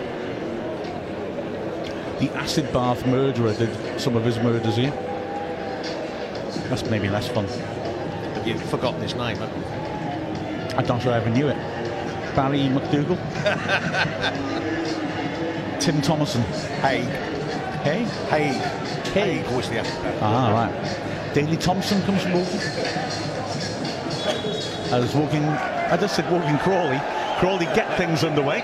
The 2.20 2.31
acid 2.36 2.73
bath 2.73 3.07
murderer 3.07 3.52
did 3.52 4.01
some 4.01 4.16
of 4.16 4.24
his 4.24 4.39
murders 4.39 4.77
here. 4.77 4.93
That's 6.70 6.85
maybe 6.85 7.11
less 7.11 7.28
fun. 7.28 7.44
But 8.32 8.47
you've 8.47 8.62
forgotten 8.62 9.02
his 9.02 9.15
name, 9.15 9.36
haven't 9.36 9.59
you? 9.59 9.80
I'm 10.77 10.87
not 10.87 11.03
sure 11.03 11.13
I 11.13 11.17
ever 11.17 11.31
knew 11.31 11.49
it. 11.49 11.57
Barry 12.35 12.69
McDougal. 12.69 13.19
Tim 15.81 16.01
Thomason. 16.03 16.43
Haig. 16.83 17.05
Hey? 17.83 18.05
Haig. 18.29 18.57
Haig. 19.13 19.45
Haig 19.45 19.57
was 19.57 19.69
the 19.69 19.79
actor. 19.79 20.19
Ah, 20.21 20.53
right. 20.53 21.35
Daley 21.35 21.57
Thompson 21.57 22.03
comes 22.03 22.23
from 22.23 22.33
Woking. 22.33 22.61
I 24.93 24.99
was 24.99 25.15
walking, 25.15 25.45
I 25.45 25.97
just 25.97 26.17
said 26.17 26.31
walking 26.31 26.59
Crawley. 26.59 27.01
Crawley 27.39 27.67
get 27.67 27.97
things 27.97 28.25
underway. 28.25 28.61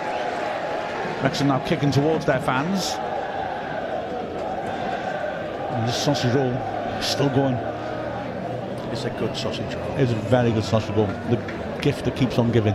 Wrexham 1.23 1.49
now 1.49 1.61
kicking 1.61 1.91
towards 1.91 2.25
their 2.27 2.41
fans. 2.41 2.95
And 5.73 5.89
this 5.89 6.03
sausage 6.03 6.35
roll 6.35 6.53
still 7.01 7.29
going. 7.29 7.55
It's 8.93 9.05
a 9.05 9.11
good 9.11 9.37
sausage 9.37 9.75
roll. 9.75 9.97
It's 9.97 10.13
a 10.13 10.17
very 10.17 10.51
good 10.51 10.65
sausage 10.65 10.97
roll. 10.97 11.07
The 11.07 11.37
gift 11.87 12.05
that 12.05 12.17
keeps 12.17 12.37
on 12.37 12.51
giving. 12.51 12.75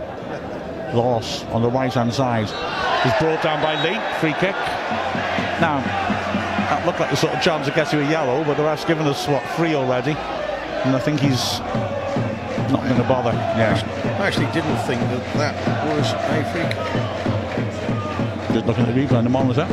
Loss 0.96 1.44
on 1.52 1.62
the 1.62 1.70
right 1.70 1.94
hand 1.94 2.14
side 2.14 2.46
is 2.46 3.14
brought 3.20 3.44
down 3.44 3.62
by 3.62 3.76
Lee. 3.84 4.00
Free 4.22 4.32
kick. 4.40 4.56
Now, 5.60 5.82
that 6.70 6.86
looked 6.86 7.02
like 7.02 7.10
the 7.10 7.18
sort 7.18 7.34
of 7.34 7.42
chance 7.42 7.68
to 7.68 7.74
get 7.74 7.92
you 7.92 8.00
a 8.00 8.10
yellow, 8.10 8.42
but 8.46 8.56
the 8.56 8.64
ref's 8.64 8.86
given 8.86 9.06
us 9.08 9.28
what 9.28 9.44
three 9.58 9.76
already, 9.76 10.12
and 10.12 10.96
I 10.96 11.00
think 11.00 11.20
he's 11.20 11.60
not 12.72 12.84
going 12.88 12.96
to 12.96 13.04
bother. 13.04 13.34
Yeah, 13.60 13.76
I 14.18 14.28
actually 14.28 14.50
didn't 14.54 14.78
think 14.88 15.02
that 15.02 15.24
that 15.36 15.56
was 15.92 16.14
a 16.14 16.20
free 16.52 16.64
kick. 16.64 16.72
just 18.54 18.66
looking 18.66 18.86
at 18.86 18.96
the 18.96 19.02
replay 19.02 19.18
on 19.18 19.26
the 19.26 19.30
monitor. 19.30 19.68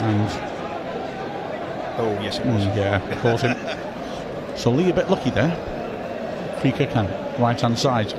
And 0.00 0.30
Oh, 1.98 2.12
yes, 2.22 2.38
it 2.38 2.46
was. 2.46 2.64
mm, 2.64 2.76
yeah, 2.76 2.98
caught 3.20 3.42
him. 3.42 3.56
So 4.56 4.70
Lee 4.70 4.88
a 4.88 4.94
bit 4.94 5.10
lucky 5.10 5.28
there. 5.28 5.52
Free 6.60 6.72
kick 6.72 6.90
hand, 6.90 7.08
right 7.40 7.60
hand 7.60 7.78
side. 7.78 8.10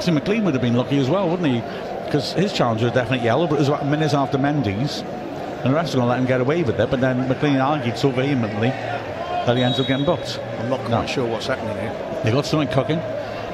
See, 0.00 0.12
McClean 0.12 0.44
would 0.44 0.54
have 0.54 0.62
been 0.62 0.74
lucky 0.76 0.98
as 0.98 1.08
well, 1.10 1.28
wouldn't 1.28 1.48
he? 1.48 1.60
Because 2.04 2.32
his 2.32 2.52
challenge 2.52 2.82
was 2.82 2.92
definitely 2.92 3.24
yellow, 3.24 3.46
but 3.46 3.56
it 3.56 3.58
was 3.60 3.68
about 3.68 3.86
minutes 3.86 4.14
after 4.14 4.38
Mendy's. 4.38 5.00
And 5.00 5.74
the 5.74 5.78
refs 5.78 5.94
were 5.94 6.00
going 6.00 6.06
to 6.06 6.06
let 6.06 6.18
him 6.20 6.26
get 6.26 6.40
away 6.40 6.62
with 6.62 6.78
it, 6.80 6.90
but 6.90 7.00
then 7.00 7.28
McClean 7.28 7.62
argued 7.62 7.98
so 7.98 8.10
vehemently 8.10 8.68
that 8.68 9.56
he 9.56 9.62
ends 9.62 9.78
up 9.80 9.86
getting 9.88 10.06
booked. 10.06 10.38
I'm 10.58 10.70
not 10.70 10.80
quite 10.80 10.90
No. 11.02 11.06
sure 11.06 11.26
what's 11.26 11.48
happening 11.48 11.76
here. 11.76 12.20
They 12.24 12.30
got 12.30 12.46
something 12.46 12.68
cooking. 12.68 13.00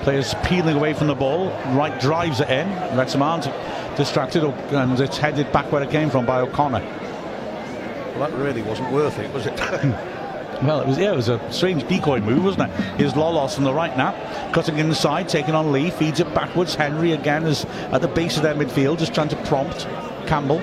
Players 0.03 0.35
peeling 0.44 0.77
away 0.77 0.93
from 0.94 1.07
the 1.09 1.15
ball. 1.15 1.48
Right 1.74 1.98
drives 2.01 2.40
it 2.40 2.48
in. 2.51 2.69
Aren't 3.23 3.48
distracted, 3.97 4.44
and 4.44 5.01
it's 5.01 5.16
headed 5.19 5.51
back 5.53 5.73
where 5.73 5.82
it 5.82 5.90
came 5.90 6.11
from 6.11 6.27
by 6.27 6.40
O'Connor. 6.40 6.81
Well, 6.81 8.28
that 8.31 8.32
really 8.39 8.62
wasn't 8.62 8.93
worth 8.93 9.19
it, 9.19 9.32
was 9.32 9.47
it? 9.47 9.55
Well, 10.62 10.81
it 10.81 10.87
was 10.87 10.99
yeah, 10.99 11.12
it 11.12 11.16
was 11.16 11.28
a 11.28 11.53
strange 11.53 11.87
decoy 11.87 12.20
move, 12.20 12.45
wasn't 12.45 12.70
it? 12.70 12.81
Here's 12.99 13.12
Lolos 13.12 13.59
on 13.59 13.65
the 13.65 13.74
right 13.74 13.97
now, 13.97 14.12
cutting 14.53 14.78
inside, 14.78 15.28
taking 15.28 15.55
on 15.55 15.73
Lee, 15.73 15.91
feeds 15.91 16.20
it 16.20 16.33
backwards. 16.35 16.74
Henry 16.74 17.12
again 17.12 17.45
is 17.45 17.65
at 17.93 18.01
the 18.01 18.09
base 18.09 18.37
of 18.37 18.43
their 18.43 18.55
midfield, 18.55 18.99
just 18.99 19.15
trying 19.15 19.28
to 19.28 19.37
prompt 19.45 19.87
Campbell. 20.27 20.62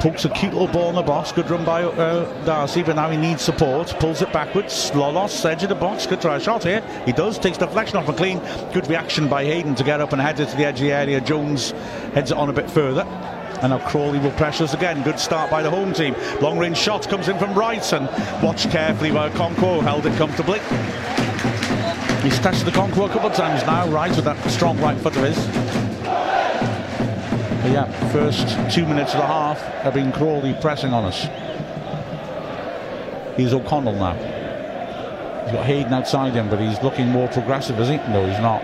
Pokes 0.00 0.26
a 0.26 0.28
cute 0.28 0.52
little 0.52 0.68
ball 0.68 0.90
in 0.90 0.96
the 0.96 1.02
box. 1.02 1.32
Good 1.32 1.48
run 1.48 1.64
by 1.64 1.82
uh, 1.82 2.44
Darcy, 2.44 2.82
but 2.82 2.96
now 2.96 3.08
he 3.08 3.16
needs 3.16 3.40
support. 3.42 3.88
Pulls 3.98 4.20
it 4.20 4.30
backwards. 4.30 4.90
Lolos, 4.90 5.44
edge 5.44 5.62
of 5.62 5.70
the 5.70 5.74
box. 5.74 6.06
Could 6.06 6.20
try 6.20 6.36
a 6.36 6.40
shot 6.40 6.64
here. 6.64 6.82
He 7.06 7.12
does. 7.12 7.38
Takes 7.38 7.56
the 7.56 7.66
deflection 7.66 7.96
off 7.96 8.04
McClean. 8.04 8.40
Good 8.74 8.88
reaction 8.88 9.26
by 9.26 9.44
Hayden 9.44 9.74
to 9.74 9.84
get 9.84 10.02
up 10.02 10.12
and 10.12 10.20
head 10.20 10.38
it 10.38 10.50
to 10.50 10.56
the 10.56 10.66
edge 10.66 10.76
of 10.76 10.82
the 10.82 10.92
area. 10.92 11.20
Jones 11.20 11.70
heads 12.12 12.30
it 12.30 12.36
on 12.36 12.50
a 12.50 12.52
bit 12.52 12.70
further. 12.70 13.04
And 13.62 13.70
now 13.70 13.78
Crawley 13.88 14.18
will 14.18 14.32
press 14.32 14.60
us 14.60 14.74
again. 14.74 15.02
Good 15.02 15.18
start 15.18 15.50
by 15.50 15.62
the 15.62 15.70
home 15.70 15.92
team. 15.92 16.14
Long 16.40 16.58
range 16.58 16.76
shot 16.76 17.08
comes 17.08 17.28
in 17.28 17.38
from 17.38 17.54
Brighton. 17.54 18.06
Watched 18.42 18.70
carefully 18.70 19.10
by 19.10 19.30
Okonkwo. 19.30 19.82
Held 19.82 20.06
it 20.06 20.16
comfortably. 20.16 20.58
He's 22.22 22.38
touched 22.40 22.64
the 22.64 22.70
Okonkwo 22.72 23.08
a 23.08 23.12
couple 23.12 23.30
of 23.30 23.34
times 23.34 23.64
now, 23.64 23.88
right, 23.88 24.14
with 24.14 24.24
that 24.24 24.36
strong 24.50 24.78
right 24.78 24.98
foot 24.98 25.16
of 25.16 25.22
his. 25.22 25.36
But 27.62 27.72
yeah, 27.72 28.10
first 28.12 28.48
two 28.74 28.84
minutes 28.84 29.12
of 29.14 29.20
the 29.20 29.26
half 29.26 29.60
have 29.82 29.94
been 29.94 30.12
Crawley 30.12 30.54
pressing 30.60 30.92
on 30.92 31.04
us. 31.04 31.26
He's 33.36 33.52
O'Connell 33.52 33.94
now. 33.94 34.14
He's 35.44 35.52
got 35.52 35.66
Hayden 35.66 35.92
outside 35.92 36.32
him, 36.34 36.50
but 36.50 36.60
he's 36.60 36.82
looking 36.82 37.08
more 37.08 37.28
progressive, 37.28 37.78
is 37.78 37.88
he? 37.88 37.96
No, 37.96 38.26
he's 38.26 38.40
not. 38.40 38.62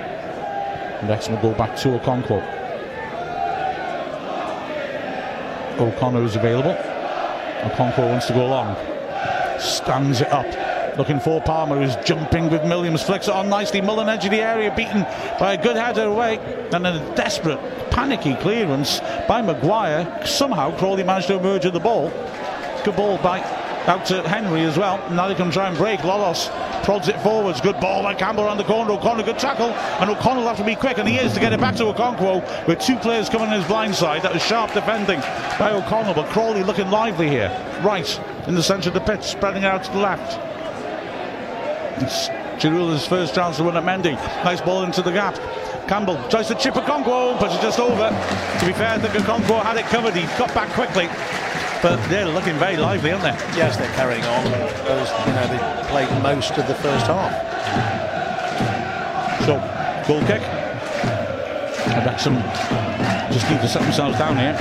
Next 1.04 1.30
will 1.30 1.38
go 1.38 1.52
back 1.54 1.76
to 1.78 1.98
Okonkwo. 1.98 2.51
O'Connor 5.78 6.24
is 6.24 6.36
available. 6.36 6.74
Okonkwo 7.62 8.08
wants 8.08 8.26
to 8.26 8.32
go 8.32 8.46
along. 8.46 8.76
Stands 9.58 10.20
it 10.20 10.32
up. 10.32 10.98
Looking 10.98 11.20
for 11.20 11.40
Palmer, 11.40 11.80
who's 11.80 11.96
jumping 12.04 12.50
with 12.50 12.62
Williams. 12.62 13.02
Flicks 13.02 13.28
it 13.28 13.34
on 13.34 13.48
nicely. 13.48 13.80
Mullin 13.80 14.08
edge 14.08 14.24
of 14.24 14.30
the 14.30 14.40
area, 14.40 14.74
beaten 14.74 15.02
by 15.38 15.54
a 15.54 15.62
good 15.62 15.76
header 15.76 16.04
away. 16.04 16.38
And 16.72 16.86
a 16.86 16.98
desperate, 17.14 17.58
panicky 17.90 18.34
clearance 18.34 19.00
by 19.26 19.40
Maguire. 19.42 20.26
Somehow 20.26 20.76
Crawley 20.76 21.02
managed 21.02 21.28
to 21.28 21.38
emerge 21.38 21.64
with 21.64 21.74
the 21.74 21.80
ball. 21.80 22.10
Good 22.84 22.96
ball 22.96 23.16
by 23.18 23.40
out 23.86 24.06
to 24.06 24.22
Henry 24.28 24.62
as 24.62 24.78
well. 24.78 24.98
Now 25.10 25.28
they 25.28 25.34
can 25.34 25.50
try 25.50 25.68
and 25.68 25.76
break. 25.76 26.00
Lolos 26.00 26.48
prods 26.82 27.08
it 27.08 27.20
forwards. 27.20 27.60
Good 27.60 27.78
ball 27.80 28.02
by 28.02 28.14
Campbell 28.14 28.44
around 28.44 28.58
the 28.58 28.64
corner. 28.64 28.92
O'Connor, 28.92 29.22
good 29.22 29.38
tackle. 29.38 29.70
And 30.00 30.10
O'Connell 30.10 30.46
have 30.46 30.56
to 30.58 30.64
be 30.64 30.74
quick, 30.74 30.98
and 30.98 31.08
he 31.08 31.16
is 31.16 31.32
to 31.34 31.40
get 31.40 31.52
it 31.52 31.60
back 31.60 31.76
to 31.76 31.84
Okonkwo 31.84 32.66
with 32.66 32.80
two 32.80 32.96
players 32.96 33.28
coming 33.28 33.48
in 33.48 33.54
his 33.54 33.66
blind 33.66 33.94
side. 33.94 34.22
That 34.22 34.32
was 34.32 34.42
sharp 34.42 34.72
defending 34.72 35.20
by 35.58 35.72
O'Connell, 35.72 36.14
but 36.14 36.28
Crawley 36.30 36.62
looking 36.62 36.90
lively 36.90 37.28
here. 37.28 37.50
Right 37.82 38.20
in 38.46 38.54
the 38.54 38.62
centre 38.62 38.88
of 38.88 38.94
the 38.94 39.00
pitch, 39.00 39.22
spreading 39.22 39.64
out 39.64 39.84
to 39.84 39.92
the 39.92 39.98
left. 39.98 40.38
It's 42.02 42.28
Tsaroulla's 42.62 43.06
first 43.06 43.34
chance 43.34 43.56
to 43.56 43.64
run 43.64 43.76
at 43.76 43.84
Mendy. 43.84 44.14
Nice 44.44 44.60
ball 44.60 44.84
into 44.84 45.02
the 45.02 45.12
gap. 45.12 45.36
Campbell 45.88 46.16
tries 46.30 46.48
to 46.48 46.54
chip 46.54 46.74
Okonkwo, 46.74 47.38
puts 47.38 47.54
it 47.54 47.60
just 47.60 47.80
over. 47.80 48.08
To 48.08 48.66
be 48.66 48.72
fair, 48.72 48.90
I 48.90 48.98
think 48.98 49.14
Okonkwo 49.14 49.62
had 49.62 49.76
it 49.76 49.84
covered. 49.86 50.14
He 50.14 50.22
got 50.38 50.54
back 50.54 50.68
quickly. 50.70 51.08
But 51.82 51.98
they're 52.08 52.28
looking 52.28 52.54
very 52.58 52.76
lively, 52.76 53.10
aren't 53.10 53.24
they? 53.24 53.34
Yes, 53.58 53.76
they're 53.76 53.92
carrying 53.94 54.22
on 54.22 54.46
as 54.46 55.10
you 55.26 55.32
know 55.34 55.46
they 55.48 55.58
played 55.88 56.22
most 56.22 56.52
of 56.56 56.68
the 56.68 56.76
first 56.76 57.06
half. 57.08 57.32
So, 59.44 59.58
goal 60.06 60.20
kick. 60.20 60.42
And 61.90 62.06
Wrexham 62.06 62.36
just 63.32 63.50
need 63.50 63.60
to 63.62 63.68
set 63.68 63.82
themselves 63.82 64.16
down 64.16 64.36
here. 64.36 64.54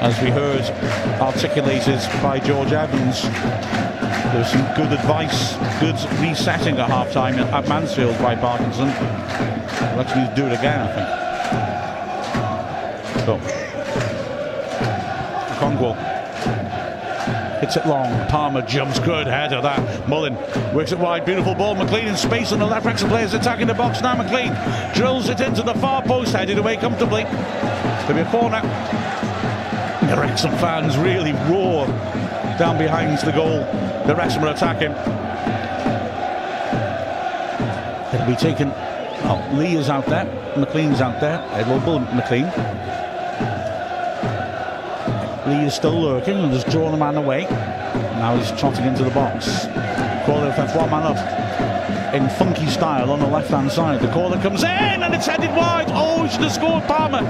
As 0.00 0.20
we 0.20 0.30
heard 0.30 0.64
articulated 1.20 2.00
by 2.20 2.40
George 2.40 2.72
Evans, 2.72 3.22
there 3.22 4.40
was 4.40 4.50
some 4.50 4.66
good 4.74 4.92
advice, 4.92 5.54
good 5.78 5.94
resetting 6.20 6.78
at 6.78 6.90
half 6.90 7.12
time 7.12 7.38
at 7.38 7.68
Mansfield 7.68 8.18
by 8.18 8.34
Parkinson. 8.34 8.88
Let's 9.96 10.16
need 10.16 10.30
to 10.30 10.34
do 10.34 10.46
it 10.46 10.52
again, 10.58 10.80
I 10.80 10.88
think. 13.14 13.24
So, 13.24 13.57
Congo 15.58 15.94
hits 17.60 17.76
it 17.76 17.86
long. 17.86 18.28
Palmer 18.28 18.62
jumps, 18.62 18.98
good 19.00 19.26
header 19.26 19.60
that. 19.60 20.08
Mullin 20.08 20.34
works 20.74 20.92
it 20.92 20.98
wide, 20.98 21.24
beautiful 21.24 21.54
ball. 21.54 21.74
McClean 21.74 22.06
in 22.06 22.16
space 22.16 22.52
on 22.52 22.60
the 22.60 22.66
left. 22.66 22.86
Wrexham 22.86 23.08
players 23.08 23.34
attacking 23.34 23.66
the 23.66 23.74
box 23.74 24.00
now. 24.00 24.14
McClean 24.14 24.54
drills 24.94 25.28
it 25.28 25.40
into 25.40 25.62
the 25.62 25.74
far 25.74 26.02
post, 26.02 26.32
headed 26.32 26.58
away 26.58 26.76
comfortably. 26.76 27.24
There'll 27.24 28.14
be 28.14 28.20
a 28.20 28.30
corner. 28.30 28.62
The 30.08 30.16
Wrexham 30.16 30.52
fans 30.58 30.96
really 30.96 31.32
roar 31.52 31.86
down 32.58 32.78
behind 32.78 33.18
the 33.18 33.32
goal. 33.32 33.60
The 34.06 34.14
Wrexham 34.14 34.44
are 34.44 34.52
attacking. 34.52 34.92
It'll 38.14 38.26
be 38.26 38.36
taken. 38.36 38.72
Oh, 39.24 39.46
Lee 39.52 39.76
is 39.76 39.90
out 39.90 40.06
there. 40.06 40.24
McClean's 40.54 41.00
out 41.00 41.20
there. 41.20 41.44
Edward 41.52 41.84
Bull 41.84 42.00
McClean. 42.00 42.46
Lee 45.48 45.66
is 45.66 45.74
still 45.74 45.98
lurking 45.98 46.36
and 46.36 46.52
has 46.52 46.64
drawn 46.64 46.92
a 46.92 46.96
man 46.96 47.16
away. 47.16 47.44
Now 47.44 48.36
he's 48.36 48.50
trotting 48.60 48.84
into 48.84 49.04
the 49.04 49.10
box. 49.10 49.66
Crawley 50.24 50.48
left 50.48 50.76
one 50.76 50.90
man 50.90 51.02
up 51.04 52.14
in 52.14 52.28
funky 52.30 52.66
style 52.66 53.10
on 53.10 53.20
the 53.20 53.26
left 53.26 53.48
hand 53.48 53.70
side. 53.70 54.00
The 54.00 54.12
corner 54.12 54.40
comes 54.42 54.62
in 54.62 54.68
and 54.68 55.14
it's 55.14 55.26
headed 55.26 55.50
wide. 55.50 55.86
Oh, 55.90 56.24
he 56.24 56.30
should 56.30 56.42
have 56.42 56.52
scored 56.52 56.84
Palmer. 56.84 57.22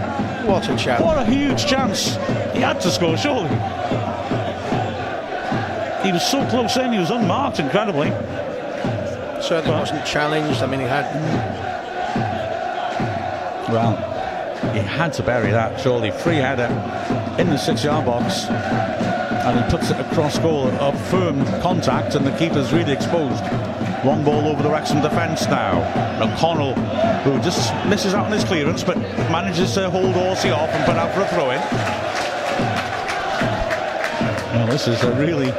What 0.46 0.64
a 0.68 0.76
chance. 0.76 1.02
What 1.02 1.18
a 1.18 1.24
huge 1.24 1.66
chance. 1.66 2.16
He 2.54 2.60
had 2.60 2.80
to 2.80 2.90
score, 2.90 3.16
surely. 3.16 3.48
He 6.04 6.12
was 6.12 6.26
so 6.26 6.44
close 6.48 6.76
in, 6.76 6.92
he 6.92 6.98
was 6.98 7.10
unmarked 7.10 7.60
incredibly. 7.60 8.10
Certainly 9.42 9.78
wasn't 9.78 10.04
challenged. 10.04 10.62
I 10.62 10.66
mean, 10.66 10.80
he 10.80 10.86
had. 10.86 11.06
Well, 13.70 13.96
he 14.72 14.80
had 14.80 15.12
to 15.14 15.22
bury 15.22 15.50
that, 15.50 15.80
surely. 15.80 16.10
Free 16.10 16.36
header 16.36 16.68
in 17.38 17.50
the 17.50 17.56
six 17.56 17.84
yard 17.84 18.04
box. 18.04 18.46
And 18.46 19.64
he 19.64 19.70
puts 19.70 19.90
it 19.90 19.98
across 20.00 20.38
goal, 20.38 20.68
a 20.68 20.92
firm 21.10 21.44
contact, 21.62 22.14
and 22.14 22.26
the 22.26 22.36
keeper's 22.36 22.72
really 22.72 22.92
exposed. 22.92 23.42
Long 24.04 24.22
ball 24.24 24.46
over 24.46 24.62
the 24.62 24.70
Wrexham 24.70 25.00
defence 25.00 25.46
now. 25.46 25.78
O'Connell, 26.22 26.74
who 27.22 27.40
just 27.42 27.72
misses 27.86 28.14
out 28.14 28.26
on 28.26 28.32
his 28.32 28.44
clearance, 28.44 28.84
but 28.84 28.98
manages 29.30 29.72
to 29.74 29.88
hold 29.90 30.16
Orsi 30.16 30.50
off 30.50 30.68
and 30.70 30.84
put 30.84 30.96
out 30.96 31.14
for 31.14 31.22
a 31.22 31.28
throw 31.28 31.50
in. 31.50 31.60
Well, 34.54 34.66
this 34.66 34.88
is 34.88 35.02
a 35.02 35.12
really 35.12 35.52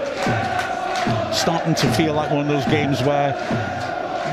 starting 1.34 1.74
to 1.76 1.92
feel 1.94 2.14
like 2.14 2.32
one 2.32 2.42
of 2.42 2.48
those 2.48 2.66
games 2.66 3.02
where 3.02 3.34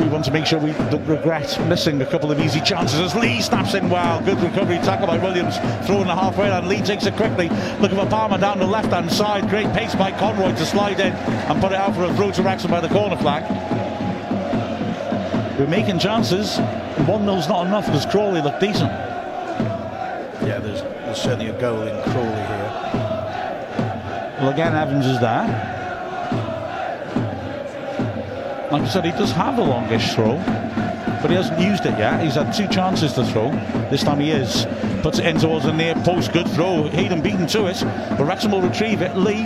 we 0.01 0.09
want 0.09 0.24
to 0.24 0.31
make 0.31 0.47
sure 0.47 0.59
we 0.59 0.73
don't 0.73 1.06
regret 1.06 1.59
missing 1.68 2.01
a 2.02 2.06
couple 2.06 2.31
of 2.31 2.39
easy 2.40 2.60
chances 2.60 3.01
as 3.01 3.14
Lee 3.14 3.40
snaps 3.40 3.74
in 3.74 3.89
well. 3.89 4.20
Good 4.23 4.39
recovery 4.40 4.77
tackle 4.78 5.06
by 5.06 5.18
Williams, 5.18 5.56
throwing 5.86 6.06
the 6.06 6.14
halfway 6.14 6.51
line. 6.51 6.68
Lee 6.68 6.82
takes 6.82 7.06
it 7.06 7.16
quickly. 7.16 7.48
Looking 7.81 7.98
for 7.98 8.06
Palmer 8.06 8.39
down 8.39 8.59
the 8.59 8.66
left 8.66 8.89
hand 8.89 9.10
side. 9.10 9.48
Great 9.48 9.73
pace 9.73 9.94
by 9.94 10.12
Conroy 10.12 10.55
to 10.55 10.66
slide 10.66 11.01
in 11.01 11.12
and 11.12 11.60
put 11.60 11.73
it 11.73 11.78
out 11.78 11.94
for 11.94 12.05
a 12.05 12.14
throw 12.14 12.31
to 12.32 12.43
Wrexham 12.43 12.70
by 12.70 12.81
the 12.81 12.89
corner 12.89 13.16
flag. 13.16 13.44
We're 15.59 15.66
making 15.66 15.98
chances. 15.98 16.59
1 16.59 17.06
0's 17.06 17.48
not 17.48 17.66
enough 17.66 17.86
because 17.86 18.06
Crawley 18.06 18.43
looked 18.43 18.60
decent. 18.60 18.90
Yeah, 20.43 20.59
there's, 20.59 20.82
there's 20.82 21.20
certainly 21.20 21.48
a 21.48 21.59
goal 21.60 21.82
in 21.82 22.02
Crawley 22.10 22.28
here. 22.28 22.73
Well, 24.40 24.51
again, 24.51 24.74
Evans 24.74 25.06
is 25.06 25.18
there. 25.20 25.76
Like 28.70 28.82
I 28.82 28.88
said, 28.88 29.05
he 29.05 29.12
does 29.12 29.30
have 29.30 29.59
a 29.59 29.62
longish 29.62 30.12
throw, 30.12 30.36
but 31.22 31.30
he 31.30 31.36
hasn't 31.36 31.60
used 31.60 31.86
it 31.86 31.97
yet. 31.98 32.20
He's 32.20 32.34
had 32.34 32.52
two 32.52 32.66
chances 32.66 33.12
to 33.12 33.24
throw. 33.24 33.51
This 33.90 34.02
time 34.02 34.18
he 34.18 34.32
is. 34.32 34.66
Puts 35.02 35.20
it 35.20 35.26
in 35.26 35.38
towards 35.38 35.66
the 35.66 35.72
near 35.72 35.94
post. 35.94 36.32
Good 36.32 36.48
throw. 36.51 36.88
Hayden 36.88 37.22
beaten 37.22 37.47
to 37.48 37.66
it. 37.66 37.80
But 38.18 38.24
Wrexham 38.26 38.51
will 38.51 38.62
retrieve 38.62 39.02
it. 39.02 39.16
Lee 39.16 39.44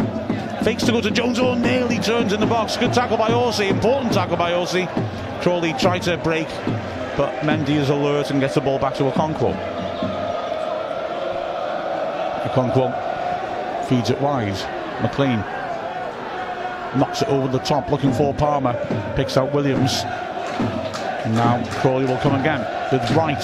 fakes 0.64 0.84
to 0.84 0.92
go 0.92 1.02
to 1.02 1.10
Jones. 1.10 1.38
Oh, 1.38 1.54
nearly 1.54 1.98
turns 1.98 2.32
in 2.32 2.40
the 2.40 2.46
box. 2.46 2.78
Good 2.78 2.94
tackle 2.94 3.18
by 3.18 3.30
Orsi. 3.30 3.68
Important 3.68 4.14
tackle 4.14 4.38
by 4.38 4.54
Orsi. 4.54 4.86
Crawley 5.42 5.74
tried 5.74 6.00
to 6.02 6.16
break, 6.16 6.48
but 7.18 7.30
Mendy 7.42 7.76
is 7.76 7.90
alert 7.90 8.30
and 8.30 8.40
gets 8.40 8.54
the 8.54 8.62
ball 8.62 8.78
back 8.78 8.94
to 8.94 9.02
Okonkwo. 9.02 9.54
Okonkwo 12.44 13.86
feeds 13.86 14.08
it 14.08 14.18
wide. 14.18 14.54
McClean 15.02 15.59
knocks 16.96 17.22
it 17.22 17.28
over 17.28 17.48
the 17.48 17.58
top, 17.58 17.90
looking 17.90 18.12
for 18.12 18.34
Palmer. 18.34 18.74
Picks 19.16 19.36
out 19.36 19.52
Williams. 19.52 20.02
And 21.24 21.34
now 21.34 21.64
Crawley 21.80 22.06
will 22.06 22.18
come 22.18 22.38
again 22.38 22.60
with 22.90 23.08
Wright. 23.12 23.42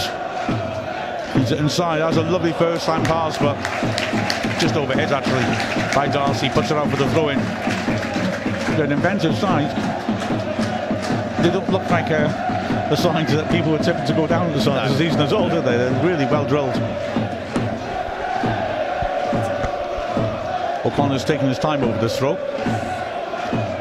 He's 1.37 1.53
inside. 1.53 1.99
That's 1.99 2.17
a 2.17 2.23
lovely 2.23 2.53
first 2.55 2.87
time 2.87 3.05
pass, 3.05 3.39
but 3.39 3.57
just 4.59 4.75
over 4.75 4.95
overhit 4.95 5.11
actually 5.11 5.95
by 5.95 6.09
Darcy. 6.09 6.49
Puts 6.49 6.71
it 6.71 6.77
out 6.77 6.91
for 6.91 6.97
the 6.97 7.09
throw 7.11 7.29
in. 7.29 7.39
An 8.81 8.93
inventive 8.93 9.37
side. 9.37 9.71
They 11.43 11.51
don't 11.51 11.69
look 11.71 11.89
like 11.91 12.11
uh, 12.11 12.29
the 12.89 12.97
sides 12.97 13.33
that 13.33 13.51
people 13.51 13.73
were 13.73 13.79
tipping 13.79 14.07
to 14.07 14.13
go 14.13 14.27
down 14.27 14.53
the 14.53 14.61
side 14.61 14.91
as 14.91 14.99
the 14.99 15.05
season 15.05 15.21
as 15.21 15.33
old, 15.33 15.51
do 15.51 15.61
they? 15.61 15.77
They're 15.77 16.05
really 16.05 16.25
well 16.25 16.47
drilled. 16.47 16.77
O'Connor's 20.85 21.25
taking 21.25 21.49
his 21.49 21.59
time 21.59 21.83
over 21.83 21.99
this 22.01 22.19
throw 22.19 22.37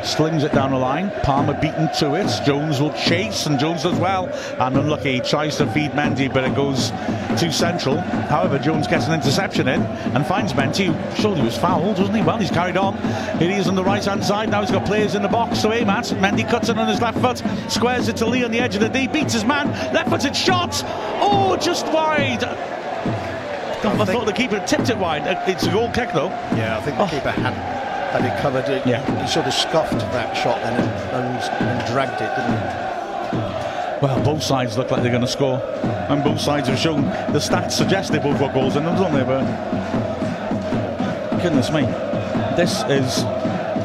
slings 0.06 0.44
it 0.44 0.53
down 0.53 0.72
the 0.72 0.77
line. 0.77 1.11
Palmer 1.23 1.53
beaten 1.60 1.90
to 1.99 2.15
it. 2.15 2.27
Jones 2.45 2.80
will 2.80 2.94
chase, 2.94 3.45
and 3.45 3.60
Jones 3.60 3.84
does 3.84 3.99
well. 3.99 4.27
And 4.60 4.77
unlucky, 4.77 5.14
he 5.14 5.19
tries 5.19 5.57
to 5.57 5.68
feed 5.68 5.91
Mendy, 5.91 6.32
but 6.32 6.44
it 6.44 6.56
goes 6.56 6.91
too 7.40 7.52
central. 7.52 7.98
However, 7.98 8.60
Jones 8.60 8.88
gets 8.88 9.07
an 9.07 9.14
interception 9.14 9.68
in 9.68 9.82
and 9.82 10.26
finds 10.26 10.53
Mendy. 10.53 10.94
Surely 11.18 11.40
he 11.40 11.45
was 11.45 11.57
fouled, 11.57 11.98
wasn't 11.98 12.18
he? 12.18 12.23
Well, 12.23 12.38
he's 12.38 12.52
carried 12.52 12.77
on. 12.77 12.98
Here 13.40 13.49
he 13.49 13.56
is 13.56 13.68
on 13.68 13.76
the 13.76 13.84
right 13.84 14.03
hand 14.03 14.23
side. 14.23 14.49
Now 14.49 14.61
he's 14.61 14.72
got 14.72 14.86
players 14.86 15.15
in 15.15 15.22
the 15.22 15.27
box 15.27 15.60
So, 15.60 15.72
aim 15.72 15.90
at. 15.90 16.06
Mendy 16.06 16.48
cuts 16.48 16.69
it 16.69 16.77
on 16.77 16.88
his 16.88 17.02
left 17.02 17.19
foot, 17.19 17.72
squares 17.72 18.07
it 18.07 18.18
to 18.18 18.26
Lee 18.26 18.44
on 18.44 18.52
the 18.52 18.60
edge 18.60 18.76
of 18.76 18.82
the 18.82 18.90
D, 18.90 19.07
beats 19.07 19.34
his 19.34 19.45
man. 19.45 19.68
Left 19.94 20.10
footed 20.10 20.36
shot. 20.36 20.82
Oh, 21.22 21.57
just 21.60 21.86
wide. 21.88 22.44
I, 22.44 24.02
I 24.02 24.06
thought 24.06 24.26
the 24.26 24.34
keeper 24.34 24.64
tipped 24.65 24.90
it 24.90 24.98
wide. 24.98 25.23
It's 25.48 25.65
a 25.65 25.72
goal 25.72 25.91
kick, 25.91 26.11
though. 26.14 26.30
Yeah, 26.56 26.77
I 26.77 26.82
think 26.82 26.98
the 26.98 27.03
oh. 27.03 27.07
keeper 27.07 27.32
had 27.32 27.84
had 28.19 28.33
it 28.33 28.41
covered. 28.41 28.69
It, 28.69 28.85
yeah. 28.87 29.01
He 29.21 29.27
sort 29.27 29.45
of 29.47 29.53
scoffed 29.53 29.99
that 29.99 30.35
shot 30.35 30.61
then 30.61 30.79
and, 30.79 30.89
and, 31.13 31.37
and 31.61 31.87
dragged 31.91 32.21
it, 32.21 32.31
didn't 32.35 32.59
he? 32.59 32.85
Well, 34.01 34.23
both 34.23 34.43
sides 34.43 34.77
look 34.77 34.91
like 34.91 35.01
they're 35.01 35.11
going 35.11 35.21
to 35.21 35.27
score, 35.27 35.61
and 36.09 36.23
both 36.23 36.39
sides 36.39 36.67
have 36.67 36.77
shown 36.77 37.03
the 37.03 37.39
stats 37.39 37.71
suggest 37.71 38.11
they 38.11 38.19
both 38.19 38.39
got 38.39 38.53
goals 38.53 38.75
in 38.75 38.83
them, 38.83 38.95
don't 38.95 39.13
they? 39.13 39.23
But 39.23 39.43
goodness 41.41 41.71
me, 41.71 41.81
this 42.55 42.83
is 42.83 43.23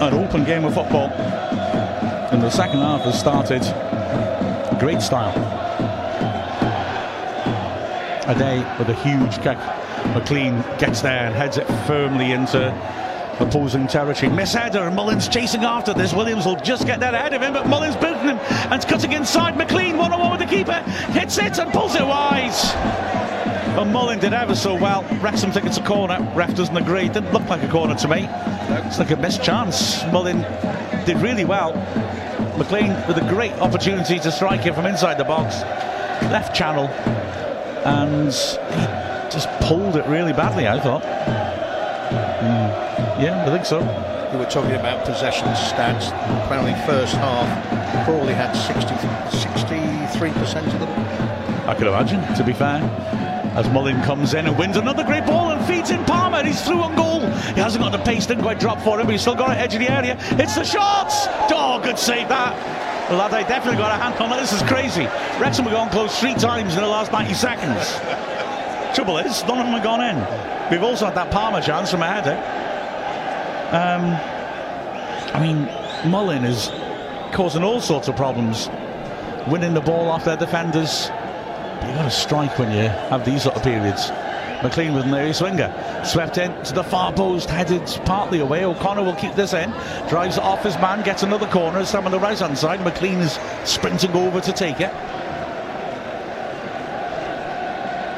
an 0.01 0.15
open 0.15 0.45
game 0.45 0.65
of 0.65 0.75
football, 0.75 1.09
and 2.33 2.43
the 2.43 2.51
second 2.51 2.81
half 2.81 3.03
has 3.03 3.19
started 3.19 3.63
great 4.79 5.01
style. 5.01 5.33
Addai 8.25 8.79
with 8.79 8.89
a 8.89 8.95
huge 8.95 9.37
kick. 9.43 9.59
McClean 10.15 10.63
gets 10.79 11.01
there 11.03 11.27
and 11.27 11.35
heads 11.35 11.59
it 11.59 11.67
firmly 11.87 12.33
into 12.33 12.71
opposing 13.41 13.87
territory. 13.87 14.31
Miss 14.33 14.53
header, 14.53 14.81
and 14.81 14.95
Mullin's 14.95 15.29
chasing 15.29 15.65
after 15.65 15.93
this. 15.95 16.13
Williams 16.13 16.47
will 16.47 16.61
just 16.61 16.87
get 16.87 17.01
that 17.01 17.15
ahead 17.15 17.33
of 17.33 17.43
him, 17.43 17.53
but 17.53 17.67
Mullin's 17.67 17.97
beating 17.97 18.29
him 18.29 18.39
and 18.39 18.83
cutting 18.87 19.13
inside. 19.13 19.55
McClean 19.55 19.97
one 19.97 20.13
on 20.13 20.21
one 20.21 20.31
with 20.31 20.41
the 20.41 20.47
keeper, 20.47 20.81
hits 21.13 21.39
it 21.39 21.59
and 21.59 21.73
pulls 21.73 21.95
it 21.95 22.07
wide. 22.07 22.51
But 23.75 23.85
Mullin 23.85 24.19
did 24.19 24.33
ever 24.33 24.55
so 24.55 24.75
well. 24.75 25.05
Wrexham 25.21 25.53
think 25.53 25.65
it's 25.65 25.79
a 25.79 25.85
corner. 25.85 26.19
Ref 26.35 26.55
doesn't 26.55 26.77
agree. 26.77 27.09
Didn't 27.09 27.33
look 27.33 27.49
like 27.49 27.63
a 27.63 27.69
corner 27.69 27.95
to 27.95 28.09
me. 28.09 28.27
It's 28.87 28.99
like 28.99 29.13
a 29.13 29.17
missed 29.17 29.43
chance. 29.45 30.05
Mullin 30.07 30.43
did 31.07 31.17
really 31.19 31.45
well. 31.45 31.73
McClean 32.59 33.07
with 33.07 33.17
a 33.17 33.29
great 33.29 33.53
opportunity 33.53 34.19
to 34.19 34.33
strike 34.33 34.67
it 34.67 34.75
from 34.75 34.87
inside 34.87 35.19
the 35.19 35.25
box. 35.25 35.61
Left 36.31 36.55
channel. 36.55 36.89
And 37.87 38.33
he 38.33 39.31
just 39.33 39.49
pulled 39.61 39.97
it 39.97 40.05
really 40.07 40.33
badly, 40.33 40.67
I 40.67 40.81
thought. 40.81 41.05
Mm. 42.11 43.23
Yeah, 43.23 43.45
I 43.47 43.51
think 43.51 43.65
so. 43.65 43.81
We 44.33 44.39
were 44.39 44.51
talking 44.51 44.73
about 44.73 45.05
possession 45.05 45.47
stats. 45.49 46.09
Apparently, 46.45 46.75
first 46.87 47.15
half, 47.15 48.05
Crawley 48.07 48.33
had 48.33 48.53
60, 48.53 48.95
63% 49.37 50.67
of 50.75 50.81
them. 50.81 51.69
I 51.69 51.75
could 51.75 51.87
imagine, 51.87 52.21
to 52.37 52.45
be 52.45 52.53
fair. 52.53 52.81
As 53.55 53.69
Mullin 53.71 54.01
comes 54.03 54.35
in 54.35 54.47
and 54.47 54.57
wins 54.57 54.77
another 54.77 55.03
great 55.03 55.27
ball 55.27 55.51
and 55.51 55.65
feeds 55.67 55.91
in 55.91 56.05
Palmer. 56.05 56.45
He's 56.45 56.63
through 56.63 56.81
on 56.81 56.95
goal. 56.95 57.21
He 57.21 57.61
hasn't 57.61 57.83
got 57.83 57.91
the 57.91 57.99
pace, 57.99 58.27
didn't 58.27 58.45
quite 58.45 58.61
drop 58.61 58.81
for 58.81 59.01
him, 59.01 59.07
but 59.07 59.13
he's 59.13 59.23
still 59.23 59.35
got 59.35 59.51
it 59.51 59.59
edge 59.59 59.75
of 59.75 59.81
the 59.81 59.91
area. 59.91 60.17
It's 60.39 60.55
the 60.55 60.65
shots! 60.65 61.27
Oh, 61.51 61.81
good 61.83 61.99
save 61.99 62.29
that. 62.29 62.55
Well, 63.11 63.29
they 63.29 63.43
definitely 63.43 63.79
got 63.79 63.91
a 63.91 64.01
hand 64.01 64.15
on 64.23 64.33
it. 64.39 64.41
This 64.41 64.53
is 64.53 64.63
crazy. 64.63 65.07
Wrexham 65.41 65.65
have 65.65 65.75
gone 65.75 65.91
close 65.91 66.19
three 66.21 66.35
times 66.35 66.75
in 66.77 66.81
the 66.81 66.87
last 66.87 67.11
90 67.11 67.35
seconds. 67.35 68.30
Trouble 69.01 69.17
is, 69.17 69.43
none 69.45 69.59
of 69.59 69.65
them 69.65 69.73
have 69.73 69.83
gone 69.83 70.03
in. 70.03 70.71
We've 70.71 70.83
also 70.83 71.07
had 71.07 71.15
that 71.15 71.31
Palmer 71.31 71.63
chance 71.63 71.91
from 71.91 72.03
a 72.03 72.07
header. 72.07 72.37
Um, 73.75 74.05
I 75.35 75.41
mean, 75.41 76.11
Mullin 76.11 76.45
is 76.45 76.69
causing 77.33 77.63
all 77.63 77.81
sorts 77.81 78.09
of 78.09 78.17
problems, 78.17 78.69
winning 79.49 79.73
the 79.73 79.81
ball 79.81 80.11
off 80.11 80.27
their 80.27 80.37
defenders. 80.37 81.09
You've 81.81 81.95
got 81.95 82.05
to 82.05 82.11
strike 82.11 82.59
when 82.59 82.71
you 82.73 82.91
have 82.91 83.25
these 83.25 83.45
sort 83.45 83.57
of 83.57 83.63
periods. 83.63 84.11
McClean 84.61 84.95
with 84.95 85.07
an 85.07 85.15
early 85.15 85.33
swinger. 85.33 85.73
Swept 86.05 86.37
in 86.37 86.53
to 86.65 86.75
the 86.75 86.85
far 86.85 87.11
post, 87.11 87.49
headed 87.49 87.87
partly 88.05 88.41
away. 88.41 88.67
O'Connor 88.67 89.03
will 89.03 89.17
keep 89.17 89.35
this 89.35 89.55
in. 89.55 89.71
Drives 90.11 90.37
it 90.37 90.43
off 90.43 90.63
his 90.63 90.75
man, 90.75 91.03
gets 91.03 91.23
another 91.23 91.47
corner. 91.47 91.87
Some 91.87 92.05
on 92.05 92.13
the 92.13 92.21
right 92.21 92.39
hand 92.39 92.59
side. 92.59 92.81
McClean 92.81 93.21
is 93.21 93.39
sprinting 93.67 94.11
over 94.11 94.43
to 94.43 94.53
take 94.53 94.79
it. 94.79 94.93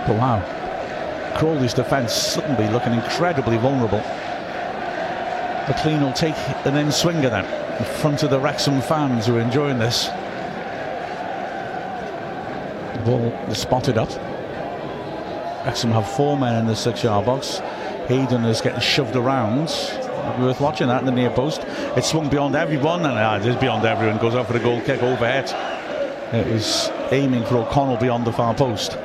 But 0.09 0.16
wow. 0.18 0.59
Crawley's 1.36 1.74
defence 1.74 2.12
suddenly 2.12 2.68
looking 2.72 2.92
incredibly 2.92 3.59
vulnerable. 3.59 4.00
McClean 5.66 6.02
will 6.02 6.12
take 6.12 6.34
an 6.66 6.76
in 6.76 6.90
swinger 6.90 7.30
then 7.30 7.44
in 7.78 7.84
front 7.84 8.22
of 8.22 8.30
the 8.30 8.38
Wrexham 8.38 8.80
fans 8.80 9.26
who 9.26 9.36
are 9.36 9.40
enjoying 9.40 9.78
this. 9.78 10.06
The 12.96 13.02
ball 13.04 13.26
is 13.48 13.59
spotted 13.59 13.96
up. 13.96 14.10
Wrexham 15.64 15.92
have 15.92 16.09
four 16.09 16.36
men 16.36 16.56
in 16.56 16.66
the 16.66 16.76
six 16.76 17.04
yard 17.04 17.26
box. 17.26 17.59
Hayden 18.09 18.44
is 18.44 18.60
getting 18.60 18.80
shoved 18.80 19.14
around. 19.14 19.68
Worth 20.40 20.60
watching 20.60 20.88
that 20.88 21.00
in 21.00 21.06
the 21.06 21.12
near 21.12 21.30
post. 21.30 21.62
It's 21.96 22.09
swung 22.09 22.28
beyond 22.28 22.54
everyone, 22.54 23.04
and 23.06 23.18
uh, 23.18 23.38
it 23.40 23.48
is 23.48 23.56
beyond 23.56 23.84
everyone. 23.84 24.18
Goes 24.18 24.34
out 24.34 24.46
for 24.46 24.52
the 24.52 24.60
goal 24.60 24.80
kick 24.80 25.02
overhead. 25.02 25.50
It 26.32 26.52
was 26.52 26.90
aiming 27.10 27.44
for 27.44 27.59
O'Connell 27.59 27.98
beyond 27.98 28.24
the 28.24 28.32
far 28.32 28.54
post. 28.54 28.96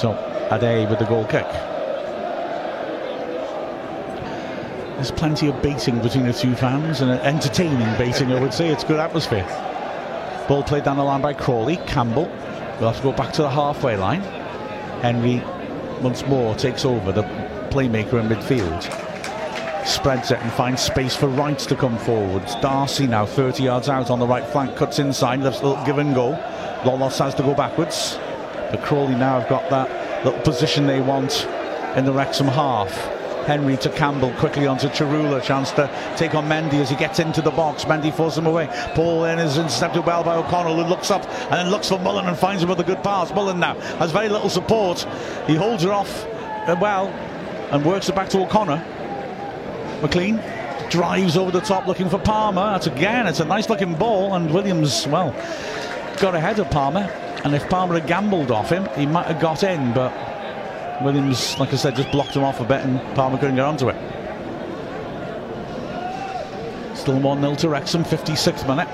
So 0.00 0.14
Addai 0.48 0.88
with 0.88 0.98
the 0.98 1.04
goal 1.04 1.26
kick. 1.26 1.46
There's 4.94 5.10
plenty 5.10 5.48
of 5.48 5.60
baiting 5.60 6.00
between 6.00 6.24
the 6.24 6.32
two 6.32 6.54
fans 6.54 7.02
and 7.02 7.10
entertaining 7.10 7.98
baiting, 7.98 8.32
I 8.32 8.40
would 8.40 8.54
say. 8.54 8.68
It's 8.68 8.82
good 8.82 8.98
atmosphere. 8.98 9.44
Ball 10.48 10.62
played 10.62 10.84
down 10.84 10.96
the 10.96 11.04
line 11.04 11.20
by 11.20 11.34
Crawley. 11.34 11.76
Campbell 11.86 12.28
will 12.80 12.90
have 12.90 12.96
to 12.96 13.02
go 13.02 13.12
back 13.12 13.34
to 13.34 13.42
the 13.42 13.50
halfway 13.50 13.94
line. 13.98 14.22
Henry 15.02 15.42
once 16.00 16.24
more 16.26 16.54
takes 16.54 16.86
over 16.86 17.12
the 17.12 17.24
playmaker 17.68 18.14
in 18.14 18.28
midfield. 18.28 18.82
Spreads 19.86 20.30
it 20.30 20.38
and 20.40 20.50
finds 20.52 20.80
space 20.80 21.14
for 21.14 21.28
Wright 21.28 21.58
to 21.58 21.76
come 21.76 21.98
forwards. 21.98 22.54
Darcy 22.62 23.06
now 23.06 23.26
30 23.26 23.64
yards 23.64 23.90
out 23.90 24.08
on 24.08 24.18
the 24.18 24.26
right 24.26 24.46
flank, 24.46 24.76
cuts 24.76 24.98
inside, 24.98 25.40
a 25.40 25.50
little 25.50 25.84
give 25.84 25.98
and 25.98 26.14
go. 26.14 26.32
Lolos 26.84 27.18
has 27.18 27.34
to 27.34 27.42
go 27.42 27.54
backwards. 27.54 28.18
But 28.70 28.82
Crawley 28.82 29.14
now 29.14 29.40
have 29.40 29.48
got 29.48 29.68
that 29.70 30.24
little 30.24 30.40
position 30.40 30.86
they 30.86 31.00
want 31.00 31.46
in 31.96 32.04
the 32.04 32.12
Wrexham 32.12 32.46
half. 32.46 32.92
Henry 33.46 33.76
to 33.78 33.88
Campbell, 33.90 34.32
quickly 34.34 34.66
onto 34.66 34.88
Tsaroulla, 34.88 35.42
chance 35.42 35.70
to 35.72 35.90
take 36.16 36.34
on 36.34 36.46
Mendy 36.46 36.74
as 36.74 36.90
he 36.90 36.96
gets 36.96 37.18
into 37.18 37.40
the 37.40 37.50
box. 37.50 37.84
Mendy 37.84 38.14
forces 38.14 38.38
him 38.38 38.46
away. 38.46 38.68
Paul 38.94 39.22
then 39.22 39.38
is 39.38 39.56
intercepted 39.56 40.04
well 40.04 40.22
by 40.22 40.36
O'Connell, 40.36 40.76
who 40.76 40.88
looks 40.88 41.10
up 41.10 41.24
and 41.28 41.54
then 41.54 41.70
looks 41.70 41.88
for 41.88 41.98
Mullin 41.98 42.26
and 42.26 42.36
finds 42.38 42.62
him 42.62 42.68
with 42.68 42.78
a 42.80 42.84
good 42.84 43.02
pass. 43.02 43.32
Mullin 43.32 43.58
now 43.58 43.74
has 43.98 44.12
very 44.12 44.28
little 44.28 44.50
support. 44.50 45.00
He 45.46 45.54
holds 45.54 45.82
her 45.82 45.92
off 45.92 46.26
uh, 46.26 46.76
well 46.80 47.08
and 47.72 47.84
works 47.84 48.08
it 48.08 48.14
back 48.14 48.28
to 48.30 48.38
O'Connor. 48.40 48.84
McClean 50.00 50.90
drives 50.90 51.36
over 51.36 51.50
the 51.50 51.60
top 51.60 51.86
looking 51.86 52.08
for 52.08 52.18
Palmer. 52.18 52.72
That's 52.72 52.86
again, 52.88 53.26
it's 53.26 53.40
a 53.40 53.44
nice 53.44 53.68
looking 53.68 53.94
ball, 53.94 54.34
and 54.34 54.52
Williams, 54.52 55.06
well, 55.06 55.32
got 56.20 56.34
ahead 56.34 56.58
of 56.58 56.70
Palmer. 56.70 57.08
And 57.44 57.54
if 57.54 57.68
Palmer 57.68 57.98
had 57.98 58.06
gambled 58.06 58.50
off 58.50 58.70
him, 58.70 58.86
he 58.96 59.06
might 59.06 59.26
have 59.26 59.40
got 59.40 59.62
in, 59.62 59.94
but 59.94 60.12
Williams, 61.02 61.58
like 61.58 61.72
I 61.72 61.76
said, 61.76 61.96
just 61.96 62.10
blocked 62.10 62.36
him 62.36 62.44
off 62.44 62.60
a 62.60 62.64
bit 62.64 62.84
and 62.84 63.00
Palmer 63.16 63.38
couldn't 63.38 63.56
get 63.56 63.64
onto 63.64 63.88
it. 63.88 63.96
Still 66.96 67.18
1 67.18 67.40
0 67.40 67.54
to 67.54 67.68
Wrexham, 67.70 68.04
56th 68.04 68.68
minute. 68.68 68.88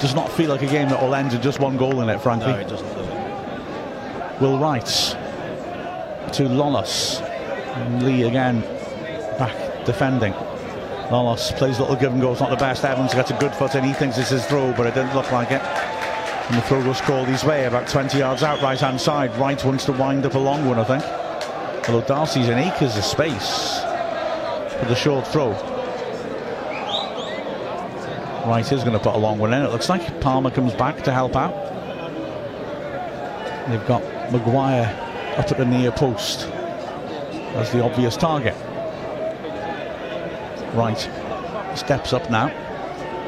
Does 0.00 0.14
not 0.14 0.32
feel 0.32 0.48
like 0.48 0.62
a 0.62 0.66
game 0.66 0.88
that 0.88 1.02
will 1.02 1.14
end 1.14 1.32
with 1.32 1.42
just 1.42 1.60
one 1.60 1.76
goal 1.76 2.00
in 2.00 2.08
it, 2.08 2.18
frankly. 2.22 2.52
No, 2.52 2.58
it 2.58 2.68
doesn't, 2.68 2.88
does 2.94 3.06
it? 3.06 4.40
Will 4.40 4.58
Wright 4.58 4.86
to 4.86 6.44
Lolos. 6.44 7.20
And 7.20 8.02
Lee 8.02 8.22
again 8.22 8.62
back 9.38 9.84
defending. 9.84 10.32
Lolos 11.10 11.54
plays 11.58 11.78
a 11.78 11.82
little 11.82 11.96
give 11.96 12.12
and 12.12 12.22
go. 12.22 12.32
It's 12.32 12.40
not 12.40 12.48
the 12.48 12.56
best. 12.56 12.84
Evans 12.84 13.12
gets 13.12 13.30
a 13.30 13.36
good 13.38 13.52
foot 13.52 13.74
in. 13.74 13.84
He 13.84 13.92
thinks 13.92 14.16
it's 14.16 14.30
his 14.30 14.46
throw, 14.46 14.72
but 14.72 14.86
it 14.86 14.94
didn't 14.94 15.14
look 15.14 15.30
like 15.30 15.50
it. 15.50 15.60
And 16.50 16.58
the 16.58 16.62
throw 16.62 16.84
was 16.84 17.00
called 17.00 17.28
his 17.28 17.44
way 17.44 17.66
about 17.66 17.86
20 17.86 18.18
yards 18.18 18.42
out, 18.42 18.60
right 18.60 18.78
hand 18.78 19.00
side. 19.00 19.32
Wright 19.36 19.64
wants 19.64 19.84
to 19.84 19.92
wind 19.92 20.26
up 20.26 20.34
a 20.34 20.38
long 20.38 20.66
one, 20.66 20.80
I 20.80 20.84
think. 20.84 21.88
Although 21.88 22.04
Darcy's 22.08 22.48
in 22.48 22.58
acres 22.58 22.96
of 22.96 23.04
space 23.04 23.78
for 24.80 24.86
the 24.86 24.96
short 24.96 25.28
throw. 25.28 25.52
Wright 28.48 28.72
is 28.72 28.82
going 28.82 28.94
to 28.94 28.98
put 28.98 29.14
a 29.14 29.16
long 29.16 29.38
one 29.38 29.54
in, 29.54 29.62
it 29.62 29.70
looks 29.70 29.88
like. 29.88 30.20
Palmer 30.20 30.50
comes 30.50 30.74
back 30.74 31.04
to 31.04 31.12
help 31.12 31.36
out. 31.36 31.54
They've 33.68 33.86
got 33.86 34.02
Maguire 34.32 34.86
up 35.36 35.52
at 35.52 35.56
the 35.56 35.64
near 35.64 35.92
post 35.92 36.48
as 37.54 37.70
the 37.70 37.80
obvious 37.80 38.16
target. 38.16 38.56
Wright 40.74 40.98
steps 41.76 42.12
up 42.12 42.28
now 42.28 42.48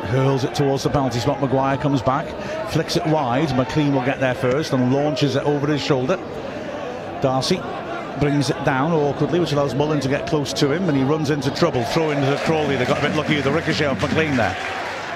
hurls 0.02 0.44
it 0.44 0.54
towards 0.54 0.82
the 0.82 0.90
penalty 0.90 1.20
spot. 1.20 1.40
Maguire 1.40 1.76
comes 1.76 2.02
back, 2.02 2.26
flicks 2.72 2.96
it 2.96 3.06
wide. 3.06 3.48
McClean 3.50 3.92
will 3.92 4.04
get 4.04 4.18
there 4.18 4.34
first 4.34 4.72
and 4.72 4.92
launches 4.92 5.36
it 5.36 5.44
over 5.44 5.66
his 5.66 5.82
shoulder. 5.82 6.16
Darcy 7.20 7.60
brings 8.18 8.50
it 8.50 8.64
down 8.64 8.92
awkwardly, 8.92 9.40
which 9.40 9.52
allows 9.52 9.74
Mullin 9.74 10.00
to 10.00 10.08
get 10.08 10.26
close 10.26 10.52
to 10.54 10.72
him, 10.72 10.88
and 10.88 10.96
he 10.96 11.04
runs 11.04 11.30
into 11.30 11.50
trouble, 11.50 11.84
throwing 11.84 12.20
to 12.20 12.40
Crawley. 12.44 12.76
They 12.76 12.84
got 12.84 12.98
a 12.98 13.08
bit 13.08 13.16
lucky 13.16 13.36
with 13.36 13.44
the 13.44 13.52
ricochet 13.52 13.86
of 13.86 13.98
McClean 13.98 14.36
there. 14.36 14.56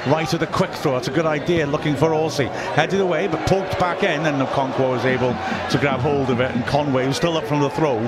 Right 0.07 0.33
of 0.33 0.39
the 0.39 0.47
quick 0.47 0.71
throw. 0.73 0.97
It's 0.99 1.09
a 1.09 1.13
good 1.13 1.27
idea 1.27 1.67
looking 1.67 1.97
for 1.97 2.15
Orsi. 2.15 2.45
Headed 2.45 3.01
away, 3.01 3.27
but 3.27 3.47
poked 3.49 3.79
back 3.81 4.03
in, 4.03 4.27
and 4.27 4.41
Okonkwo 4.41 4.91
was 4.91 5.05
able 5.05 5.31
to 5.71 5.79
grab 5.81 6.01
hold 6.01 6.31
of 6.31 6.41
it, 6.41 6.55
and 6.55 6.65
Conroy, 6.67 7.07
was 7.07 7.17
still 7.17 7.37
up 7.37 7.45
from 7.45 7.61
the 7.61 7.71
throw, 7.71 7.99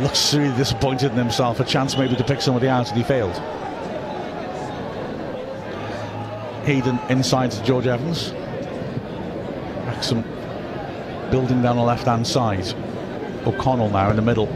looks 0.00 0.34
really 0.34 0.56
disappointed 0.56 1.12
in 1.12 1.18
himself. 1.18 1.60
A 1.60 1.64
chance 1.64 1.96
maybe 1.96 2.16
to 2.16 2.24
pick 2.24 2.42
somebody 2.42 2.68
out, 2.68 2.88
and 2.88 2.98
he 2.98 3.04
failed. 3.04 3.40
Hayden 6.64 6.98
inside 7.08 7.50
to 7.50 7.62
George 7.64 7.86
Evans. 7.86 8.32
Wrexham 9.86 10.22
building 11.30 11.62
down 11.62 11.76
the 11.76 11.82
left 11.82 12.06
hand 12.06 12.26
side. 12.26 12.72
O'Connell 13.46 13.90
now 13.90 14.10
in 14.10 14.16
the 14.16 14.22
middle. 14.22 14.46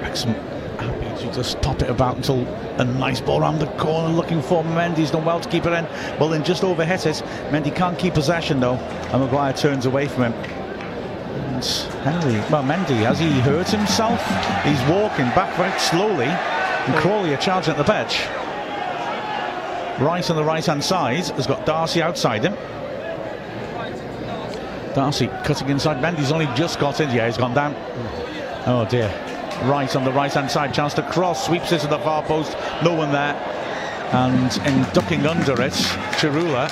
Wrexham 0.00 0.34
happy 0.78 1.24
to 1.24 1.32
just 1.32 1.60
pop 1.62 1.82
it 1.82 1.90
about 1.90 2.16
until 2.16 2.46
a 2.80 2.84
nice 2.84 3.20
ball 3.20 3.40
around 3.40 3.58
the 3.58 3.66
corner 3.78 4.14
looking 4.14 4.40
for 4.40 4.62
Mendy's 4.62 5.10
done 5.10 5.24
well 5.24 5.40
to 5.40 5.48
keep 5.48 5.66
it 5.66 5.72
in. 5.72 5.84
Well, 6.18 6.28
then 6.28 6.44
just 6.44 6.62
overhit 6.62 7.06
it. 7.06 7.24
Mendy 7.50 7.74
can't 7.74 7.98
keep 7.98 8.14
possession 8.14 8.60
though, 8.60 8.74
and 8.74 9.22
Maguire 9.22 9.52
turns 9.52 9.86
away 9.86 10.06
from 10.06 10.24
him. 10.24 10.32
Henry, 12.02 12.34
well, 12.50 12.64
Mendy, 12.64 13.04
has 13.04 13.20
he 13.20 13.30
hurt 13.40 13.68
himself? 13.68 14.20
He's 14.64 14.80
walking 14.90 15.26
back 15.26 15.56
very 15.56 15.78
slowly, 15.78 16.26
and 16.86 16.94
Crawley 16.96 17.32
are 17.34 17.38
charging 17.38 17.74
at 17.74 17.78
the 17.78 17.84
pitch. 17.84 18.26
Rice 20.00 20.30
on 20.30 20.36
the 20.36 20.44
right 20.44 20.64
hand 20.64 20.82
side 20.82 21.26
has 21.26 21.46
got 21.46 21.64
Darcy 21.64 22.02
outside 22.02 22.44
him. 22.44 22.54
Darcy 24.94 25.28
cutting 25.44 25.68
inside. 25.68 25.98
Mendy's 25.98 26.32
only 26.32 26.46
just 26.56 26.78
got 26.80 27.00
in. 27.00 27.10
Yeah, 27.10 27.26
he's 27.26 27.36
gone 27.38 27.54
down. 27.54 27.74
Oh 28.66 28.86
dear. 28.88 29.08
Right 29.64 29.94
on 29.94 30.04
the 30.04 30.12
right 30.12 30.32
hand 30.32 30.50
side. 30.50 30.74
Chance 30.74 30.94
to 30.94 31.02
cross. 31.02 31.46
Sweeps 31.46 31.72
it 31.72 31.80
to 31.80 31.86
the 31.86 31.98
far 32.00 32.22
post. 32.22 32.56
No 32.82 32.94
one 32.94 33.12
there. 33.12 33.34
And 34.12 34.56
in 34.66 34.82
ducking 34.92 35.24
under 35.26 35.52
it, 35.62 35.72
Tsaroulla 36.18 36.68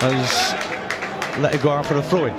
has 0.00 1.40
let 1.40 1.54
it 1.54 1.62
go 1.62 1.70
out 1.70 1.86
for 1.86 1.96
a 1.96 2.02
throw 2.02 2.26
in. 2.26 2.34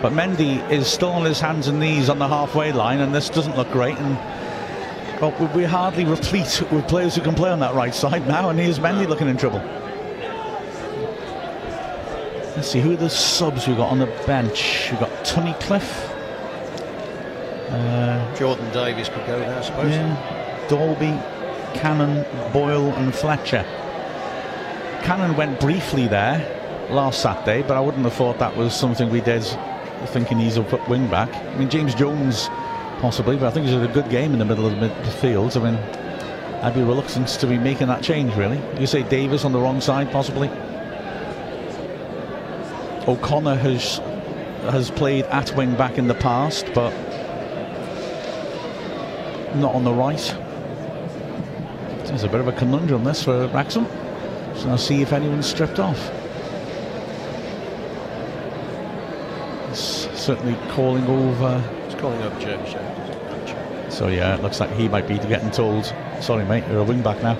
But 0.00 0.12
Mendy 0.12 0.68
is 0.70 0.86
still 0.86 1.10
on 1.10 1.24
his 1.24 1.40
hands 1.40 1.68
and 1.68 1.78
knees 1.78 2.08
on 2.08 2.18
the 2.18 2.26
halfway 2.26 2.72
line, 2.72 3.00
and 3.00 3.14
this 3.14 3.28
doesn't 3.28 3.56
look 3.56 3.70
great. 3.70 3.98
And 3.98 4.18
well, 5.22 5.52
we're 5.54 5.68
hardly 5.68 6.04
replete 6.04 6.60
with 6.72 6.88
players 6.88 7.14
who 7.14 7.20
can 7.20 7.34
play 7.34 7.48
on 7.48 7.60
that 7.60 7.74
right 7.74 7.94
side 7.94 8.26
now, 8.26 8.50
and 8.50 8.58
here's 8.58 8.80
Mendy 8.80 9.06
looking 9.06 9.28
in 9.28 9.36
trouble. 9.36 9.60
Let's 12.56 12.68
see, 12.68 12.80
who 12.80 12.92
are 12.92 12.96
the 12.96 13.08
subs 13.08 13.68
we've 13.68 13.76
got 13.76 13.90
on 13.90 14.00
the 14.00 14.06
bench? 14.26 14.88
We've 14.90 14.98
got 14.98 15.10
Tunnicliffe. 15.24 16.10
Uh, 17.70 18.36
Jordan 18.36 18.68
Davies 18.72 19.08
could 19.08 19.24
go 19.26 19.38
there, 19.38 19.56
I 19.56 19.62
suppose. 19.62 19.92
Yeah. 19.92 20.66
Dalby, 20.68 21.18
Cannon, 21.78 22.26
Boyle, 22.52 22.92
and 22.94 23.14
Fletcher. 23.14 23.64
Cannon 25.04 25.36
went 25.36 25.60
briefly 25.60 26.08
there 26.08 26.88
last 26.90 27.22
Saturday, 27.22 27.62
but 27.62 27.76
I 27.76 27.80
wouldn't 27.80 28.02
have 28.04 28.14
thought 28.14 28.40
that 28.40 28.56
was 28.56 28.74
something 28.74 29.08
we 29.08 29.20
did 29.20 29.44
thinking 30.06 30.40
he's 30.40 30.56
a 30.56 30.64
put 30.64 30.86
wing 30.88 31.06
back. 31.08 31.32
I 31.32 31.56
mean, 31.56 31.70
James 31.70 31.94
Jones 31.94 32.48
possibly, 33.02 33.36
but 33.36 33.48
I 33.48 33.50
think 33.50 33.66
he's 33.66 33.74
had 33.74 33.82
a 33.82 33.92
good 33.92 34.08
game 34.08 34.32
in 34.32 34.38
the 34.38 34.44
middle 34.44 34.64
of 34.64 34.78
the 34.78 34.88
midfield. 34.88 35.60
I 35.60 35.70
mean, 35.70 35.74
I'd 36.62 36.72
be 36.72 36.82
reluctant 36.82 37.26
to 37.26 37.46
be 37.48 37.58
making 37.58 37.88
that 37.88 38.00
change, 38.00 38.32
really. 38.36 38.60
You 38.80 38.86
say 38.86 39.02
Davis 39.02 39.44
on 39.44 39.50
the 39.50 39.58
wrong 39.58 39.80
side, 39.80 40.12
possibly. 40.12 40.48
O'Connor 43.08 43.56
has 43.56 43.98
has 44.70 44.92
played 44.92 45.24
at 45.24 45.54
wing 45.56 45.74
back 45.74 45.98
in 45.98 46.06
the 46.06 46.14
past, 46.14 46.64
but 46.72 46.92
not 49.56 49.74
on 49.74 49.82
the 49.82 49.92
right. 49.92 50.36
It's 52.04 52.22
a 52.22 52.28
bit 52.28 52.40
of 52.40 52.46
a 52.46 52.52
conundrum 52.52 53.02
this 53.02 53.24
for 53.24 53.48
Wrexham. 53.48 53.86
So 54.54 54.68
I'll 54.68 54.78
see 54.78 55.02
if 55.02 55.12
anyone's 55.12 55.46
stripped 55.46 55.80
off. 55.80 55.98
It's 59.70 60.08
certainly 60.16 60.56
calling 60.70 61.04
over. 61.08 61.81
Calling 62.02 62.20
So 63.88 64.08
yeah, 64.08 64.34
it 64.34 64.42
looks 64.42 64.58
like 64.58 64.72
he 64.72 64.88
might 64.88 65.06
be 65.06 65.18
getting 65.18 65.52
told, 65.52 65.84
sorry 66.20 66.44
mate, 66.44 66.64
you're 66.68 66.80
a 66.80 66.82
wing 66.82 67.00
back 67.00 67.22
now. 67.22 67.36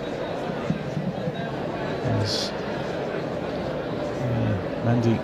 As, 2.20 2.52
yeah, 4.20 4.84
Mendy 4.84 5.18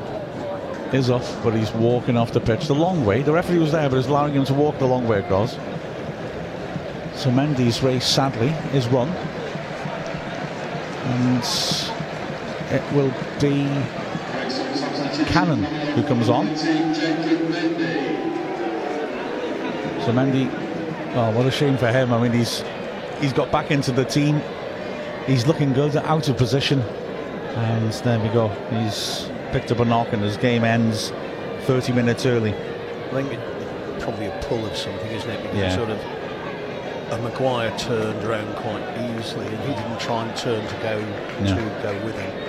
is 0.92 1.08
off, 1.08 1.40
but 1.44 1.54
he's 1.54 1.70
walking 1.70 2.16
off 2.16 2.32
the 2.32 2.40
pitch 2.40 2.66
the 2.66 2.74
long 2.74 3.06
way. 3.06 3.22
The 3.22 3.32
referee 3.32 3.58
was 3.58 3.70
there, 3.70 3.88
but 3.88 3.94
he's 3.98 4.08
allowing 4.08 4.34
him 4.34 4.44
to 4.46 4.54
walk 4.54 4.80
the 4.80 4.86
long 4.86 5.06
way 5.06 5.20
across. 5.20 5.52
So 7.14 7.30
Mendy's 7.30 7.80
race, 7.80 8.04
sadly, 8.04 8.48
is 8.76 8.88
run. 8.88 9.08
And 11.04 11.44
it 12.72 12.82
will 12.92 13.14
be 13.40 13.68
Cannon 15.26 15.62
who 15.94 16.02
comes 16.02 16.28
on. 16.28 16.48
So 20.08 20.14
Mendy, 20.14 20.50
oh, 21.16 21.36
what 21.36 21.44
a 21.44 21.50
shame 21.50 21.76
for 21.76 21.88
him. 21.88 22.14
I 22.14 22.22
mean, 22.22 22.32
he's 22.32 22.64
he's 23.20 23.34
got 23.34 23.52
back 23.52 23.70
into 23.70 23.92
the 23.92 24.06
team. 24.06 24.40
He's 25.26 25.46
looking 25.46 25.74
good, 25.74 25.96
out 25.96 26.30
of 26.30 26.38
position. 26.38 26.80
And 26.80 27.92
there 27.92 28.18
we 28.18 28.30
go. 28.30 28.48
He's 28.70 29.30
picked 29.52 29.70
up 29.70 29.80
a 29.80 29.84
knock 29.84 30.14
and 30.14 30.22
his 30.22 30.38
game 30.38 30.64
ends 30.64 31.10
30 31.64 31.92
minutes 31.92 32.24
early. 32.24 32.54
I 32.54 33.10
think 33.10 33.34
it, 33.34 34.00
probably 34.00 34.28
a 34.28 34.40
pull 34.44 34.64
of 34.64 34.74
something, 34.74 35.10
isn't 35.10 35.28
it? 35.28 35.42
Because 35.42 35.58
yeah. 35.58 35.76
sort 35.76 35.90
of 35.90 35.98
a 37.12 37.22
Maguire 37.22 37.76
turned 37.76 38.24
around 38.24 38.56
quite 38.56 38.80
easily 39.10 39.46
and 39.46 39.60
he 39.60 39.74
didn't 39.74 40.00
try 40.00 40.24
and 40.24 40.34
turn 40.38 40.66
to 40.66 40.74
go 40.76 40.98
to 41.44 41.80
go 41.82 42.06
with 42.06 42.18
him. 42.18 42.48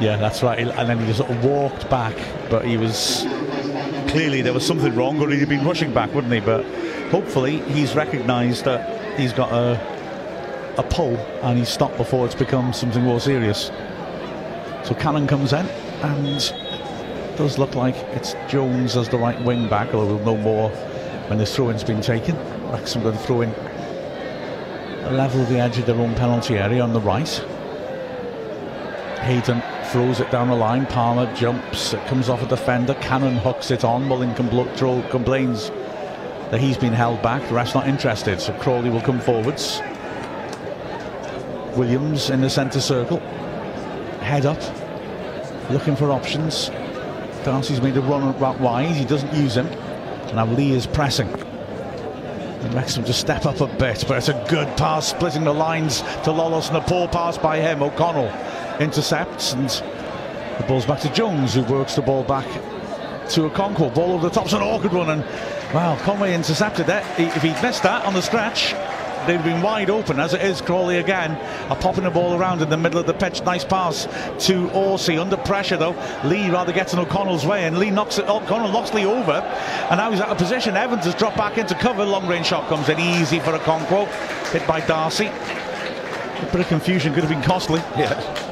Yeah, 0.00 0.16
that's 0.16 0.42
right. 0.42 0.58
And 0.58 0.88
then 0.88 0.98
he 0.98 1.04
just 1.04 1.18
sort 1.18 1.30
of 1.30 1.44
walked 1.44 1.90
back, 1.90 2.16
but 2.48 2.64
he 2.64 2.78
was 2.78 3.26
clearly 4.10 4.42
there 4.42 4.52
was 4.52 4.66
something 4.66 4.94
wrong, 4.94 5.20
or 5.20 5.30
he'd 5.30 5.48
been 5.48 5.64
rushing 5.64 5.94
back, 5.94 6.12
wouldn't 6.12 6.32
he? 6.32 6.40
But 6.40 6.64
hopefully 7.10 7.58
he's 7.72 7.94
recognised 7.94 8.64
that 8.64 9.18
he's 9.18 9.32
got 9.32 9.52
a 9.52 9.78
a 10.78 10.82
pull 10.84 11.16
and 11.42 11.58
he's 11.58 11.68
stopped 11.68 11.96
before 11.96 12.24
it's 12.24 12.34
become 12.34 12.72
something 12.72 13.02
more 13.02 13.20
serious. 13.20 13.70
So 14.84 14.94
Cannon 14.94 15.26
comes 15.26 15.52
in 15.52 15.66
and 15.66 17.36
does 17.36 17.58
look 17.58 17.74
like 17.74 17.96
it's 18.14 18.34
Jones 18.48 18.96
as 18.96 19.08
the 19.08 19.18
right 19.18 19.40
wing 19.42 19.68
back, 19.68 19.92
although 19.94 20.16
we'll 20.16 20.36
know 20.36 20.42
more 20.42 20.70
when 21.28 21.38
the 21.38 21.46
throw-in's 21.46 21.84
been 21.84 22.00
taken. 22.00 22.36
Wrexham 22.70 23.02
going 23.02 23.16
to 23.16 23.22
throw 23.22 23.42
in 23.42 23.50
a 23.50 25.10
level 25.12 25.44
the 25.44 25.58
edge 25.58 25.78
of 25.78 25.86
their 25.86 25.96
own 25.96 26.14
penalty 26.14 26.56
area 26.56 26.82
on 26.82 26.92
the 26.92 27.00
right. 27.00 27.28
Hayden 29.20 29.62
throws 29.90 30.20
it 30.20 30.30
down 30.30 30.48
the 30.48 30.54
line. 30.54 30.86
Palmer 30.86 31.32
jumps. 31.34 31.92
It 31.92 32.06
comes 32.06 32.28
off 32.28 32.42
a 32.42 32.46
defender. 32.46 32.94
Cannon 32.94 33.36
hooks 33.36 33.70
it 33.70 33.84
on. 33.84 34.04
Compl- 34.08 35.10
complains 35.10 35.70
that 36.50 36.60
he's 36.60 36.76
been 36.76 36.92
held 36.92 37.20
back. 37.22 37.46
The 37.48 37.54
rest 37.54 37.74
not 37.74 37.88
interested. 37.88 38.40
So 38.40 38.52
Crawley 38.54 38.90
will 38.90 39.00
come 39.00 39.20
forwards. 39.20 39.80
Williams 41.76 42.30
in 42.30 42.40
the 42.40 42.50
centre 42.50 42.80
circle. 42.80 43.18
Head 44.20 44.46
up. 44.46 44.60
Looking 45.70 45.96
for 45.96 46.12
options. 46.12 46.68
Darcy's 47.44 47.80
made 47.80 47.96
a 47.96 48.00
run 48.00 48.38
right 48.38 48.58
wide. 48.60 48.94
He 48.94 49.04
doesn't 49.04 49.32
use 49.34 49.56
him. 49.56 49.66
Now 50.34 50.46
Lee 50.46 50.72
is 50.72 50.86
pressing. 50.86 51.28
And 51.28 52.74
Wrexham 52.74 53.04
to 53.04 53.12
step 53.12 53.46
up 53.46 53.60
a 53.60 53.66
bit, 53.66 54.04
but 54.06 54.18
it's 54.18 54.28
a 54.28 54.46
good 54.48 54.68
pass, 54.76 55.08
splitting 55.08 55.44
the 55.44 55.54
lines 55.54 56.02
to 56.02 56.30
Lolos, 56.30 56.68
and 56.68 56.76
a 56.76 56.82
poor 56.82 57.08
pass 57.08 57.38
by 57.38 57.56
him. 57.56 57.82
O'Connell 57.82 58.30
intercepts, 58.80 59.52
and 59.52 59.68
the 60.58 60.64
ball's 60.66 60.86
back 60.86 61.00
to 61.00 61.12
Jones, 61.12 61.54
who 61.54 61.62
works 61.64 61.94
the 61.94 62.02
ball 62.02 62.24
back 62.24 62.46
to 63.30 63.44
a 63.44 63.50
Okonkwo. 63.50 63.94
Ball 63.94 64.12
over 64.12 64.28
the 64.28 64.34
top, 64.34 64.46
it's 64.46 64.54
an 64.54 64.62
awkward 64.62 64.92
one, 64.92 65.10
and 65.10 65.24
wow, 65.72 65.96
Conroy 66.02 66.32
intercepted 66.32 66.86
that. 66.86 67.20
If 67.20 67.42
he'd 67.42 67.62
missed 67.62 67.82
that 67.84 68.04
on 68.04 68.14
the 68.14 68.22
scratch, 68.22 68.72
they'd 69.26 69.36
have 69.36 69.44
been 69.44 69.62
wide 69.62 69.90
open 69.90 70.18
as 70.18 70.32
it 70.32 70.40
is 70.40 70.60
Crawley 70.60 70.96
again 70.96 71.32
are 71.70 71.76
popping 71.76 72.04
the 72.04 72.10
ball 72.10 72.38
around 72.38 72.62
in 72.62 72.70
the 72.70 72.76
middle 72.76 72.98
of 72.98 73.06
the 73.06 73.14
pitch. 73.14 73.42
Nice 73.42 73.64
pass 73.64 74.08
to 74.46 74.70
Orsi 74.70 75.18
under 75.18 75.36
pressure 75.36 75.76
though 75.76 75.94
Lee 76.24 76.50
rather 76.50 76.72
gets 76.72 76.94
in 76.94 76.98
O'Connell's 76.98 77.44
way 77.44 77.64
and 77.64 77.78
Lee 77.78 77.90
knocks 77.90 78.18
it 78.18 78.28
O'Connell 78.28 78.72
knocks 78.72 78.94
Lee 78.94 79.04
over 79.04 79.32
and 79.32 79.98
now 79.98 80.10
he's 80.10 80.20
out 80.20 80.30
of 80.30 80.38
position. 80.38 80.76
Evans 80.76 81.04
has 81.04 81.14
dropped 81.14 81.36
back 81.36 81.58
into 81.58 81.74
cover. 81.74 82.04
Long 82.04 82.26
range 82.26 82.46
shot 82.46 82.68
comes 82.68 82.88
in 82.88 82.98
easy 82.98 83.40
for 83.40 83.52
Okonkwo 83.52 84.06
hit 84.52 84.66
by 84.66 84.80
Darcy. 84.80 85.26
A 85.26 86.48
bit 86.50 86.60
of 86.62 86.68
confusion 86.68 87.12
could 87.12 87.22
have 87.22 87.30
been 87.30 87.42
costly. 87.42 87.80
Yeah 87.96 88.49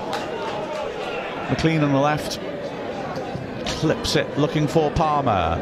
McClean 1.48 1.82
on 1.82 1.92
the 1.92 1.98
left 1.98 2.40
clips 3.80 4.16
it 4.16 4.38
looking 4.38 4.66
for 4.66 4.90
Palmer 4.90 5.56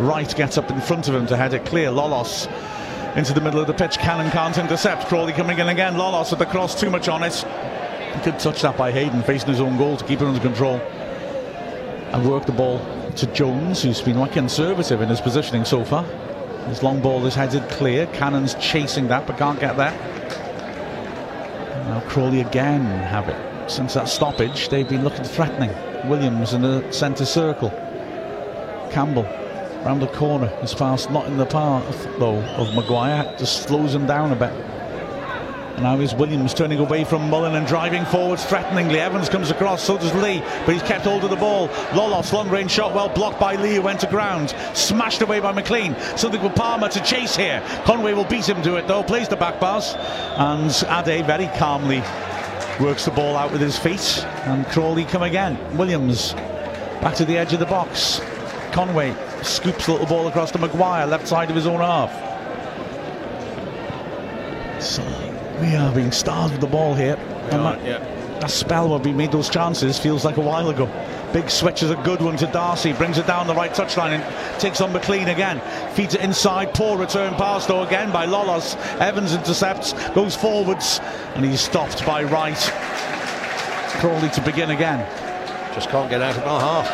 Wright 0.00 0.34
gets 0.34 0.56
up 0.56 0.70
in 0.70 0.80
front 0.80 1.08
of 1.08 1.14
him 1.14 1.26
to 1.26 1.36
head 1.36 1.52
it 1.52 1.66
clear 1.66 1.90
Lolos 1.90 2.46
into 3.16 3.34
the 3.34 3.40
middle 3.40 3.60
of 3.60 3.66
the 3.66 3.74
pitch. 3.74 3.98
Cannon 3.98 4.30
can't 4.30 4.56
intercept. 4.56 5.06
Crawley 5.06 5.34
coming 5.34 5.58
in 5.58 5.68
again. 5.68 5.94
Lolos 5.94 6.30
with 6.30 6.38
the 6.38 6.46
cross, 6.46 6.78
too 6.78 6.88
much 6.88 7.08
on 7.08 7.22
it. 7.22 7.44
Good 8.24 8.38
touch 8.38 8.62
that 8.62 8.78
by 8.78 8.92
Hayden, 8.92 9.22
facing 9.22 9.50
his 9.50 9.60
own 9.60 9.76
goal 9.76 9.96
to 9.98 10.04
keep 10.04 10.22
it 10.22 10.26
under 10.26 10.40
control. 10.40 10.76
And 12.12 12.28
work 12.28 12.46
the 12.46 12.52
ball 12.52 12.80
to 13.16 13.26
Jones, 13.26 13.82
who's 13.82 14.00
been 14.00 14.16
quite 14.16 14.32
conservative 14.32 15.02
in 15.02 15.08
his 15.08 15.20
positioning 15.20 15.64
so 15.64 15.84
far. 15.84 16.04
His 16.68 16.82
long 16.82 17.02
ball 17.02 17.26
is 17.26 17.34
headed 17.34 17.68
clear. 17.68 18.06
Cannon's 18.06 18.54
chasing 18.54 19.08
that, 19.08 19.26
but 19.26 19.36
can't 19.36 19.60
get 19.60 19.76
there. 19.76 19.92
Now 21.88 22.00
Crawley 22.08 22.40
again 22.40 22.84
have 22.84 23.28
it. 23.28 23.49
Since 23.68 23.94
that 23.94 24.08
stoppage, 24.08 24.68
they've 24.68 24.88
been 24.88 25.04
looking 25.04 25.24
threatening. 25.24 25.70
Williams 26.08 26.54
in 26.54 26.62
the 26.62 26.90
centre 26.92 27.24
circle. 27.26 27.70
Campbell 28.90 29.24
round 29.84 30.02
the 30.02 30.08
corner. 30.08 30.48
His 30.60 30.74
pass 30.74 31.08
not 31.08 31.26
in 31.26 31.36
the 31.36 31.46
path 31.46 32.04
though 32.18 32.38
of 32.56 32.74
Maguire, 32.74 33.34
just 33.38 33.62
slows 33.62 33.94
him 33.94 34.06
down 34.06 34.32
a 34.32 34.36
bit. 34.36 34.52
Now 35.80 35.98
is 35.98 36.14
Williams 36.14 36.52
turning 36.52 36.78
away 36.78 37.04
from 37.04 37.30
Mullin 37.30 37.54
and 37.54 37.66
driving 37.66 38.04
forwards 38.04 38.44
threateningly. 38.44 39.00
Evans 39.00 39.30
comes 39.30 39.50
across, 39.50 39.82
so 39.82 39.96
does 39.96 40.14
Lee, 40.16 40.40
but 40.66 40.74
he's 40.74 40.82
kept 40.82 41.06
hold 41.06 41.24
of 41.24 41.30
the 41.30 41.36
ball. 41.36 41.68
Lolos, 41.92 42.34
long 42.34 42.50
range 42.50 42.70
shot, 42.70 42.94
well 42.94 43.08
blocked 43.08 43.40
by 43.40 43.56
Lee, 43.56 43.76
who 43.76 43.82
went 43.82 44.00
to 44.00 44.06
ground. 44.06 44.54
Smashed 44.74 45.22
away 45.22 45.40
by 45.40 45.52
McClean. 45.52 45.98
Something 46.18 46.42
for 46.42 46.50
Palmer 46.50 46.90
to 46.90 47.02
chase 47.02 47.34
here. 47.34 47.62
Conroy 47.84 48.14
will 48.14 48.26
beat 48.26 48.46
him 48.46 48.62
to 48.62 48.76
it 48.76 48.88
though, 48.88 49.02
plays 49.02 49.28
the 49.28 49.36
back 49.36 49.58
pass. 49.58 49.94
And 50.36 50.70
Addai 50.70 51.24
very 51.24 51.46
calmly 51.56 52.02
works 52.80 53.04
the 53.04 53.10
ball 53.10 53.36
out 53.36 53.52
with 53.52 53.60
his 53.60 53.78
feet. 53.78 54.24
And 54.44 54.66
Crawley 54.66 55.04
come 55.04 55.22
again. 55.22 55.58
Williams 55.76 56.32
back 57.02 57.14
to 57.16 57.24
the 57.24 57.36
edge 57.36 57.52
of 57.52 57.60
the 57.60 57.66
box. 57.66 58.20
Conroy 58.72 59.14
scoops 59.42 59.86
the 59.86 59.92
little 59.92 60.06
ball 60.06 60.28
across 60.28 60.50
to 60.52 60.58
Maguire, 60.58 61.06
left 61.06 61.28
side 61.28 61.50
of 61.50 61.56
his 61.56 61.66
own 61.66 61.80
half. 61.80 62.10
So 64.82 65.02
we 65.60 65.74
are 65.76 65.94
being 65.94 66.12
starved 66.12 66.52
with 66.52 66.60
the 66.60 66.66
ball 66.66 66.94
here. 66.94 67.16
And 67.50 67.64
that, 67.64 67.84
yeah. 67.84 67.98
that 68.40 68.50
spell 68.50 68.88
where 68.88 68.98
we 68.98 69.12
made 69.12 69.32
those 69.32 69.50
chances 69.50 69.98
feels 69.98 70.24
like 70.24 70.36
a 70.36 70.40
while 70.40 70.70
ago. 70.70 70.86
Big 71.32 71.48
switch 71.48 71.84
is 71.84 71.90
a 71.90 71.96
good 71.96 72.20
one 72.20 72.36
to 72.36 72.46
Darcy, 72.46 72.92
brings 72.92 73.16
it 73.16 73.26
down 73.26 73.46
the 73.46 73.54
right 73.54 73.70
touchline 73.70 74.18
and 74.18 74.60
takes 74.60 74.80
on 74.80 74.92
McClean 74.92 75.32
again. 75.32 75.60
Feeds 75.94 76.14
it 76.14 76.22
inside, 76.22 76.74
poor 76.74 76.98
return 76.98 77.34
pass 77.34 77.66
though 77.66 77.84
again 77.84 78.10
by 78.10 78.26
Lolos. 78.26 78.76
Evans 78.98 79.32
intercepts, 79.32 79.92
goes 80.10 80.34
forwards, 80.34 80.98
and 81.36 81.44
he's 81.44 81.60
stopped 81.60 82.04
by 82.04 82.24
Wright. 82.24 82.58
Crawley 84.00 84.28
to 84.30 84.40
begin 84.42 84.70
again. 84.70 85.06
Just 85.72 85.88
can't 85.90 86.10
get 86.10 86.20
out 86.20 86.36
of 86.36 86.42
our 86.42 86.60
half. 86.60 86.90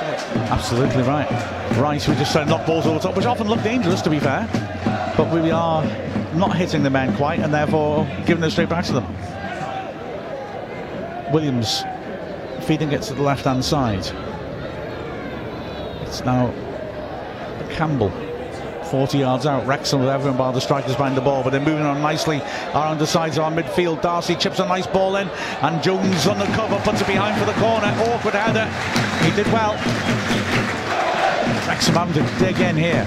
Absolutely 0.51 1.03
right. 1.03 1.31
Right, 1.79 2.07
we 2.07 2.15
just 2.17 2.35
knock 2.35 2.67
balls 2.67 2.85
over 2.85 2.99
the 2.99 3.05
top, 3.05 3.17
which 3.17 3.25
often 3.25 3.49
look 3.49 3.63
dangerous, 3.63 4.03
to 4.03 4.11
be 4.11 4.21
fair. 4.21 4.47
But 5.17 5.33
we 5.33 5.51
are 5.51 5.83
not 6.35 6.55
hitting 6.55 6.83
the 6.83 6.91
men 6.91 7.17
quite, 7.17 7.41
and 7.41 7.55
therefore 7.55 8.07
giving 8.27 8.45
it 8.45 8.51
straight 8.51 8.69
back 8.69 8.85
to 8.85 8.93
them. 8.93 9.07
Williams 11.33 11.85
feeding 12.67 12.93
it 12.93 13.01
to 13.03 13.15
the 13.15 13.23
left-hand 13.23 13.65
side. 13.65 14.05
It's 16.07 16.25
now 16.25 16.53
Campbell. 17.71 18.11
40 18.87 19.19
yards 19.19 19.47
out. 19.47 19.67
Wrexham 19.67 20.01
with 20.01 20.09
everyone 20.09 20.39
by 20.39 20.53
the 20.53 20.61
strikers 20.61 20.93
behind 20.93 21.17
the 21.17 21.21
ball, 21.21 21.43
but 21.43 21.51
they're 21.51 21.61
moving 21.61 21.85
on 21.85 22.01
nicely 22.01 22.39
around 22.73 22.99
the 22.99 23.07
sides 23.07 23.37
of 23.37 23.45
our 23.45 23.51
midfield. 23.51 24.01
Darcy 24.01 24.37
chips 24.37 24.61
a 24.61 24.67
nice 24.67 24.87
ball 24.87 25.17
in, 25.17 25.29
and 25.63 25.83
Jones 25.83 26.27
on 26.27 26.39
the 26.39 26.47
cover 26.47 26.79
puts 26.79 27.01
it 27.01 27.07
behind 27.07 27.39
for 27.39 27.45
the 27.47 27.59
corner. 27.61 27.89
Awkward 28.13 28.35
header. 28.35 28.67
He 29.25 29.35
did 29.35 29.53
well. 29.53 29.75
Wrexham 31.67 31.95
having 31.95 32.15
to 32.15 32.39
dig 32.39 32.61
in 32.61 32.77
here. 32.77 33.07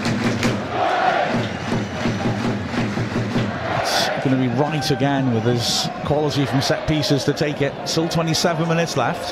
It's 3.81 4.25
going 4.25 4.35
to 4.35 4.49
be 4.49 4.61
Wright 4.61 4.91
again 4.91 5.33
with 5.33 5.43
his 5.43 5.87
quality 6.05 6.45
from 6.45 6.61
set 6.61 6.87
pieces 6.87 7.23
to 7.23 7.33
take 7.33 7.61
it. 7.61 7.73
Still 7.87 8.09
27 8.09 8.67
minutes 8.67 8.97
left. 8.97 9.29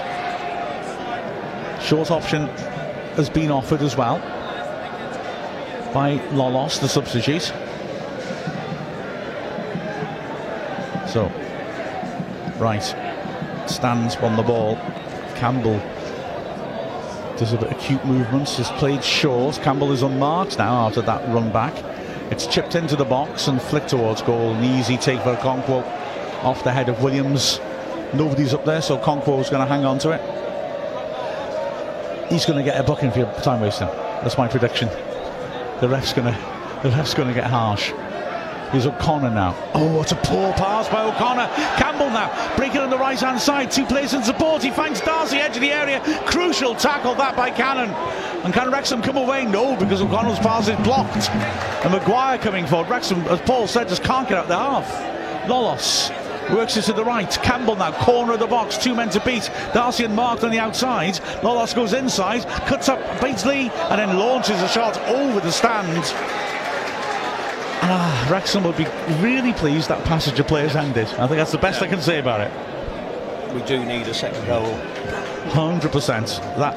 Short 1.84 2.10
option 2.10 2.50
has 3.18 3.30
been 3.30 3.52
offered 3.52 3.82
as 3.82 3.98
well 3.98 4.20
by 5.94 6.20
Lolos, 6.30 6.80
the 6.80 6.88
substitute. 6.88 7.52
So, 11.10 11.32
Wright, 12.60 12.84
stands 13.68 14.16
on 14.18 14.36
the 14.36 14.44
ball. 14.44 14.76
Campbell 15.36 15.80
does 17.38 17.54
a 17.54 17.58
bit 17.58 17.72
of 17.72 17.80
cute 17.80 18.06
movements, 18.06 18.58
has 18.58 18.70
played 18.72 19.04
short. 19.04 19.56
Campbell 19.64 19.92
is 19.92 20.04
unmarked 20.04 20.60
now 20.60 20.88
after 20.88 21.02
that 21.02 21.28
run 21.34 21.52
back. 21.52 21.74
It's 22.32 22.46
chipped 22.46 22.76
into 22.76 22.96
the 22.96 23.06
box 23.06 23.48
and 23.48 23.60
flicked 23.60 23.90
towards 23.90 24.22
goal. 24.22 24.54
An 24.54 24.64
easy 24.64 24.98
take 24.98 25.22
for 25.22 25.36
Okonkwo 25.36 25.84
off 26.44 26.64
the 26.64 26.72
head 26.72 26.88
of 26.88 27.02
Williams. 27.02 27.60
Nobody's 28.14 28.54
up 28.54 28.64
there, 28.66 28.82
so 28.82 28.98
Okonkwo 29.00 29.42
is 29.42 29.50
going 29.50 29.66
to 29.66 29.68
hang 29.68 29.86
on 29.86 29.98
to 30.00 30.12
it. 30.12 30.47
He's 32.30 32.46
going 32.46 32.58
to 32.58 32.64
get 32.64 32.80
a 32.80 32.84
booking 32.84 33.12
for 33.12 33.24
time 33.42 33.62
wasting. 33.62 33.88
That's 33.88 34.38
my 34.38 34.48
prediction. 34.48 34.90
The 35.80 35.88
ref's 35.88 36.12
going 36.12 36.34
to, 36.34 36.80
the 36.84 36.90
ref's 36.90 37.14
going 37.14 37.30
to 37.30 37.34
get 37.34 37.46
harsh. 37.46 37.94
Here's 38.72 38.86
O'Connor 38.86 39.30
now. 39.30 39.56
Oh, 39.74 39.96
what 39.96 40.12
a 40.12 40.16
poor 40.16 40.52
pass 40.54 40.90
by 40.90 41.06
O'Connor. 41.06 41.48
Campbell 41.78 42.10
now 42.10 42.56
breaking 42.58 42.82
on 42.82 42.90
the 42.90 42.98
right 42.98 43.18
hand 43.18 43.40
side. 43.40 43.72
Two 43.72 43.86
players 43.86 44.14
in 44.14 44.24
support. 44.24 44.62
He 44.62 44.72
finds 44.72 45.00
Darcy 45.00 45.38
edge 45.38 45.56
of 45.56 45.62
the 45.62 45.72
area. 45.72 46.02
Crucial 46.26 46.76
tackle 46.76 47.16
that 47.16 47.38
by 47.38 47.50
Cannon. 47.50 47.92
And 48.44 48.54
can 48.54 48.70
Wrexham 48.70 49.02
come 49.02 49.16
away? 49.16 49.46
No, 49.46 49.78
because 49.78 50.02
O'Connor's 50.02 50.40
pass 50.40 50.68
is 50.68 50.76
blocked. 50.86 51.30
And 51.86 51.94
Maguire 51.94 52.38
coming 52.40 52.68
forward. 52.68 52.90
Wrexham, 52.90 53.22
as 53.28 53.40
Paul 53.42 53.68
said, 53.68 53.88
just 53.88 54.04
can't 54.04 54.28
get 54.28 54.38
out 54.38 54.50
the 54.50 54.58
half. 54.58 54.86
Lolos 55.48 56.12
works 56.52 56.78
it 56.78 56.84
to 56.84 56.94
the 56.94 57.04
right. 57.04 57.30
Campbell 57.44 57.76
now, 57.76 57.92
corner 58.04 58.34
of 58.34 58.40
the 58.40 58.48
box, 58.48 58.78
two 58.78 58.96
men 58.96 59.10
to 59.12 59.20
beat. 59.22 59.50
Darcy 59.74 60.06
and 60.06 60.16
Mark 60.16 60.44
on 60.44 60.52
the 60.52 60.60
outside. 60.60 61.16
Lolos 61.42 61.76
goes 61.76 61.94
inside, 61.94 62.44
cuts 62.68 62.90
up, 62.90 63.00
beats 63.22 63.46
Lee, 63.46 63.70
and 63.70 64.00
then 64.00 64.18
launches 64.18 64.62
a 64.62 64.68
shot 64.68 64.98
over 65.10 65.40
the 65.40 65.52
stand. 65.52 65.88
And 65.88 66.04
ah, 67.92 68.28
Wrexham 68.32 68.64
will 68.64 68.74
be 68.74 68.88
really 69.22 69.54
pleased 69.54 69.90
that 69.90 70.04
passage 70.06 70.40
of 70.40 70.48
players 70.48 70.76
ended. 70.76 71.08
I 71.08 71.28
think 71.28 71.38
that's 71.38 71.52
the 71.52 71.58
best 71.58 71.82
I 71.82 71.88
can 71.88 72.02
say 72.02 72.20
about 72.20 72.42
it. 72.42 72.52
We 73.54 73.62
do 73.64 73.84
need 73.86 74.08
a 74.08 74.14
second 74.14 74.46
goal. 74.46 74.66
100%. 75.52 76.58
That 76.58 76.76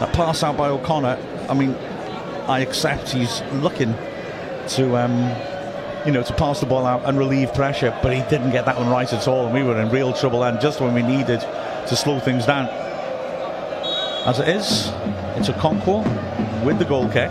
that 0.00 0.12
pass 0.12 0.42
out 0.42 0.56
by 0.56 0.68
O'Connor, 0.68 1.18
I 1.48 1.54
mean, 1.54 1.74
I 2.48 2.60
accept 2.60 3.10
he's 3.10 3.42
looking 3.52 3.94
to, 4.70 4.96
um, 4.96 5.30
you 6.04 6.12
know, 6.12 6.22
to 6.22 6.34
pass 6.34 6.60
the 6.60 6.66
ball 6.66 6.84
out 6.84 7.02
and 7.04 7.18
relieve 7.18 7.54
pressure, 7.54 7.96
but 8.02 8.12
he 8.12 8.20
didn't 8.28 8.50
get 8.50 8.66
that 8.66 8.76
one 8.76 8.88
right 8.90 9.10
at 9.10 9.26
all, 9.26 9.46
and 9.46 9.54
we 9.54 9.62
were 9.62 9.80
in 9.80 9.88
real 9.90 10.12
trouble 10.12 10.40
then, 10.40 10.60
just 10.60 10.80
when 10.80 10.92
we 10.92 11.02
needed 11.02 11.40
to 11.40 11.96
slow 11.96 12.20
things 12.20 12.44
down. 12.44 12.68
As 14.26 14.38
it 14.38 14.48
is, 14.48 14.90
it's 15.36 15.48
a 15.48 15.52
Okonkwo 15.54 16.04
with 16.64 16.78
the 16.78 16.84
goal 16.84 17.08
kick. 17.08 17.30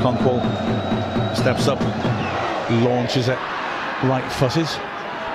Okonkwo 0.00 0.40
steps 1.36 1.68
up, 1.68 1.80
launches 2.82 3.28
it, 3.28 3.38
right 4.04 4.28
footed. 4.32 4.68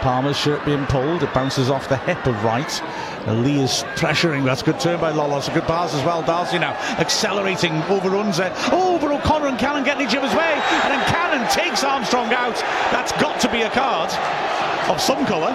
Palmer's 0.05 0.37
shirt 0.37 0.63
being 0.65 0.85
pulled, 0.85 1.23
it 1.23 1.33
bounces 1.33 1.71
off 1.71 1.89
the 1.89 1.97
hip 1.97 2.27
of 2.27 2.43
Wright. 2.43 2.79
Lee 3.25 3.57
is 3.57 3.81
pressuring, 3.97 4.45
that's 4.45 4.61
a 4.61 4.65
good 4.65 4.79
turn 4.79 5.01
by 5.01 5.11
Lolos, 5.11 5.49
a 5.49 5.51
good 5.51 5.63
pass 5.63 5.95
as 5.95 6.05
well. 6.05 6.21
Darcy 6.21 6.59
now 6.59 6.73
accelerating, 7.01 7.73
overruns 7.89 8.37
it. 8.37 8.51
Oh, 8.69 8.99
but 9.01 9.09
O'Connor 9.09 9.47
and 9.47 9.57
Cannon 9.57 9.83
getting 9.83 10.05
each 10.05 10.15
other's 10.15 10.35
way, 10.37 10.61
and 10.85 10.93
then 10.93 11.03
Cannon 11.09 11.49
takes 11.49 11.83
Armstrong 11.83 12.31
out. 12.33 12.53
That's 12.93 13.13
got 13.13 13.41
to 13.41 13.51
be 13.51 13.63
a 13.63 13.69
card 13.71 14.13
of 14.93 15.01
some 15.01 15.25
colour. 15.25 15.49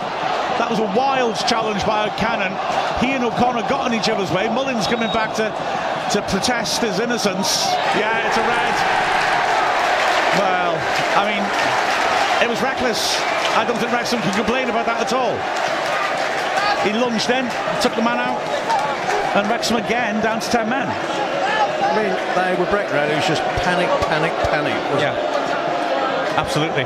That 0.58 0.66
was 0.68 0.80
a 0.80 0.90
wild 0.98 1.36
challenge 1.46 1.86
by 1.86 2.08
Cannon. 2.18 2.50
He 2.98 3.14
and 3.14 3.22
O'Connor 3.22 3.70
got 3.70 3.86
in 3.86 4.00
each 4.00 4.08
other's 4.08 4.32
way. 4.32 4.48
Mullin's 4.48 4.88
coming 4.88 5.12
back 5.14 5.30
to, 5.38 5.46
to 6.10 6.26
protest 6.26 6.82
his 6.82 6.98
innocence. 6.98 7.70
Yeah, 7.94 8.26
it's 8.26 8.34
a 8.34 8.42
red. 8.42 8.74
Well, 10.42 10.74
I 11.14 11.22
mean, 11.30 11.44
it 12.42 12.50
was 12.50 12.60
reckless. 12.60 13.14
I 13.56 13.64
don't 13.66 13.78
think 13.78 13.92
Wrexham 13.92 14.20
can 14.20 14.34
complain 14.34 14.70
about 14.70 14.86
that 14.86 15.00
at 15.02 15.12
all. 15.12 15.34
He 16.86 16.92
lunged 16.96 17.28
in, 17.30 17.44
took 17.82 17.94
the 17.94 18.02
man 18.02 18.18
out, 18.18 18.40
and 19.36 19.48
Wrexham 19.50 19.76
again 19.76 20.22
down 20.22 20.40
to 20.40 20.50
10 20.50 20.68
men. 20.68 20.88
I 20.88 21.96
mean, 21.96 22.14
they 22.36 22.54
were 22.58 22.70
Red, 22.70 23.10
it 23.10 23.16
was 23.16 23.26
just 23.26 23.42
panic, 23.62 23.88
panic, 24.06 24.32
panic. 24.48 24.74
wasn't 24.90 25.02
Yeah, 25.02 25.14
absolutely. 26.38 26.84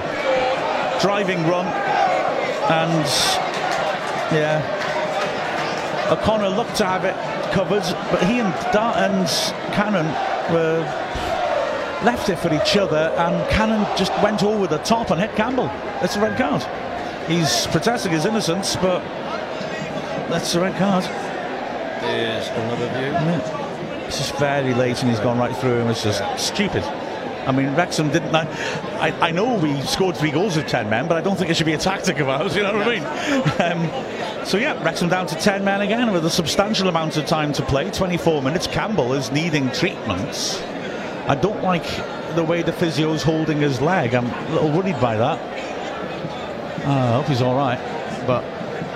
Driving 1.01 1.47
run, 1.47 1.67
and 2.73 3.07
yeah, 4.33 4.63
O'Connor 6.11 6.49
looked 6.49 6.77
to 6.77 6.87
have 6.87 7.05
it 7.05 7.15
covered, 7.53 7.85
but 8.11 8.23
he 8.25 8.41
and 8.41 8.53
Dar- 8.73 8.97
and 8.97 9.29
Cannon 9.75 10.07
were 10.53 10.83
left 12.05 12.29
it 12.29 12.37
for 12.37 12.53
each 12.55 12.77
other, 12.77 13.13
and 13.17 13.51
Cannon 13.51 13.85
just 13.97 14.13
went 14.23 14.43
over 14.43 14.67
the 14.67 14.79
top 14.79 15.11
and 15.11 15.21
hit 15.21 15.35
Campbell. 15.35 15.71
It's 16.03 16.17
a 16.17 16.21
red 16.21 16.37
card. 16.39 16.63
He's 17.29 17.67
protesting 17.69 18.13
his 18.13 18.27
innocence, 18.27 18.77
but 18.77 19.01
that's 20.29 20.55
a 20.55 20.61
red 20.61 20.77
card. 20.77 21.05
Here's 22.05 22.49
another 22.49 22.89
view. 22.89 23.13
Yeah. 23.13 24.07
It's 24.07 24.19
just 24.19 24.37
very 24.37 24.75
late 24.75 25.01
and 25.01 25.09
he's 25.09 25.21
gone 25.21 25.39
right 25.39 25.57
through 25.57 25.79
him. 25.79 25.89
It's 25.89 26.03
just 26.03 26.23
stupid. 26.39 26.83
I 26.83 27.53
mean, 27.53 27.75
Wrexham 27.75 28.11
didn't. 28.11 28.35
I, 28.35 28.47
I, 28.99 29.29
I 29.29 29.31
know 29.31 29.55
we 29.55 29.81
scored 29.83 30.17
three 30.17 30.31
goals 30.31 30.57
with 30.57 30.67
10 30.67 30.89
men, 30.89 31.09
but 31.09 31.17
I 31.17 31.21
don't 31.21 31.37
think 31.37 31.51
it 31.51 31.57
should 31.57 31.67
be 31.67 31.75
a 31.75 31.79
tactic 31.79 32.19
of 32.19 32.29
ours, 32.29 32.57
you 32.57 32.63
know 32.63 32.75
what 32.75 32.89
I 32.89 32.95
mean? 32.95 33.05
Um, 33.61 34.47
so, 34.47 34.59
yeah, 34.59 34.83
Wrexham 34.83 35.09
down 35.09 35.27
to 35.27 35.35
10 35.35 35.65
men 35.65 35.81
again 35.81 36.13
with 36.13 36.25
a 36.27 36.31
substantial 36.31 36.89
amount 36.89 37.17
of 37.17 37.27
time 37.27 37.53
to 37.55 37.63
play 37.63 37.91
24 37.91 38.43
minutes. 38.43 38.67
Campbell 38.67 39.13
is 39.15 39.31
needing 39.31 39.71
treatments. 39.73 40.63
I 41.27 41.35
don't 41.35 41.63
like 41.63 41.85
the 42.35 42.45
way 42.45 42.63
the 42.63 42.73
physio's 42.73 43.23
holding 43.23 43.61
his 43.61 43.81
leg. 43.81 44.15
I'm 44.15 44.27
a 44.27 44.53
little 44.53 44.71
worried 44.71 45.01
by 45.01 45.17
that. 45.17 45.39
Uh, 46.87 46.91
I 46.91 47.13
hope 47.13 47.27
he's 47.27 47.43
all 47.43 47.57
right. 47.57 47.79
But 48.27 48.45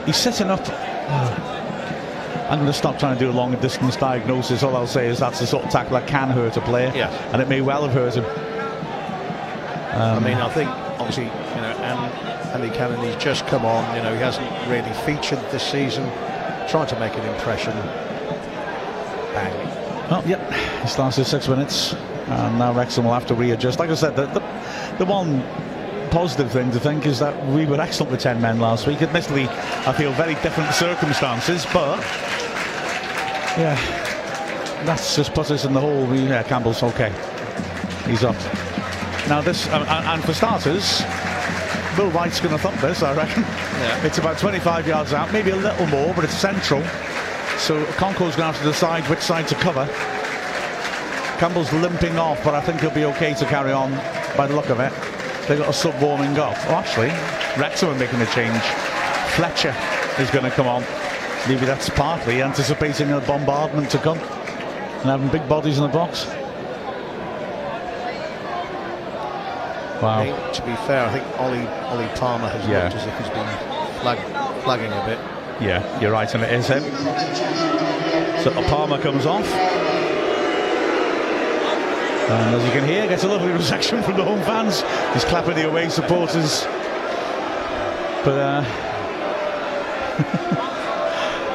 he's 0.04 0.16
setting 0.16 0.50
up. 0.50 0.60
I'm 2.50 2.58
going 2.58 2.66
to 2.66 2.72
stop 2.72 2.98
trying 2.98 3.18
to 3.18 3.24
do 3.24 3.30
a 3.30 3.32
long 3.32 3.54
distance 3.60 3.96
diagnosis. 3.96 4.62
All 4.62 4.74
I'll 4.74 4.86
say 4.86 5.06
is 5.06 5.18
that's 5.18 5.38
the 5.38 5.46
sort 5.46 5.64
of 5.64 5.70
tackle 5.70 5.92
that 5.92 6.06
can 6.06 6.30
hurt 6.30 6.56
a 6.56 6.62
player. 6.62 6.90
Yeah. 6.94 7.10
And 7.32 7.42
it 7.42 7.48
may 7.48 7.60
well 7.60 7.86
have 7.86 7.92
hurt 7.92 8.14
him. 8.14 8.24
I 9.98 10.18
mean, 10.20 10.34
I 10.34 10.48
think 10.50 10.70
obviously, 11.00 11.24
you 11.24 11.30
know, 11.60 11.76
and 11.82 12.62
Andy 12.62 12.74
Cannon, 12.74 13.00
he's 13.00 13.16
just 13.16 13.46
come 13.46 13.64
on. 13.64 13.96
You 13.96 14.02
know, 14.02 14.14
he 14.14 14.20
hasn't 14.20 14.48
really 14.68 14.92
featured 15.04 15.40
this 15.50 15.62
season. 15.62 16.04
Trying 16.68 16.86
to 16.88 17.00
make 17.00 17.14
an 17.14 17.26
impression. 17.34 17.72
Bang. 19.32 19.68
Well, 20.10 20.26
yep, 20.26 20.52
he 20.82 20.88
starts 20.88 21.16
his 21.16 21.28
six 21.28 21.48
minutes, 21.48 21.94
and 22.28 22.58
now 22.58 22.72
Wrexham 22.72 23.04
will 23.04 23.14
have 23.14 23.26
to 23.26 23.34
readjust. 23.34 23.78
Like 23.78 23.90
I 23.90 23.94
said, 23.94 24.16
the, 24.16 24.26
the, 24.26 24.40
the 24.98 25.04
one 25.04 25.42
positive 26.10 26.50
thing 26.50 26.70
to 26.70 26.80
think 26.80 27.06
is 27.06 27.18
that 27.18 27.46
we 27.48 27.66
were 27.66 27.80
excellent 27.80 28.12
with 28.12 28.20
10 28.20 28.40
men 28.40 28.60
last 28.60 28.86
week. 28.86 29.02
Admittedly, 29.02 29.48
I 29.48 29.92
feel 29.92 30.12
very 30.12 30.34
different 30.36 30.72
circumstances, 30.74 31.66
but 31.72 31.98
yeah, 33.58 33.76
that's 34.84 35.16
just 35.16 35.34
put 35.34 35.50
us 35.50 35.64
in 35.64 35.72
the 35.72 35.80
hole. 35.80 36.06
We, 36.06 36.20
yeah, 36.20 36.42
Campbell's 36.42 36.82
okay. 36.82 37.12
He's 38.06 38.24
up. 38.24 38.36
Now, 39.28 39.40
this, 39.40 39.66
and, 39.68 39.86
and 39.88 40.24
for 40.24 40.32
starters, 40.32 41.02
Bill 41.96 42.10
Wright's 42.10 42.40
going 42.40 42.56
to 42.56 42.62
thump 42.62 42.80
this, 42.80 43.02
I 43.02 43.14
reckon. 43.14 43.42
Yeah. 43.42 44.06
It's 44.06 44.18
about 44.18 44.38
25 44.38 44.86
yards 44.86 45.12
out, 45.12 45.32
maybe 45.32 45.50
a 45.50 45.56
little 45.56 45.86
more, 45.86 46.14
but 46.14 46.24
it's 46.24 46.36
central. 46.36 46.82
So 47.58 47.84
Okonkwo's 47.84 48.36
going 48.36 48.36
to 48.36 48.44
have 48.44 48.58
to 48.58 48.64
decide 48.64 49.08
which 49.08 49.20
side 49.20 49.48
to 49.48 49.54
cover. 49.56 49.88
Campbell's 51.38 51.72
limping 51.72 52.18
off, 52.18 52.42
but 52.44 52.54
I 52.54 52.60
think 52.60 52.80
he'll 52.80 52.90
be 52.90 53.04
okay 53.04 53.32
to 53.34 53.44
carry 53.46 53.70
on 53.72 53.92
by 54.36 54.46
the 54.48 54.54
look 54.56 54.70
of 54.70 54.80
it. 54.80 54.92
They've 55.46 55.58
got 55.58 55.68
a 55.68 55.72
sub 55.72 56.00
warming 56.02 56.36
up. 56.38 56.56
Oh, 56.66 56.74
actually, 56.74 57.08
Wrexham 57.56 57.90
are 57.90 57.94
making 57.98 58.20
a 58.20 58.26
change. 58.26 58.60
Fletcher 59.36 59.74
is 60.18 60.30
going 60.30 60.44
to 60.44 60.50
come 60.50 60.66
on. 60.66 60.82
Maybe 61.46 61.64
that's 61.64 61.88
partly 61.90 62.42
anticipating 62.42 63.12
a 63.12 63.20
bombardment 63.20 63.88
to 63.92 63.98
come 63.98 64.18
and 64.18 65.04
having 65.08 65.28
big 65.28 65.48
bodies 65.48 65.78
in 65.78 65.84
the 65.84 65.88
box. 65.88 66.26
I 70.00 70.00
Wow. 70.02 70.22
think, 70.22 70.52
to 70.54 70.62
be 70.62 70.74
fair, 70.86 71.06
I 71.06 71.10
think 71.10 71.24
Ollie 71.40 71.66
Ollie 71.86 72.08
Palmer 72.16 72.48
has 72.48 72.66
Yeah. 72.68 72.84
looked 72.84 72.96
as 72.96 73.06
if 73.06 73.18
he's 73.18 73.28
been 73.30 73.46
flag, 74.00 74.18
flagging 74.64 74.92
a 74.92 75.04
bit. 75.06 75.18
Yeah, 75.60 75.82
you're 76.00 76.12
right, 76.12 76.32
and 76.34 76.42
it 76.44 76.52
is 76.52 76.66
him. 76.68 76.82
So 78.42 78.50
Palmer 78.68 78.98
comes 78.98 79.26
off. 79.26 79.46
And 82.30 82.54
as 82.54 82.64
you 82.64 82.70
can 82.72 82.86
hear, 82.86 83.06
gets 83.08 83.24
a 83.24 83.28
lovely 83.28 83.52
reception 83.62 84.02
from 84.02 84.16
the 84.16 84.24
home 84.24 84.42
fans. 84.42 84.82
He's 85.14 85.24
clapping 85.24 85.54
the 85.54 85.68
away 85.68 85.88
supporters. 85.88 86.64
But 88.24 88.38
uh, 88.38 88.64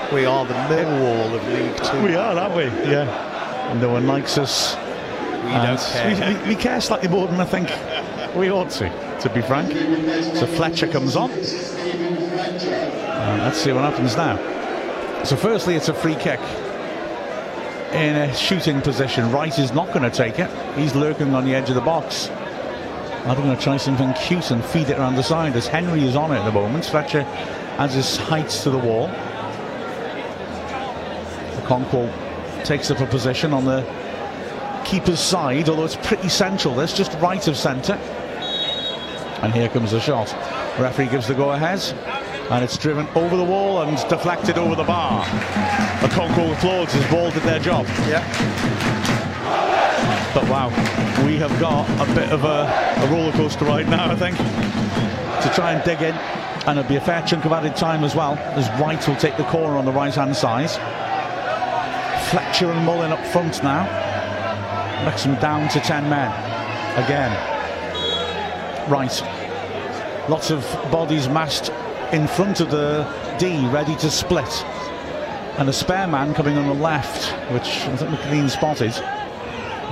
We 0.13 0.25
are 0.25 0.45
the 0.45 0.53
Millwall 0.53 1.35
of 1.35 1.47
League 1.47 1.75
Two. 1.83 2.03
we 2.03 2.15
are, 2.15 2.37
aren't 2.37 2.55
we? 2.55 2.63
Yeah. 2.89 3.07
And 3.71 3.81
no 3.81 3.89
one 3.91 4.07
likes 4.07 4.37
us. 4.37 4.75
We 4.75 5.49
And 5.49 5.67
don't 5.67 5.79
care. 5.91 6.33
We, 6.37 6.43
we- 6.43 6.55
we 6.55 6.61
care 6.61 6.81
slightly 6.81 7.09
more 7.09 7.27
than 7.27 7.39
I 7.39 7.45
think 7.45 7.69
we 8.35 8.49
ought 8.51 8.69
to, 8.71 8.89
to 9.21 9.29
be 9.29 9.41
frank. 9.41 9.71
So 10.35 10.45
Fletcher 10.47 10.87
comes 10.87 11.15
on. 11.15 11.31
And 11.31 11.41
let's 13.43 13.57
see 13.59 13.71
what 13.71 13.83
happens 13.83 14.15
now. 14.15 14.37
So 15.23 15.35
firstly, 15.35 15.75
it's 15.75 15.89
a 15.89 15.93
free 15.93 16.15
kick 16.15 16.39
in 17.93 18.15
a 18.15 18.33
shooting 18.35 18.81
position. 18.81 19.31
Wright 19.31 19.57
is 19.57 19.71
not 19.71 19.87
going 19.93 20.01
to 20.03 20.09
take 20.09 20.39
it. 20.39 20.49
He's 20.77 20.95
lurking 20.95 21.33
on 21.35 21.45
the 21.45 21.53
edge 21.53 21.69
of 21.69 21.75
the 21.75 21.81
box. 21.81 22.29
I'm 23.25 23.37
going 23.37 23.55
to 23.55 23.61
try 23.61 23.77
something 23.77 24.13
cute 24.13 24.51
and 24.51 24.65
feed 24.65 24.89
it 24.89 24.97
around 24.97 25.15
the 25.15 25.23
side 25.23 25.55
as 25.55 25.67
Henry 25.67 26.03
is 26.03 26.15
on 26.15 26.31
it 26.31 26.39
at 26.39 26.45
the 26.45 26.51
moment. 26.51 26.85
Fletcher 26.85 27.23
has 27.77 27.93
his 27.93 28.17
heights 28.17 28.63
to 28.63 28.69
the 28.69 28.77
wall. 28.77 29.07
Okonkwo 31.61 32.65
takes 32.65 32.91
up 32.91 32.99
a 32.99 33.05
position 33.05 33.53
on 33.53 33.65
the 33.65 33.81
keeper's 34.83 35.19
side, 35.19 35.69
although 35.69 35.85
it's 35.85 35.95
pretty 35.95 36.29
central. 36.29 36.75
That's 36.75 36.93
just 36.93 37.13
right 37.19 37.47
of 37.47 37.55
centre. 37.55 37.93
And 39.41 39.53
here 39.53 39.69
comes 39.69 39.91
the 39.91 39.99
shot. 39.99 40.33
Referee 40.79 41.07
gives 41.07 41.27
the 41.27 41.33
go 41.35 41.51
ahead. 41.51 41.79
And 42.49 42.63
it's 42.63 42.77
driven 42.77 43.07
over 43.15 43.35
the 43.35 43.43
wall 43.43 43.81
and 43.81 43.97
deflected 44.09 44.57
over 44.57 44.75
the 44.75 44.83
bar. 44.83 45.23
Okonkwo 46.01 46.53
applauds 46.53 46.93
his 46.93 47.05
ball 47.09 47.31
did 47.31 47.43
their 47.43 47.59
job. 47.59 47.85
Yeah. 48.07 48.23
But 50.33 50.49
wow, 50.49 50.69
we 51.25 51.37
have 51.37 51.57
got 51.59 51.87
a 52.01 52.13
bit 52.15 52.31
of 52.31 52.43
a, 52.43 52.67
a 52.97 53.07
roller 53.11 53.31
coaster 53.33 53.65
ride 53.65 53.87
now, 53.87 54.11
I 54.11 54.15
think, 54.15 54.35
to 54.37 55.51
try 55.53 55.73
and 55.73 55.83
dig 55.83 56.01
in. 56.01 56.15
And 56.65 56.79
it'll 56.79 56.89
be 56.89 56.95
a 56.95 57.01
fair 57.01 57.21
chunk 57.21 57.45
of 57.45 57.51
added 57.51 57.75
time 57.75 58.03
as 58.03 58.15
well, 58.15 58.33
as 58.57 58.67
Wright 58.79 59.07
will 59.07 59.15
take 59.17 59.37
the 59.37 59.43
corner 59.45 59.77
on 59.77 59.85
the 59.85 59.91
right 59.91 60.13
hand 60.13 60.35
side. 60.35 60.69
Fletcher 62.29 62.71
and 62.71 62.85
Mullin 62.85 63.11
up 63.11 63.25
front 63.27 63.61
now. 63.63 63.83
Wrexham 65.05 65.35
down 65.35 65.69
to 65.69 65.79
10 65.79 66.09
men 66.09 66.31
again. 67.03 67.31
Right. 68.89 69.21
Lots 70.29 70.49
of 70.49 70.61
bodies 70.91 71.27
massed 71.27 71.71
in 72.13 72.27
front 72.27 72.59
of 72.59 72.69
the 72.71 73.03
D, 73.39 73.65
ready 73.67 73.95
to 73.97 74.09
split. 74.09 74.63
And 75.59 75.67
a 75.69 75.73
spare 75.73 76.07
man 76.07 76.33
coming 76.33 76.57
on 76.57 76.67
the 76.67 76.73
left, 76.83 77.31
which 77.51 77.63
I 77.87 77.95
think 77.97 78.11
McClean 78.11 78.49
spotted. 78.49 78.93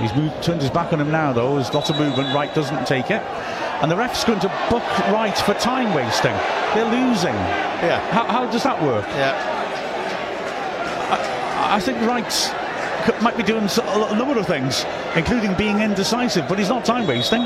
He's 0.00 0.14
moved, 0.16 0.42
turned 0.42 0.60
his 0.60 0.70
back 0.70 0.92
on 0.92 1.00
him 1.00 1.10
now, 1.10 1.32
though. 1.32 1.54
There's 1.56 1.72
lots 1.74 1.90
of 1.90 1.98
movement. 1.98 2.34
Wright 2.34 2.52
doesn't 2.54 2.86
take 2.86 3.10
it. 3.10 3.22
And 3.82 3.90
the 3.90 3.96
ref's 3.96 4.24
going 4.24 4.40
to 4.40 4.48
book 4.70 4.82
Wright 5.10 5.36
for 5.36 5.54
time 5.54 5.94
wasting. 5.94 6.32
They're 6.74 6.90
losing. 6.90 7.34
Yeah. 7.82 8.00
How, 8.10 8.24
how 8.26 8.50
does 8.50 8.62
that 8.62 8.80
work? 8.82 9.06
Yeah. 9.08 9.36
I 11.70 11.80
think 11.80 12.00
Wright 12.02 13.22
might 13.22 13.36
be 13.36 13.42
doing 13.42 13.64
s- 13.64 13.78
a 13.78 13.98
lo- 13.98 14.08
a 14.08 14.16
number 14.16 14.38
of 14.38 14.46
things, 14.46 14.84
including 15.16 15.54
being 15.54 15.80
indecisive, 15.80 16.46
but 16.48 16.58
he's 16.58 16.68
not 16.68 16.84
time 16.84 17.06
wasting. 17.06 17.42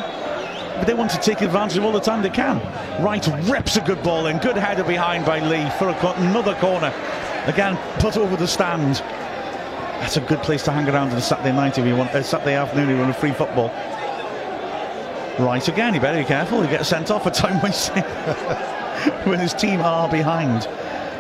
But 0.77 0.87
they 0.87 0.95
want 0.95 1.11
to 1.13 1.19
take 1.19 1.41
advantage 1.41 1.79
of 1.79 1.85
all 1.85 1.93
the 1.93 2.01
time 2.01 2.23
they 2.23 2.31
can. 2.31 2.61
Wright 3.03 3.27
rips 3.49 3.77
a 3.77 3.81
good 3.81 4.03
ball 4.03 4.27
in, 4.27 4.39
good 4.39 4.57
header 4.57 4.85
behind 4.85 5.25
by 5.25 5.41
Lee 5.41 5.69
for 5.79 5.89
a 5.89 5.95
co- 5.95 6.13
another 6.15 6.55
corner. 6.57 6.93
Again, 7.47 7.79
put 7.99 8.17
over 8.17 8.37
the 8.37 8.47
stand. 8.47 8.97
That's 10.01 10.17
a 10.17 10.21
good 10.21 10.43
place 10.43 10.63
to 10.65 10.73
hang 10.73 10.89
around 10.89 11.11
on 11.11 11.17
a 11.17 11.23
Saturday 11.23 11.53
night 11.53 11.79
if 11.79 11.87
you 11.87 11.97
want, 11.97 12.11
uh, 12.11 12.23
Saturday 12.23 12.55
afternoon 12.55 12.91
if 12.91 12.95
you 12.95 12.99
want 12.99 13.11
a 13.11 13.15
free 13.15 13.33
football. 13.33 13.69
Wright 15.39 15.67
again, 15.69 15.95
you 15.95 16.01
better 16.01 16.19
be 16.19 16.25
careful. 16.25 16.63
You 16.63 16.69
get 16.69 16.85
sent 16.85 17.11
off 17.11 17.25
for 17.25 17.31
time 17.31 17.61
wasting 17.63 18.03
when 19.25 19.39
his 19.39 19.55
team 19.55 19.81
are 19.81 20.09
behind. 20.09 20.69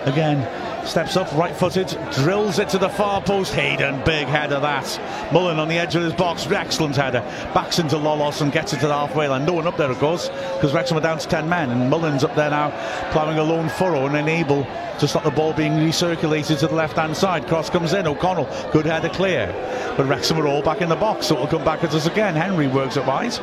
Again, 0.04 0.38
steps 0.86 1.16
up, 1.16 1.32
right 1.32 1.54
footed, 1.54 1.88
drills 2.12 2.58
it 2.58 2.68
to 2.70 2.78
the 2.78 2.88
far 2.88 3.20
post. 3.20 3.52
Hayden, 3.54 4.02
big 4.04 4.26
header 4.26 4.60
that. 4.60 5.32
Mullin 5.32 5.58
on 5.58 5.68
the 5.68 5.78
edge 5.78 5.94
of 5.94 6.02
his 6.02 6.12
box, 6.12 6.46
excellent 6.46 6.96
header. 6.96 7.20
Backs 7.54 7.78
into 7.78 7.96
Lolos 7.96 8.40
and 8.40 8.52
gets 8.52 8.72
it 8.72 8.80
to 8.80 8.86
the 8.86 8.94
halfway 8.94 9.28
line. 9.28 9.44
No 9.44 9.52
one 9.52 9.66
up 9.66 9.76
there, 9.76 9.90
of 9.90 9.98
course, 9.98 10.28
because 10.28 10.72
Wrexham 10.72 10.96
are 10.96 11.00
down 11.00 11.18
to 11.18 11.28
10 11.28 11.48
men. 11.48 11.70
And 11.70 11.90
Mullin's 11.90 12.24
up 12.24 12.34
there 12.34 12.50
now, 12.50 12.70
ploughing 13.12 13.38
a 13.38 13.42
lone 13.42 13.68
furrow 13.68 14.06
and 14.06 14.16
unable 14.16 14.66
to 14.98 15.06
stop 15.06 15.24
the 15.24 15.30
ball 15.30 15.52
being 15.52 15.72
recirculated 15.72 16.58
to 16.60 16.66
the 16.66 16.74
left 16.74 16.96
hand 16.96 17.16
side. 17.16 17.46
Cross 17.46 17.70
comes 17.70 17.92
in, 17.92 18.06
O'Connell, 18.06 18.48
good 18.72 18.86
header 18.86 19.10
clear. 19.10 19.52
But 19.96 20.06
Wrexham 20.06 20.38
are 20.38 20.46
all 20.46 20.62
back 20.62 20.80
in 20.80 20.88
the 20.88 20.96
box, 20.96 21.26
so 21.26 21.34
it'll 21.34 21.46
come 21.46 21.64
back 21.64 21.84
at 21.84 21.94
us 21.94 22.06
again. 22.06 22.34
Henry 22.34 22.68
works 22.68 22.96
it 22.96 23.04
wide. 23.04 23.38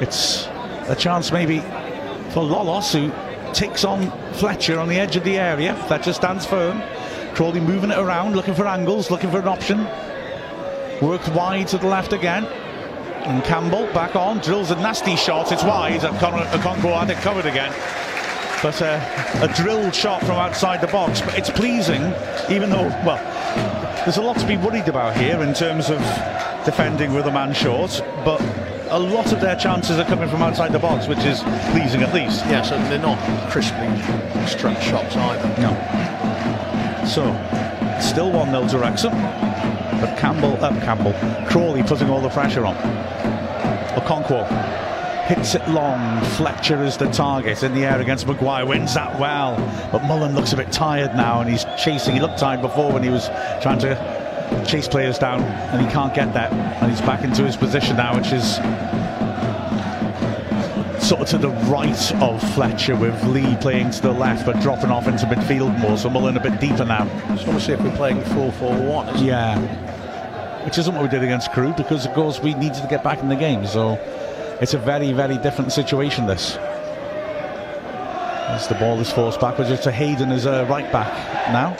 It's 0.00 0.46
a 0.88 0.96
chance 0.96 1.32
maybe 1.32 1.60
for 2.30 2.42
Lolos, 2.42 2.92
who 2.92 3.10
takes 3.54 3.84
on 3.84 4.10
Fletcher 4.34 4.78
on 4.78 4.88
the 4.88 4.98
edge 4.98 5.16
of 5.16 5.24
the 5.24 5.38
area. 5.38 5.74
Fletcher 5.86 6.12
stands 6.12 6.46
firm. 6.46 6.82
Crawley 7.34 7.60
moving 7.60 7.90
it 7.90 7.98
around, 7.98 8.34
looking 8.34 8.54
for 8.54 8.66
angles, 8.66 9.10
looking 9.10 9.30
for 9.30 9.40
an 9.40 9.48
option. 9.48 9.84
Worked 11.02 11.28
wide 11.30 11.68
to 11.68 11.78
the 11.78 11.86
left 11.86 12.12
again. 12.12 12.44
And 13.24 13.42
Campbell 13.44 13.86
back 13.92 14.16
on, 14.16 14.38
drills 14.38 14.70
a 14.70 14.76
nasty 14.76 15.16
shot. 15.16 15.52
It's 15.52 15.64
wide, 15.64 16.04
and 16.04 16.16
Con- 16.18 16.38
had 16.38 17.10
it 17.10 17.16
covered 17.18 17.46
again. 17.46 17.72
But 18.62 18.80
uh, 18.80 19.00
a 19.42 19.48
drilled 19.54 19.94
shot 19.94 20.20
from 20.20 20.36
outside 20.36 20.80
the 20.80 20.86
box. 20.86 21.20
But 21.20 21.36
it's 21.36 21.50
pleasing, 21.50 22.02
even 22.48 22.70
though, 22.70 22.88
well, 23.04 23.22
there's 24.04 24.16
a 24.16 24.22
lot 24.22 24.38
to 24.38 24.46
be 24.46 24.56
worried 24.56 24.88
about 24.88 25.16
here 25.16 25.42
in 25.42 25.52
terms 25.52 25.90
of 25.90 25.98
defending 26.64 27.12
with 27.12 27.26
a 27.26 27.32
man 27.32 27.52
short. 27.52 28.00
But 28.24 28.40
a 28.88 28.98
lot 28.98 29.32
of 29.32 29.40
their 29.40 29.56
chances 29.56 29.98
are 29.98 30.04
coming 30.04 30.28
from 30.28 30.42
outside 30.42 30.72
the 30.72 30.78
box, 30.78 31.06
which 31.06 31.18
is 31.20 31.40
pleasing 31.72 32.02
at 32.02 32.14
least. 32.14 32.44
Yes, 32.46 32.70
and 32.70 32.84
they're 32.86 32.98
not 32.98 33.18
crisply 33.50 33.88
struck 34.46 34.80
shots 34.80 35.16
either. 35.16 35.48
No. 35.60 35.72
So, 37.06 37.22
still 38.00 38.30
1 38.30 38.50
0 38.50 38.68
to 38.68 38.78
Wrexham. 38.78 39.12
But 40.00 40.16
Campbell, 40.18 40.62
uh, 40.62 40.70
Campbell, 40.80 41.12
Crawley 41.48 41.82
putting 41.82 42.10
all 42.10 42.20
the 42.20 42.28
pressure 42.28 42.66
on. 42.66 42.76
Okonkwo 43.96 44.46
hits 45.26 45.54
it 45.54 45.68
long. 45.68 46.24
Fletcher 46.36 46.82
is 46.84 46.96
the 46.96 47.06
target 47.10 47.62
in 47.62 47.74
the 47.74 47.84
air 47.84 48.00
against 48.00 48.26
Maguire. 48.26 48.64
Wins 48.66 48.94
that 48.94 49.18
well. 49.18 49.56
But 49.90 50.04
Mullin 50.04 50.34
looks 50.34 50.52
a 50.52 50.56
bit 50.56 50.70
tired 50.70 51.16
now 51.16 51.40
and 51.40 51.50
he's 51.50 51.64
chasing. 51.82 52.14
He 52.14 52.20
looked 52.20 52.38
tired 52.38 52.62
before 52.62 52.92
when 52.92 53.02
he 53.02 53.10
was 53.10 53.26
trying 53.60 53.80
to 53.80 54.25
chase 54.66 54.88
players 54.88 55.18
down 55.18 55.42
and 55.42 55.84
he 55.84 55.92
can't 55.92 56.14
get 56.14 56.32
that. 56.34 56.52
And 56.52 56.90
he's 56.90 57.00
back 57.00 57.24
into 57.24 57.44
his 57.44 57.56
position 57.56 57.96
now, 57.96 58.16
which 58.16 58.32
is 58.32 58.56
sort 61.06 61.20
of 61.20 61.28
to 61.28 61.38
the 61.38 61.50
right 61.70 62.12
of 62.14 62.42
Fletcher 62.54 62.96
with 62.96 63.22
Lee 63.24 63.56
playing 63.60 63.90
to 63.92 64.02
the 64.02 64.12
left 64.12 64.44
but 64.44 64.60
dropping 64.60 64.90
off 64.90 65.06
into 65.06 65.24
midfield 65.26 65.78
more. 65.78 65.96
So 65.96 66.10
Mullin 66.10 66.36
a 66.36 66.40
bit 66.40 66.60
deeper 66.60 66.84
now. 66.84 67.04
Just 67.28 67.46
want 67.46 67.60
to 67.60 67.64
see 67.64 67.72
if 67.72 67.80
we're 67.80 67.96
playing 67.96 68.22
4 68.22 68.52
4 68.52 68.82
1. 68.82 69.24
Yeah. 69.24 69.58
Which 70.64 70.78
isn't 70.78 70.92
what 70.92 71.04
we 71.04 71.08
did 71.08 71.22
against 71.22 71.52
Crewe 71.52 71.72
because, 71.76 72.06
of 72.06 72.12
course, 72.12 72.40
we 72.40 72.54
needed 72.54 72.82
to 72.82 72.88
get 72.88 73.04
back 73.04 73.20
in 73.20 73.28
the 73.28 73.36
game. 73.36 73.64
So 73.66 73.92
it's 74.60 74.74
a 74.74 74.78
very, 74.78 75.12
very 75.12 75.38
different 75.38 75.70
situation, 75.70 76.26
this. 76.26 76.56
As 78.48 78.66
the 78.66 78.74
ball 78.74 78.98
is 78.98 79.12
forced 79.12 79.40
backwards, 79.40 79.70
it's 79.70 79.86
a 79.86 79.92
Hayden 79.92 80.32
as 80.32 80.44
a 80.46 80.64
right 80.66 80.90
back 80.90 81.12
now 81.52 81.76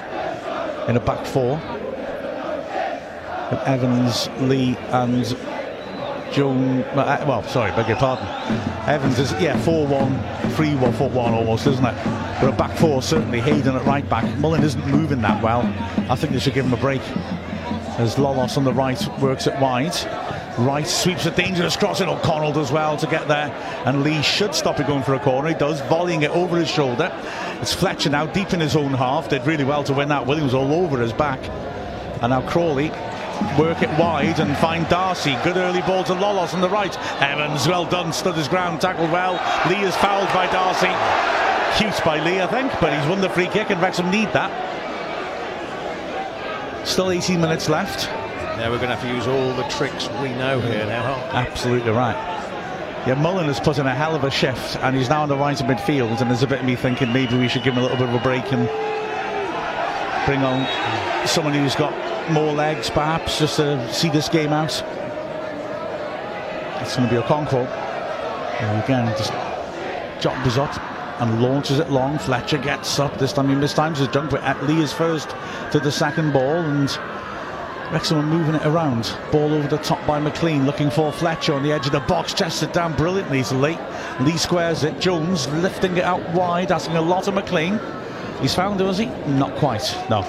in 0.88 0.96
a 0.96 1.00
back 1.00 1.26
four. 1.26 1.60
Evans, 3.66 4.28
Lee, 4.40 4.76
and 4.90 5.24
Joan. 6.32 6.82
Uh, 6.82 7.24
well, 7.26 7.42
sorry, 7.44 7.70
beg 7.72 7.88
your 7.88 7.96
pardon. 7.96 8.26
Evans 8.88 9.18
is, 9.18 9.32
yeah, 9.40 9.56
4 9.62 9.86
1, 9.86 10.50
3 10.52 10.74
1, 10.74 10.92
4 10.92 11.08
1 11.10 11.34
almost, 11.34 11.66
isn't 11.66 11.84
it? 11.84 11.94
But 12.40 12.48
a 12.48 12.52
back 12.52 12.76
four, 12.76 13.02
certainly. 13.02 13.40
Hayden 13.40 13.76
at 13.76 13.84
right 13.86 14.06
back. 14.08 14.24
Mullin 14.38 14.62
isn't 14.62 14.86
moving 14.88 15.22
that 15.22 15.42
well. 15.42 15.62
I 16.10 16.16
think 16.16 16.34
they 16.34 16.38
should 16.38 16.52
give 16.52 16.66
him 16.66 16.74
a 16.74 16.76
break. 16.76 17.00
As 17.98 18.16
Lolos 18.16 18.58
on 18.58 18.64
the 18.64 18.74
right 18.74 19.00
works 19.20 19.46
it 19.46 19.58
wide. 19.58 19.94
Wright 20.58 20.86
sweeps 20.86 21.26
a 21.26 21.30
dangerous 21.30 21.76
cross 21.76 22.00
O'Connell 22.00 22.52
does 22.52 22.72
well 22.72 22.96
to 22.96 23.06
get 23.06 23.28
there 23.28 23.52
and 23.84 24.02
Lee 24.02 24.22
should 24.22 24.54
stop 24.54 24.80
it 24.80 24.86
going 24.86 25.02
for 25.02 25.12
a 25.12 25.18
corner 25.18 25.50
he 25.50 25.54
does 25.54 25.82
volleying 25.82 26.22
it 26.22 26.30
over 26.30 26.56
his 26.56 26.70
shoulder 26.70 27.12
it's 27.60 27.74
Fletcher 27.74 28.08
now 28.08 28.24
deep 28.24 28.54
in 28.54 28.60
his 28.60 28.74
own 28.74 28.94
half 28.94 29.28
did 29.28 29.46
really 29.46 29.64
well 29.64 29.84
to 29.84 29.92
win 29.92 30.08
that 30.08 30.26
Williams 30.26 30.54
all 30.54 30.72
over 30.72 30.98
his 30.98 31.12
back 31.12 31.40
and 32.22 32.30
now 32.30 32.40
Crawley 32.48 32.88
work 33.58 33.82
it 33.82 33.90
wide 33.98 34.38
and 34.40 34.56
find 34.56 34.88
Darcy 34.88 35.36
good 35.44 35.56
early 35.56 35.80
ball 35.82 36.04
to 36.04 36.14
Lolos 36.14 36.54
on 36.54 36.60
the 36.60 36.68
right 36.68 36.96
Evans 37.20 37.66
well 37.66 37.84
done 37.84 38.12
stood 38.12 38.34
his 38.34 38.48
ground 38.48 38.80
tackled 38.80 39.10
well 39.10 39.34
Lee 39.68 39.82
is 39.86 39.96
fouled 39.96 40.28
by 40.28 40.46
Darcy 40.46 40.92
cute 41.78 42.04
by 42.04 42.22
Lee 42.24 42.40
I 42.40 42.46
think 42.46 42.72
but 42.80 42.96
he's 42.96 43.08
won 43.08 43.20
the 43.20 43.30
free 43.30 43.48
kick 43.48 43.70
and 43.70 43.80
Wrexham 43.80 44.10
need 44.10 44.32
that 44.32 44.50
still 46.86 47.10
18 47.10 47.40
minutes 47.40 47.68
left 47.68 48.08
now 48.56 48.70
we're 48.70 48.78
going 48.78 48.88
to 48.88 48.96
have 48.96 49.02
to 49.02 49.14
use 49.14 49.26
all 49.26 49.52
the 49.52 49.68
tricks 49.68 50.08
we 50.22 50.30
know 50.30 50.58
here 50.60 50.86
now. 50.86 51.16
Absolutely 51.32 51.90
right. 51.90 52.16
Yeah, 53.06 53.12
Mullin 53.12 53.48
has 53.48 53.60
put 53.60 53.76
in 53.76 53.86
a 53.86 53.94
hell 53.94 54.14
of 54.14 54.24
a 54.24 54.30
shift, 54.30 54.76
and 54.76 54.96
he's 54.96 55.10
now 55.10 55.22
on 55.22 55.28
the 55.28 55.36
right 55.36 55.60
of 55.60 55.66
midfield. 55.66 56.22
And 56.22 56.30
there's 56.30 56.42
a 56.42 56.46
bit 56.46 56.60
of 56.60 56.64
me 56.64 56.74
thinking 56.74 57.12
maybe 57.12 57.36
we 57.36 57.48
should 57.48 57.64
give 57.64 57.74
him 57.74 57.80
a 57.80 57.82
little 57.82 57.98
bit 57.98 58.08
of 58.08 58.14
a 58.14 58.18
break 58.20 58.50
and 58.50 58.66
bring 60.24 60.42
on 60.42 60.66
someone 61.28 61.52
who's 61.52 61.76
got 61.76 61.92
more 62.30 62.52
legs, 62.52 62.90
perhaps, 62.90 63.38
just 63.38 63.56
to 63.56 63.92
see 63.92 64.08
this 64.08 64.28
game 64.28 64.52
out. 64.52 64.82
It's 66.80 66.96
going 66.96 67.08
to 67.08 67.14
be 67.14 67.16
a. 67.16 67.86
And 68.60 68.82
again, 68.82 69.06
just 69.18 69.32
jumps 70.22 70.56
up 70.56 71.20
and 71.20 71.42
launches 71.42 71.78
it 71.78 71.90
long. 71.90 72.18
Fletcher 72.18 72.58
gets 72.58 72.98
up. 72.98 73.18
This 73.18 73.32
time 73.32 73.48
he 73.48 73.54
mistimes 73.54 73.98
his 73.98 74.08
jump, 74.08 74.30
but 74.30 74.64
Lee 74.64 74.82
is 74.82 74.92
first 74.92 75.30
to 75.72 75.80
the 75.80 75.90
second 75.90 76.32
ball, 76.32 76.56
and 76.56 76.88
Wrexham 77.92 78.18
are 78.18 78.22
moving 78.22 78.54
it 78.54 78.66
around. 78.66 79.16
Ball 79.30 79.52
over 79.54 79.68
the 79.68 79.78
top 79.78 80.04
by 80.06 80.20
McClean, 80.20 80.64
looking 80.64 80.90
for 80.90 81.12
Fletcher 81.12 81.54
on 81.54 81.62
the 81.62 81.72
edge 81.72 81.86
of 81.86 81.92
the 81.92 82.00
box. 82.00 82.34
Chested 82.34 82.72
down 82.72 82.94
brilliantly 82.94 83.42
to 83.44 83.54
late. 83.54 83.78
Lee 84.20 84.36
squares 84.36 84.84
it. 84.84 85.00
Jones 85.00 85.48
lifting 85.48 85.96
it 85.96 86.04
out 86.04 86.28
wide, 86.32 86.72
asking 86.72 86.96
a 86.96 87.02
lot 87.02 87.28
of 87.28 87.34
McClean. 87.34 87.80
He's 88.40 88.54
found 88.54 88.80
her, 88.80 88.86
has 88.86 88.98
he? 88.98 89.06
Not 89.26 89.54
quite. 89.56 89.96
No. 90.10 90.22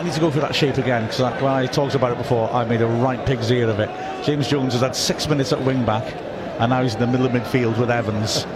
I 0.00 0.02
need 0.02 0.14
to 0.14 0.20
go 0.20 0.30
for 0.30 0.40
that 0.40 0.54
shape 0.54 0.78
again 0.78 1.04
because 1.04 1.20
when 1.42 1.52
I 1.52 1.66
talked 1.66 1.94
about 1.94 2.12
it 2.12 2.16
before, 2.16 2.50
I 2.54 2.64
made 2.64 2.80
a 2.80 2.86
right 2.86 3.22
pig's 3.26 3.50
ear 3.50 3.68
of 3.68 3.80
it. 3.80 3.90
James 4.24 4.48
Jones 4.48 4.72
has 4.72 4.80
had 4.80 4.96
six 4.96 5.28
minutes 5.28 5.52
at 5.52 5.62
wing 5.62 5.84
back, 5.84 6.14
and 6.58 6.70
now 6.70 6.82
he's 6.82 6.94
in 6.94 7.00
the 7.00 7.06
middle 7.06 7.26
of 7.26 7.32
midfield 7.32 7.78
with 7.78 7.90
Evans. 7.90 8.46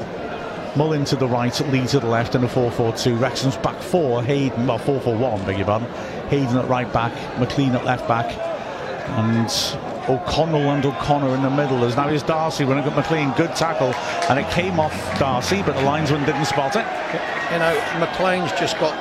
Mullin 0.74 1.04
to 1.04 1.16
the 1.16 1.28
right, 1.28 1.60
Lee 1.70 1.86
to 1.88 2.00
the 2.00 2.06
left, 2.06 2.34
and 2.34 2.46
a 2.46 2.48
4-4-2. 2.48 3.20
Wrexham's 3.20 3.58
back 3.58 3.78
four, 3.82 4.22
Hayden, 4.22 4.66
well, 4.66 4.78
4-4-1, 4.78 5.44
beg 5.44 5.58
your 5.58 5.66
pardon. 5.66 5.86
Hayden 6.30 6.56
at 6.56 6.66
right 6.66 6.90
back, 6.94 7.12
McClean 7.36 7.74
at 7.74 7.84
left 7.84 8.08
back, 8.08 8.32
and 9.18 9.50
O'Connell 10.08 10.70
and 10.70 10.86
O'Connor 10.86 11.34
in 11.34 11.42
the 11.42 11.50
middle. 11.50 11.84
As 11.84 11.94
now 11.94 12.08
is 12.08 12.22
Darcy 12.22 12.64
running 12.64 12.84
at 12.84 12.92
McClean. 12.94 13.36
Good 13.36 13.54
tackle, 13.54 13.92
and 14.30 14.38
it 14.38 14.50
came 14.50 14.80
off 14.80 14.94
Darcy, 15.18 15.62
but 15.62 15.76
the 15.76 15.82
linesman 15.82 16.24
didn't 16.24 16.46
spot 16.46 16.74
it. 16.74 16.86
You 17.52 17.58
know, 17.58 17.78
McClean's 18.00 18.58
just 18.58 18.78
got 18.78 18.94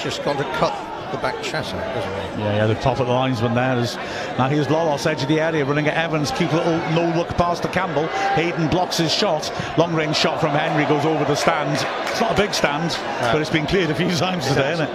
just 0.00 0.24
got 0.24 0.38
to 0.38 0.44
cut 0.58 0.91
the 1.12 1.18
back 1.18 1.42
chassis, 1.42 1.76
doesn't 1.76 2.36
he? 2.36 2.42
Yeah, 2.42 2.56
yeah, 2.56 2.66
the 2.66 2.74
top 2.76 2.98
of 2.98 3.06
the 3.06 3.12
linesman 3.12 3.54
there 3.54 3.78
is 3.78 3.96
now 4.38 4.48
here's 4.48 4.66
Lolos 4.66 5.06
edge 5.06 5.22
of 5.22 5.28
the 5.28 5.40
area 5.40 5.64
running 5.64 5.86
at 5.86 5.96
Evans, 5.96 6.30
keep 6.32 6.50
a 6.52 6.56
little 6.56 6.78
no 6.92 7.16
look 7.16 7.28
past 7.36 7.62
to 7.62 7.68
Campbell. 7.68 8.08
Hayden 8.34 8.68
blocks 8.68 8.96
his 8.98 9.12
shot. 9.12 9.52
Long 9.78 9.94
range 9.94 10.16
shot 10.16 10.40
from 10.40 10.50
Henry 10.50 10.84
goes 10.86 11.04
over 11.04 11.24
the 11.24 11.36
stand. 11.36 11.74
It's 12.10 12.20
not 12.20 12.32
a 12.32 12.36
big 12.36 12.54
stand, 12.54 12.90
but 13.20 13.40
it's 13.40 13.50
been 13.50 13.66
cleared 13.66 13.90
a 13.90 13.94
few 13.94 14.10
times 14.10 14.46
today, 14.48 14.72
isn't 14.72 14.88
it? 14.88 14.94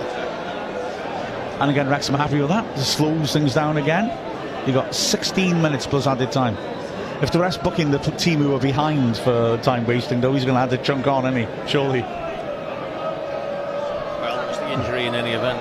And 1.60 1.72
again, 1.72 1.88
Wrexham 1.90 2.16
happy 2.16 2.40
with 2.40 2.50
that. 2.50 2.76
Just 2.76 2.98
slows 2.98 3.34
things 3.34 3.54
down 3.54 3.78
again. 3.78 4.12
You've 4.68 4.76
got 4.76 4.94
16 4.94 5.62
minutes 5.62 5.88
plus 5.88 6.06
added 6.06 6.32
time. 6.32 6.58
If 7.22 7.32
the 7.32 7.40
rest 7.40 7.64
booking 7.64 7.90
the 7.90 7.98
team 7.98 8.40
who 8.40 8.54
are 8.54 8.60
behind 8.60 9.18
for 9.18 9.58
time 9.64 9.88
wasting, 9.88 10.22
though, 10.22 10.34
he's 10.34 10.46
going 10.46 10.54
to 10.54 10.62
add 10.62 10.70
the 10.70 10.78
chunk 10.78 11.08
on, 11.08 11.26
isn't 11.26 11.48
he? 11.48 11.68
Surely. 11.68 12.02
Well, 14.22 14.50
it's 14.50 14.60
the 14.60 14.72
injury 14.72 15.08
in 15.08 15.16
any 15.16 15.32
event. 15.32 15.58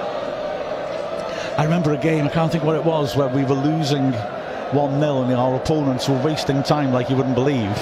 I 1.58 1.64
remember 1.64 1.92
a 1.92 1.96
game, 1.96 2.24
I 2.24 2.28
can't 2.28 2.52
think 2.52 2.64
what 2.64 2.76
it 2.76 2.84
was, 2.84 3.16
where 3.16 3.28
we 3.28 3.44
were 3.44 3.54
losing 3.54 4.12
1 4.12 5.00
0 5.00 5.22
and 5.22 5.32
our 5.32 5.56
opponents 5.56 6.08
were 6.08 6.20
wasting 6.22 6.62
time 6.62 6.92
like 6.92 7.08
you 7.08 7.16
wouldn't 7.16 7.34
believe 7.34 7.76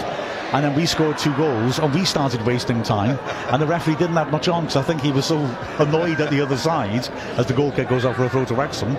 and 0.54 0.64
then 0.64 0.74
we 0.76 0.86
scored 0.86 1.18
two 1.18 1.34
goals 1.36 1.80
and 1.80 1.92
we 1.92 2.04
started 2.04 2.40
wasting 2.46 2.80
time 2.84 3.18
and 3.50 3.60
the 3.60 3.66
referee 3.66 3.96
didn't 3.96 4.14
have 4.14 4.30
much 4.30 4.46
on 4.46 4.62
because 4.62 4.76
I 4.76 4.82
think 4.82 5.00
he 5.00 5.10
was 5.10 5.26
so 5.26 5.38
annoyed 5.80 6.20
at 6.20 6.30
the 6.30 6.40
other 6.40 6.56
side 6.56 7.08
as 7.36 7.46
the 7.46 7.54
goal 7.54 7.72
kick 7.72 7.88
goes 7.88 8.04
off 8.04 8.14
for 8.14 8.24
a 8.24 8.30
throw 8.30 8.44
to 8.44 8.54
Wrexham 8.54 8.96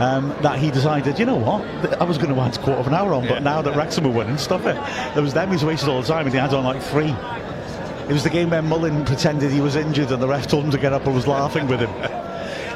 um, 0.00 0.30
that 0.42 0.58
he 0.58 0.72
decided, 0.72 1.16
you 1.16 1.24
know 1.24 1.36
what, 1.36 1.62
I 2.00 2.04
was 2.04 2.18
going 2.18 2.34
to 2.34 2.40
add 2.40 2.56
a 2.56 2.60
quarter 2.60 2.80
of 2.80 2.88
an 2.88 2.94
hour 2.94 3.14
on, 3.14 3.24
yeah. 3.24 3.34
but 3.34 3.42
now 3.44 3.62
that 3.62 3.76
Wrexham 3.76 4.06
are 4.06 4.10
winning, 4.10 4.38
stuff 4.38 4.66
it. 4.66 4.76
It 5.16 5.20
was 5.20 5.34
them 5.34 5.50
who's 5.50 5.64
wasted 5.64 5.88
all 5.88 6.02
the 6.02 6.08
time 6.08 6.26
and 6.26 6.34
he 6.34 6.40
had 6.40 6.52
on 6.52 6.64
like 6.64 6.82
three. 6.82 7.14
It 8.08 8.12
was 8.12 8.24
the 8.24 8.30
game 8.30 8.50
where 8.50 8.62
Mullin 8.62 9.04
pretended 9.04 9.52
he 9.52 9.60
was 9.60 9.76
injured 9.76 10.10
and 10.10 10.20
the 10.20 10.26
ref 10.26 10.48
told 10.48 10.64
him 10.64 10.72
to 10.72 10.78
get 10.78 10.92
up 10.92 11.06
and 11.06 11.14
was 11.14 11.28
laughing 11.28 11.68
with 11.68 11.78
him. 11.78 12.17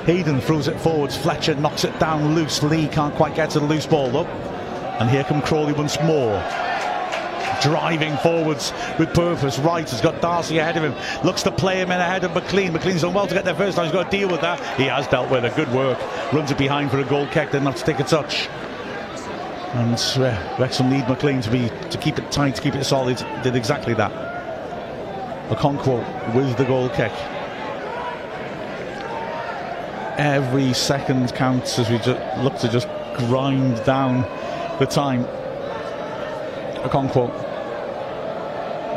Hayden 0.04 0.40
throws 0.40 0.68
it 0.68 0.78
forwards, 0.80 1.16
Fletcher 1.16 1.54
knocks 1.54 1.84
it 1.84 1.98
down 1.98 2.34
loose, 2.34 2.62
Lee 2.62 2.88
can't 2.88 3.14
quite 3.14 3.34
get 3.34 3.50
to 3.50 3.60
the 3.60 3.66
loose 3.66 3.86
ball 3.86 4.16
up. 4.16 4.28
And 5.00 5.08
here 5.08 5.24
come 5.24 5.42
Crawley 5.42 5.72
once 5.72 6.00
more 6.02 6.42
driving 7.62 8.16
forwards 8.18 8.72
with 8.98 9.14
purpose. 9.14 9.58
Wright 9.58 9.88
has 9.88 10.00
got 10.00 10.20
Darcy 10.20 10.58
ahead 10.58 10.76
of 10.76 10.82
him. 10.82 10.94
Looks 11.24 11.42
to 11.44 11.52
play 11.52 11.80
him 11.80 11.90
in 11.90 12.00
ahead 12.00 12.24
of 12.24 12.32
McClean. 12.32 12.70
McClean's 12.70 13.02
done 13.02 13.14
well 13.14 13.26
to 13.26 13.34
get 13.34 13.44
there 13.44 13.54
first 13.54 13.76
time. 13.76 13.86
He's 13.86 13.92
got 13.92 14.10
to 14.10 14.16
deal 14.16 14.28
with 14.28 14.40
that. 14.40 14.58
He 14.76 14.84
has 14.84 15.06
dealt 15.06 15.30
with 15.30 15.44
it. 15.44 15.54
Good 15.54 15.72
work. 15.72 15.98
Runs 16.32 16.50
it 16.50 16.58
behind 16.58 16.90
for 16.90 16.98
a 16.98 17.04
goal 17.04 17.26
kick. 17.28 17.50
Have 17.50 17.76
to 17.76 17.84
take 17.84 18.00
a 18.00 18.04
touch. 18.04 18.48
And 19.74 19.94
uh, 19.94 20.56
Wrexham 20.58 20.90
need 20.90 21.04
McClean 21.04 21.42
to 21.44 21.50
be 21.50 21.70
to 21.90 21.98
keep 21.98 22.18
it 22.18 22.30
tight, 22.30 22.56
to 22.56 22.62
keep 22.62 22.74
it 22.74 22.84
solid. 22.84 23.24
Did 23.42 23.56
exactly 23.56 23.94
that. 23.94 24.12
A 25.50 25.54
Okonkwo 25.54 26.34
with 26.34 26.56
the 26.56 26.64
goal 26.64 26.88
kick. 26.90 27.12
Every 30.18 30.72
second 30.74 31.34
counts 31.34 31.78
as 31.78 31.88
we 31.88 31.98
just 31.98 32.38
look 32.38 32.58
to 32.58 32.68
just 32.68 32.88
grind 33.16 33.82
down 33.84 34.22
the 34.78 34.86
time. 34.86 35.24
A 35.24 36.88
Okonkwo 36.88 37.30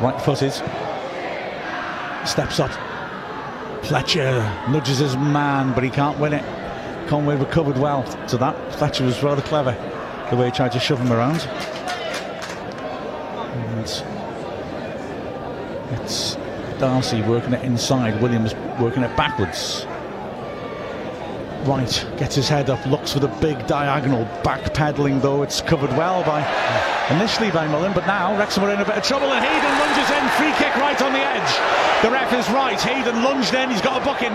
right 0.01 0.21
footed. 0.21 0.53
Steps 2.27 2.59
up. 2.59 2.71
Fletcher 3.85 4.39
nudges 4.69 4.97
his 4.99 5.15
man, 5.15 5.73
but 5.73 5.83
he 5.83 5.89
can't 5.89 6.19
win 6.19 6.33
it. 6.33 6.43
Conroy 7.07 7.35
recovered 7.35 7.77
well 7.77 8.03
to 8.27 8.37
that. 8.37 8.75
Fletcher 8.75 9.05
was 9.05 9.21
rather 9.21 9.41
clever 9.43 9.75
the 10.29 10.35
way 10.35 10.47
he 10.47 10.51
tried 10.51 10.71
to 10.71 10.79
shove 10.79 10.99
him 10.99 11.13
around. 11.13 11.41
And 13.53 13.79
it's 16.01 16.35
Darcy 16.79 17.21
working 17.21 17.53
it 17.53 17.63
inside, 17.63 18.21
Williams 18.21 18.53
working 18.81 19.03
it 19.03 19.15
backwards. 19.15 19.85
Wright, 21.65 22.05
gets 22.17 22.35
his 22.35 22.47
head 22.47 22.69
up, 22.69 22.85
looks 22.85 23.11
for 23.11 23.19
the 23.19 23.27
big 23.41 23.65
diagonal, 23.65 24.23
backpedaling 24.43 25.19
though, 25.19 25.41
it's 25.41 25.61
covered 25.61 25.89
well 25.97 26.23
by 26.23 26.45
initially 27.09 27.49
by 27.49 27.67
Mullin, 27.67 27.91
but 27.91 28.05
now 28.05 28.37
Wrexham 28.37 28.63
are 28.65 28.71
in 28.71 28.79
a 28.79 28.85
bit 28.85 28.97
of 28.97 29.03
trouble 29.03 29.33
and 29.33 29.43
Hayden 29.43 29.73
lunges 29.79 30.09
in, 30.13 30.29
free 30.37 30.53
kick 30.63 30.75
right 30.75 31.01
on 31.01 31.11
the 31.11 31.19
edge. 31.19 32.03
The 32.03 32.11
ref 32.11 32.31
is 32.33 32.47
right, 32.53 32.79
Hayden 32.79 33.23
lunged 33.23 33.55
in, 33.55 33.71
he's 33.71 33.81
got 33.81 33.99
a 33.99 34.05
booking. 34.05 34.31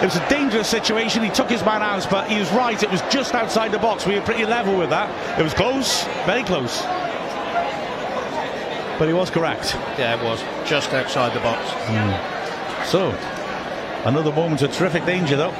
It 0.00 0.04
was 0.04 0.16
a 0.16 0.28
dangerous 0.30 0.66
situation, 0.66 1.22
he 1.22 1.28
took 1.28 1.50
his 1.50 1.62
man 1.62 1.82
out, 1.82 2.08
but 2.10 2.30
he 2.30 2.38
was 2.38 2.50
right, 2.52 2.82
it 2.82 2.90
was 2.90 3.02
just 3.10 3.34
outside 3.34 3.70
the 3.70 3.78
box. 3.78 4.06
We 4.06 4.14
were 4.14 4.24
pretty 4.24 4.46
level 4.46 4.78
with 4.78 4.88
that. 4.88 5.38
It 5.38 5.42
was 5.42 5.52
close, 5.52 6.04
very 6.24 6.42
close. 6.42 6.80
But 8.98 9.08
he 9.08 9.12
was 9.12 9.28
correct. 9.28 9.74
Yeah, 9.98 10.18
it 10.18 10.24
was, 10.24 10.42
just 10.66 10.94
outside 10.94 11.34
the 11.34 11.40
box. 11.40 11.68
Mm. 11.68 12.86
So, 12.86 13.10
another 14.08 14.32
moment 14.32 14.62
of 14.62 14.72
terrific 14.72 15.04
danger 15.04 15.36
though. 15.36 15.54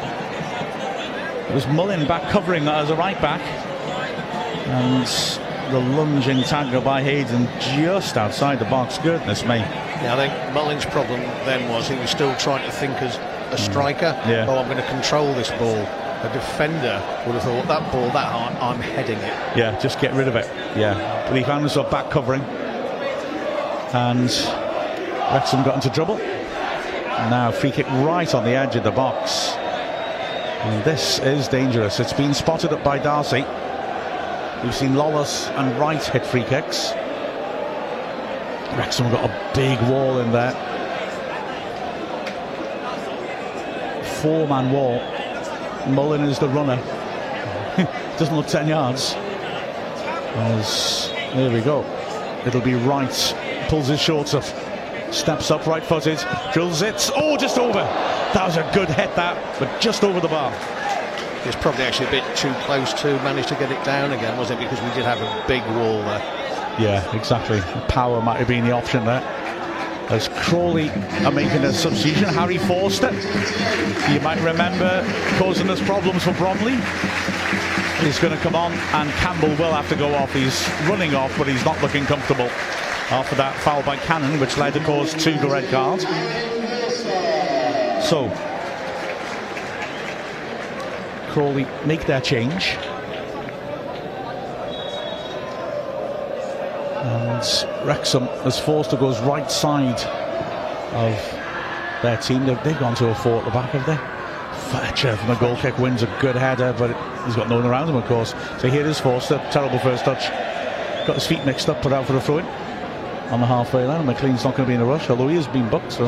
It 1.48 1.54
was 1.54 1.66
Mullin 1.68 2.06
back 2.06 2.30
covering 2.30 2.68
as 2.68 2.90
a 2.90 2.96
right 2.96 3.20
back. 3.20 3.40
And 4.68 5.06
the 5.72 5.80
lunging 5.80 6.42
tackle 6.42 6.80
by 6.80 7.02
Hayden 7.02 7.48
just 7.60 8.16
outside 8.16 8.58
the 8.58 8.64
box. 8.66 8.98
Goodness 8.98 9.42
me. 9.44 9.56
Yeah, 9.58 10.14
I 10.14 10.28
think 10.28 10.54
Mullin's 10.54 10.84
problem 10.84 11.20
then 11.46 11.68
was 11.70 11.88
he 11.88 11.98
was 11.98 12.10
still 12.10 12.34
trying 12.36 12.64
to 12.64 12.70
think 12.70 13.00
as 13.02 13.16
a 13.16 13.56
mm. 13.56 13.58
striker. 13.58 14.14
Yeah. 14.26 14.46
Oh, 14.48 14.58
I'm 14.58 14.66
going 14.66 14.76
to 14.76 14.88
control 14.88 15.32
this 15.34 15.50
ball. 15.52 15.86
a 16.22 16.32
defender 16.32 17.02
would 17.26 17.34
have 17.34 17.44
thought 17.44 17.66
that 17.68 17.92
ball 17.92 18.10
that 18.10 18.32
hard, 18.32 18.54
I'm 18.56 18.80
heading 18.80 19.18
it. 19.18 19.56
Yeah, 19.56 19.78
just 19.78 20.00
get 20.00 20.12
rid 20.14 20.26
of 20.26 20.36
it. 20.36 20.46
Yeah, 20.76 21.24
but 21.28 21.36
he 21.36 21.44
found 21.44 21.60
himself 21.60 21.90
back 21.90 22.10
covering, 22.10 22.42
and 23.92 24.28
Wrexham 25.32 25.62
got 25.62 25.76
into 25.76 25.90
trouble. 25.90 26.18
Now 26.18 27.50
free 27.52 27.70
kick 27.70 27.86
right 27.86 28.32
on 28.34 28.44
the 28.44 28.52
edge 28.52 28.74
of 28.76 28.84
the 28.84 28.90
box. 28.90 29.54
And 30.60 30.84
this 30.84 31.20
is 31.20 31.46
dangerous. 31.46 32.00
It's 32.00 32.12
been 32.12 32.34
spotted 32.34 32.72
up 32.72 32.82
by 32.82 32.98
Darcy. 32.98 33.44
We've 34.64 34.74
seen 34.74 34.94
Lolos 34.94 35.48
and 35.50 35.78
Wright 35.78 36.02
hit 36.02 36.26
free 36.26 36.42
kicks. 36.42 36.92
Wrexham 38.76 39.08
got 39.12 39.30
a 39.30 39.54
big 39.54 39.80
wall 39.88 40.18
in 40.18 40.32
there. 40.32 40.50
Four-man 44.20 44.72
wall. 44.72 45.00
Mullin 45.86 46.22
is 46.22 46.40
the 46.40 46.48
runner. 46.48 46.76
Doesn't 48.18 48.34
look 48.34 48.48
10 48.48 48.66
yards. 48.66 49.14
As, 50.34 51.12
there 51.34 51.52
we 51.52 51.60
go. 51.60 51.84
It'll 52.44 52.60
be 52.60 52.74
Wright. 52.74 53.34
Pulls 53.68 53.86
his 53.86 54.00
shorts 54.00 54.34
up. 54.34 54.44
Steps 55.10 55.50
up, 55.50 55.66
right 55.66 55.82
footed. 55.82 56.18
Drills 56.52 56.82
it. 56.82 57.10
Oh, 57.16 57.36
just 57.36 57.58
over. 57.58 57.82
That 58.34 58.44
was 58.46 58.56
a 58.56 58.70
good 58.74 58.88
hit, 58.88 59.14
that, 59.16 59.58
but 59.58 59.80
just 59.80 60.04
over 60.04 60.20
the 60.20 60.28
bar. 60.28 60.52
It's 61.44 61.56
probably 61.56 61.84
actually 61.84 62.08
a 62.08 62.10
bit 62.10 62.36
too 62.36 62.52
close 62.64 62.92
to 63.00 63.14
manage 63.22 63.46
to 63.46 63.54
get 63.54 63.72
it 63.72 63.82
down 63.84 64.12
again, 64.12 64.36
wasn't 64.36 64.60
it? 64.60 64.64
Because 64.64 64.82
we 64.84 64.94
did 64.94 65.04
have 65.04 65.20
a 65.20 65.48
big 65.48 65.62
wall 65.76 66.02
there. 66.02 66.20
Yeah, 66.78 67.16
exactly. 67.16 67.60
Power 67.88 68.20
might 68.20 68.36
have 68.36 68.48
been 68.48 68.64
the 68.64 68.72
option 68.72 69.04
there. 69.06 69.22
As 70.10 70.28
Crawley 70.28 70.90
are 71.24 71.32
making 71.32 71.64
a 71.64 71.72
substitution, 71.72 72.28
Harry 72.28 72.58
Forster, 72.58 73.12
you 74.12 74.20
might 74.20 74.40
remember 74.42 75.04
causing 75.38 75.70
us 75.70 75.80
problems 75.82 76.24
for 76.24 76.32
Bromley. 76.34 76.76
He's 78.04 78.18
going 78.18 78.36
to 78.36 78.42
come 78.42 78.54
on, 78.54 78.72
and 78.72 79.10
Campbell 79.12 79.50
will 79.50 79.72
have 79.72 79.88
to 79.88 79.96
go 79.96 80.14
off. 80.14 80.32
He's 80.32 80.68
running 80.88 81.14
off, 81.14 81.36
but 81.38 81.46
he's 81.48 81.64
not 81.64 81.80
looking 81.82 82.04
comfortable 82.04 82.50
after 83.10 83.34
that 83.36 83.56
foul 83.60 83.82
by 83.82 83.96
Cannon, 83.96 84.38
which 84.38 84.58
led, 84.58 84.74
course, 84.84 85.14
to 85.14 85.32
the 85.38 85.48
red 85.48 85.68
card. 85.70 86.00
So, 88.02 88.28
Crawley 91.32 91.66
make 91.86 92.04
their 92.06 92.20
change. 92.20 92.76
And 97.02 97.86
Wrexham, 97.86 98.24
as 98.44 98.58
Forster 98.58 98.96
goes 98.98 99.18
right 99.20 99.50
side 99.50 100.00
of 100.92 102.02
their 102.02 102.18
team, 102.18 102.44
they've, 102.44 102.62
they've 102.62 102.78
gone 102.78 102.94
to 102.96 103.08
a 103.08 103.14
four 103.14 103.38
at 103.38 103.44
the 103.46 103.50
back, 103.50 103.70
have 103.70 103.86
they? 103.86 103.96
Fletcher 104.70 105.16
from 105.16 105.28
the 105.28 105.34
goal 105.36 105.56
kick 105.56 105.78
wins 105.78 106.02
a 106.02 106.18
good 106.20 106.36
header, 106.36 106.74
but 106.76 106.90
he's 107.24 107.36
got 107.36 107.48
no 107.48 107.56
one 107.56 107.64
around 107.64 107.88
him, 107.88 107.96
of 107.96 108.04
course. 108.04 108.34
So 108.58 108.68
here 108.68 108.86
is 108.86 109.00
Forster, 109.00 109.38
terrible 109.50 109.78
first 109.78 110.04
touch. 110.04 110.28
Got 111.06 111.14
his 111.14 111.26
feet 111.26 111.44
mixed 111.46 111.70
up, 111.70 111.80
put 111.80 111.92
out 111.94 112.06
for 112.06 112.14
a 112.14 112.20
throw 112.20 112.38
in 112.38 112.67
on 113.30 113.40
the 113.40 113.46
halfway 113.46 113.86
line. 113.86 114.00
And 114.00 114.08
McClean's 114.08 114.44
not 114.44 114.56
going 114.56 114.66
to 114.66 114.70
be 114.70 114.74
in 114.74 114.80
a 114.80 114.86
rush, 114.86 115.08
although 115.10 115.28
he 115.28 115.36
has 115.36 115.48
been 115.48 115.68
booked. 115.68 115.92
So 115.92 116.06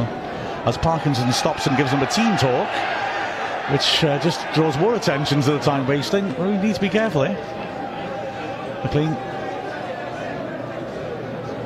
as 0.66 0.76
Parkinson 0.76 1.32
stops 1.32 1.66
and 1.66 1.76
gives 1.76 1.90
him 1.90 2.02
a 2.02 2.06
team 2.06 2.36
talk, 2.36 2.68
which 3.72 4.04
uh, 4.04 4.18
just 4.18 4.40
draws 4.52 4.76
more 4.78 4.94
attention 4.94 5.40
to 5.42 5.52
the 5.52 5.58
time 5.58 5.86
wasting. 5.86 6.26
We 6.38 6.56
need 6.58 6.74
to 6.74 6.80
be 6.80 6.88
careful 6.88 7.24
here. 7.24 7.36
McClean 8.82 9.16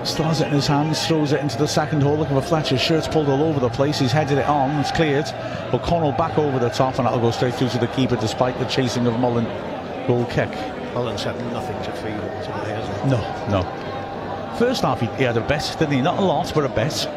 still 0.06 0.26
has 0.26 0.40
it 0.40 0.48
in 0.48 0.52
his 0.52 0.66
hands, 0.66 1.06
throws 1.06 1.32
it 1.32 1.40
into 1.40 1.56
the 1.56 1.66
second 1.66 2.02
hole, 2.02 2.16
looking 2.16 2.36
for 2.36 2.43
Fletcher. 2.43 2.76
shirt's 2.76 3.09
pulled 3.09 3.28
all 3.28 3.43
over 3.43 3.59
the 3.59 3.70
place. 3.70 3.98
He's 3.98 4.12
headed 4.12 4.39
it 4.39 4.47
on, 4.47 4.78
it's 4.81 4.93
cleared. 4.93 5.26
O'Connell 5.72 6.12
back 6.12 6.39
over 6.39 6.59
the 6.59 6.68
top, 6.68 6.98
and 6.98 7.06
that'll 7.06 7.20
go 7.20 7.31
straight 7.31 7.55
through 7.55 7.70
to 7.70 7.78
the 7.78 7.86
keeper 7.89 8.16
despite 8.16 8.59
the 8.59 8.66
chasing 8.66 9.06
of 9.06 9.18
Mullin 9.18 9.44
goal 10.06 10.26
kick. 10.26 10.51
Mullin's 10.93 11.22
had 11.22 11.36
nothing 11.52 11.76
to 11.82 11.93
feed 11.93 12.20
today, 12.44 12.74
hasn't 12.74 13.02
he? 13.05 13.10
No, 13.10 13.18
no. 13.48 13.84
First 14.59 14.82
half 14.82 15.01
he, 15.01 15.06
he 15.16 15.24
had 15.24 15.36
a 15.36 15.40
bet, 15.40 15.74
didn't 15.78 15.94
he? 15.94 16.01
Not 16.01 16.18
a 16.18 16.22
lot, 16.22 16.52
but 16.55 16.64
a 16.64 16.68
bet. 16.68 17.09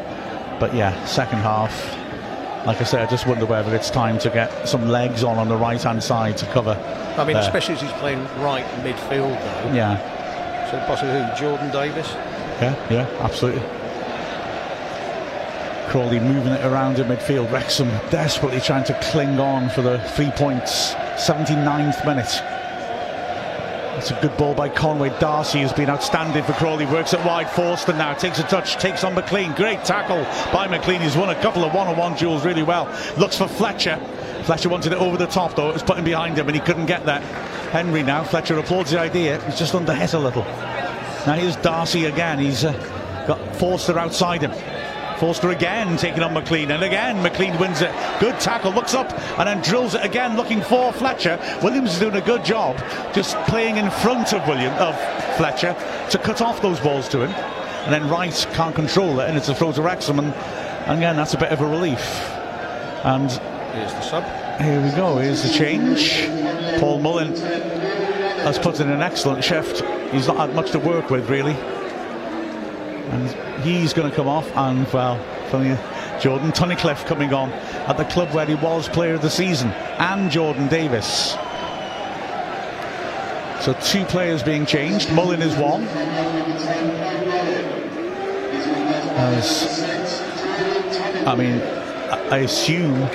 But 0.58 0.74
yeah, 0.74 1.04
second 1.04 1.38
half, 1.38 1.72
like 2.66 2.80
I 2.80 2.84
say, 2.84 3.00
I 3.00 3.06
just 3.06 3.26
wonder 3.26 3.46
whether 3.46 3.74
it's 3.74 3.90
time 3.90 4.18
to 4.20 4.30
get 4.30 4.68
some 4.68 4.88
legs 4.88 5.22
on 5.22 5.38
on 5.38 5.48
the 5.48 5.56
right 5.56 5.80
hand 5.80 6.02
side 6.02 6.36
to 6.38 6.46
cover. 6.46 6.72
I 7.16 7.24
mean, 7.24 7.36
especially 7.36 7.74
as 7.76 7.80
he's 7.82 7.92
playing 7.92 8.22
right 8.40 8.64
midfield, 8.82 9.38
though. 9.38 9.72
Yeah, 9.72 10.70
So 10.70 10.78
possibly 10.86 11.12
who? 11.14 11.36
Jordan 11.40 11.70
Davies? 11.70 12.08
yeah, 12.60 12.74
yeah, 12.90 13.06
absolutely. 13.20 13.62
Crawley 15.90 16.20
moving 16.20 16.52
it 16.52 16.64
around 16.66 16.98
in 16.98 17.06
midfield. 17.06 17.50
Wrexham 17.50 17.88
desperately 18.10 18.60
trying 18.60 18.84
to 18.84 18.94
cling 19.00 19.38
on 19.40 19.70
for 19.70 19.80
the 19.80 19.98
three 20.10 20.30
points. 20.32 20.92
79th 21.14 22.04
minute. 22.04 22.42
It's 23.98 24.12
a 24.12 24.20
good 24.20 24.36
ball 24.36 24.54
by 24.54 24.68
Conroy. 24.68 25.10
Darcy 25.18 25.58
has 25.58 25.72
been 25.72 25.90
outstanding 25.90 26.44
for 26.44 26.52
Crawley. 26.52 26.86
Works 26.86 27.14
at 27.14 27.26
wide. 27.26 27.50
Forster 27.50 27.92
now 27.92 28.14
takes 28.14 28.38
a 28.38 28.44
touch, 28.44 28.76
takes 28.76 29.02
on 29.02 29.16
McClean. 29.16 29.56
Great 29.56 29.84
tackle 29.84 30.22
by 30.52 30.68
McClean. 30.68 31.00
He's 31.00 31.16
won 31.16 31.30
a 31.30 31.42
couple 31.42 31.64
of 31.64 31.74
one-on-one 31.74 32.14
duels 32.14 32.44
really 32.44 32.62
well. 32.62 32.84
Looks 33.18 33.36
for 33.36 33.48
Fletcher. 33.48 33.96
Fletcher 34.44 34.68
wanted 34.68 34.92
it 34.92 34.98
over 34.98 35.16
the 35.16 35.26
top 35.26 35.56
though. 35.56 35.70
It 35.70 35.72
was 35.72 35.82
putting 35.82 36.04
behind 36.04 36.38
him 36.38 36.46
and 36.46 36.54
he 36.54 36.60
couldn't 36.62 36.86
get 36.86 37.06
that. 37.06 37.22
Henry 37.72 38.04
now. 38.04 38.22
Fletcher 38.22 38.56
applauds 38.56 38.92
the 38.92 39.00
idea. 39.00 39.44
He's 39.46 39.58
just 39.58 39.74
under 39.74 39.92
hit 39.92 40.12
a 40.12 40.18
little. 40.18 40.44
Now 40.44 41.34
here's 41.34 41.56
Darcy 41.56 42.04
again. 42.04 42.38
He's 42.38 42.64
uh, 42.64 42.72
got 43.26 43.56
Forster 43.56 43.98
outside 43.98 44.42
him. 44.42 44.52
Forster 45.18 45.50
again 45.50 45.96
taking 45.96 46.22
on 46.22 46.32
McClean, 46.32 46.70
and 46.70 46.82
again 46.82 47.16
McClean 47.16 47.58
wins 47.58 47.80
it. 47.82 47.92
Good 48.20 48.38
tackle, 48.40 48.72
looks 48.72 48.94
up 48.94 49.12
and 49.38 49.48
then 49.48 49.60
drills 49.62 49.94
it 49.94 50.04
again, 50.04 50.36
looking 50.36 50.62
for 50.62 50.92
Fletcher. 50.92 51.38
Williams 51.62 51.94
is 51.94 51.98
doing 51.98 52.14
a 52.16 52.20
good 52.20 52.44
job, 52.44 52.76
just 53.12 53.36
playing 53.48 53.76
in 53.76 53.90
front 53.90 54.32
of 54.32 54.46
William 54.46 54.72
of 54.74 54.94
Fletcher 55.36 55.74
to 56.10 56.18
cut 56.18 56.40
off 56.40 56.62
those 56.62 56.80
balls 56.80 57.08
to 57.10 57.22
him. 57.22 57.30
And 57.30 57.92
then 57.92 58.08
Rice 58.08 58.44
can't 58.46 58.74
control 58.74 59.20
it, 59.20 59.28
and 59.28 59.36
it's 59.36 59.48
a 59.48 59.54
throw 59.54 59.72
to 59.72 59.82
Wrexham, 59.82 60.18
and, 60.18 60.32
and 60.34 60.98
again 60.98 61.16
that's 61.16 61.34
a 61.34 61.38
bit 61.38 61.50
of 61.50 61.60
a 61.60 61.66
relief. 61.66 62.00
And 63.04 63.30
Here's 63.74 63.92
the 63.92 64.00
sub. 64.02 64.24
here 64.60 64.80
we 64.82 64.90
go. 64.90 65.18
Here's 65.18 65.42
the 65.42 65.50
change. 65.50 66.26
Paul 66.80 66.98
Mullin 67.00 67.34
has 67.36 68.58
put 68.58 68.80
in 68.80 68.90
an 68.90 69.02
excellent 69.02 69.42
shift. 69.44 69.82
He's 70.12 70.26
not 70.26 70.36
had 70.36 70.54
much 70.54 70.70
to 70.72 70.78
work 70.78 71.10
with, 71.10 71.28
really. 71.28 71.54
And 73.10 73.47
he's 73.62 73.92
going 73.92 74.08
to 74.08 74.14
come 74.14 74.28
off. 74.28 74.50
And, 74.56 74.86
well, 74.92 75.16
the 75.50 75.78
Jordan 76.20 76.52
Tunnicliffe 76.52 77.06
coming 77.06 77.32
on 77.32 77.50
at 77.52 77.96
the 77.96 78.04
club 78.04 78.34
where 78.34 78.46
he 78.46 78.54
was 78.54 78.88
player 78.88 79.14
of 79.14 79.22
the 79.22 79.30
season. 79.30 79.70
And 79.98 80.30
Jordan 80.30 80.68
Davies. 80.68 81.36
So 83.64 83.76
two 83.82 84.04
players 84.04 84.42
being 84.42 84.66
changed. 84.66 85.12
Mullin 85.12 85.42
is 85.42 85.56
one. 85.56 85.82
As, 89.18 89.82
I 91.26 91.34
mean, 91.34 91.60
I 91.60 92.28
I 92.30 92.38
assume 92.38 93.08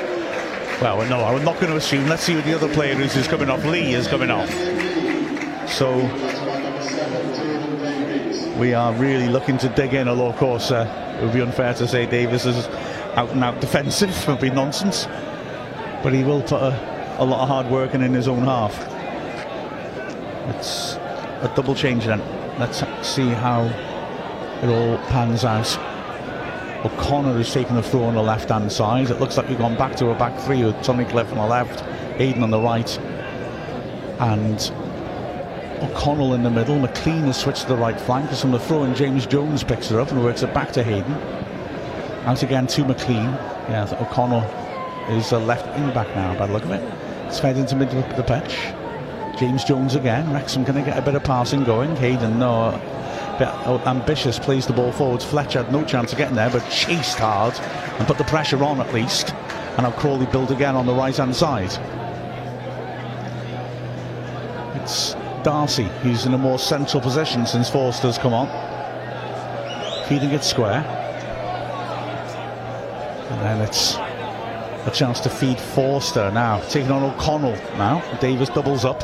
well, 0.82 1.08
no, 1.08 1.24
I'm 1.24 1.46
not 1.46 1.56
going 1.62 1.72
to 1.72 1.78
assume. 1.78 2.08
Let's 2.10 2.24
see 2.24 2.36
what 2.36 2.44
the 2.44 2.54
other 2.54 2.68
player 2.74 3.00
is 3.00 3.14
who's 3.14 3.28
coming 3.28 3.50
off. 3.50 3.64
Lee 3.64 3.94
is 3.94 4.08
coming 4.08 4.30
off. 4.30 4.50
So 5.70 6.02
we 8.58 8.74
are 8.74 8.94
really 8.94 9.28
looking 9.28 9.58
to 9.60 9.70
dig 9.70 9.94
in. 9.94 10.08
Although, 10.08 10.28
of 10.28 10.38
course, 10.38 10.72
uh, 10.72 11.18
it 11.20 11.24
would 11.24 11.34
be 11.34 11.42
unfair 11.42 11.74
to 11.76 11.88
say 11.88 12.06
Davies 12.06 12.46
is 12.46 12.68
out 13.16 13.30
and 13.30 13.44
out 13.44 13.60
defensive. 13.62 14.10
It 14.24 14.28
would 14.28 14.40
be 14.40 14.50
nonsense. 14.50 15.06
But 16.04 16.14
he 16.14 16.24
will 16.24 16.42
put 16.42 16.62
a, 16.62 17.16
a 17.20 17.26
lot 17.26 17.42
of 17.42 17.48
hard 17.48 17.68
work 17.68 17.94
in 17.94 18.02
in 18.02 18.14
his 18.14 18.28
own 18.28 18.44
half. 18.44 18.78
It's 20.56 20.96
a 20.96 21.52
double 21.56 21.76
change 21.76 22.06
then. 22.06 22.20
Let's 22.60 22.84
see 23.08 23.30
how 23.30 23.64
it 24.62 24.70
all 24.70 24.98
pans 25.08 25.46
out. 25.46 25.78
O'Connor 26.86 27.40
is 27.40 27.52
taking 27.52 27.76
the 27.76 27.84
throw 27.84 28.04
on 28.04 28.16
the 28.16 28.22
left 28.22 28.50
hand 28.50 28.70
side. 28.72 29.10
It 29.10 29.20
looks 29.20 29.38
like 29.38 29.48
we've 29.48 29.58
gone 29.58 29.78
back 29.78 29.96
to 29.98 30.10
a 30.10 30.16
back 30.16 30.38
three 30.42 30.64
with 30.64 30.76
Tunnicliffe 30.78 31.32
on 31.32 31.38
the 31.38 31.46
left, 31.46 31.80
Hayden 32.18 32.44
on 32.44 32.52
the 32.52 32.60
right, 32.60 33.00
and 34.20 34.60
O'Connell 35.84 36.34
in 36.34 36.44
the 36.44 36.50
middle. 36.50 36.78
McClean 36.78 37.26
has 37.26 37.38
switched 37.38 37.64
to 37.64 37.68
the 37.68 37.76
right 37.76 38.00
flank. 38.00 38.30
From 38.32 38.52
the 38.52 38.60
throw 38.60 38.84
in, 38.84 38.96
James 38.96 39.26
Jones 39.26 39.64
picks 39.64 39.92
it 39.92 40.00
up 40.00 40.12
and 40.12 40.24
works 40.24 40.42
it 40.42 40.54
back 40.54 40.72
to 40.74 40.84
Hayden. 40.84 41.14
Out 42.26 42.42
again 42.42 42.68
to 42.68 42.84
McClean. 42.84 43.34
Yeah, 43.70 43.88
O'Connell 44.00 44.44
is 45.10 45.32
a 45.32 45.40
left 45.40 45.68
wing 45.78 45.94
back 45.94 46.08
now 46.16 46.38
by 46.38 46.48
the 46.48 46.54
look 46.54 46.64
of 46.64 46.72
it. 46.72 46.94
It's 47.28 47.40
fed 47.40 47.58
into 47.58 47.76
mid 47.76 47.94
of 47.94 48.16
the 48.16 48.24
pitch. 48.24 48.58
James 49.38 49.64
Jones 49.64 49.96
again. 49.96 50.32
Wrexham 50.32 50.64
going 50.64 50.84
to 50.84 50.90
get 50.90 50.98
a 50.98 51.02
bit 51.02 51.16
of 51.16 51.24
passing 51.24 51.64
going. 51.64 51.96
Hayden, 51.98 52.40
no, 52.40 52.72
bit 53.38 53.48
ambitious, 53.88 54.40
plays 54.40 54.66
the 54.66 54.74
ball 54.74 54.92
forwards. 54.92 55.26
Fletcher 55.26 55.64
had 55.64 55.72
no 55.72 55.84
chance 55.84 56.12
of 56.12 56.18
getting 56.18 56.36
there, 56.36 56.50
but 56.50 56.68
chased 56.70 57.18
hard 57.20 57.58
and 58.00 58.08
put 58.08 58.18
the 58.18 58.24
pressure 58.26 58.64
on 58.64 58.80
at 58.80 58.94
least. 58.94 59.34
And 59.76 59.84
now 59.84 59.92
Crawley 59.92 60.28
build 60.28 60.52
again 60.52 60.76
on 60.76 60.86
the 60.86 60.94
right 60.94 61.16
hand 61.16 61.36
side. 61.36 61.72
It's 64.82 65.16
Darcy 65.44 65.90
who's 66.02 66.26
in 66.26 66.34
a 66.34 66.38
more 66.38 66.58
central 66.58 67.02
position 67.02 67.46
since 67.46 67.70
Forster's 67.70 68.18
come 68.18 68.34
on. 68.34 68.48
Feeding 70.08 70.32
it 70.32 70.44
square. 70.44 70.84
And 73.30 73.42
then 73.42 73.62
it's 73.62 73.98
A 74.86 74.92
chance 74.92 75.22
to 75.22 75.30
feed 75.30 75.58
Forster 75.58 76.30
now. 76.32 76.60
Taking 76.68 76.92
on 76.92 77.04
O'Connell 77.04 77.56
now. 77.78 78.04
Davies 78.20 78.50
doubles 78.50 78.84
up 78.84 79.00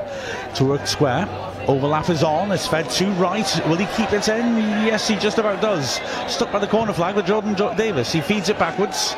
to 0.55 0.65
work 0.65 0.85
square. 0.85 1.25
Overlap 1.67 2.09
is 2.09 2.21
on. 2.21 2.51
It's 2.51 2.67
fed 2.67 2.89
to 2.89 3.05
right. 3.11 3.61
Will 3.65 3.77
he 3.77 3.85
keep 3.95 4.11
it 4.11 4.27
in? 4.27 4.57
Yes, 4.85 5.07
he 5.07 5.15
just 5.15 5.37
about 5.37 5.61
does. 5.61 6.01
Stuck 6.27 6.51
by 6.51 6.59
the 6.59 6.67
corner 6.67 6.91
flag 6.91 7.15
with 7.15 7.27
Jordan 7.27 7.53
Davies. 7.77 8.11
He 8.11 8.19
feeds 8.19 8.49
it 8.49 8.59
backwards. 8.59 9.15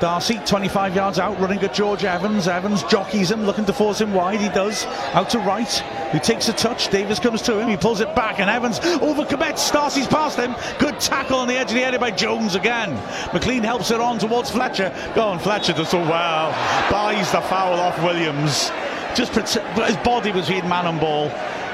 Darcy, 0.00 0.38
25 0.46 0.94
yards 0.94 1.18
out, 1.18 1.38
running 1.40 1.58
at 1.60 1.74
George 1.74 2.04
Evans. 2.04 2.46
Evans 2.46 2.82
jockeys 2.84 3.30
him, 3.30 3.44
looking 3.44 3.64
to 3.64 3.72
force 3.72 4.00
him 4.00 4.14
wide. 4.14 4.40
He 4.40 4.48
does. 4.48 4.84
Out 5.12 5.30
to 5.30 5.38
right. 5.40 5.70
He 6.12 6.18
takes 6.20 6.48
a 6.48 6.52
touch. 6.52 6.88
Davies 6.88 7.18
comes 7.18 7.42
to 7.42 7.58
him. 7.58 7.68
He 7.68 7.76
pulls 7.76 8.00
it 8.00 8.14
back, 8.14 8.38
and 8.38 8.48
Evans 8.48 8.78
overcommits. 8.78 9.72
Darcy's 9.72 10.06
past 10.06 10.38
him. 10.38 10.54
Good 10.78 11.00
tackle 11.00 11.38
on 11.38 11.48
the 11.48 11.54
edge 11.54 11.70
of 11.70 11.74
the 11.74 11.84
area 11.84 11.98
by 11.98 12.10
Jones 12.10 12.54
again. 12.54 12.96
McClean 13.32 13.64
helps 13.64 13.90
it 13.90 14.00
on 14.00 14.18
towards 14.18 14.50
Fletcher. 14.50 14.94
Go 15.14 15.22
on, 15.22 15.38
Fletcher 15.38 15.72
does 15.72 15.88
so 15.88 15.98
well. 15.98 16.52
Buys 16.90 17.32
the 17.32 17.40
foul 17.42 17.74
off 17.80 18.00
Williams. 18.02 18.70
Just 19.16 19.34
his 19.34 19.96
body 19.98 20.30
was 20.30 20.46
between 20.46 20.68
man 20.68 20.86
and 20.86 21.00
ball 21.00 21.28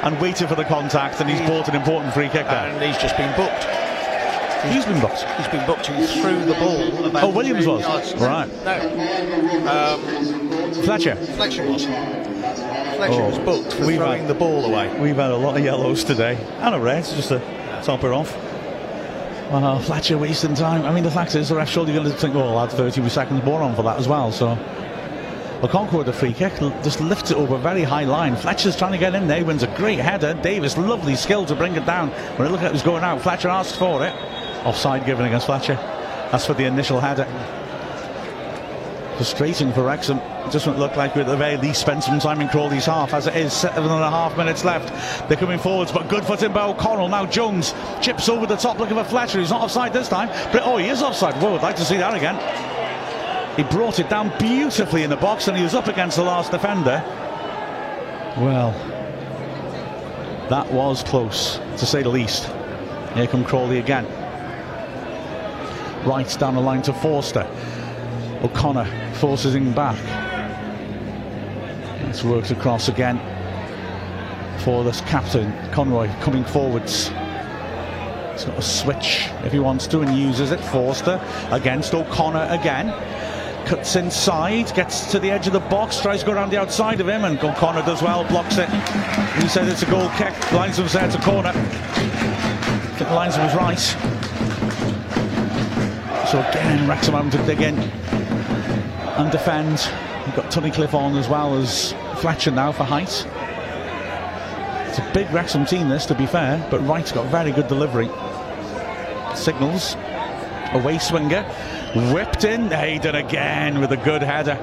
and 0.05 0.19
waited 0.21 0.49
for 0.49 0.55
the 0.55 0.65
contact, 0.65 1.21
and 1.21 1.29
he's 1.29 1.41
bought 1.43 1.69
an 1.69 1.75
important 1.75 2.15
free 2.15 2.29
kick 2.29 2.47
there. 2.47 2.69
And 2.69 2.83
he's 2.83 3.01
just 3.01 3.17
been 3.17 3.35
booked. 3.37 3.84
He's 4.73 4.85
been 4.85 5.01
booked. 5.01 5.23
He's 5.23 5.49
been 5.49 5.67
booked. 5.67 5.87
He 5.87 6.07
threw 6.07 6.45
the 6.45 6.55
ball. 6.55 7.17
oh, 7.25 7.31
Williams 7.31 7.67
was 7.67 7.83
yards. 7.83 8.15
right. 8.15 8.49
No, 8.65 9.95
um, 9.95 10.73
Fletcher. 10.85 11.17
Fletcher 11.17 11.67
was. 11.67 11.85
Fletcher 11.85 13.23
oh, 13.23 13.29
was 13.29 13.39
booked 13.39 13.73
for 13.73 13.85
throwing 13.85 14.21
had, 14.21 14.29
the 14.29 14.35
ball 14.35 14.65
away. 14.65 14.99
We've 15.01 15.17
had 15.17 15.31
a 15.31 15.37
lot 15.37 15.57
of 15.57 15.65
yellows 15.65 16.05
today 16.05 16.37
and 16.61 16.75
a 16.75 16.81
red 16.81 17.05
just 17.05 17.29
to 17.29 17.41
top 17.83 18.01
her 18.01 18.13
off. 18.13 18.35
Well, 19.51 19.79
Fletcher 19.81 20.17
wasting 20.17 20.55
time. 20.55 20.85
I 20.85 20.93
mean, 20.93 21.05
the 21.05 21.11
fact 21.11 21.35
is, 21.35 21.49
the 21.49 21.57
ref 21.57 21.69
surely 21.69 21.93
going 21.93 22.05
to 22.05 22.13
think, 22.13 22.35
oh, 22.35 22.41
I'll 22.41 22.61
add 22.61 22.73
30 22.73 23.09
seconds 23.09 23.45
more 23.45 23.63
on 23.63 23.77
for 23.77 23.83
that 23.83 23.99
as 23.99 24.09
well. 24.09 24.33
So, 24.33 24.57
Okonkwo 25.61 25.99
with 25.99 26.07
the 26.07 26.13
free 26.13 26.33
kick 26.33 26.55
just 26.83 27.01
lifts 27.01 27.31
it 27.31 27.37
over 27.37 27.57
a 27.57 27.59
very 27.59 27.83
high 27.83 28.05
line. 28.05 28.37
Fletcher's 28.37 28.77
trying 28.77 28.93
to 28.93 28.99
get 28.99 29.15
in 29.15 29.29
there. 29.29 29.39
He 29.39 29.45
wins 29.45 29.63
a 29.63 29.77
great 29.77 29.99
header. 29.99 30.35
Davies, 30.35 30.77
lovely 30.77 31.15
skill 31.15 31.45
to 31.47 31.55
bring 31.55 31.77
it 31.77 31.85
down. 31.85 32.09
When 32.37 32.49
I 32.49 32.51
look 32.51 32.63
at 32.63 32.67
it, 32.67 32.73
was 32.73 32.83
going 32.83 33.05
out. 33.05 33.21
Fletcher 33.21 33.49
asks 33.49 33.77
for 33.77 34.05
it. 34.05 34.15
Offside 34.65 35.05
given 35.05 35.27
against 35.27 35.47
Fletcher. 35.47 35.75
That's 35.75 36.47
for 36.47 36.55
the 36.55 36.65
initial 36.65 37.01
header. 37.01 37.27
Frustrating 39.17 39.73
for 39.73 39.85
Wrexham. 39.85 40.19
It 40.19 40.53
doesn't 40.53 40.79
look 40.79 40.97
like 40.97 41.15
we 41.15 41.21
at 41.21 41.27
the 41.27 41.37
very 41.37 41.57
least 41.57 41.81
spent 41.81 42.03
some 42.03 42.19
time 42.19 42.41
in 42.41 42.49
Crawley's 42.49 42.87
half 42.87 43.15
as 43.15 43.27
it 43.27 43.37
is 43.37 43.53
seven 43.53 43.85
and 43.85 44.03
a 44.03 44.11
half 44.11 44.37
minutes 44.37 44.65
left. 44.65 45.29
They're 45.29 45.37
coming 45.37 45.59
forwards, 45.59 45.93
but 45.93 46.09
good 46.09 46.25
for 46.25 46.37
Timber 46.37 46.61
O'Connell. 46.61 47.09
Now 47.09 47.25
Jones 47.25 47.75
chips 48.03 48.29
over 48.29 48.47
the 48.47 48.57
top 48.57 48.79
looking 48.79 48.97
for 48.97 49.05
Fletcher. 49.05 49.39
He's 49.39 49.51
not 49.51 49.61
offside 49.61 49.93
this 49.93 50.09
time. 50.09 50.29
But 50.53 50.63
oh, 50.65 50.79
he 50.79 50.89
is 50.89 51.03
offside. 51.03 51.41
Well, 51.41 51.55
I'd 51.55 51.63
like 51.63 51.77
to 51.77 51.85
see 51.85 51.97
that 51.99 52.15
again. 52.15 52.37
He 53.57 53.63
brought 53.63 54.01
it 54.01 54.09
down 54.09 54.37
beautifully 54.39 55.05
in 55.05 55.11
the 55.11 55.17
box 55.17 55.47
and 55.47 55.57
he 55.57 55.63
was 55.63 55.75
up 55.75 55.87
against 55.87 56.17
the 56.17 56.25
last 56.25 56.51
defender. 56.51 57.03
Well, 58.37 58.73
that 60.51 60.71
was 60.73 61.05
close, 61.05 61.59
to 61.79 61.87
say 61.87 62.03
the 62.03 62.09
least. 62.09 62.51
Here 63.15 63.29
come 63.29 63.45
Crawley 63.45 63.79
again. 63.79 64.07
Right 66.07 66.37
down 66.39 66.55
the 66.55 66.61
line 66.61 66.83
to 66.83 66.93
Forster. 66.93 67.47
O'Connor 68.43 68.85
forces 69.15 69.55
him 69.55 69.73
back. 69.73 69.97
It's 72.09 72.23
worked 72.23 72.51
across 72.51 72.89
again 72.89 73.19
for 74.59 74.85
this 74.85 75.01
captain, 75.03 75.53
Conroy, 75.73 76.09
coming 76.21 76.45
forwards. 76.45 77.09
He's 77.09 78.45
got 78.45 78.59
a 78.59 78.63
switch 78.63 79.29
if 79.45 79.53
he 79.53 79.59
wants 79.59 79.87
to 79.89 80.01
and 80.01 80.17
uses 80.17 80.51
it. 80.51 80.61
Forster 80.61 81.21
against 81.51 81.95
O'Connor 81.95 82.49
again. 82.51 82.89
Cuts 83.67 83.97
inside, 83.97 84.75
gets 84.75 85.11
to 85.11 85.19
the 85.19 85.31
edge 85.31 85.47
of 85.47 85.55
the 85.55 85.61
box, 85.61 86.01
tries 86.01 86.21
to 86.21 86.27
go 86.27 86.33
around 86.33 86.51
the 86.51 86.61
outside 86.61 87.01
of 87.01 87.09
him, 87.09 87.25
and 87.25 87.39
O'Connor 87.39 87.83
does 87.87 88.03
well, 88.03 88.25
blocks 88.25 88.59
it. 88.59 88.69
He 89.41 89.49
said 89.49 89.69
it's 89.69 89.83
a 89.83 89.91
goal 89.91 90.11
kick. 90.11 90.35
Linesman 90.53 90.89
said 90.89 91.07
it's 91.07 91.15
a 91.15 91.23
corner. 91.23 91.53
The 92.99 93.05
linesman 93.15 93.47
was 93.47 93.55
right. 93.55 94.14
So 96.35 96.41
again, 96.41 96.89
Wrexham 96.89 97.15
having 97.15 97.31
to 97.31 97.47
dig 97.47 97.61
in 97.61 97.79
and 97.79 99.31
defend. 99.31 99.71
You've 100.27 100.35
got 100.35 100.51
Tunnicliffe 100.51 100.93
on 100.93 101.17
as 101.17 101.29
well 101.29 101.57
as 101.57 101.93
Fletcher 102.17 102.51
now 102.51 102.73
for 102.73 102.83
height. 102.83 103.25
It's 104.89 104.99
a 104.99 105.11
big 105.15 105.31
Wrexham 105.33 105.65
team, 105.65 105.89
this, 105.89 106.07
to 106.07 106.15
be 106.17 106.27
fair, 106.27 106.67
but 106.73 106.85
Wright's 106.89 107.13
got 107.13 107.27
very 107.27 107.53
good 107.53 107.69
delivery. 107.69 108.11
Signals. 109.37 109.95
Away 110.73 110.99
swinger. 110.99 111.45
Whipped 112.13 112.43
in. 112.43 112.69
Hayden 112.69 113.15
again 113.15 113.81
with 113.81 113.93
a 113.93 113.97
good 113.99 114.25
header. 114.25 114.59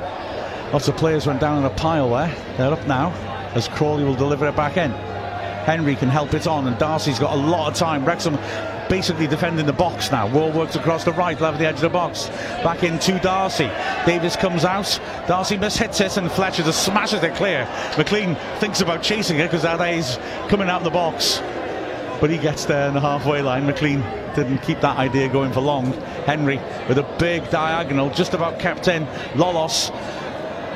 Lots 0.74 0.90
of 0.90 0.98
players 0.98 1.26
went 1.26 1.40
down 1.40 1.60
in 1.60 1.64
a 1.64 1.74
pile 1.76 2.10
there. 2.10 2.36
They're 2.58 2.74
up 2.74 2.86
now 2.86 3.12
as 3.56 3.70
Crawley 3.70 4.04
will 4.04 4.16
deliver 4.16 4.46
it 4.46 4.58
back 4.58 4.76
in. 4.76 4.92
Henry 4.92 5.96
can 5.96 6.10
help 6.10 6.34
it 6.34 6.48
on, 6.48 6.68
and 6.68 6.78
Darcy's 6.78 7.18
got 7.18 7.34
a 7.34 7.42
lot 7.42 7.72
of 7.72 7.76
time. 7.76 8.04
Wrexham 8.04 8.38
basically 8.92 9.26
defending 9.26 9.66
the 9.66 9.72
box 9.72 10.12
now. 10.12 10.28
Wall 10.28 10.52
works 10.52 10.76
across 10.76 11.06
the 11.06 11.14
right, 11.14 11.40
left 11.40 11.58
the 11.58 11.66
edge 11.66 11.76
of 11.76 11.82
the 11.82 11.90
box. 11.90 12.28
Back 12.62 12.84
into 12.84 13.18
Darcy. 13.20 13.72
Davies 14.06 14.36
comes 14.36 14.66
out. 14.66 15.00
Darcy 15.30 15.56
mishits 15.56 16.02
it, 16.06 16.18
and 16.18 16.30
Fletcher 16.30 16.62
just 16.62 16.84
smashes 16.84 17.24
it 17.24 17.34
clear. 17.36 17.66
McClean 17.92 18.38
thinks 18.60 18.82
about 18.82 19.02
chasing 19.02 19.40
it 19.40 19.44
because 19.44 19.62
that 19.62 19.80
is 19.80 20.20
coming 20.50 20.68
out 20.68 20.82
of 20.82 20.84
the 20.84 20.90
box. 20.90 21.40
But 22.20 22.32
he 22.32 22.38
gets 22.38 22.66
there 22.66 22.90
in 22.90 22.94
the 22.94 23.00
halfway 23.00 23.42
line. 23.42 23.66
McClean 23.66 24.04
didn't 24.36 24.58
keep 24.58 24.82
that 24.82 24.98
idea 24.98 25.30
going 25.30 25.54
for 25.54 25.62
long. 25.62 25.94
Henry 26.26 26.60
with 26.90 26.98
a 26.98 27.16
big 27.18 27.50
diagonal, 27.50 28.10
just 28.10 28.34
about 28.34 28.60
kept 28.60 28.90
in. 28.90 29.06
Lolos 29.36 29.90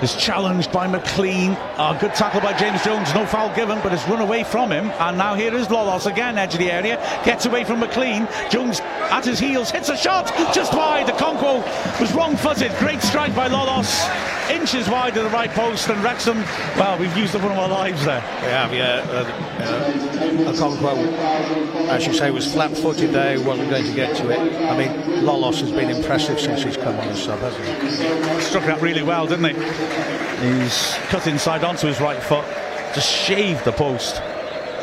is 0.01 0.15
challenged 0.15 0.71
by 0.71 0.87
McClean. 0.87 1.53
A 1.77 1.97
good 1.99 2.13
tackle 2.13 2.41
by 2.41 2.53
James 2.57 2.83
Jones. 2.83 3.13
No 3.13 3.25
foul 3.25 3.53
given, 3.55 3.79
but 3.81 3.93
it's 3.93 4.07
run 4.07 4.21
away 4.21 4.43
from 4.43 4.71
him. 4.71 4.89
And 4.99 5.17
now 5.17 5.35
here 5.35 5.53
is 5.53 5.67
Lolos 5.67 6.05
again, 6.05 6.37
edge 6.37 6.53
of 6.53 6.59
the 6.59 6.71
area. 6.71 6.97
Gets 7.23 7.45
away 7.45 7.63
from 7.63 7.81
McClean. 7.81 8.27
Jones 8.49 8.81
at 9.11 9.25
his 9.25 9.39
heels 9.39 9.71
hits 9.71 9.89
a 9.89 9.97
shot 9.97 10.27
just 10.53 10.73
wide. 10.73 11.07
The 11.07 11.13
Okonkwo 11.13 11.99
was 11.99 12.13
wrong 12.13 12.35
footed. 12.35 12.71
Great 12.79 13.01
strike 13.01 13.35
by 13.35 13.47
Lolos. 13.47 14.09
Inches 14.49 14.87
wide 14.89 15.17
of 15.17 15.23
the 15.23 15.29
right 15.29 15.49
post. 15.49 15.89
And 15.89 16.03
Wrexham, 16.03 16.37
well, 16.77 16.97
we've 16.97 17.15
used 17.17 17.35
up 17.35 17.41
one 17.41 17.51
of 17.51 17.57
our 17.57 17.69
lives 17.69 18.05
there. 18.05 18.21
We 18.41 18.47
have, 18.47 18.73
yeah. 18.73 19.05
Uh, 19.09 19.23
uh, 19.63 20.53
Okonkwo, 20.53 21.87
as 21.89 22.05
you 22.05 22.13
say, 22.13 22.31
was 22.31 22.51
flat 22.51 22.75
footed 22.77 23.11
there. 23.11 23.39
Wasn't 23.41 23.69
going 23.69 23.85
to 23.85 23.93
get 23.93 24.15
to 24.17 24.29
it. 24.29 24.39
I 24.39 24.77
mean, 24.77 25.23
Lolos 25.23 25.61
has 25.61 25.71
been 25.71 25.89
impressive 25.89 26.39
since 26.39 26.63
he's 26.63 26.77
come 26.77 26.95
on 26.99 27.07
the 27.07 27.15
sub, 27.15 27.39
hasn't 27.39 27.65
he? 27.65 28.41
Struck 28.41 28.65
that 28.65 28.81
really 28.81 29.03
well, 29.03 29.25
didn't 29.27 29.55
he? 29.55 30.61
He's 30.63 30.93
cut 31.09 31.27
inside 31.27 31.63
onto 31.63 31.87
his 31.87 31.99
right 31.99 32.21
foot, 32.21 32.45
just 32.93 33.11
shaved 33.11 33.65
the 33.65 33.71
post. 33.71 34.15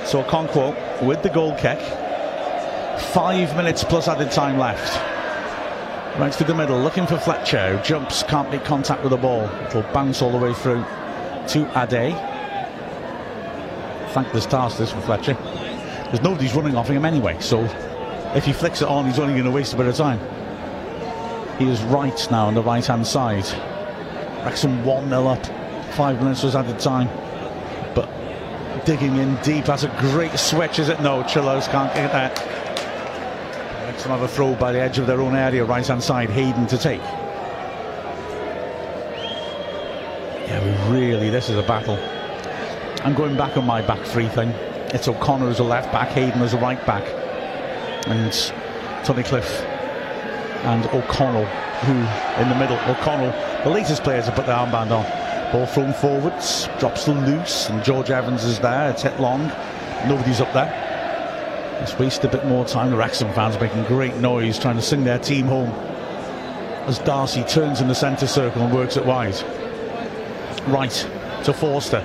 So 0.05 0.23
Okonkwo 0.25 1.03
with 1.07 1.23
the 1.23 1.31
goal 1.31 1.55
kick. 1.55 1.79
Five 2.99 3.57
minutes 3.57 3.85
plus 3.85 4.09
added 4.09 4.31
time 4.31 4.59
left. 4.59 4.97
Right 6.19 6.33
to 6.35 6.45
the 6.45 6.55
middle, 6.55 6.79
looking 6.79 7.07
for 7.07 7.17
Fletcher, 7.17 7.81
jumps, 7.83 8.23
can't 8.25 8.51
make 8.51 8.65
contact 8.65 9.03
with 9.03 9.11
the 9.11 9.17
ball. 9.17 9.45
It'll 9.67 9.83
bounce 9.95 10.21
all 10.21 10.31
the 10.31 10.39
way 10.39 10.53
through 10.53 10.85
to 11.49 11.65
Addai. 11.75 12.13
Thankless 14.13 14.45
task 14.45 14.77
this 14.77 14.93
for 14.93 15.01
Fletcher. 15.01 15.35
There's 15.35 16.21
nobody's 16.21 16.55
running 16.55 16.77
off 16.77 16.89
him 16.89 17.07
anyway, 17.07 17.39
so 17.41 17.63
if 18.35 18.45
he 18.45 18.53
flicks 18.53 18.83
it 18.83 18.89
on, 18.89 19.07
he's 19.07 19.19
only 19.19 19.33
going 19.33 19.47
to 19.47 19.51
waste 19.51 19.73
a 19.73 19.77
bit 19.77 19.87
of 19.87 19.97
time. 19.97 20.21
He 21.59 21.69
is 21.69 21.83
right 21.85 22.29
now 22.31 22.47
on 22.47 22.55
the 22.55 22.63
right 22.63 22.85
hand 22.85 23.07
side. 23.07 23.45
Wrexham 24.45 24.85
1 24.85 25.09
0 25.09 25.27
up. 25.27 25.47
Five 25.95 26.21
minutes 26.21 26.43
was 26.43 26.57
added 26.57 26.79
time. 26.79 27.09
But 27.95 28.09
digging 28.85 29.17
in 29.17 29.37
deep. 29.37 29.67
That's 29.67 29.85
a 29.85 29.97
great 30.01 30.39
switch, 30.39 30.79
is 30.79 30.89
it? 30.89 31.01
No, 31.01 31.23
Chilos 31.23 31.71
can't 31.71 31.95
get 31.95 32.13
that. 32.13 32.72
Wrexham 34.03 34.19
have 34.19 34.29
a 34.29 34.35
throw 34.35 34.57
by 34.57 34.73
the 34.73 34.81
edge 34.81 34.99
of 34.99 35.07
their 35.07 35.21
own 35.21 35.37
area, 35.37 35.65
right 35.65 35.87
hand 35.87 36.03
side. 36.03 36.29
Hayden 36.29 36.67
to 36.67 36.77
take. 36.77 37.01
Yeah, 40.49 40.59
we 40.65 40.73
really, 40.93 41.31
this 41.31 41.49
is 41.49 41.57
a 41.57 41.63
battle. 41.63 41.97
I'm 43.07 43.15
going 43.15 43.37
back 43.37 43.57
on 43.57 43.65
my 43.65 43.81
back 43.81 44.05
three 44.05 44.27
thing. 44.27 44.49
It's 44.93 45.07
O'Connor 45.07 45.49
as 45.51 45.61
a 45.61 45.63
left 45.63 45.93
back, 45.93 46.09
Hayden 46.09 46.43
as 46.43 46.53
a 46.53 46.59
right 46.59 46.85
back, 46.85 47.05
and 48.09 48.33
Tunnicliffe 49.05 49.63
and 50.65 50.85
O'Connell, 50.87 51.45
who 51.45 51.95
in 52.43 52.49
the 52.49 52.57
middle. 52.57 52.79
O'Connell 52.91 53.31
the 53.63 53.71
latest 53.71 54.03
players 54.03 54.27
have 54.27 54.35
put 54.35 54.47
their 54.47 54.57
armband 54.57 54.91
on. 54.91 55.05
Ball 55.53 55.67
thrown 55.67 55.93
forwards, 55.93 56.69
drops 56.81 57.05
them 57.05 57.25
loose, 57.25 57.69
and 57.69 57.85
George 57.85 58.11
Evans 58.11 58.43
is 58.43 58.59
there. 58.59 58.91
It's 58.91 59.03
hit 59.03 59.21
long. 59.21 59.47
Nobody's 60.09 60.41
up 60.41 60.53
there. 60.53 60.82
Let's 61.83 61.99
waste 61.99 62.23
a 62.23 62.29
bit 62.29 62.47
more 62.47 62.65
time. 62.65 62.93
The 62.93 62.97
Wrexham 62.97 63.33
fans 63.33 63.61
making 63.61 63.83
great 63.87 64.15
noise, 64.19 64.57
trying 64.57 64.77
to 64.77 64.83
sing 64.83 65.03
their 65.03 65.19
team 65.19 65.47
home. 65.47 65.71
As 66.87 67.01
Darcy 67.01 67.43
turns 67.43 67.81
in 67.81 67.89
the 67.89 67.95
centre 67.97 68.29
circle 68.29 68.63
and 68.63 68.73
works 68.73 68.97
it 68.97 69.05
wide. 69.05 69.35
Right 70.69 70.93
to 71.43 71.53
Forster. 71.53 72.01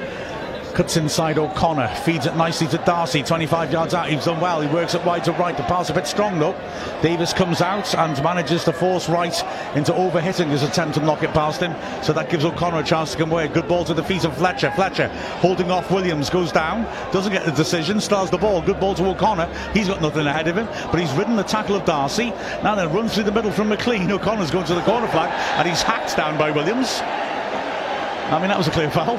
Cuts 0.74 0.98
inside 0.98 1.38
O'Connor, 1.38 1.90
feeds 1.90 2.26
it 2.26 2.36
nicely 2.36 2.66
to 2.70 2.80
Darcy, 2.80 3.22
25 3.22 3.72
yards 3.72 3.94
out. 3.94 4.10
He's 4.10 4.26
done 4.26 4.42
well. 4.42 4.62
He 4.62 4.68
works 4.68 4.96
it 4.96 5.06
wide 5.06 5.24
to 5.26 5.32
right. 5.34 5.56
The 5.56 5.62
pass 5.62 5.92
a 5.92 5.94
bit 5.94 6.08
strong 6.08 6.40
though. 6.40 6.56
Davies 7.04 7.34
comes 7.34 7.62
out 7.62 7.94
and 7.94 8.24
manages 8.24 8.64
to 8.64 8.74
force 8.74 9.08
Wright 9.08 9.44
into 9.78 9.94
overhitting 9.94 10.48
his 10.48 10.64
attempt 10.64 10.96
to 10.96 11.02
knock 11.02 11.22
it 11.24 11.32
past 11.32 11.62
him. 11.62 11.74
So 12.04 12.12
that 12.14 12.30
gives 12.30 12.44
O'Connor 12.44 12.80
a 12.80 12.84
chance 12.84 13.12
to 13.12 13.18
come 13.18 13.32
away. 13.32 13.48
Good 13.48 13.68
ball 13.68 13.86
to 13.86 13.94
the 13.94 14.04
feet 14.04 14.26
of 14.26 14.36
Fletcher. 14.36 14.72
Fletcher 14.72 15.08
holding 15.40 15.70
off 15.72 15.92
Williams, 15.92 16.30
goes 16.30 16.52
down, 16.52 16.84
doesn't 17.14 17.32
get 17.32 17.46
the 17.46 17.52
decision, 17.52 18.02
stars 18.02 18.32
the 18.32 18.38
ball. 18.38 18.62
Good 18.62 18.80
ball 18.80 18.96
to 18.96 19.06
O'Connor. 19.06 19.48
He's 19.74 19.88
got 19.88 20.02
nothing 20.02 20.26
ahead 20.26 20.48
of 20.48 20.58
him, 20.58 20.66
but 20.92 21.00
he's 21.00 21.12
ridden 21.14 21.36
the 21.36 21.44
tackle 21.44 21.76
of 21.76 21.86
Darcy. 21.86 22.32
Now 22.64 22.76
then 22.76 22.92
runs 22.92 23.14
through 23.14 23.26
the 23.26 23.32
middle 23.32 23.52
from 23.52 23.70
McClean. 23.70 24.10
O'Connor's 24.10 24.52
going 24.52 24.66
to 24.66 24.76
the 24.76 24.82
corner 24.82 25.08
flag, 25.08 25.32
and 25.60 25.68
he's 25.68 25.84
hacked 25.84 26.18
down 26.18 26.38
by 26.38 26.50
Williams. 26.50 27.00
I 27.02 28.40
mean, 28.40 28.50
that 28.50 28.58
was 28.58 28.68
a 28.68 28.72
clear 28.72 28.90
foul. 28.90 29.18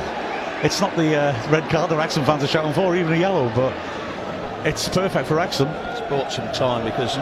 It's 0.65 0.81
not 0.81 0.95
the 0.97 1.15
uh, 1.15 1.51
red 1.51 1.71
card 1.71 1.89
the 1.89 1.97
Wrexham 1.97 2.25
fans 2.25 2.43
are 2.43 2.49
shouting 2.49 2.73
for, 2.73 2.97
even 2.97 3.13
a 3.13 3.17
yellow, 3.17 3.49
but 3.55 3.73
it's 4.67 4.89
perfect 4.89 5.29
for 5.29 5.37
Wrexham. 5.37 5.69
It's 5.69 6.01
bought 6.11 6.33
some 6.33 6.51
time 6.53 6.85
because 6.85 7.17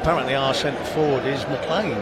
apparently 0.00 0.34
our 0.34 0.54
centre 0.54 0.84
forward 0.84 1.26
is 1.26 1.44
McClean 1.44 1.96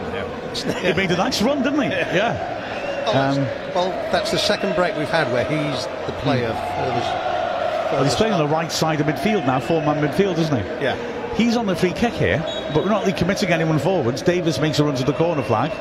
he 0.65 0.93
made 0.93 1.11
a 1.11 1.17
nice 1.17 1.41
run, 1.41 1.61
didn't 1.63 1.81
he? 1.81 1.89
Yeah. 1.89 3.05
Oh, 3.07 3.13
that's- 3.13 3.37
um, 3.37 3.43
well, 3.73 3.89
that's 4.11 4.31
the 4.31 4.37
second 4.37 4.75
break 4.75 4.97
we've 4.97 5.09
had 5.09 5.31
where 5.31 5.45
he's 5.45 5.85
the 5.85 6.13
hmm. 6.13 6.21
player. 6.21 6.49
furthest- 6.49 7.93
Well, 7.93 8.03
he's 8.03 8.15
playing 8.15 8.33
on 8.33 8.39
the 8.39 8.53
right 8.53 8.71
side 8.71 8.99
of 8.99 9.07
midfield 9.07 9.45
now, 9.45 9.59
four-man 9.59 10.01
midfield, 10.01 10.37
isn't 10.37 10.55
he? 10.55 10.83
Yeah. 10.83 10.95
He's 11.35 11.55
on 11.55 11.67
the 11.67 11.75
free 11.75 11.93
kick 11.93 12.13
here, 12.13 12.43
but 12.73 12.83
we're 12.83 12.89
not 12.89 13.01
really 13.01 13.13
committing 13.13 13.49
anyone 13.49 13.79
forwards. 13.79 14.21
Davies 14.21 14.59
makes 14.59 14.79
a 14.79 14.83
run 14.83 14.95
to 14.95 15.03
the 15.03 15.13
corner 15.13 15.43
flag. 15.43 15.71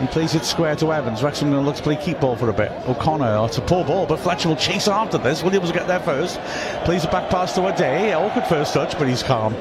He 0.00 0.06
plays 0.08 0.34
it 0.34 0.44
square 0.44 0.74
to 0.76 0.92
Evans. 0.92 1.22
Wrexham 1.22 1.50
going 1.50 1.62
to 1.62 1.66
look 1.66 1.76
to 1.76 1.82
play 1.82 1.96
keep 1.96 2.20
ball 2.20 2.34
for 2.34 2.48
a 2.48 2.52
bit. 2.52 2.72
O'Connor, 2.88 3.36
oh, 3.36 3.44
it's 3.44 3.58
a 3.58 3.60
poor 3.60 3.84
ball, 3.84 4.06
but 4.06 4.18
Fletcher 4.18 4.48
will 4.48 4.56
chase 4.56 4.88
after 4.88 5.18
this. 5.18 5.42
Williams 5.42 5.68
will 5.68 5.78
get 5.78 5.86
there 5.86 6.00
first. 6.00 6.40
Plays 6.84 7.04
it 7.04 7.12
back 7.12 7.30
pass 7.30 7.54
to 7.54 7.60
Addai. 7.60 8.12
Awkward 8.14 8.46
first 8.46 8.74
touch, 8.74 8.98
but 8.98 9.06
he's 9.06 9.22
calm. 9.22 9.54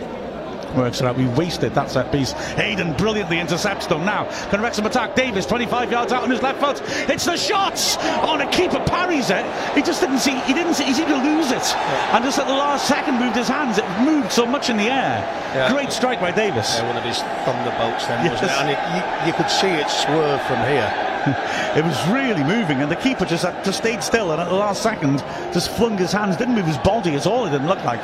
Works 0.75 1.01
out. 1.01 1.15
We 1.17 1.27
wasted 1.27 1.73
that 1.75 1.91
set 1.91 2.11
piece. 2.11 2.31
Hayden 2.31 2.93
brilliantly 2.93 3.39
intercepts 3.39 3.87
them. 3.87 4.05
Now, 4.05 4.25
can 4.49 4.61
Wrexham 4.61 4.85
attack? 4.85 5.15
Davies, 5.15 5.45
25 5.45 5.91
yards 5.91 6.11
out 6.11 6.23
on 6.23 6.29
his 6.29 6.41
left 6.41 6.59
foot. 6.59 6.81
It's 7.09 7.25
the 7.25 7.37
shots! 7.37 7.97
Oh, 7.99 8.39
a 8.39 8.49
keeper 8.51 8.79
parries 8.85 9.29
it. 9.29 9.45
He 9.75 9.81
just 9.81 10.01
didn't 10.01 10.19
see, 10.19 10.35
he 10.41 10.53
didn't 10.53 10.73
see, 10.73 10.85
he 10.85 10.93
seemed 10.93 11.09
to 11.09 11.17
lose 11.17 11.51
it. 11.51 11.75
And 12.13 12.23
just 12.23 12.39
at 12.39 12.47
the 12.47 12.53
last 12.53 12.87
second 12.87 13.19
moved 13.19 13.35
his 13.35 13.47
hands. 13.47 13.77
It 13.77 13.85
moved 14.01 14.31
so 14.31 14.45
much 14.45 14.69
in 14.69 14.77
the 14.77 14.89
air. 14.89 15.21
Yeah. 15.53 15.71
Great 15.71 15.91
strike 15.91 16.19
by 16.19 16.31
Davies. 16.31 16.75
Yeah, 16.75 16.87
one 16.87 16.97
of 16.97 17.03
his 17.03 17.19
thunderbolts 17.45 18.07
then, 18.07 18.29
wasn't 18.29 18.49
it? 18.49 18.57
And 18.57 18.69
it, 18.69 18.79
you, 18.95 19.27
you 19.27 19.33
could 19.33 19.49
see 19.49 19.67
it 19.67 19.89
swerve 19.89 20.41
from 20.43 20.59
here. 20.67 21.09
It 21.73 21.83
was 21.83 21.97
really 22.09 22.43
moving, 22.43 22.81
and 22.81 22.91
the 22.91 22.97
keeper 22.97 23.25
just 23.25 23.45
uh, 23.45 23.63
just 23.63 23.79
stayed 23.79 24.03
still, 24.03 24.31
and 24.31 24.39
at 24.41 24.49
the 24.49 24.55
last 24.55 24.83
second, 24.83 25.19
just 25.53 25.71
flung 25.71 25.97
his 25.97 26.11
hands, 26.11 26.35
didn't 26.37 26.53
move 26.53 26.67
his 26.67 26.77
body 26.79 27.15
at 27.15 27.25
all. 27.25 27.47
It 27.47 27.51
didn't 27.51 27.67
look 27.67 27.83
like. 27.83 28.01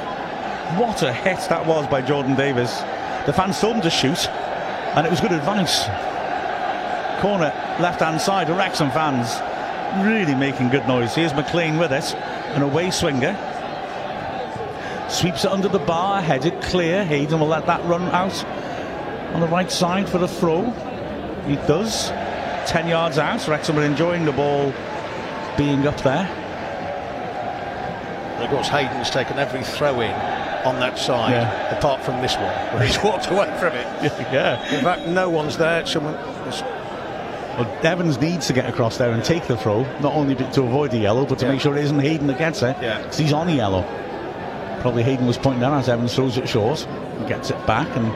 What 0.78 1.02
a 1.02 1.12
hit 1.12 1.40
that 1.50 1.66
was 1.66 1.88
by 1.88 2.04
Jordan 2.04 2.36
Davies. 2.36 2.70
The 3.26 3.34
fans 3.34 3.60
told 3.60 3.78
him 3.78 3.82
to 3.82 3.90
shoot, 3.90 4.28
and 4.28 5.06
it 5.06 5.10
was 5.10 5.20
good 5.20 5.32
advice. 5.32 5.86
Corner 7.22 7.52
left-hand 7.80 8.22
side, 8.22 8.48
the 8.48 8.54
Wrexham 8.54 8.92
fans 8.92 9.42
really 10.06 10.36
making 10.36 10.70
good 10.70 10.88
noise. 10.88 11.16
Here's 11.16 11.34
McClean 11.34 11.80
with 11.80 11.92
it, 11.92 12.14
an 12.54 12.62
away 12.62 12.92
swinger. 12.92 13.36
Sweeps 15.10 15.44
it 15.44 15.52
under 15.52 15.70
the 15.70 15.80
bar, 15.80 16.22
headed 16.22 16.62
clear. 16.62 17.04
Hayden 17.04 17.40
will 17.40 17.48
let 17.48 17.66
that 17.66 17.84
run 17.86 18.04
out 18.04 18.46
on 19.34 19.42
the 19.42 19.48
right 19.48 19.72
side 19.72 20.08
for 20.08 20.20
the 20.20 20.28
throw. 20.28 20.70
He 21.48 21.56
does. 21.66 22.10
10 22.68 22.88
yards 22.88 23.18
out. 23.18 23.48
Wrexham 23.48 23.80
are 23.80 23.84
enjoying 23.84 24.24
the 24.24 24.34
ball 24.34 24.72
being 25.58 25.88
up 25.88 26.00
there. 26.04 26.30
Of 28.40 28.52
course, 28.52 28.68
Hayden's 28.68 29.10
taken 29.10 29.40
every 29.40 29.64
throw 29.64 30.00
in 30.02 30.39
on 30.66 30.80
that 30.80 30.98
side, 30.98 31.32
Yeah. 31.32 31.78
apart 31.78 32.02
from 32.04 32.22
this 32.22 32.36
one, 32.36 32.46
where 32.74 32.84
he's 32.86 32.98
walked 33.04 33.28
away 33.28 33.46
from 33.60 33.74
it. 33.74 33.86
yeah. 34.34 34.62
In 34.76 34.84
fact, 34.84 35.08
no 35.08 35.30
one's 35.30 35.58
there. 35.58 35.86
Someone. 35.86 36.16
Well, 37.58 37.68
Evans 37.84 38.20
needs 38.22 38.48
to 38.48 38.54
get 38.54 38.70
across 38.70 38.98
there 38.98 39.12
and 39.12 39.24
take 39.24 39.48
the 39.48 39.58
throw, 39.58 39.84
not 40.00 40.14
only 40.14 40.36
to 40.36 40.64
avoid 40.64 40.92
the 40.92 40.98
yellow, 41.00 41.26
but 41.26 41.40
to 41.40 41.46
Yeah. 41.46 41.52
make 41.52 41.62
sure 41.62 41.76
it 41.78 41.84
isn't 41.84 42.00
Hayden 42.00 42.28
that 42.28 42.38
gets 42.38 42.62
it. 42.62 42.76
Yeah. 42.82 43.02
Because 43.02 43.18
he's 43.18 43.34
on 43.34 43.48
the 43.48 43.54
yellow. 43.54 43.84
Probably 44.82 45.04
Hayden 45.04 45.28
was 45.28 45.38
pointing 45.38 45.60
down 45.62 45.74
as 45.78 45.90
Evans 45.90 46.16
throws 46.16 46.38
it 46.38 46.48
short 46.48 46.88
and 47.18 47.28
gets 47.28 47.50
it 47.50 47.68
back 47.68 47.88
and 47.98 48.14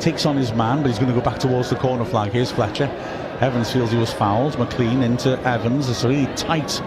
takes 0.00 0.24
on 0.24 0.36
his 0.36 0.52
man, 0.54 0.80
but 0.80 0.88
he's 0.88 0.98
going 0.98 1.12
to 1.12 1.18
go 1.18 1.24
back 1.24 1.38
towards 1.38 1.68
the 1.68 1.76
corner 1.76 2.04
flag. 2.06 2.32
Here's 2.32 2.50
Fletcher. 2.50 2.86
Evans 3.40 3.70
feels 3.70 3.90
he 3.90 3.98
was 3.98 4.12
fouled. 4.14 4.54
McClean 4.54 5.02
into 5.02 5.38
Evans. 5.46 5.90
It's 5.90 6.04
a 6.04 6.08
really 6.08 6.26
tight 6.36 6.80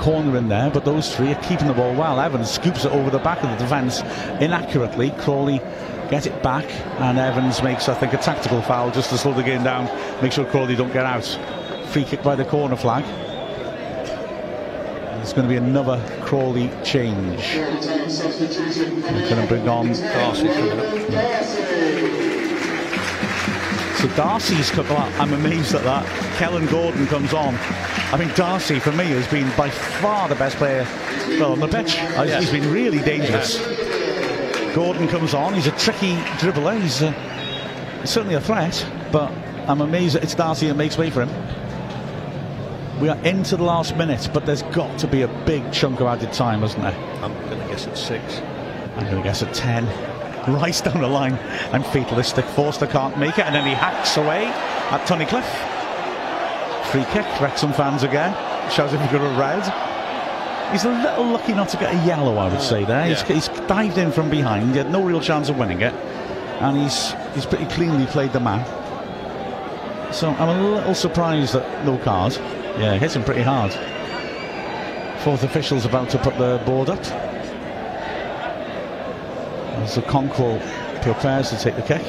corner 0.00 0.36
in 0.36 0.48
there, 0.48 0.70
but 0.70 0.84
those 0.84 1.14
three 1.14 1.32
are 1.32 1.42
keeping 1.42 1.66
the 1.68 1.74
ball 1.74 1.94
well. 1.94 2.18
Evans 2.18 2.50
scoops 2.50 2.84
it 2.84 2.92
over 2.92 3.10
the 3.10 3.18
back 3.18 3.42
of 3.44 3.50
the 3.50 3.56
defence 3.56 4.00
inaccurately. 4.40 5.10
Crawley 5.18 5.58
get 6.10 6.26
it 6.26 6.42
back, 6.42 6.64
and 7.00 7.18
Evans 7.18 7.62
makes, 7.62 7.88
I 7.88 7.94
think, 7.94 8.12
a 8.12 8.18
tactical 8.18 8.62
foul 8.62 8.90
just 8.90 9.10
to 9.10 9.18
slow 9.18 9.32
the 9.32 9.42
game 9.42 9.62
down, 9.62 9.84
make 10.22 10.32
sure 10.32 10.44
Crawley 10.44 10.74
don't 10.74 10.92
get 10.92 11.06
out. 11.06 11.24
Free 11.88 12.04
kick 12.04 12.22
by 12.22 12.34
the 12.34 12.44
corner 12.44 12.76
flag. 12.76 13.04
There's 15.16 15.32
going 15.32 15.46
to 15.46 15.52
be 15.52 15.56
another 15.56 16.02
Crawley 16.22 16.70
change. 16.82 17.54
We're 17.54 17.70
going 19.28 19.42
to 19.42 19.46
bring 19.46 19.68
on 19.68 19.88
Darcy. 19.88 20.48
So 24.00 24.08
Darcy's 24.16 24.70
come 24.70 24.88
well, 24.88 25.12
I'm 25.20 25.34
amazed 25.34 25.74
at 25.74 25.84
that. 25.84 26.06
Kellan 26.38 26.64
Gordon 26.68 27.06
comes 27.06 27.34
on. 27.34 27.54
I 28.12 28.16
mean, 28.16 28.30
Darcy 28.34 28.78
for 28.78 28.92
me 28.92 29.04
has 29.04 29.28
been 29.28 29.54
by 29.58 29.68
far 29.68 30.26
the 30.26 30.36
best 30.36 30.56
player 30.56 30.86
well, 31.38 31.52
on 31.52 31.60
the 31.60 31.68
pitch. 31.68 31.98
Uh, 31.98 32.22
Yes. 32.22 32.44
He's 32.44 32.50
been 32.50 32.72
really 32.72 33.00
dangerous. 33.00 33.58
Gordon 34.74 35.06
comes 35.06 35.34
on. 35.34 35.52
He's 35.52 35.66
a 35.66 35.72
tricky 35.72 36.14
dribbler. 36.40 36.80
He's 36.80 37.02
uh, 37.02 37.12
certainly 38.06 38.36
a 38.36 38.40
threat, 38.40 38.86
but 39.12 39.30
I'm 39.68 39.82
amazed 39.82 40.14
that 40.14 40.24
it's 40.24 40.34
Darcy 40.34 40.68
that 40.68 40.76
makes 40.76 40.96
way 40.96 41.10
for 41.10 41.22
him. 41.26 43.00
We 43.02 43.10
are 43.10 43.18
into 43.18 43.58
the 43.58 43.64
last 43.64 43.96
minute, 43.98 44.30
but 44.32 44.46
there's 44.46 44.62
got 44.62 44.98
to 45.00 45.08
be 45.08 45.20
a 45.22 45.28
big 45.44 45.72
chunk 45.74 46.00
of 46.00 46.06
added 46.06 46.32
time, 46.32 46.60
hasn't 46.60 46.80
there? 46.80 46.94
I'm 47.22 47.34
going 47.50 47.60
to 47.60 47.68
guess 47.68 47.86
at 47.86 47.98
six. 47.98 48.38
I'm 48.96 49.04
going 49.04 49.18
to 49.18 49.22
guess 49.22 49.42
at 49.42 49.52
10. 49.52 50.09
Right 50.48 50.80
down 50.84 51.00
the 51.00 51.06
line. 51.08 51.38
I'm 51.72 51.82
fatalistic. 51.82 52.44
Forster 52.46 52.86
can't 52.86 53.16
make 53.18 53.38
it, 53.38 53.44
and 53.46 53.54
then 53.54 53.66
he 53.66 53.74
hacks 53.74 54.16
away 54.16 54.46
at 54.46 55.06
Tunnicliffe. 55.06 55.44
Free 56.90 57.04
kick. 57.12 57.26
Wrexham 57.40 57.72
fans 57.72 58.02
again. 58.02 58.32
Shows 58.70 58.92
if 58.92 59.00
he 59.00 59.06
got 59.08 59.20
a 59.20 59.38
red. 59.38 60.72
He's 60.72 60.84
a 60.84 60.90
little 60.90 61.24
lucky 61.26 61.52
not 61.52 61.68
to 61.70 61.76
get 61.76 61.92
a 61.94 62.06
yellow, 62.06 62.36
I 62.36 62.48
would 62.48 62.60
say. 62.62 62.84
There, 62.84 63.04
he's, 63.06 63.20
Yeah. 63.22 63.34
he's 63.34 63.48
dived 63.66 63.98
in 63.98 64.12
from 64.12 64.30
behind. 64.30 64.70
He 64.72 64.78
had 64.78 64.90
no 64.90 65.02
real 65.02 65.20
chance 65.20 65.48
of 65.48 65.58
winning 65.58 65.80
it, 65.82 65.92
and 66.60 66.76
he's 66.76 67.12
he's 67.34 67.44
pretty 67.46 67.66
cleanly 67.66 68.06
played 68.06 68.32
the 68.32 68.40
man. 68.40 68.64
So 70.12 70.30
I'm 70.30 70.48
a 70.48 70.60
little 70.76 70.94
surprised 70.94 71.54
that 71.54 71.84
no 71.84 71.98
card. 71.98 72.32
Yeah, 72.78 72.96
hits 72.98 73.14
him 73.16 73.24
pretty 73.24 73.42
hard. 73.42 73.72
Fourth 75.20 75.42
official's 75.42 75.84
about 75.84 76.08
to 76.10 76.18
put 76.18 76.36
the 76.38 76.60
board 76.64 76.88
up. 76.88 77.04
As 79.80 79.96
Okonkwo 79.96 80.60
prepares 81.02 81.50
to 81.50 81.58
take 81.58 81.74
the 81.76 81.82
kick. 81.82 82.02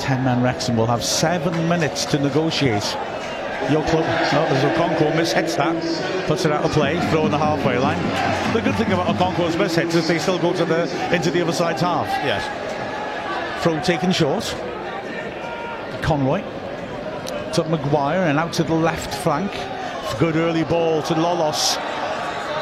10 0.00 0.24
man 0.24 0.42
Wrexham 0.42 0.76
will 0.76 0.86
have 0.86 1.04
seven 1.04 1.68
minutes 1.68 2.04
to 2.06 2.18
negotiate. 2.18 2.84
Your 3.70 3.84
club, 3.86 4.04
no, 4.32 4.48
there's 4.48 4.64
Okonkwo 4.64 5.12
mishits 5.12 5.56
that, 5.56 6.26
puts 6.26 6.44
it 6.44 6.52
out 6.52 6.64
of 6.64 6.72
play, 6.72 6.98
throw 7.10 7.26
in 7.26 7.30
the 7.30 7.38
halfway 7.38 7.78
line. 7.78 7.98
The 8.52 8.60
good 8.62 8.74
thing 8.76 8.90
about 8.92 9.14
Okonkwo's 9.14 9.56
mishits 9.56 9.94
is 9.94 10.08
they 10.08 10.18
still 10.18 10.38
go 10.38 10.52
to 10.54 10.64
the 10.64 11.14
into 11.14 11.30
the 11.30 11.42
other 11.42 11.52
side's 11.52 11.82
half. 11.82 12.06
Yes. 12.24 12.42
Throw 13.62 13.80
taken 13.82 14.10
short. 14.10 14.44
Conroy 16.02 16.42
to 17.52 17.64
Maguire 17.64 18.24
and 18.24 18.38
out 18.38 18.52
to 18.54 18.62
the 18.62 18.74
left 18.74 19.14
flank. 19.14 19.52
Good 20.18 20.36
early 20.36 20.64
ball 20.64 21.02
to 21.02 21.14
Lolos. 21.14 21.76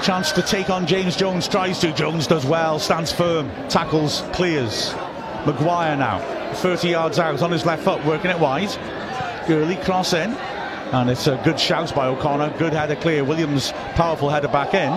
Chance 0.06 0.30
to 0.30 0.42
take 0.42 0.70
on 0.70 0.86
James 0.86 1.16
Jones. 1.16 1.48
Tries 1.48 1.80
to. 1.80 1.92
Jones 1.92 2.28
does 2.28 2.46
well. 2.46 2.78
Stands 2.78 3.10
firm. 3.10 3.50
Tackles. 3.68 4.22
Clears. 4.32 4.94
Maguire 5.44 5.96
now. 5.96 6.20
30 6.58 6.90
yards 6.90 7.18
out 7.18 7.42
on 7.42 7.50
his 7.50 7.66
left 7.66 7.82
foot. 7.82 8.04
Working 8.04 8.30
it 8.30 8.38
wide. 8.38 8.68
Early 9.50 9.74
cross 9.74 10.12
in. 10.12 10.30
And 10.92 11.10
it's 11.10 11.26
a 11.26 11.40
good 11.42 11.58
shout 11.58 11.92
by 11.92 12.06
O'Connell. 12.06 12.56
Good 12.56 12.72
header 12.72 12.94
clear. 12.94 13.24
Williams 13.24 13.72
powerful 13.96 14.30
header 14.30 14.46
back 14.46 14.74
in. 14.74 14.92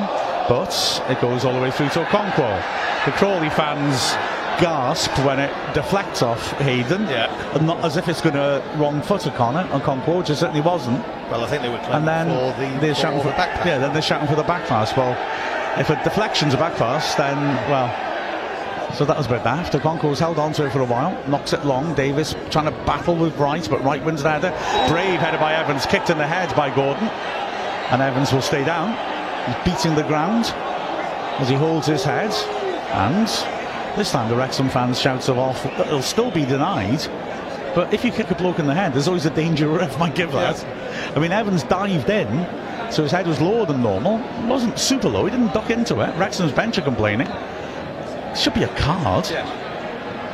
But 0.48 1.02
it 1.10 1.19
goes 1.19 1.44
all 1.44 1.53
the 1.53 1.61
way 1.61 1.72
through 1.72 1.90
to 1.90 2.03
Okonkwo. 2.03 3.06
The 3.06 3.11
Crawley 3.14 3.49
fans 3.49 4.14
gasp 4.60 5.11
when 5.26 5.40
it 5.40 5.52
deflects 5.73 6.22
off 6.22 6.52
Hayden. 6.60 7.03
Yeah. 7.03 7.56
And 7.56 7.65
not 7.65 7.84
as 7.84 7.98
if 7.98 8.07
it's 8.07 8.22
going 8.22 8.36
to 8.36 8.64
wrong 8.77 9.02
foot 9.02 9.26
O'Connell. 9.26 9.68
Okonkwo, 9.68 10.19
which 10.19 10.30
it 10.30 10.36
certainly 10.36 10.61
wasn't. 10.61 10.99
Well, 11.30 11.44
I 11.44 11.48
think 11.48 11.61
they 11.61 11.69
were 11.69 11.77
And 11.77 12.07
then 12.07 12.27
for 12.27 12.60
the, 12.60 12.80
they're 12.80 12.95
for 12.95 13.02
shouting 13.02 13.22
for 13.22 13.27
the 13.27 13.36
back 13.36 13.56
pass. 13.56 13.65
Yeah, 13.65 13.77
then 13.77 13.94
they're 13.94 14.02
shouting 14.02 14.27
for 14.27 14.36
the 14.36 14.44
back 14.44 14.68
pass. 14.68 14.95
Well, 14.95 15.18
if 15.80 15.90
a 15.90 15.95
deflection's 16.03 16.53
a 16.53 16.57
back 16.57 16.76
pass, 16.76 17.15
then 17.15 17.38
well. 17.69 17.90
So 18.95 19.06
that 19.06 19.15
was 19.15 19.27
a 19.27 19.30
bit 19.30 19.44
daft. 19.44 19.73
Okonkwo's 19.73 20.19
held 20.19 20.40
on 20.40 20.52
to 20.53 20.65
it 20.65 20.72
for 20.72 20.81
a 20.81 20.86
while, 20.86 21.11
knocks 21.30 21.53
it 21.53 21.64
long. 21.64 21.94
Davies 21.94 22.36
trying 22.49 22.65
to 22.65 22.72
battle 22.86 23.15
with 23.15 23.38
Wright, 23.38 23.65
but 23.69 23.84
Wright 23.84 24.03
wins 24.03 24.23
the 24.23 24.31
header. 24.31 24.49
Brave 24.91 25.19
header 25.19 25.38
by 25.38 25.53
Evans, 25.53 25.86
kicked 25.86 26.10
in 26.10 26.18
the 26.18 26.26
head 26.26 26.56
by 26.56 26.73
Gordon. 26.73 27.07
And 27.91 28.02
Evans 28.02 28.34
will 28.34 28.41
stay 28.41 28.65
down. 28.65 28.98
He's 29.45 29.73
beating 29.73 29.95
the 29.95 30.03
ground 30.03 30.45
as 31.40 31.49
he 31.49 31.56
holds 31.56 31.86
his 31.86 32.03
head. 32.03 32.31
And 32.94 33.30
this 33.95 34.11
time 34.11 34.30
the 34.30 34.36
Wrexham 34.36 34.70
fans 34.70 34.99
shouts 34.99 35.30
of 35.30 35.38
off. 35.38 35.66
It'll 35.66 36.02
still 36.02 36.32
be 36.32 36.45
denied. 36.45 36.99
But 37.76 37.94
if 37.94 38.03
you 38.03 38.11
kick 38.11 38.32
a 38.32 38.36
bloke 38.36 38.60
in 38.60 38.66
the 38.66 38.74
head, 38.74 38.94
there's 38.94 39.07
always 39.07 39.26
a 39.26 39.30
danger 39.30 39.70
a 39.70 39.78
ref 39.78 39.99
might 39.99 40.16
give 40.16 40.32
that. 40.32 40.66
I 41.16 41.20
mean, 41.20 41.32
Evans 41.32 41.64
dived 41.64 42.10
in, 42.10 42.28
so 42.91 43.03
his 43.03 43.11
head 43.11 43.28
was 43.28 43.40
lower 43.40 43.66
than 43.66 43.84
normal. 43.84 44.20
It 44.20 44.48
wasn't 44.48 44.80
super 44.80 45.07
low. 45.07 45.26
He 45.26 45.32
didn't 45.32 45.53
duck 45.53 45.70
into 45.70 45.99
it. 46.02 46.16
Wrexham's 46.18 46.52
bench 46.52 46.78
are 46.78 46.82
complaining. 46.82 47.28
Should 48.36 48.56
be 48.56 48.64
a 48.64 48.76
card. 48.76 49.30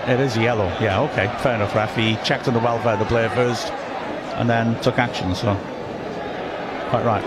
It 0.08 0.20
is 0.20 0.38
yellow. 0.38 0.68
Yeah, 0.80 1.02
okay. 1.02 1.28
Fair 1.40 1.56
enough, 1.56 1.76
ref. 1.76 1.96
He 1.96 2.16
checked 2.24 2.48
on 2.48 2.54
the 2.54 2.60
welfare 2.60 2.94
of 2.94 3.00
the 3.00 3.06
player 3.06 3.30
first 3.30 3.72
and 4.36 4.50
then 4.50 4.80
took 4.82 4.98
action, 4.98 5.36
so 5.36 5.56
quite 6.90 7.04
right. 7.04 7.24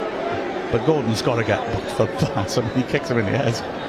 But 0.72 0.86
Gordon's 0.86 1.22
got 1.22 1.36
to 1.36 1.44
get 1.44 1.60
booked 1.96 2.20
for 2.20 2.26
that. 2.26 2.56
I 2.56 2.60
mean, 2.60 2.70
he 2.74 2.82
kicked 2.82 3.08
him 3.08 3.18
in 3.18 3.26
the 3.26 3.36
head. 3.36 3.87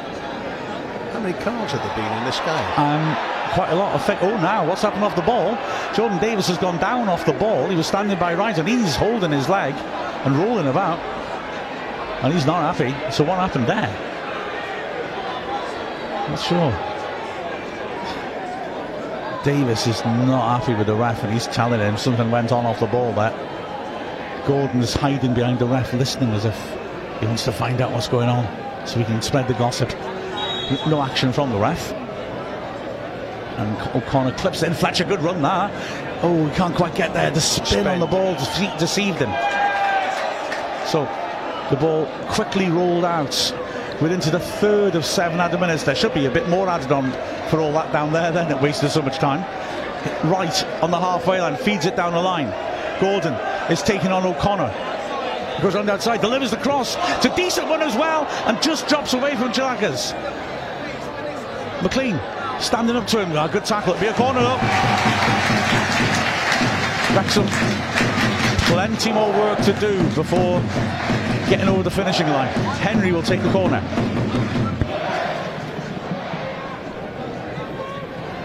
How 1.19 1.25
many 1.25 1.37
cards 1.43 1.73
have 1.73 1.83
there 1.83 1.95
been 1.97 2.17
in 2.17 2.23
this 2.23 2.39
game? 2.39 2.79
Um, 2.79 3.13
quite 3.51 3.71
a 3.71 3.75
lot 3.75 3.93
of 3.93 4.05
think. 4.05 4.23
Oh, 4.23 4.37
now 4.37 4.65
what's 4.65 4.83
happened 4.83 5.03
off 5.03 5.17
the 5.17 5.21
ball? 5.21 5.57
Jordan 5.93 6.17
Davies 6.19 6.47
has 6.47 6.57
gone 6.57 6.77
down 6.77 7.09
off 7.09 7.25
the 7.25 7.33
ball. 7.33 7.67
He 7.67 7.75
was 7.75 7.87
standing 7.87 8.17
by 8.17 8.35
Wright, 8.35 8.57
and 8.57 8.65
he's 8.65 8.95
holding 8.95 9.31
his 9.31 9.49
leg 9.49 9.73
and 10.23 10.37
rolling 10.37 10.67
about, 10.67 10.97
and 12.23 12.33
he's 12.33 12.45
not 12.45 12.73
happy. 12.73 12.95
So 13.11 13.25
what 13.25 13.37
happened 13.37 13.67
there? 13.67 13.91
Not 16.29 16.39
sure. 16.39 16.71
Davies 19.43 19.87
is 19.87 20.05
not 20.05 20.61
happy 20.61 20.73
with 20.73 20.87
the 20.87 20.95
ref, 20.95 21.21
and 21.21 21.33
he's 21.33 21.47
telling 21.47 21.81
him 21.81 21.97
something 21.97 22.31
went 22.31 22.53
on 22.53 22.65
off 22.65 22.79
the 22.79 22.87
ball 22.87 23.11
there. 23.11 23.33
Gordon's 24.47 24.93
hiding 24.93 25.33
behind 25.33 25.59
the 25.59 25.65
ref, 25.65 25.91
listening 25.91 26.29
as 26.29 26.45
if 26.45 26.57
he 27.19 27.25
wants 27.25 27.43
to 27.43 27.51
find 27.51 27.81
out 27.81 27.91
what's 27.91 28.07
going 28.07 28.29
on, 28.29 28.47
so 28.87 28.99
he 28.99 29.03
can 29.03 29.21
spread 29.21 29.49
the 29.49 29.53
gossip. 29.55 29.93
No 30.87 31.01
action 31.01 31.31
from 31.33 31.51
the 31.51 31.57
ref. 31.57 31.91
And 33.57 33.77
O'Connell 33.95 34.33
clips 34.33 34.63
in. 34.63 34.73
Fletcher, 34.73 35.03
good 35.03 35.21
run 35.21 35.41
there. 35.41 35.69
Oh, 36.21 36.45
he 36.47 36.55
can't 36.55 36.75
quite 36.75 36.95
get 36.95 37.13
there. 37.13 37.31
The 37.31 37.41
spin, 37.41 37.87
on 37.87 37.99
the 37.99 38.05
ball 38.05 38.35
dece- 38.35 38.77
deceived 38.79 39.17
him. 39.19 39.31
So 40.85 41.03
the 41.69 41.75
ball 41.75 42.05
quickly 42.29 42.69
rolled 42.69 43.05
out. 43.05 43.53
We're 44.01 44.13
into 44.13 44.31
the 44.31 44.39
third 44.39 44.95
of 44.95 45.05
seven 45.05 45.39
added 45.39 45.59
minutes. 45.59 45.83
There 45.83 45.95
should 45.95 46.13
be 46.13 46.25
a 46.25 46.31
bit 46.31 46.47
more 46.47 46.69
added 46.69 46.91
on 46.91 47.11
for 47.49 47.59
all 47.59 47.73
that 47.73 47.91
down 47.91 48.13
there. 48.13 48.31
Then 48.31 48.49
it 48.51 48.61
wasted 48.61 48.91
so 48.91 49.01
much 49.01 49.17
time. 49.17 49.41
Right 50.29 50.63
on 50.81 50.91
the 50.91 50.99
halfway 50.99 51.41
line, 51.41 51.57
feeds 51.57 51.85
it 51.85 51.95
down 51.97 52.13
the 52.13 52.21
line. 52.21 52.49
Gordon 53.01 53.33
is 53.69 53.81
taking 53.81 54.11
on 54.11 54.25
O'Connor. 54.25 54.71
Goes 55.61 55.75
on 55.75 55.85
the 55.85 55.91
outside, 55.93 56.21
delivers 56.21 56.51
the 56.51 56.57
cross. 56.57 56.95
It's 57.17 57.25
a 57.25 57.35
decent 57.35 57.67
one 57.67 57.81
as 57.81 57.95
well, 57.95 58.25
and 58.45 58.61
just 58.61 58.87
drops 58.87 59.13
away 59.13 59.35
from 59.35 59.51
Chilakas. 59.51 60.13
McClean 61.79 62.19
standing 62.61 62.95
up 62.95 63.07
to 63.07 63.21
him. 63.21 63.31
A 63.35 63.47
good 63.47 63.65
tackle. 63.65 63.93
It'll 63.93 64.01
be 64.01 64.07
a 64.07 64.13
corner 64.13 64.41
up. 64.41 64.61
Wrexham, 67.15 67.47
plenty 68.67 69.11
more 69.11 69.31
work 69.31 69.59
to 69.61 69.73
do 69.73 70.03
before 70.13 70.61
getting 71.49 71.67
over 71.67 71.81
the 71.81 71.89
finishing 71.91 72.27
line. 72.27 72.49
Henry 72.79 73.11
will 73.11 73.23
take 73.23 73.41
the 73.41 73.51
corner. 73.51 73.81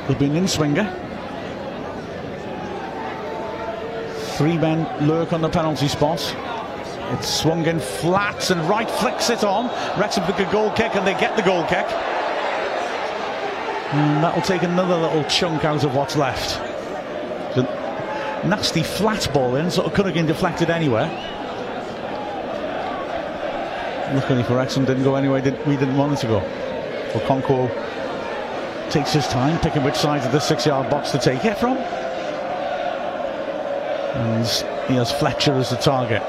There'll 0.02 0.18
be 0.18 0.26
an 0.26 0.36
in-swinger. 0.36 1.00
Three 4.36 4.58
men 4.58 5.06
lurk 5.06 5.32
on 5.32 5.40
the 5.42 5.48
penalty 5.48 5.88
spot. 5.88 6.20
It's 7.12 7.28
swung 7.28 7.66
in 7.66 7.80
flat 7.80 8.50
and 8.50 8.60
Wright 8.68 8.90
flicks 8.90 9.28
it 9.28 9.44
on. 9.44 9.68
Wrexham 9.98 10.24
pick 10.24 10.38
a 10.46 10.50
goal 10.50 10.70
kick 10.70 10.94
and 10.96 11.06
they 11.06 11.12
get 11.14 11.36
the 11.36 11.42
goal 11.42 11.64
kick. 11.66 11.86
And 13.94 14.24
that'll 14.24 14.42
take 14.42 14.64
another 14.64 14.96
little 14.96 15.22
chunk 15.24 15.64
out 15.64 15.84
of 15.84 15.94
what's 15.94 16.16
left. 16.16 16.58
A 17.56 18.46
nasty 18.46 18.82
flat 18.82 19.32
ball 19.32 19.54
in, 19.54 19.70
sort 19.70 19.86
of 19.86 19.94
could 19.94 20.04
have 20.06 20.14
been 20.14 20.26
deflected 20.26 20.68
anywhere. 20.68 21.08
Luckily 24.12 24.42
for 24.42 24.56
Wrexham, 24.56 24.84
didn't 24.84 25.04
go 25.04 25.14
anywhere 25.14 25.40
did, 25.40 25.64
we 25.66 25.76
didn't 25.76 25.96
want 25.96 26.12
it 26.12 26.16
to 26.16 26.26
go. 26.26 26.40
Okonkwo 27.12 27.70
takes 28.90 29.12
his 29.12 29.28
time, 29.28 29.60
picking 29.60 29.84
which 29.84 29.94
side 29.94 30.26
of 30.26 30.32
the 30.32 30.40
six-yard 30.40 30.90
box 30.90 31.12
to 31.12 31.18
take 31.18 31.44
it 31.44 31.56
from. 31.56 31.76
And 34.16 34.44
he 34.88 34.94
has 34.94 35.12
Fletcher 35.12 35.54
as 35.54 35.70
the 35.70 35.76
target. 35.76 36.22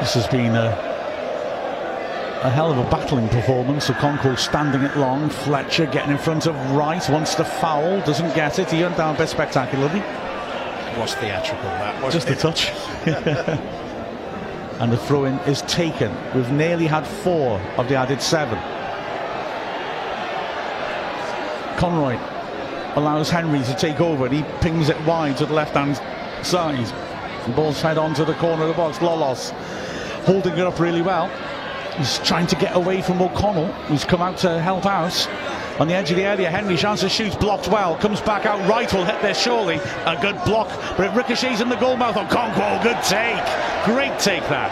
This 0.00 0.14
has 0.14 0.26
been 0.26 0.54
a, 0.54 0.91
a 2.42 2.50
hell 2.50 2.72
of 2.72 2.78
a 2.78 2.90
battling 2.90 3.28
performance. 3.28 3.88
Okonkwo 3.88 4.36
standing 4.36 4.82
it 4.82 4.96
long. 4.96 5.30
Fletcher 5.30 5.86
getting 5.86 6.10
in 6.10 6.18
front 6.18 6.46
of 6.46 6.54
Wright. 6.72 7.08
Wants 7.08 7.36
the 7.36 7.44
foul. 7.44 8.00
Doesn't 8.00 8.34
get 8.34 8.58
it. 8.58 8.70
He 8.70 8.82
went 8.82 8.96
down 8.96 9.14
a 9.14 9.18
bit 9.18 9.28
spectacularly. 9.28 10.00
Was 10.98 11.14
theatrical 11.14 11.64
that 11.64 12.02
was 12.02 12.12
Just 12.12 12.28
a 12.28 12.36
touch. 12.36 12.68
and 14.80 14.92
the 14.92 14.96
throw 14.96 15.24
in 15.24 15.38
is 15.40 15.62
taken. 15.62 16.14
We've 16.34 16.50
nearly 16.50 16.86
had 16.86 17.06
four 17.06 17.60
of 17.78 17.88
the 17.88 17.94
added 17.94 18.20
seven. 18.20 18.58
Conroy 21.78 22.18
allows 22.96 23.30
Henry 23.30 23.62
to 23.62 23.74
take 23.74 24.00
over 24.00 24.26
and 24.26 24.34
he 24.34 24.42
pings 24.60 24.88
it 24.88 25.00
wide 25.02 25.36
to 25.38 25.46
the 25.46 25.54
left 25.54 25.74
hand 25.74 25.96
side. 26.44 26.86
The 27.46 27.52
ball's 27.52 27.80
head 27.80 27.98
on 27.98 28.14
to 28.14 28.24
the 28.24 28.34
corner 28.34 28.64
of 28.64 28.68
the 28.68 28.74
box. 28.74 28.98
Lolos 28.98 29.50
holding 30.24 30.52
it 30.52 30.66
up 30.66 30.78
really 30.78 31.02
well. 31.02 31.30
He's 31.96 32.18
trying 32.20 32.46
to 32.48 32.56
get 32.56 32.74
away 32.74 33.02
from 33.02 33.20
O'Connell, 33.20 33.66
who's 33.86 34.04
come 34.04 34.22
out 34.22 34.38
to 34.38 34.60
help 34.60 34.86
out. 34.86 35.28
On 35.80 35.88
the 35.88 35.94
edge 35.94 36.10
of 36.10 36.16
the 36.16 36.24
area, 36.24 36.50
Henry 36.50 36.76
chances 36.76 37.12
shoots, 37.12 37.34
blocked 37.36 37.68
well, 37.68 37.96
comes 37.96 38.20
back 38.20 38.46
out 38.46 38.66
right, 38.68 38.90
will 38.92 39.04
hit 39.04 39.20
there 39.22 39.34
surely. 39.34 39.76
A 40.06 40.18
good 40.20 40.42
block, 40.44 40.68
but 40.96 41.06
it 41.06 41.16
ricochets 41.16 41.60
in 41.60 41.68
the 41.68 41.76
goal 41.76 41.96
mouth. 41.96 42.14
Okonkwo, 42.16 42.82
good 42.82 42.98
take. 43.04 43.44
Great 43.84 44.18
take 44.18 44.42
that. 44.48 44.70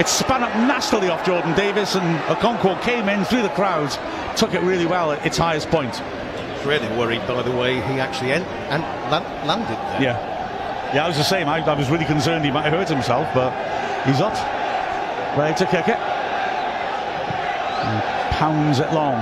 It 0.00 0.08
span 0.08 0.42
up 0.42 0.54
nastily 0.56 1.08
off 1.08 1.24
Jordan 1.24 1.54
Davies, 1.54 1.94
and 1.94 2.18
Okonkwo 2.24 2.80
came 2.82 3.08
in 3.08 3.24
through 3.24 3.42
the 3.42 3.48
crowd, 3.50 3.90
took 4.36 4.54
it 4.54 4.62
really 4.62 4.86
well 4.86 5.12
at 5.12 5.24
its 5.26 5.36
highest 5.38 5.68
point. 5.70 6.00
really 6.64 6.88
worried 6.98 7.26
by 7.26 7.42
the 7.42 7.50
way 7.52 7.74
he 7.76 7.98
actually 8.00 8.32
en- 8.32 8.42
and 8.70 8.82
lan- 9.10 9.46
landed 9.46 9.76
there. 9.76 10.02
Yeah. 10.02 10.92
Yeah, 10.94 11.04
I 11.04 11.08
was 11.08 11.16
the 11.16 11.24
same. 11.24 11.48
I, 11.48 11.60
I 11.64 11.74
was 11.74 11.88
really 11.90 12.04
concerned 12.04 12.44
he 12.44 12.50
might 12.50 12.64
have 12.64 12.72
hurt 12.74 12.88
himself, 12.88 13.28
but 13.34 13.50
he's 14.04 14.20
up. 14.20 14.34
Ready 15.38 15.54
to 15.58 15.66
kick 15.66 15.88
it. 15.88 15.98
Pounds 18.40 18.78
it 18.78 18.90
long. 18.94 19.20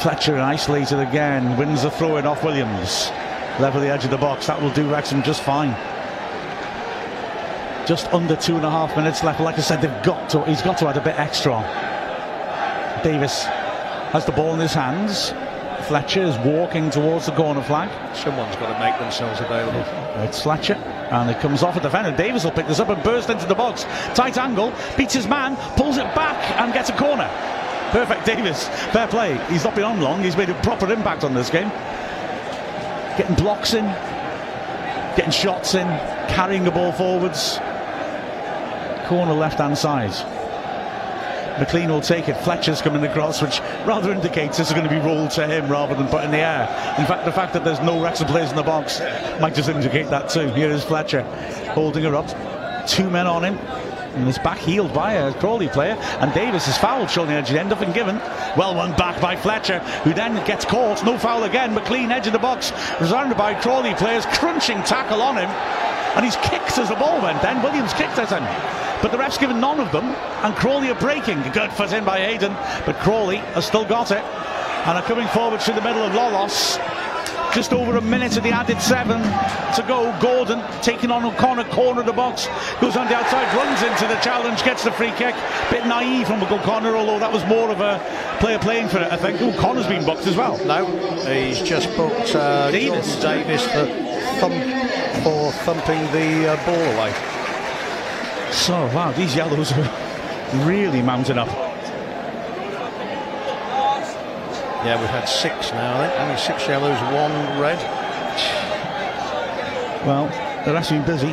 Fletcher 0.00 0.38
isolated 0.38 1.00
again. 1.00 1.56
Wins 1.56 1.82
the 1.82 1.90
throw 1.90 2.16
in 2.16 2.24
off 2.24 2.44
Williams. 2.44 3.10
Level 3.58 3.80
the 3.80 3.88
edge 3.88 4.04
of 4.04 4.10
the 4.12 4.16
box. 4.16 4.46
That 4.46 4.62
will 4.62 4.70
do 4.70 4.88
Wrexham 4.88 5.20
just 5.24 5.42
fine. 5.42 5.70
Just 7.84 8.06
under 8.14 8.36
two 8.36 8.54
and 8.54 8.64
a 8.64 8.70
half 8.70 8.96
minutes 8.96 9.24
left. 9.24 9.40
Like 9.40 9.58
I 9.58 9.62
said, 9.62 9.82
they've 9.82 10.02
got 10.04 10.30
to. 10.30 10.44
He's 10.44 10.62
got 10.62 10.78
to 10.78 10.86
add 10.86 10.96
a 10.96 11.00
bit 11.00 11.18
extra. 11.18 11.60
Davies 13.02 13.42
has 14.12 14.24
the 14.24 14.30
ball 14.30 14.54
in 14.54 14.60
his 14.60 14.72
hands. 14.72 15.30
Fletcher 15.88 16.22
is 16.22 16.38
walking 16.46 16.88
towards 16.88 17.26
the 17.26 17.32
corner 17.32 17.64
flag. 17.64 17.90
Someone's 18.14 18.54
got 18.56 18.72
to 18.72 18.78
make 18.78 18.96
themselves 19.00 19.40
available. 19.40 19.80
It's 20.22 20.40
Fletcher, 20.42 20.76
and 21.10 21.30
it 21.30 21.40
comes 21.40 21.62
off 21.62 21.76
a 21.76 21.80
defender. 21.80 22.16
Davies 22.16 22.44
will 22.44 22.50
pick 22.50 22.66
this 22.66 22.80
up 22.80 22.88
and 22.88 23.02
burst 23.02 23.30
into 23.30 23.46
the 23.46 23.54
box. 23.54 23.84
Tight 24.14 24.38
angle, 24.38 24.72
beats 24.96 25.14
his 25.14 25.26
man, 25.26 25.56
pulls 25.76 25.96
it 25.96 26.14
back, 26.14 26.60
and 26.60 26.72
gets 26.72 26.90
a 26.90 26.96
corner. 26.96 27.28
Perfect, 27.90 28.26
Davies. 28.26 28.68
Fair 28.92 29.06
play. 29.06 29.38
He's 29.48 29.64
not 29.64 29.74
been 29.74 29.84
on 29.84 30.00
long. 30.00 30.22
He's 30.22 30.36
made 30.36 30.50
a 30.50 30.62
proper 30.62 30.92
impact 30.92 31.24
on 31.24 31.34
this 31.34 31.50
game. 31.50 31.68
Getting 33.16 33.36
blocks 33.36 33.74
in, 33.74 33.84
getting 35.16 35.30
shots 35.30 35.74
in, 35.74 35.86
carrying 36.28 36.64
the 36.64 36.70
ball 36.70 36.92
forwards. 36.92 37.58
Corner 39.06 39.32
left 39.32 39.58
hand 39.58 39.78
side. 39.78 40.35
McClean 41.56 41.88
will 41.88 42.00
take 42.00 42.28
it. 42.28 42.36
Fletcher's 42.38 42.82
coming 42.82 43.04
across, 43.04 43.40
which 43.40 43.60
rather 43.86 44.12
indicates 44.12 44.58
this 44.58 44.68
is 44.68 44.74
going 44.74 44.88
to 44.88 44.90
be 44.90 45.00
rolled 45.00 45.30
to 45.32 45.46
him 45.46 45.68
rather 45.70 45.94
than 45.94 46.06
put 46.08 46.24
in 46.24 46.30
the 46.30 46.38
air. 46.38 46.68
In 46.98 47.06
fact, 47.06 47.24
the 47.24 47.32
fact 47.32 47.52
that 47.54 47.64
there's 47.64 47.80
no 47.80 48.02
Wrexham 48.02 48.28
players 48.28 48.50
in 48.50 48.56
the 48.56 48.62
box 48.62 49.00
might 49.40 49.54
just 49.54 49.68
indicate 49.68 50.10
that 50.10 50.28
too. 50.28 50.48
Here 50.52 50.70
is 50.70 50.84
Fletcher 50.84 51.22
holding 51.72 52.04
her 52.04 52.14
up. 52.14 52.86
Two 52.86 53.10
men 53.10 53.26
on 53.26 53.44
him. 53.44 53.58
And 54.16 54.26
it's 54.28 54.38
back 54.38 54.58
heeled 54.58 54.94
by 54.94 55.12
a 55.12 55.34
Crawley 55.34 55.68
player. 55.68 55.94
And 56.20 56.32
Davies 56.32 56.66
is 56.68 56.78
fouled, 56.78 57.10
showing 57.10 57.30
edge 57.30 57.50
end. 57.52 57.68
Nothing 57.68 57.92
given. 57.92 58.16
Well 58.56 58.74
won 58.74 58.96
back 58.96 59.20
by 59.20 59.36
Fletcher, 59.36 59.80
who 60.04 60.14
then 60.14 60.34
gets 60.46 60.64
caught. 60.64 61.04
No 61.04 61.18
foul 61.18 61.44
again. 61.44 61.74
McClean 61.74 62.10
edge 62.10 62.26
of 62.26 62.32
the 62.32 62.38
box. 62.38 62.72
Surrounded 62.98 63.36
by 63.36 63.54
Crawley 63.60 63.94
players. 63.94 64.24
Crunching 64.26 64.82
tackle 64.84 65.20
on 65.20 65.36
him. 65.36 65.50
And 66.16 66.24
he's 66.24 66.36
kicked 66.36 66.78
as 66.78 66.88
the 66.88 66.94
ball 66.94 67.20
went. 67.20 67.42
Then 67.42 67.62
Williams 67.62 67.92
kicked 67.92 68.18
at 68.18 68.30
him. 68.30 68.85
But 69.02 69.12
the 69.12 69.18
ref's 69.18 69.38
given 69.38 69.60
none 69.60 69.80
of 69.80 69.92
them, 69.92 70.04
and 70.04 70.54
Crawley 70.56 70.90
are 70.90 70.98
breaking. 70.98 71.42
Good 71.52 71.72
foot 71.72 71.92
in 71.92 72.04
by 72.04 72.18
Hayden, 72.18 72.52
but 72.86 72.96
Crawley 72.96 73.36
has 73.54 73.66
still 73.66 73.84
got 73.84 74.10
it. 74.10 74.24
And 74.86 74.96
are 74.96 75.02
coming 75.02 75.28
forward 75.28 75.60
through 75.60 75.74
the 75.74 75.82
middle 75.82 76.02
of 76.02 76.12
Lolos. 76.12 76.80
Just 77.52 77.72
over 77.72 77.96
a 77.96 78.00
minute 78.02 78.36
of 78.36 78.42
the 78.42 78.50
added 78.50 78.80
seven 78.82 79.20
to 79.74 79.84
go. 79.88 80.14
Gordon 80.20 80.62
taking 80.82 81.10
on 81.10 81.24
O'Connell, 81.24 81.64
corner 81.64 82.00
of 82.00 82.06
the 82.06 82.12
box, 82.12 82.48
goes 82.80 82.96
on 82.96 83.08
the 83.08 83.14
outside, 83.14 83.52
runs 83.56 83.82
into 83.82 84.06
the 84.06 84.20
challenge, 84.20 84.62
gets 84.62 84.84
the 84.84 84.92
free 84.92 85.10
kick. 85.12 85.34
Bit 85.70 85.86
naive 85.86 86.26
from 86.26 86.42
O'Connell, 86.42 86.94
although 86.94 87.18
that 87.18 87.32
was 87.32 87.44
more 87.46 87.70
of 87.70 87.80
a 87.80 87.98
player 88.40 88.58
playing 88.58 88.88
for 88.88 88.98
it, 88.98 89.10
I 89.10 89.16
think. 89.16 89.40
Oh, 89.40 89.58
Connor's 89.58 89.86
been 89.86 90.04
booked 90.04 90.26
as 90.26 90.36
well. 90.36 90.58
No, 90.66 90.84
he's 91.24 91.62
just 91.62 91.88
booked 91.96 92.34
uh, 92.34 92.70
Davies. 92.70 93.16
Davies 93.16 93.62
for, 93.62 93.86
thump, 94.38 94.54
for 95.24 95.52
thumping 95.64 96.02
the 96.12 96.52
uh, 96.52 96.66
ball 96.66 96.74
away. 96.74 97.35
So, 98.56 98.86
wow, 98.92 99.12
these 99.12 99.36
yellows 99.36 99.70
are 99.72 100.66
really 100.66 101.02
mounting 101.02 101.38
up. 101.38 101.48
Yeah, 104.84 105.00
we've 105.00 105.10
had 105.10 105.26
six 105.26 105.70
now, 105.70 106.00
I 106.00 106.08
think. 106.08 106.20
Only 106.20 106.36
six 106.36 106.66
yellows, 106.66 106.98
one 107.12 107.60
red. 107.60 107.78
Well, 110.04 110.26
they're 110.64 110.76
actually 110.76 111.00
busy. 111.00 111.32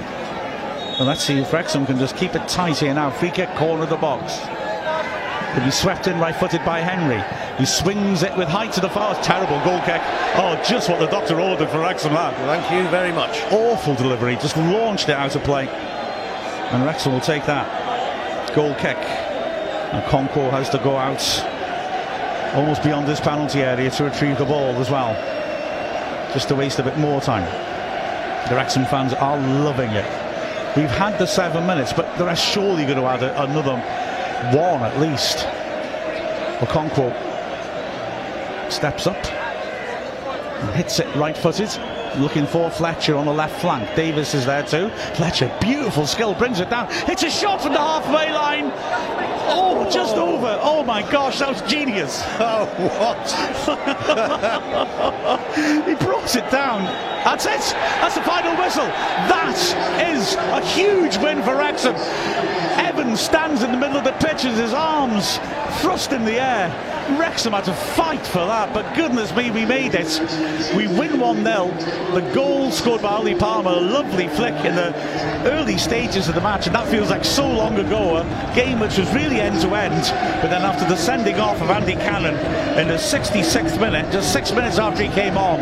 Well, 1.00 1.06
let's 1.08 1.24
see 1.24 1.40
if 1.40 1.52
Wrexham 1.52 1.88
can 1.88 1.98
just 1.98 2.16
keep 2.18 2.36
it 2.36 2.48
tight 2.48 2.78
here 2.78 2.94
now. 2.94 3.10
Free 3.10 3.32
kick, 3.32 3.50
corner 3.56 3.84
of 3.84 3.90
the 3.90 3.98
box. 3.98 4.38
He'll 5.56 5.66
be 5.66 5.72
swept 5.72 6.08
in 6.08 6.20
right 6.20 6.36
footed 6.36 6.64
by 6.66 6.82
Henry. 6.82 7.24
He 7.58 7.66
swings 7.66 8.22
it 8.22 8.36
with 8.38 8.48
height 8.48 8.74
to 8.74 8.82
the 8.82 8.90
far. 8.90 9.16
Terrible 9.24 9.64
goal 9.64 9.80
kick. 9.82 10.02
Oh, 10.36 10.62
just 10.68 10.90
what 10.90 11.00
the 11.00 11.08
doctor 11.08 11.40
ordered 11.40 11.70
for 11.70 11.80
Wrexham, 11.80 12.14
that. 12.14 12.36
Thank 12.38 12.72
you 12.72 12.90
very 12.90 13.12
much. 13.12 13.42
Awful 13.52 13.96
delivery. 13.96 14.36
Just 14.36 14.58
launched 14.58 15.10
it 15.10 15.16
out 15.16 15.36
of 15.36 15.44
play. 15.44 15.68
And 16.74 16.84
Wrexham 16.86 17.14
will 17.14 17.22
take 17.22 17.46
that. 17.46 18.56
Goal 18.56 18.74
kick. 18.76 18.98
And 18.98 20.04
Okonkwo 20.04 20.50
has 20.52 20.70
to 20.72 20.80
go 20.80 20.98
out 20.98 21.24
almost 22.56 22.84
beyond 22.84 23.08
this 23.08 23.20
penalty 23.20 23.62
area 23.62 23.90
to 23.92 24.04
retrieve 24.04 24.38
the 24.38 24.46
ball 24.46 24.76
as 24.78 24.90
well. 24.90 25.14
Just 26.34 26.48
to 26.50 26.56
waste 26.56 26.80
a 26.80 26.84
bit 26.84 26.98
more 26.98 27.22
time. 27.22 27.46
The 28.50 28.56
Wrexham 28.56 28.86
fans 28.86 29.14
are 29.14 29.38
loving 29.38 29.92
it. 29.92 30.06
We've 30.76 30.90
had 30.90 31.18
the 31.20 31.28
seven 31.28 31.66
minutes, 31.68 31.94
but 31.94 32.18
they're 32.18 32.36
surely 32.36 32.86
going 32.86 32.98
to 32.98 33.06
add 33.06 33.24
a, 33.24 33.44
another 33.44 33.78
one 34.58 34.82
at 34.82 35.00
least. 35.00 35.46
Okonkwo 36.60 37.14
steps 38.72 39.08
up 39.08 39.24
hits 40.72 41.00
it 41.00 41.16
right 41.16 41.38
footed. 41.38 41.70
Looking 42.18 42.46
for 42.46 42.70
Fletcher 42.70 43.16
on 43.16 43.26
the 43.26 43.34
left 43.34 43.60
flank. 43.60 43.96
Davies 43.96 44.34
is 44.36 44.46
there 44.46 44.64
too. 44.64 44.90
Fletcher, 45.16 45.52
beautiful 45.60 46.06
skill, 46.06 46.36
brings 46.36 46.60
it 46.60 46.70
down. 46.70 46.88
It's 47.10 47.24
a 47.24 47.30
shot 47.30 47.62
from 47.62 47.74
the 47.74 47.80
halfway 47.80 48.32
line. 48.32 48.72
Oh, 49.46 49.90
just 49.92 50.16
over. 50.16 50.60
Oh 50.62 50.84
my 50.84 51.02
gosh, 51.12 51.40
that 51.40 51.50
was 51.50 51.62
genius. 51.64 52.24
Oh, 52.46 52.66
what? 53.00 53.32
he 55.88 55.96
brought 56.06 56.36
it 56.36 56.50
down. 56.52 56.84
That's 57.24 57.46
it. 57.46 57.62
That's 58.02 58.16
the 58.16 58.22
final 58.22 58.56
whistle. 58.62 58.86
That 58.86 59.56
is 60.14 60.36
a 60.36 60.62
huge 60.62 61.18
win 61.18 61.42
for 61.42 61.56
Wrexham. 61.56 61.96
Evans 62.94 63.22
stands 63.22 63.64
in 63.64 63.72
the 63.72 63.78
middle 63.78 63.98
of 63.98 64.04
the 64.04 64.12
pitch 64.12 64.44
with 64.44 64.56
his 64.56 64.72
arms 64.72 65.40
thrust 65.82 66.12
in 66.12 66.26
the 66.26 66.40
air. 66.40 66.70
Wrexham 67.20 67.52
had 67.52 67.66
to 67.66 67.74
fight 67.74 68.26
for 68.26 68.46
that, 68.46 68.72
but 68.72 68.96
goodness 68.96 69.36
me, 69.36 69.50
we 69.50 69.66
made 69.66 69.96
it. 69.96 70.08
We 70.78 70.88
win 70.88 71.20
1 71.20 71.44
0. 71.44 71.72
The 72.14 72.22
goal 72.34 72.70
scored 72.70 73.02
by 73.02 73.10
Ollie 73.10 73.34
Palmer, 73.34 73.72
a 73.72 73.82
lovely 73.82 74.28
flick 74.28 74.54
in 74.64 74.76
the 74.76 74.94
early 75.52 75.80
stages 75.80 76.30
of 76.30 76.36
the 76.36 76.42
match, 76.42 76.68
and 76.68 76.76
that 76.76 76.88
feels 76.88 77.10
like 77.10 77.26
so 77.26 77.46
long 77.46 77.80
ago. 77.80 78.18
A 78.18 78.56
game 78.56 78.80
which 78.80 79.00
was 79.00 79.12
really 79.12 79.42
end 79.42 79.60
to 79.62 79.76
end, 79.76 80.04
but 80.42 80.50
then 80.50 80.62
after 80.62 80.86
the 80.86 80.96
sending 80.96 81.40
off 81.40 81.60
of 81.62 81.72
Andy 81.72 81.94
Cannon 81.94 82.36
in 82.78 82.88
the 82.88 82.96
66th 82.96 83.80
minute, 83.82 84.12
just 84.14 84.32
six 84.32 84.52
minutes 84.52 84.78
after 84.78 85.02
he 85.02 85.10
came 85.10 85.36
on, 85.36 85.60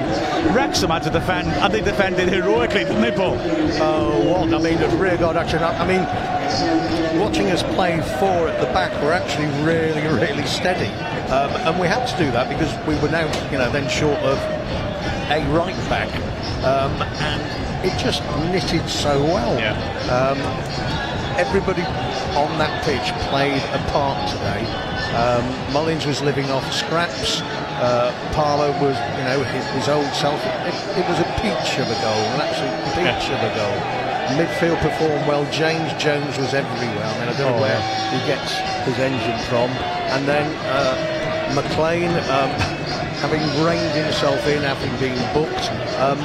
Wrexham 0.54 0.92
had 0.92 1.04
to 1.04 1.10
defend, 1.10 1.48
and 1.48 1.74
they 1.74 1.82
defended 1.82 2.28
heroically, 2.28 2.84
didn't? 2.84 3.18
Oh, 3.82 4.20
what? 4.30 4.54
I 4.54 4.58
mean, 4.62 5.00
rear 5.00 5.18
guard 5.18 5.38
action. 5.38 5.64
I 5.64 5.88
mean, 5.88 7.01
watching 7.20 7.50
us 7.52 7.64
play 7.76 8.00
four 8.20 8.48
at 8.48 8.60
the 8.60 8.68
back, 8.74 8.92
we're 9.02 9.14
actually 9.14 9.48
really, 9.64 10.02
really 10.08 10.46
steady. 10.46 10.92
Um, 11.32 11.52
and 11.68 11.80
we 11.80 11.88
had 11.88 12.06
to 12.06 12.18
do 12.18 12.32
that 12.32 12.50
because 12.50 12.72
we 12.88 12.96
were 13.02 13.10
now, 13.10 13.26
you 13.52 13.58
know, 13.58 13.72
then 13.72 13.90
short 13.90 14.20
of 14.20 14.38
a 15.32 15.46
right 15.52 15.76
back. 15.90 16.10
Um, 16.64 16.92
and 17.02 17.86
it 17.86 17.98
just 17.98 18.22
knitted 18.52 18.88
so 18.90 19.24
well. 19.24 19.58
Yeah. 19.58 19.74
Um, 20.12 20.38
everybody 21.40 21.84
on 22.36 22.58
that 22.60 22.84
pitch 22.84 23.12
played 23.30 23.62
a 23.74 23.82
part 23.92 24.30
today. 24.30 24.66
Um, 25.16 25.74
Mullins 25.74 26.06
was 26.06 26.22
living 26.22 26.50
off 26.52 26.72
scraps. 26.72 27.42
Uh, 27.82 28.14
Parlour 28.34 28.72
was, 28.80 28.96
you 29.18 29.24
know, 29.26 29.44
his, 29.44 29.66
his 29.74 29.90
old 29.90 30.08
self. 30.14 30.40
It, 30.68 30.76
it 31.00 31.06
was 31.10 31.20
a 31.20 31.28
peach 31.42 31.80
of 31.80 31.90
a 31.90 31.98
goal, 32.00 32.24
an 32.36 32.42
absolute 32.42 32.78
peach 32.94 33.32
of 33.32 33.40
a 33.42 33.52
goal. 33.56 34.01
Midfield 34.38 34.80
performed 34.82 35.28
well. 35.28 35.46
James 35.52 35.92
Jones 36.02 36.38
was 36.38 36.54
everywhere. 36.54 37.06
I 37.06 37.20
mean, 37.20 37.30
I 37.30 37.34
don't 37.38 37.52
know 37.52 37.58
Oh, 37.58 37.62
where 37.62 37.74
yeah. 37.80 38.12
he 38.12 38.20
gets 38.28 38.52
his 38.86 38.98
engine 39.00 39.38
from. 39.50 39.70
And 40.14 40.28
then 40.28 40.48
uh, 40.68 40.96
McClean, 41.56 42.10
um, 42.30 42.50
having 43.20 43.42
reined 43.64 43.92
himself 43.96 44.46
in, 44.48 44.62
having 44.64 44.92
been 45.00 45.18
booked, 45.34 45.70
um, 46.00 46.20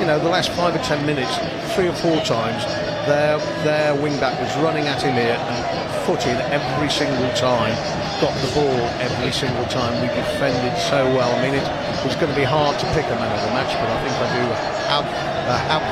you 0.00 0.06
know, 0.06 0.18
the 0.18 0.28
last 0.28 0.50
five 0.52 0.74
or 0.74 0.82
ten 0.82 1.04
minutes, 1.06 1.30
three 1.74 1.88
or 1.88 1.94
four 1.94 2.18
times, 2.24 2.64
their 3.06 3.38
their 3.64 3.94
wing 3.94 4.18
back 4.18 4.38
was 4.40 4.50
running 4.64 4.86
at 4.88 5.02
him 5.02 5.14
here 5.14 5.36
and 5.38 5.60
footed 6.08 6.36
every 6.52 6.88
single 6.90 7.28
time, 7.36 7.74
got 8.20 8.32
the 8.40 8.50
ball 8.56 8.80
every 9.00 9.30
single 9.32 9.64
time. 9.66 9.92
We 10.00 10.08
defended 10.08 10.72
so 10.90 11.04
well. 11.14 11.28
I 11.36 11.42
mean, 11.42 11.54
it, 11.54 11.64
it's 12.04 12.16
going 12.16 12.32
to 12.32 12.36
be 12.38 12.44
hard 12.48 12.78
to 12.80 12.86
pick 12.96 13.04
a 13.06 13.16
man 13.20 13.30
of 13.32 13.40
the 13.44 13.52
match, 13.54 13.72
but 13.76 13.88
I 13.88 13.96
think 14.02 14.14
I 14.18 14.28
do 14.34 14.42
have 14.88 15.06
uh, 15.44 15.58
have 15.68 15.84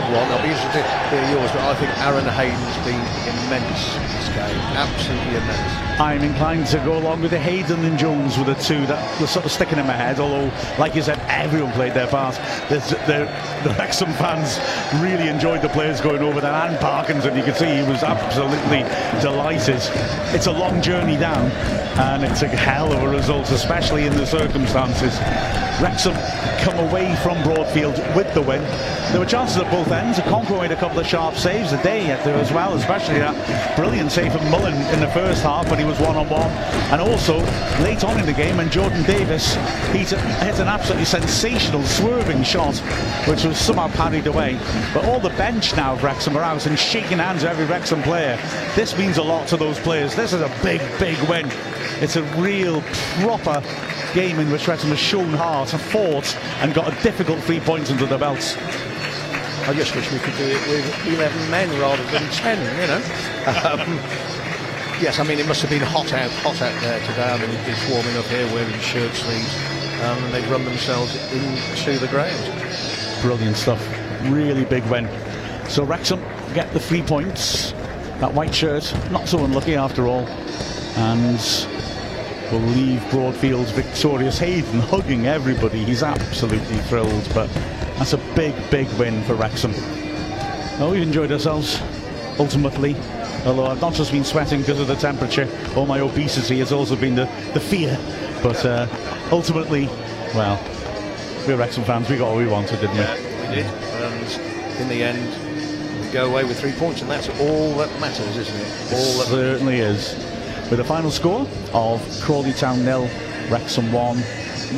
one. 0.00 0.24
I'll 0.32 0.40
be 0.40 0.48
interested 0.48 0.80
to 0.80 1.10
hear 1.10 1.36
yours, 1.36 1.50
but 1.52 1.60
I 1.60 1.74
think 1.76 1.90
Aaron 2.00 2.24
Hayden's 2.24 2.78
been 2.86 3.02
immense 3.44 3.92
this 4.16 4.28
game, 4.32 4.56
absolutely 4.72 5.36
immense. 5.36 6.00
I'm 6.00 6.22
inclined 6.22 6.66
to 6.68 6.78
go 6.78 6.96
along 6.96 7.20
with 7.20 7.32
the 7.32 7.38
Hayden 7.38 7.84
and 7.84 7.98
Jones 7.98 8.38
with 8.38 8.46
the 8.46 8.54
two 8.54 8.86
that 8.86 9.20
were 9.20 9.26
sort 9.26 9.44
of 9.44 9.52
sticking 9.52 9.78
in 9.78 9.86
my 9.86 9.92
head. 9.92 10.18
Although, 10.18 10.50
like 10.78 10.94
you 10.94 11.02
said, 11.02 11.20
everyone 11.28 11.70
played 11.72 11.92
their 11.92 12.06
part. 12.06 12.34
The 12.70 13.28
Wrexham 13.78 14.12
fans 14.14 14.58
really 15.02 15.28
enjoyed 15.28 15.60
the 15.60 15.68
players 15.68 16.00
going 16.00 16.22
over 16.22 16.40
there, 16.40 16.50
and 16.50 16.78
Parkinson. 16.78 17.36
You 17.36 17.44
could 17.44 17.56
see 17.56 17.66
he 17.66 17.82
was 17.82 18.02
absolutely 18.02 18.84
delighted. 19.20 19.82
It's 20.34 20.46
a 20.46 20.52
long 20.52 20.80
journey 20.80 21.18
down, 21.18 21.50
and 21.98 22.24
it's 22.24 22.40
a 22.42 22.48
hell 22.48 22.90
of 22.90 23.02
a 23.02 23.08
result, 23.08 23.50
especially 23.50 24.06
in 24.06 24.16
the 24.16 24.26
circumstances. 24.26 25.18
Wrexham 25.80 26.14
come 26.62 26.78
away 26.78 27.14
from 27.16 27.36
Broadfield 27.38 27.98
with 28.14 28.32
the 28.34 28.40
win. 28.40 28.62
There 29.10 29.18
were 29.18 29.26
chances 29.26 29.56
at 29.56 29.70
both 29.70 29.90
ends. 29.90 30.18
Okonkwo 30.18 30.60
made 30.60 30.70
a 30.70 30.76
couple 30.76 31.00
of 31.00 31.06
sharp 31.06 31.34
saves 31.34 31.72
a 31.72 31.82
day 31.82 32.06
there 32.24 32.36
as 32.36 32.52
well, 32.52 32.74
especially 32.74 33.18
that 33.18 33.76
brilliant 33.76 34.12
save 34.12 34.32
from 34.32 34.48
Mullen 34.48 34.74
in 34.94 35.00
the 35.00 35.08
first 35.08 35.42
half 35.42 35.68
when 35.68 35.80
he 35.80 35.84
was 35.84 35.98
one-on-one. 35.98 36.50
And 36.92 37.00
also, 37.00 37.38
late 37.82 38.04
on 38.04 38.18
in 38.20 38.26
the 38.26 38.32
game, 38.32 38.58
when 38.58 38.70
Jordan 38.70 39.02
Davies 39.02 39.54
he 39.92 40.04
t- 40.04 40.16
hit 40.16 40.60
an 40.60 40.68
absolutely 40.68 41.04
sensational 41.04 41.82
swerving 41.82 42.44
shot, 42.44 42.76
which 43.26 43.42
was 43.42 43.58
somehow 43.58 43.88
parried 43.88 44.28
away. 44.28 44.56
But 44.94 45.04
all 45.06 45.18
the 45.18 45.30
bench 45.30 45.74
now 45.74 45.94
of 45.94 46.04
Wrexham 46.04 46.36
are 46.36 46.44
out 46.44 46.66
and 46.66 46.78
shaking 46.78 47.18
hands 47.18 47.42
with 47.42 47.50
every 47.50 47.64
Wrexham 47.64 48.02
player. 48.02 48.38
This 48.76 48.96
means 48.96 49.18
a 49.18 49.22
lot 49.22 49.48
to 49.48 49.56
those 49.56 49.80
players. 49.80 50.14
This 50.14 50.32
is 50.32 50.40
a 50.40 50.52
big, 50.62 50.80
big 51.00 51.18
win. 51.28 51.50
It's 52.00 52.16
a 52.16 52.22
real 52.40 52.82
proper 53.20 53.62
game 54.14 54.38
in 54.38 54.50
which 54.50 54.68
Wrexham 54.68 54.90
has 54.90 54.98
shown 54.98 55.30
heart, 55.30 55.70
have 55.70 55.80
fought, 55.80 56.36
and 56.60 56.74
got 56.74 56.92
a 56.92 57.02
difficult 57.02 57.40
three 57.40 57.60
points 57.60 57.90
under 57.90 58.06
their 58.06 58.18
belts. 58.18 58.56
I 58.56 59.74
just 59.74 59.94
wish 59.94 60.10
we 60.12 60.18
could 60.18 60.36
do 60.36 60.44
it 60.44 60.68
with 60.68 61.06
11 61.06 61.50
men 61.50 61.68
rather 61.80 62.02
than 62.10 62.28
10, 62.30 62.58
you 62.80 62.86
know. 62.88 63.02
Um, 63.42 63.98
yes, 65.02 65.18
I 65.18 65.24
mean, 65.24 65.40
it 65.40 65.48
must 65.48 65.62
have 65.62 65.70
been 65.70 65.82
hot 65.82 66.12
out, 66.12 66.30
hot 66.30 66.62
out 66.62 66.80
there 66.80 67.00
today. 67.00 67.24
I 67.24 67.38
mean, 67.38 67.50
it's 67.66 67.90
warming 67.90 68.16
up 68.16 68.24
here 68.26 68.46
wearing 68.54 68.78
shirt 68.80 69.12
sleeves. 69.14 69.54
Um, 70.02 70.22
and 70.24 70.34
they've 70.34 70.50
run 70.50 70.64
themselves 70.64 71.14
into 71.32 71.98
the 71.98 72.08
ground. 72.08 72.40
Brilliant 73.20 73.56
stuff. 73.56 73.80
Really 74.30 74.64
big 74.64 74.84
win. 74.84 75.08
So 75.68 75.84
Wrexham 75.84 76.20
get 76.54 76.72
the 76.72 76.80
three 76.80 77.02
points. 77.02 77.72
That 78.20 78.32
white 78.32 78.54
shirt, 78.54 78.92
not 79.10 79.28
so 79.28 79.44
unlucky 79.44 79.74
after 79.74 80.06
all. 80.06 80.26
And 80.96 81.40
will 82.52 82.60
leave 82.60 83.00
Broadfields 83.04 83.72
victorious. 83.72 84.38
Hayden 84.38 84.80
hugging 84.80 85.26
everybody. 85.26 85.82
He's 85.84 86.02
absolutely 86.02 86.76
thrilled. 86.76 87.28
But 87.32 87.48
that's 87.96 88.12
a 88.12 88.18
big, 88.36 88.54
big 88.70 88.88
win 88.98 89.22
for 89.24 89.34
Wrexham. 89.34 89.72
Well, 90.78 90.90
we've 90.90 91.02
enjoyed 91.02 91.32
ourselves, 91.32 91.80
ultimately. 92.38 92.94
Although 93.46 93.66
I've 93.66 93.80
not 93.80 93.94
just 93.94 94.12
been 94.12 94.24
sweating 94.24 94.60
because 94.60 94.78
of 94.78 94.86
the 94.86 94.94
temperature 94.94 95.48
or 95.74 95.86
my 95.86 96.00
obesity, 96.00 96.60
it's 96.60 96.72
also 96.72 96.94
been 96.94 97.14
the, 97.14 97.24
the 97.54 97.60
fear. 97.60 97.98
But 98.42 98.64
uh, 98.64 98.86
ultimately, 99.32 99.86
well, 100.34 100.62
we're 101.46 101.56
Wrexham 101.56 101.84
fans. 101.84 102.08
We 102.08 102.18
got 102.18 102.28
what 102.28 102.38
we 102.38 102.46
wanted, 102.46 102.80
didn't 102.80 102.96
we? 102.96 103.00
Yeah, 103.00 103.48
we 103.48 103.54
did. 103.56 103.66
And 103.66 104.80
in 104.80 104.88
the 104.88 105.02
end, 105.02 106.04
we 106.04 106.12
go 106.12 106.30
away 106.30 106.44
with 106.44 106.60
three 106.60 106.72
points, 106.72 107.00
and 107.00 107.10
that's 107.10 107.28
all 107.40 107.74
that 107.76 107.88
matters, 107.98 108.36
isn't 108.36 108.60
it? 108.60 108.92
All 108.92 109.18
that 109.18 109.26
certainly 109.28 109.78
is. 109.80 110.31
With 110.72 110.80
a 110.80 110.84
final 110.84 111.10
score 111.10 111.46
of 111.74 112.00
Crawley 112.22 112.54
Town 112.54 112.82
nil, 112.82 113.06
Wrexham 113.50 113.92
1. 113.92 114.22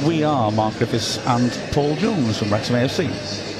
We 0.04 0.24
are 0.24 0.50
Mark 0.50 0.74
Griffiths 0.74 1.24
and 1.24 1.52
Paul 1.70 1.94
Jones 1.94 2.36
from 2.36 2.50
Wrexham 2.50 2.74
AFC. 2.74 3.53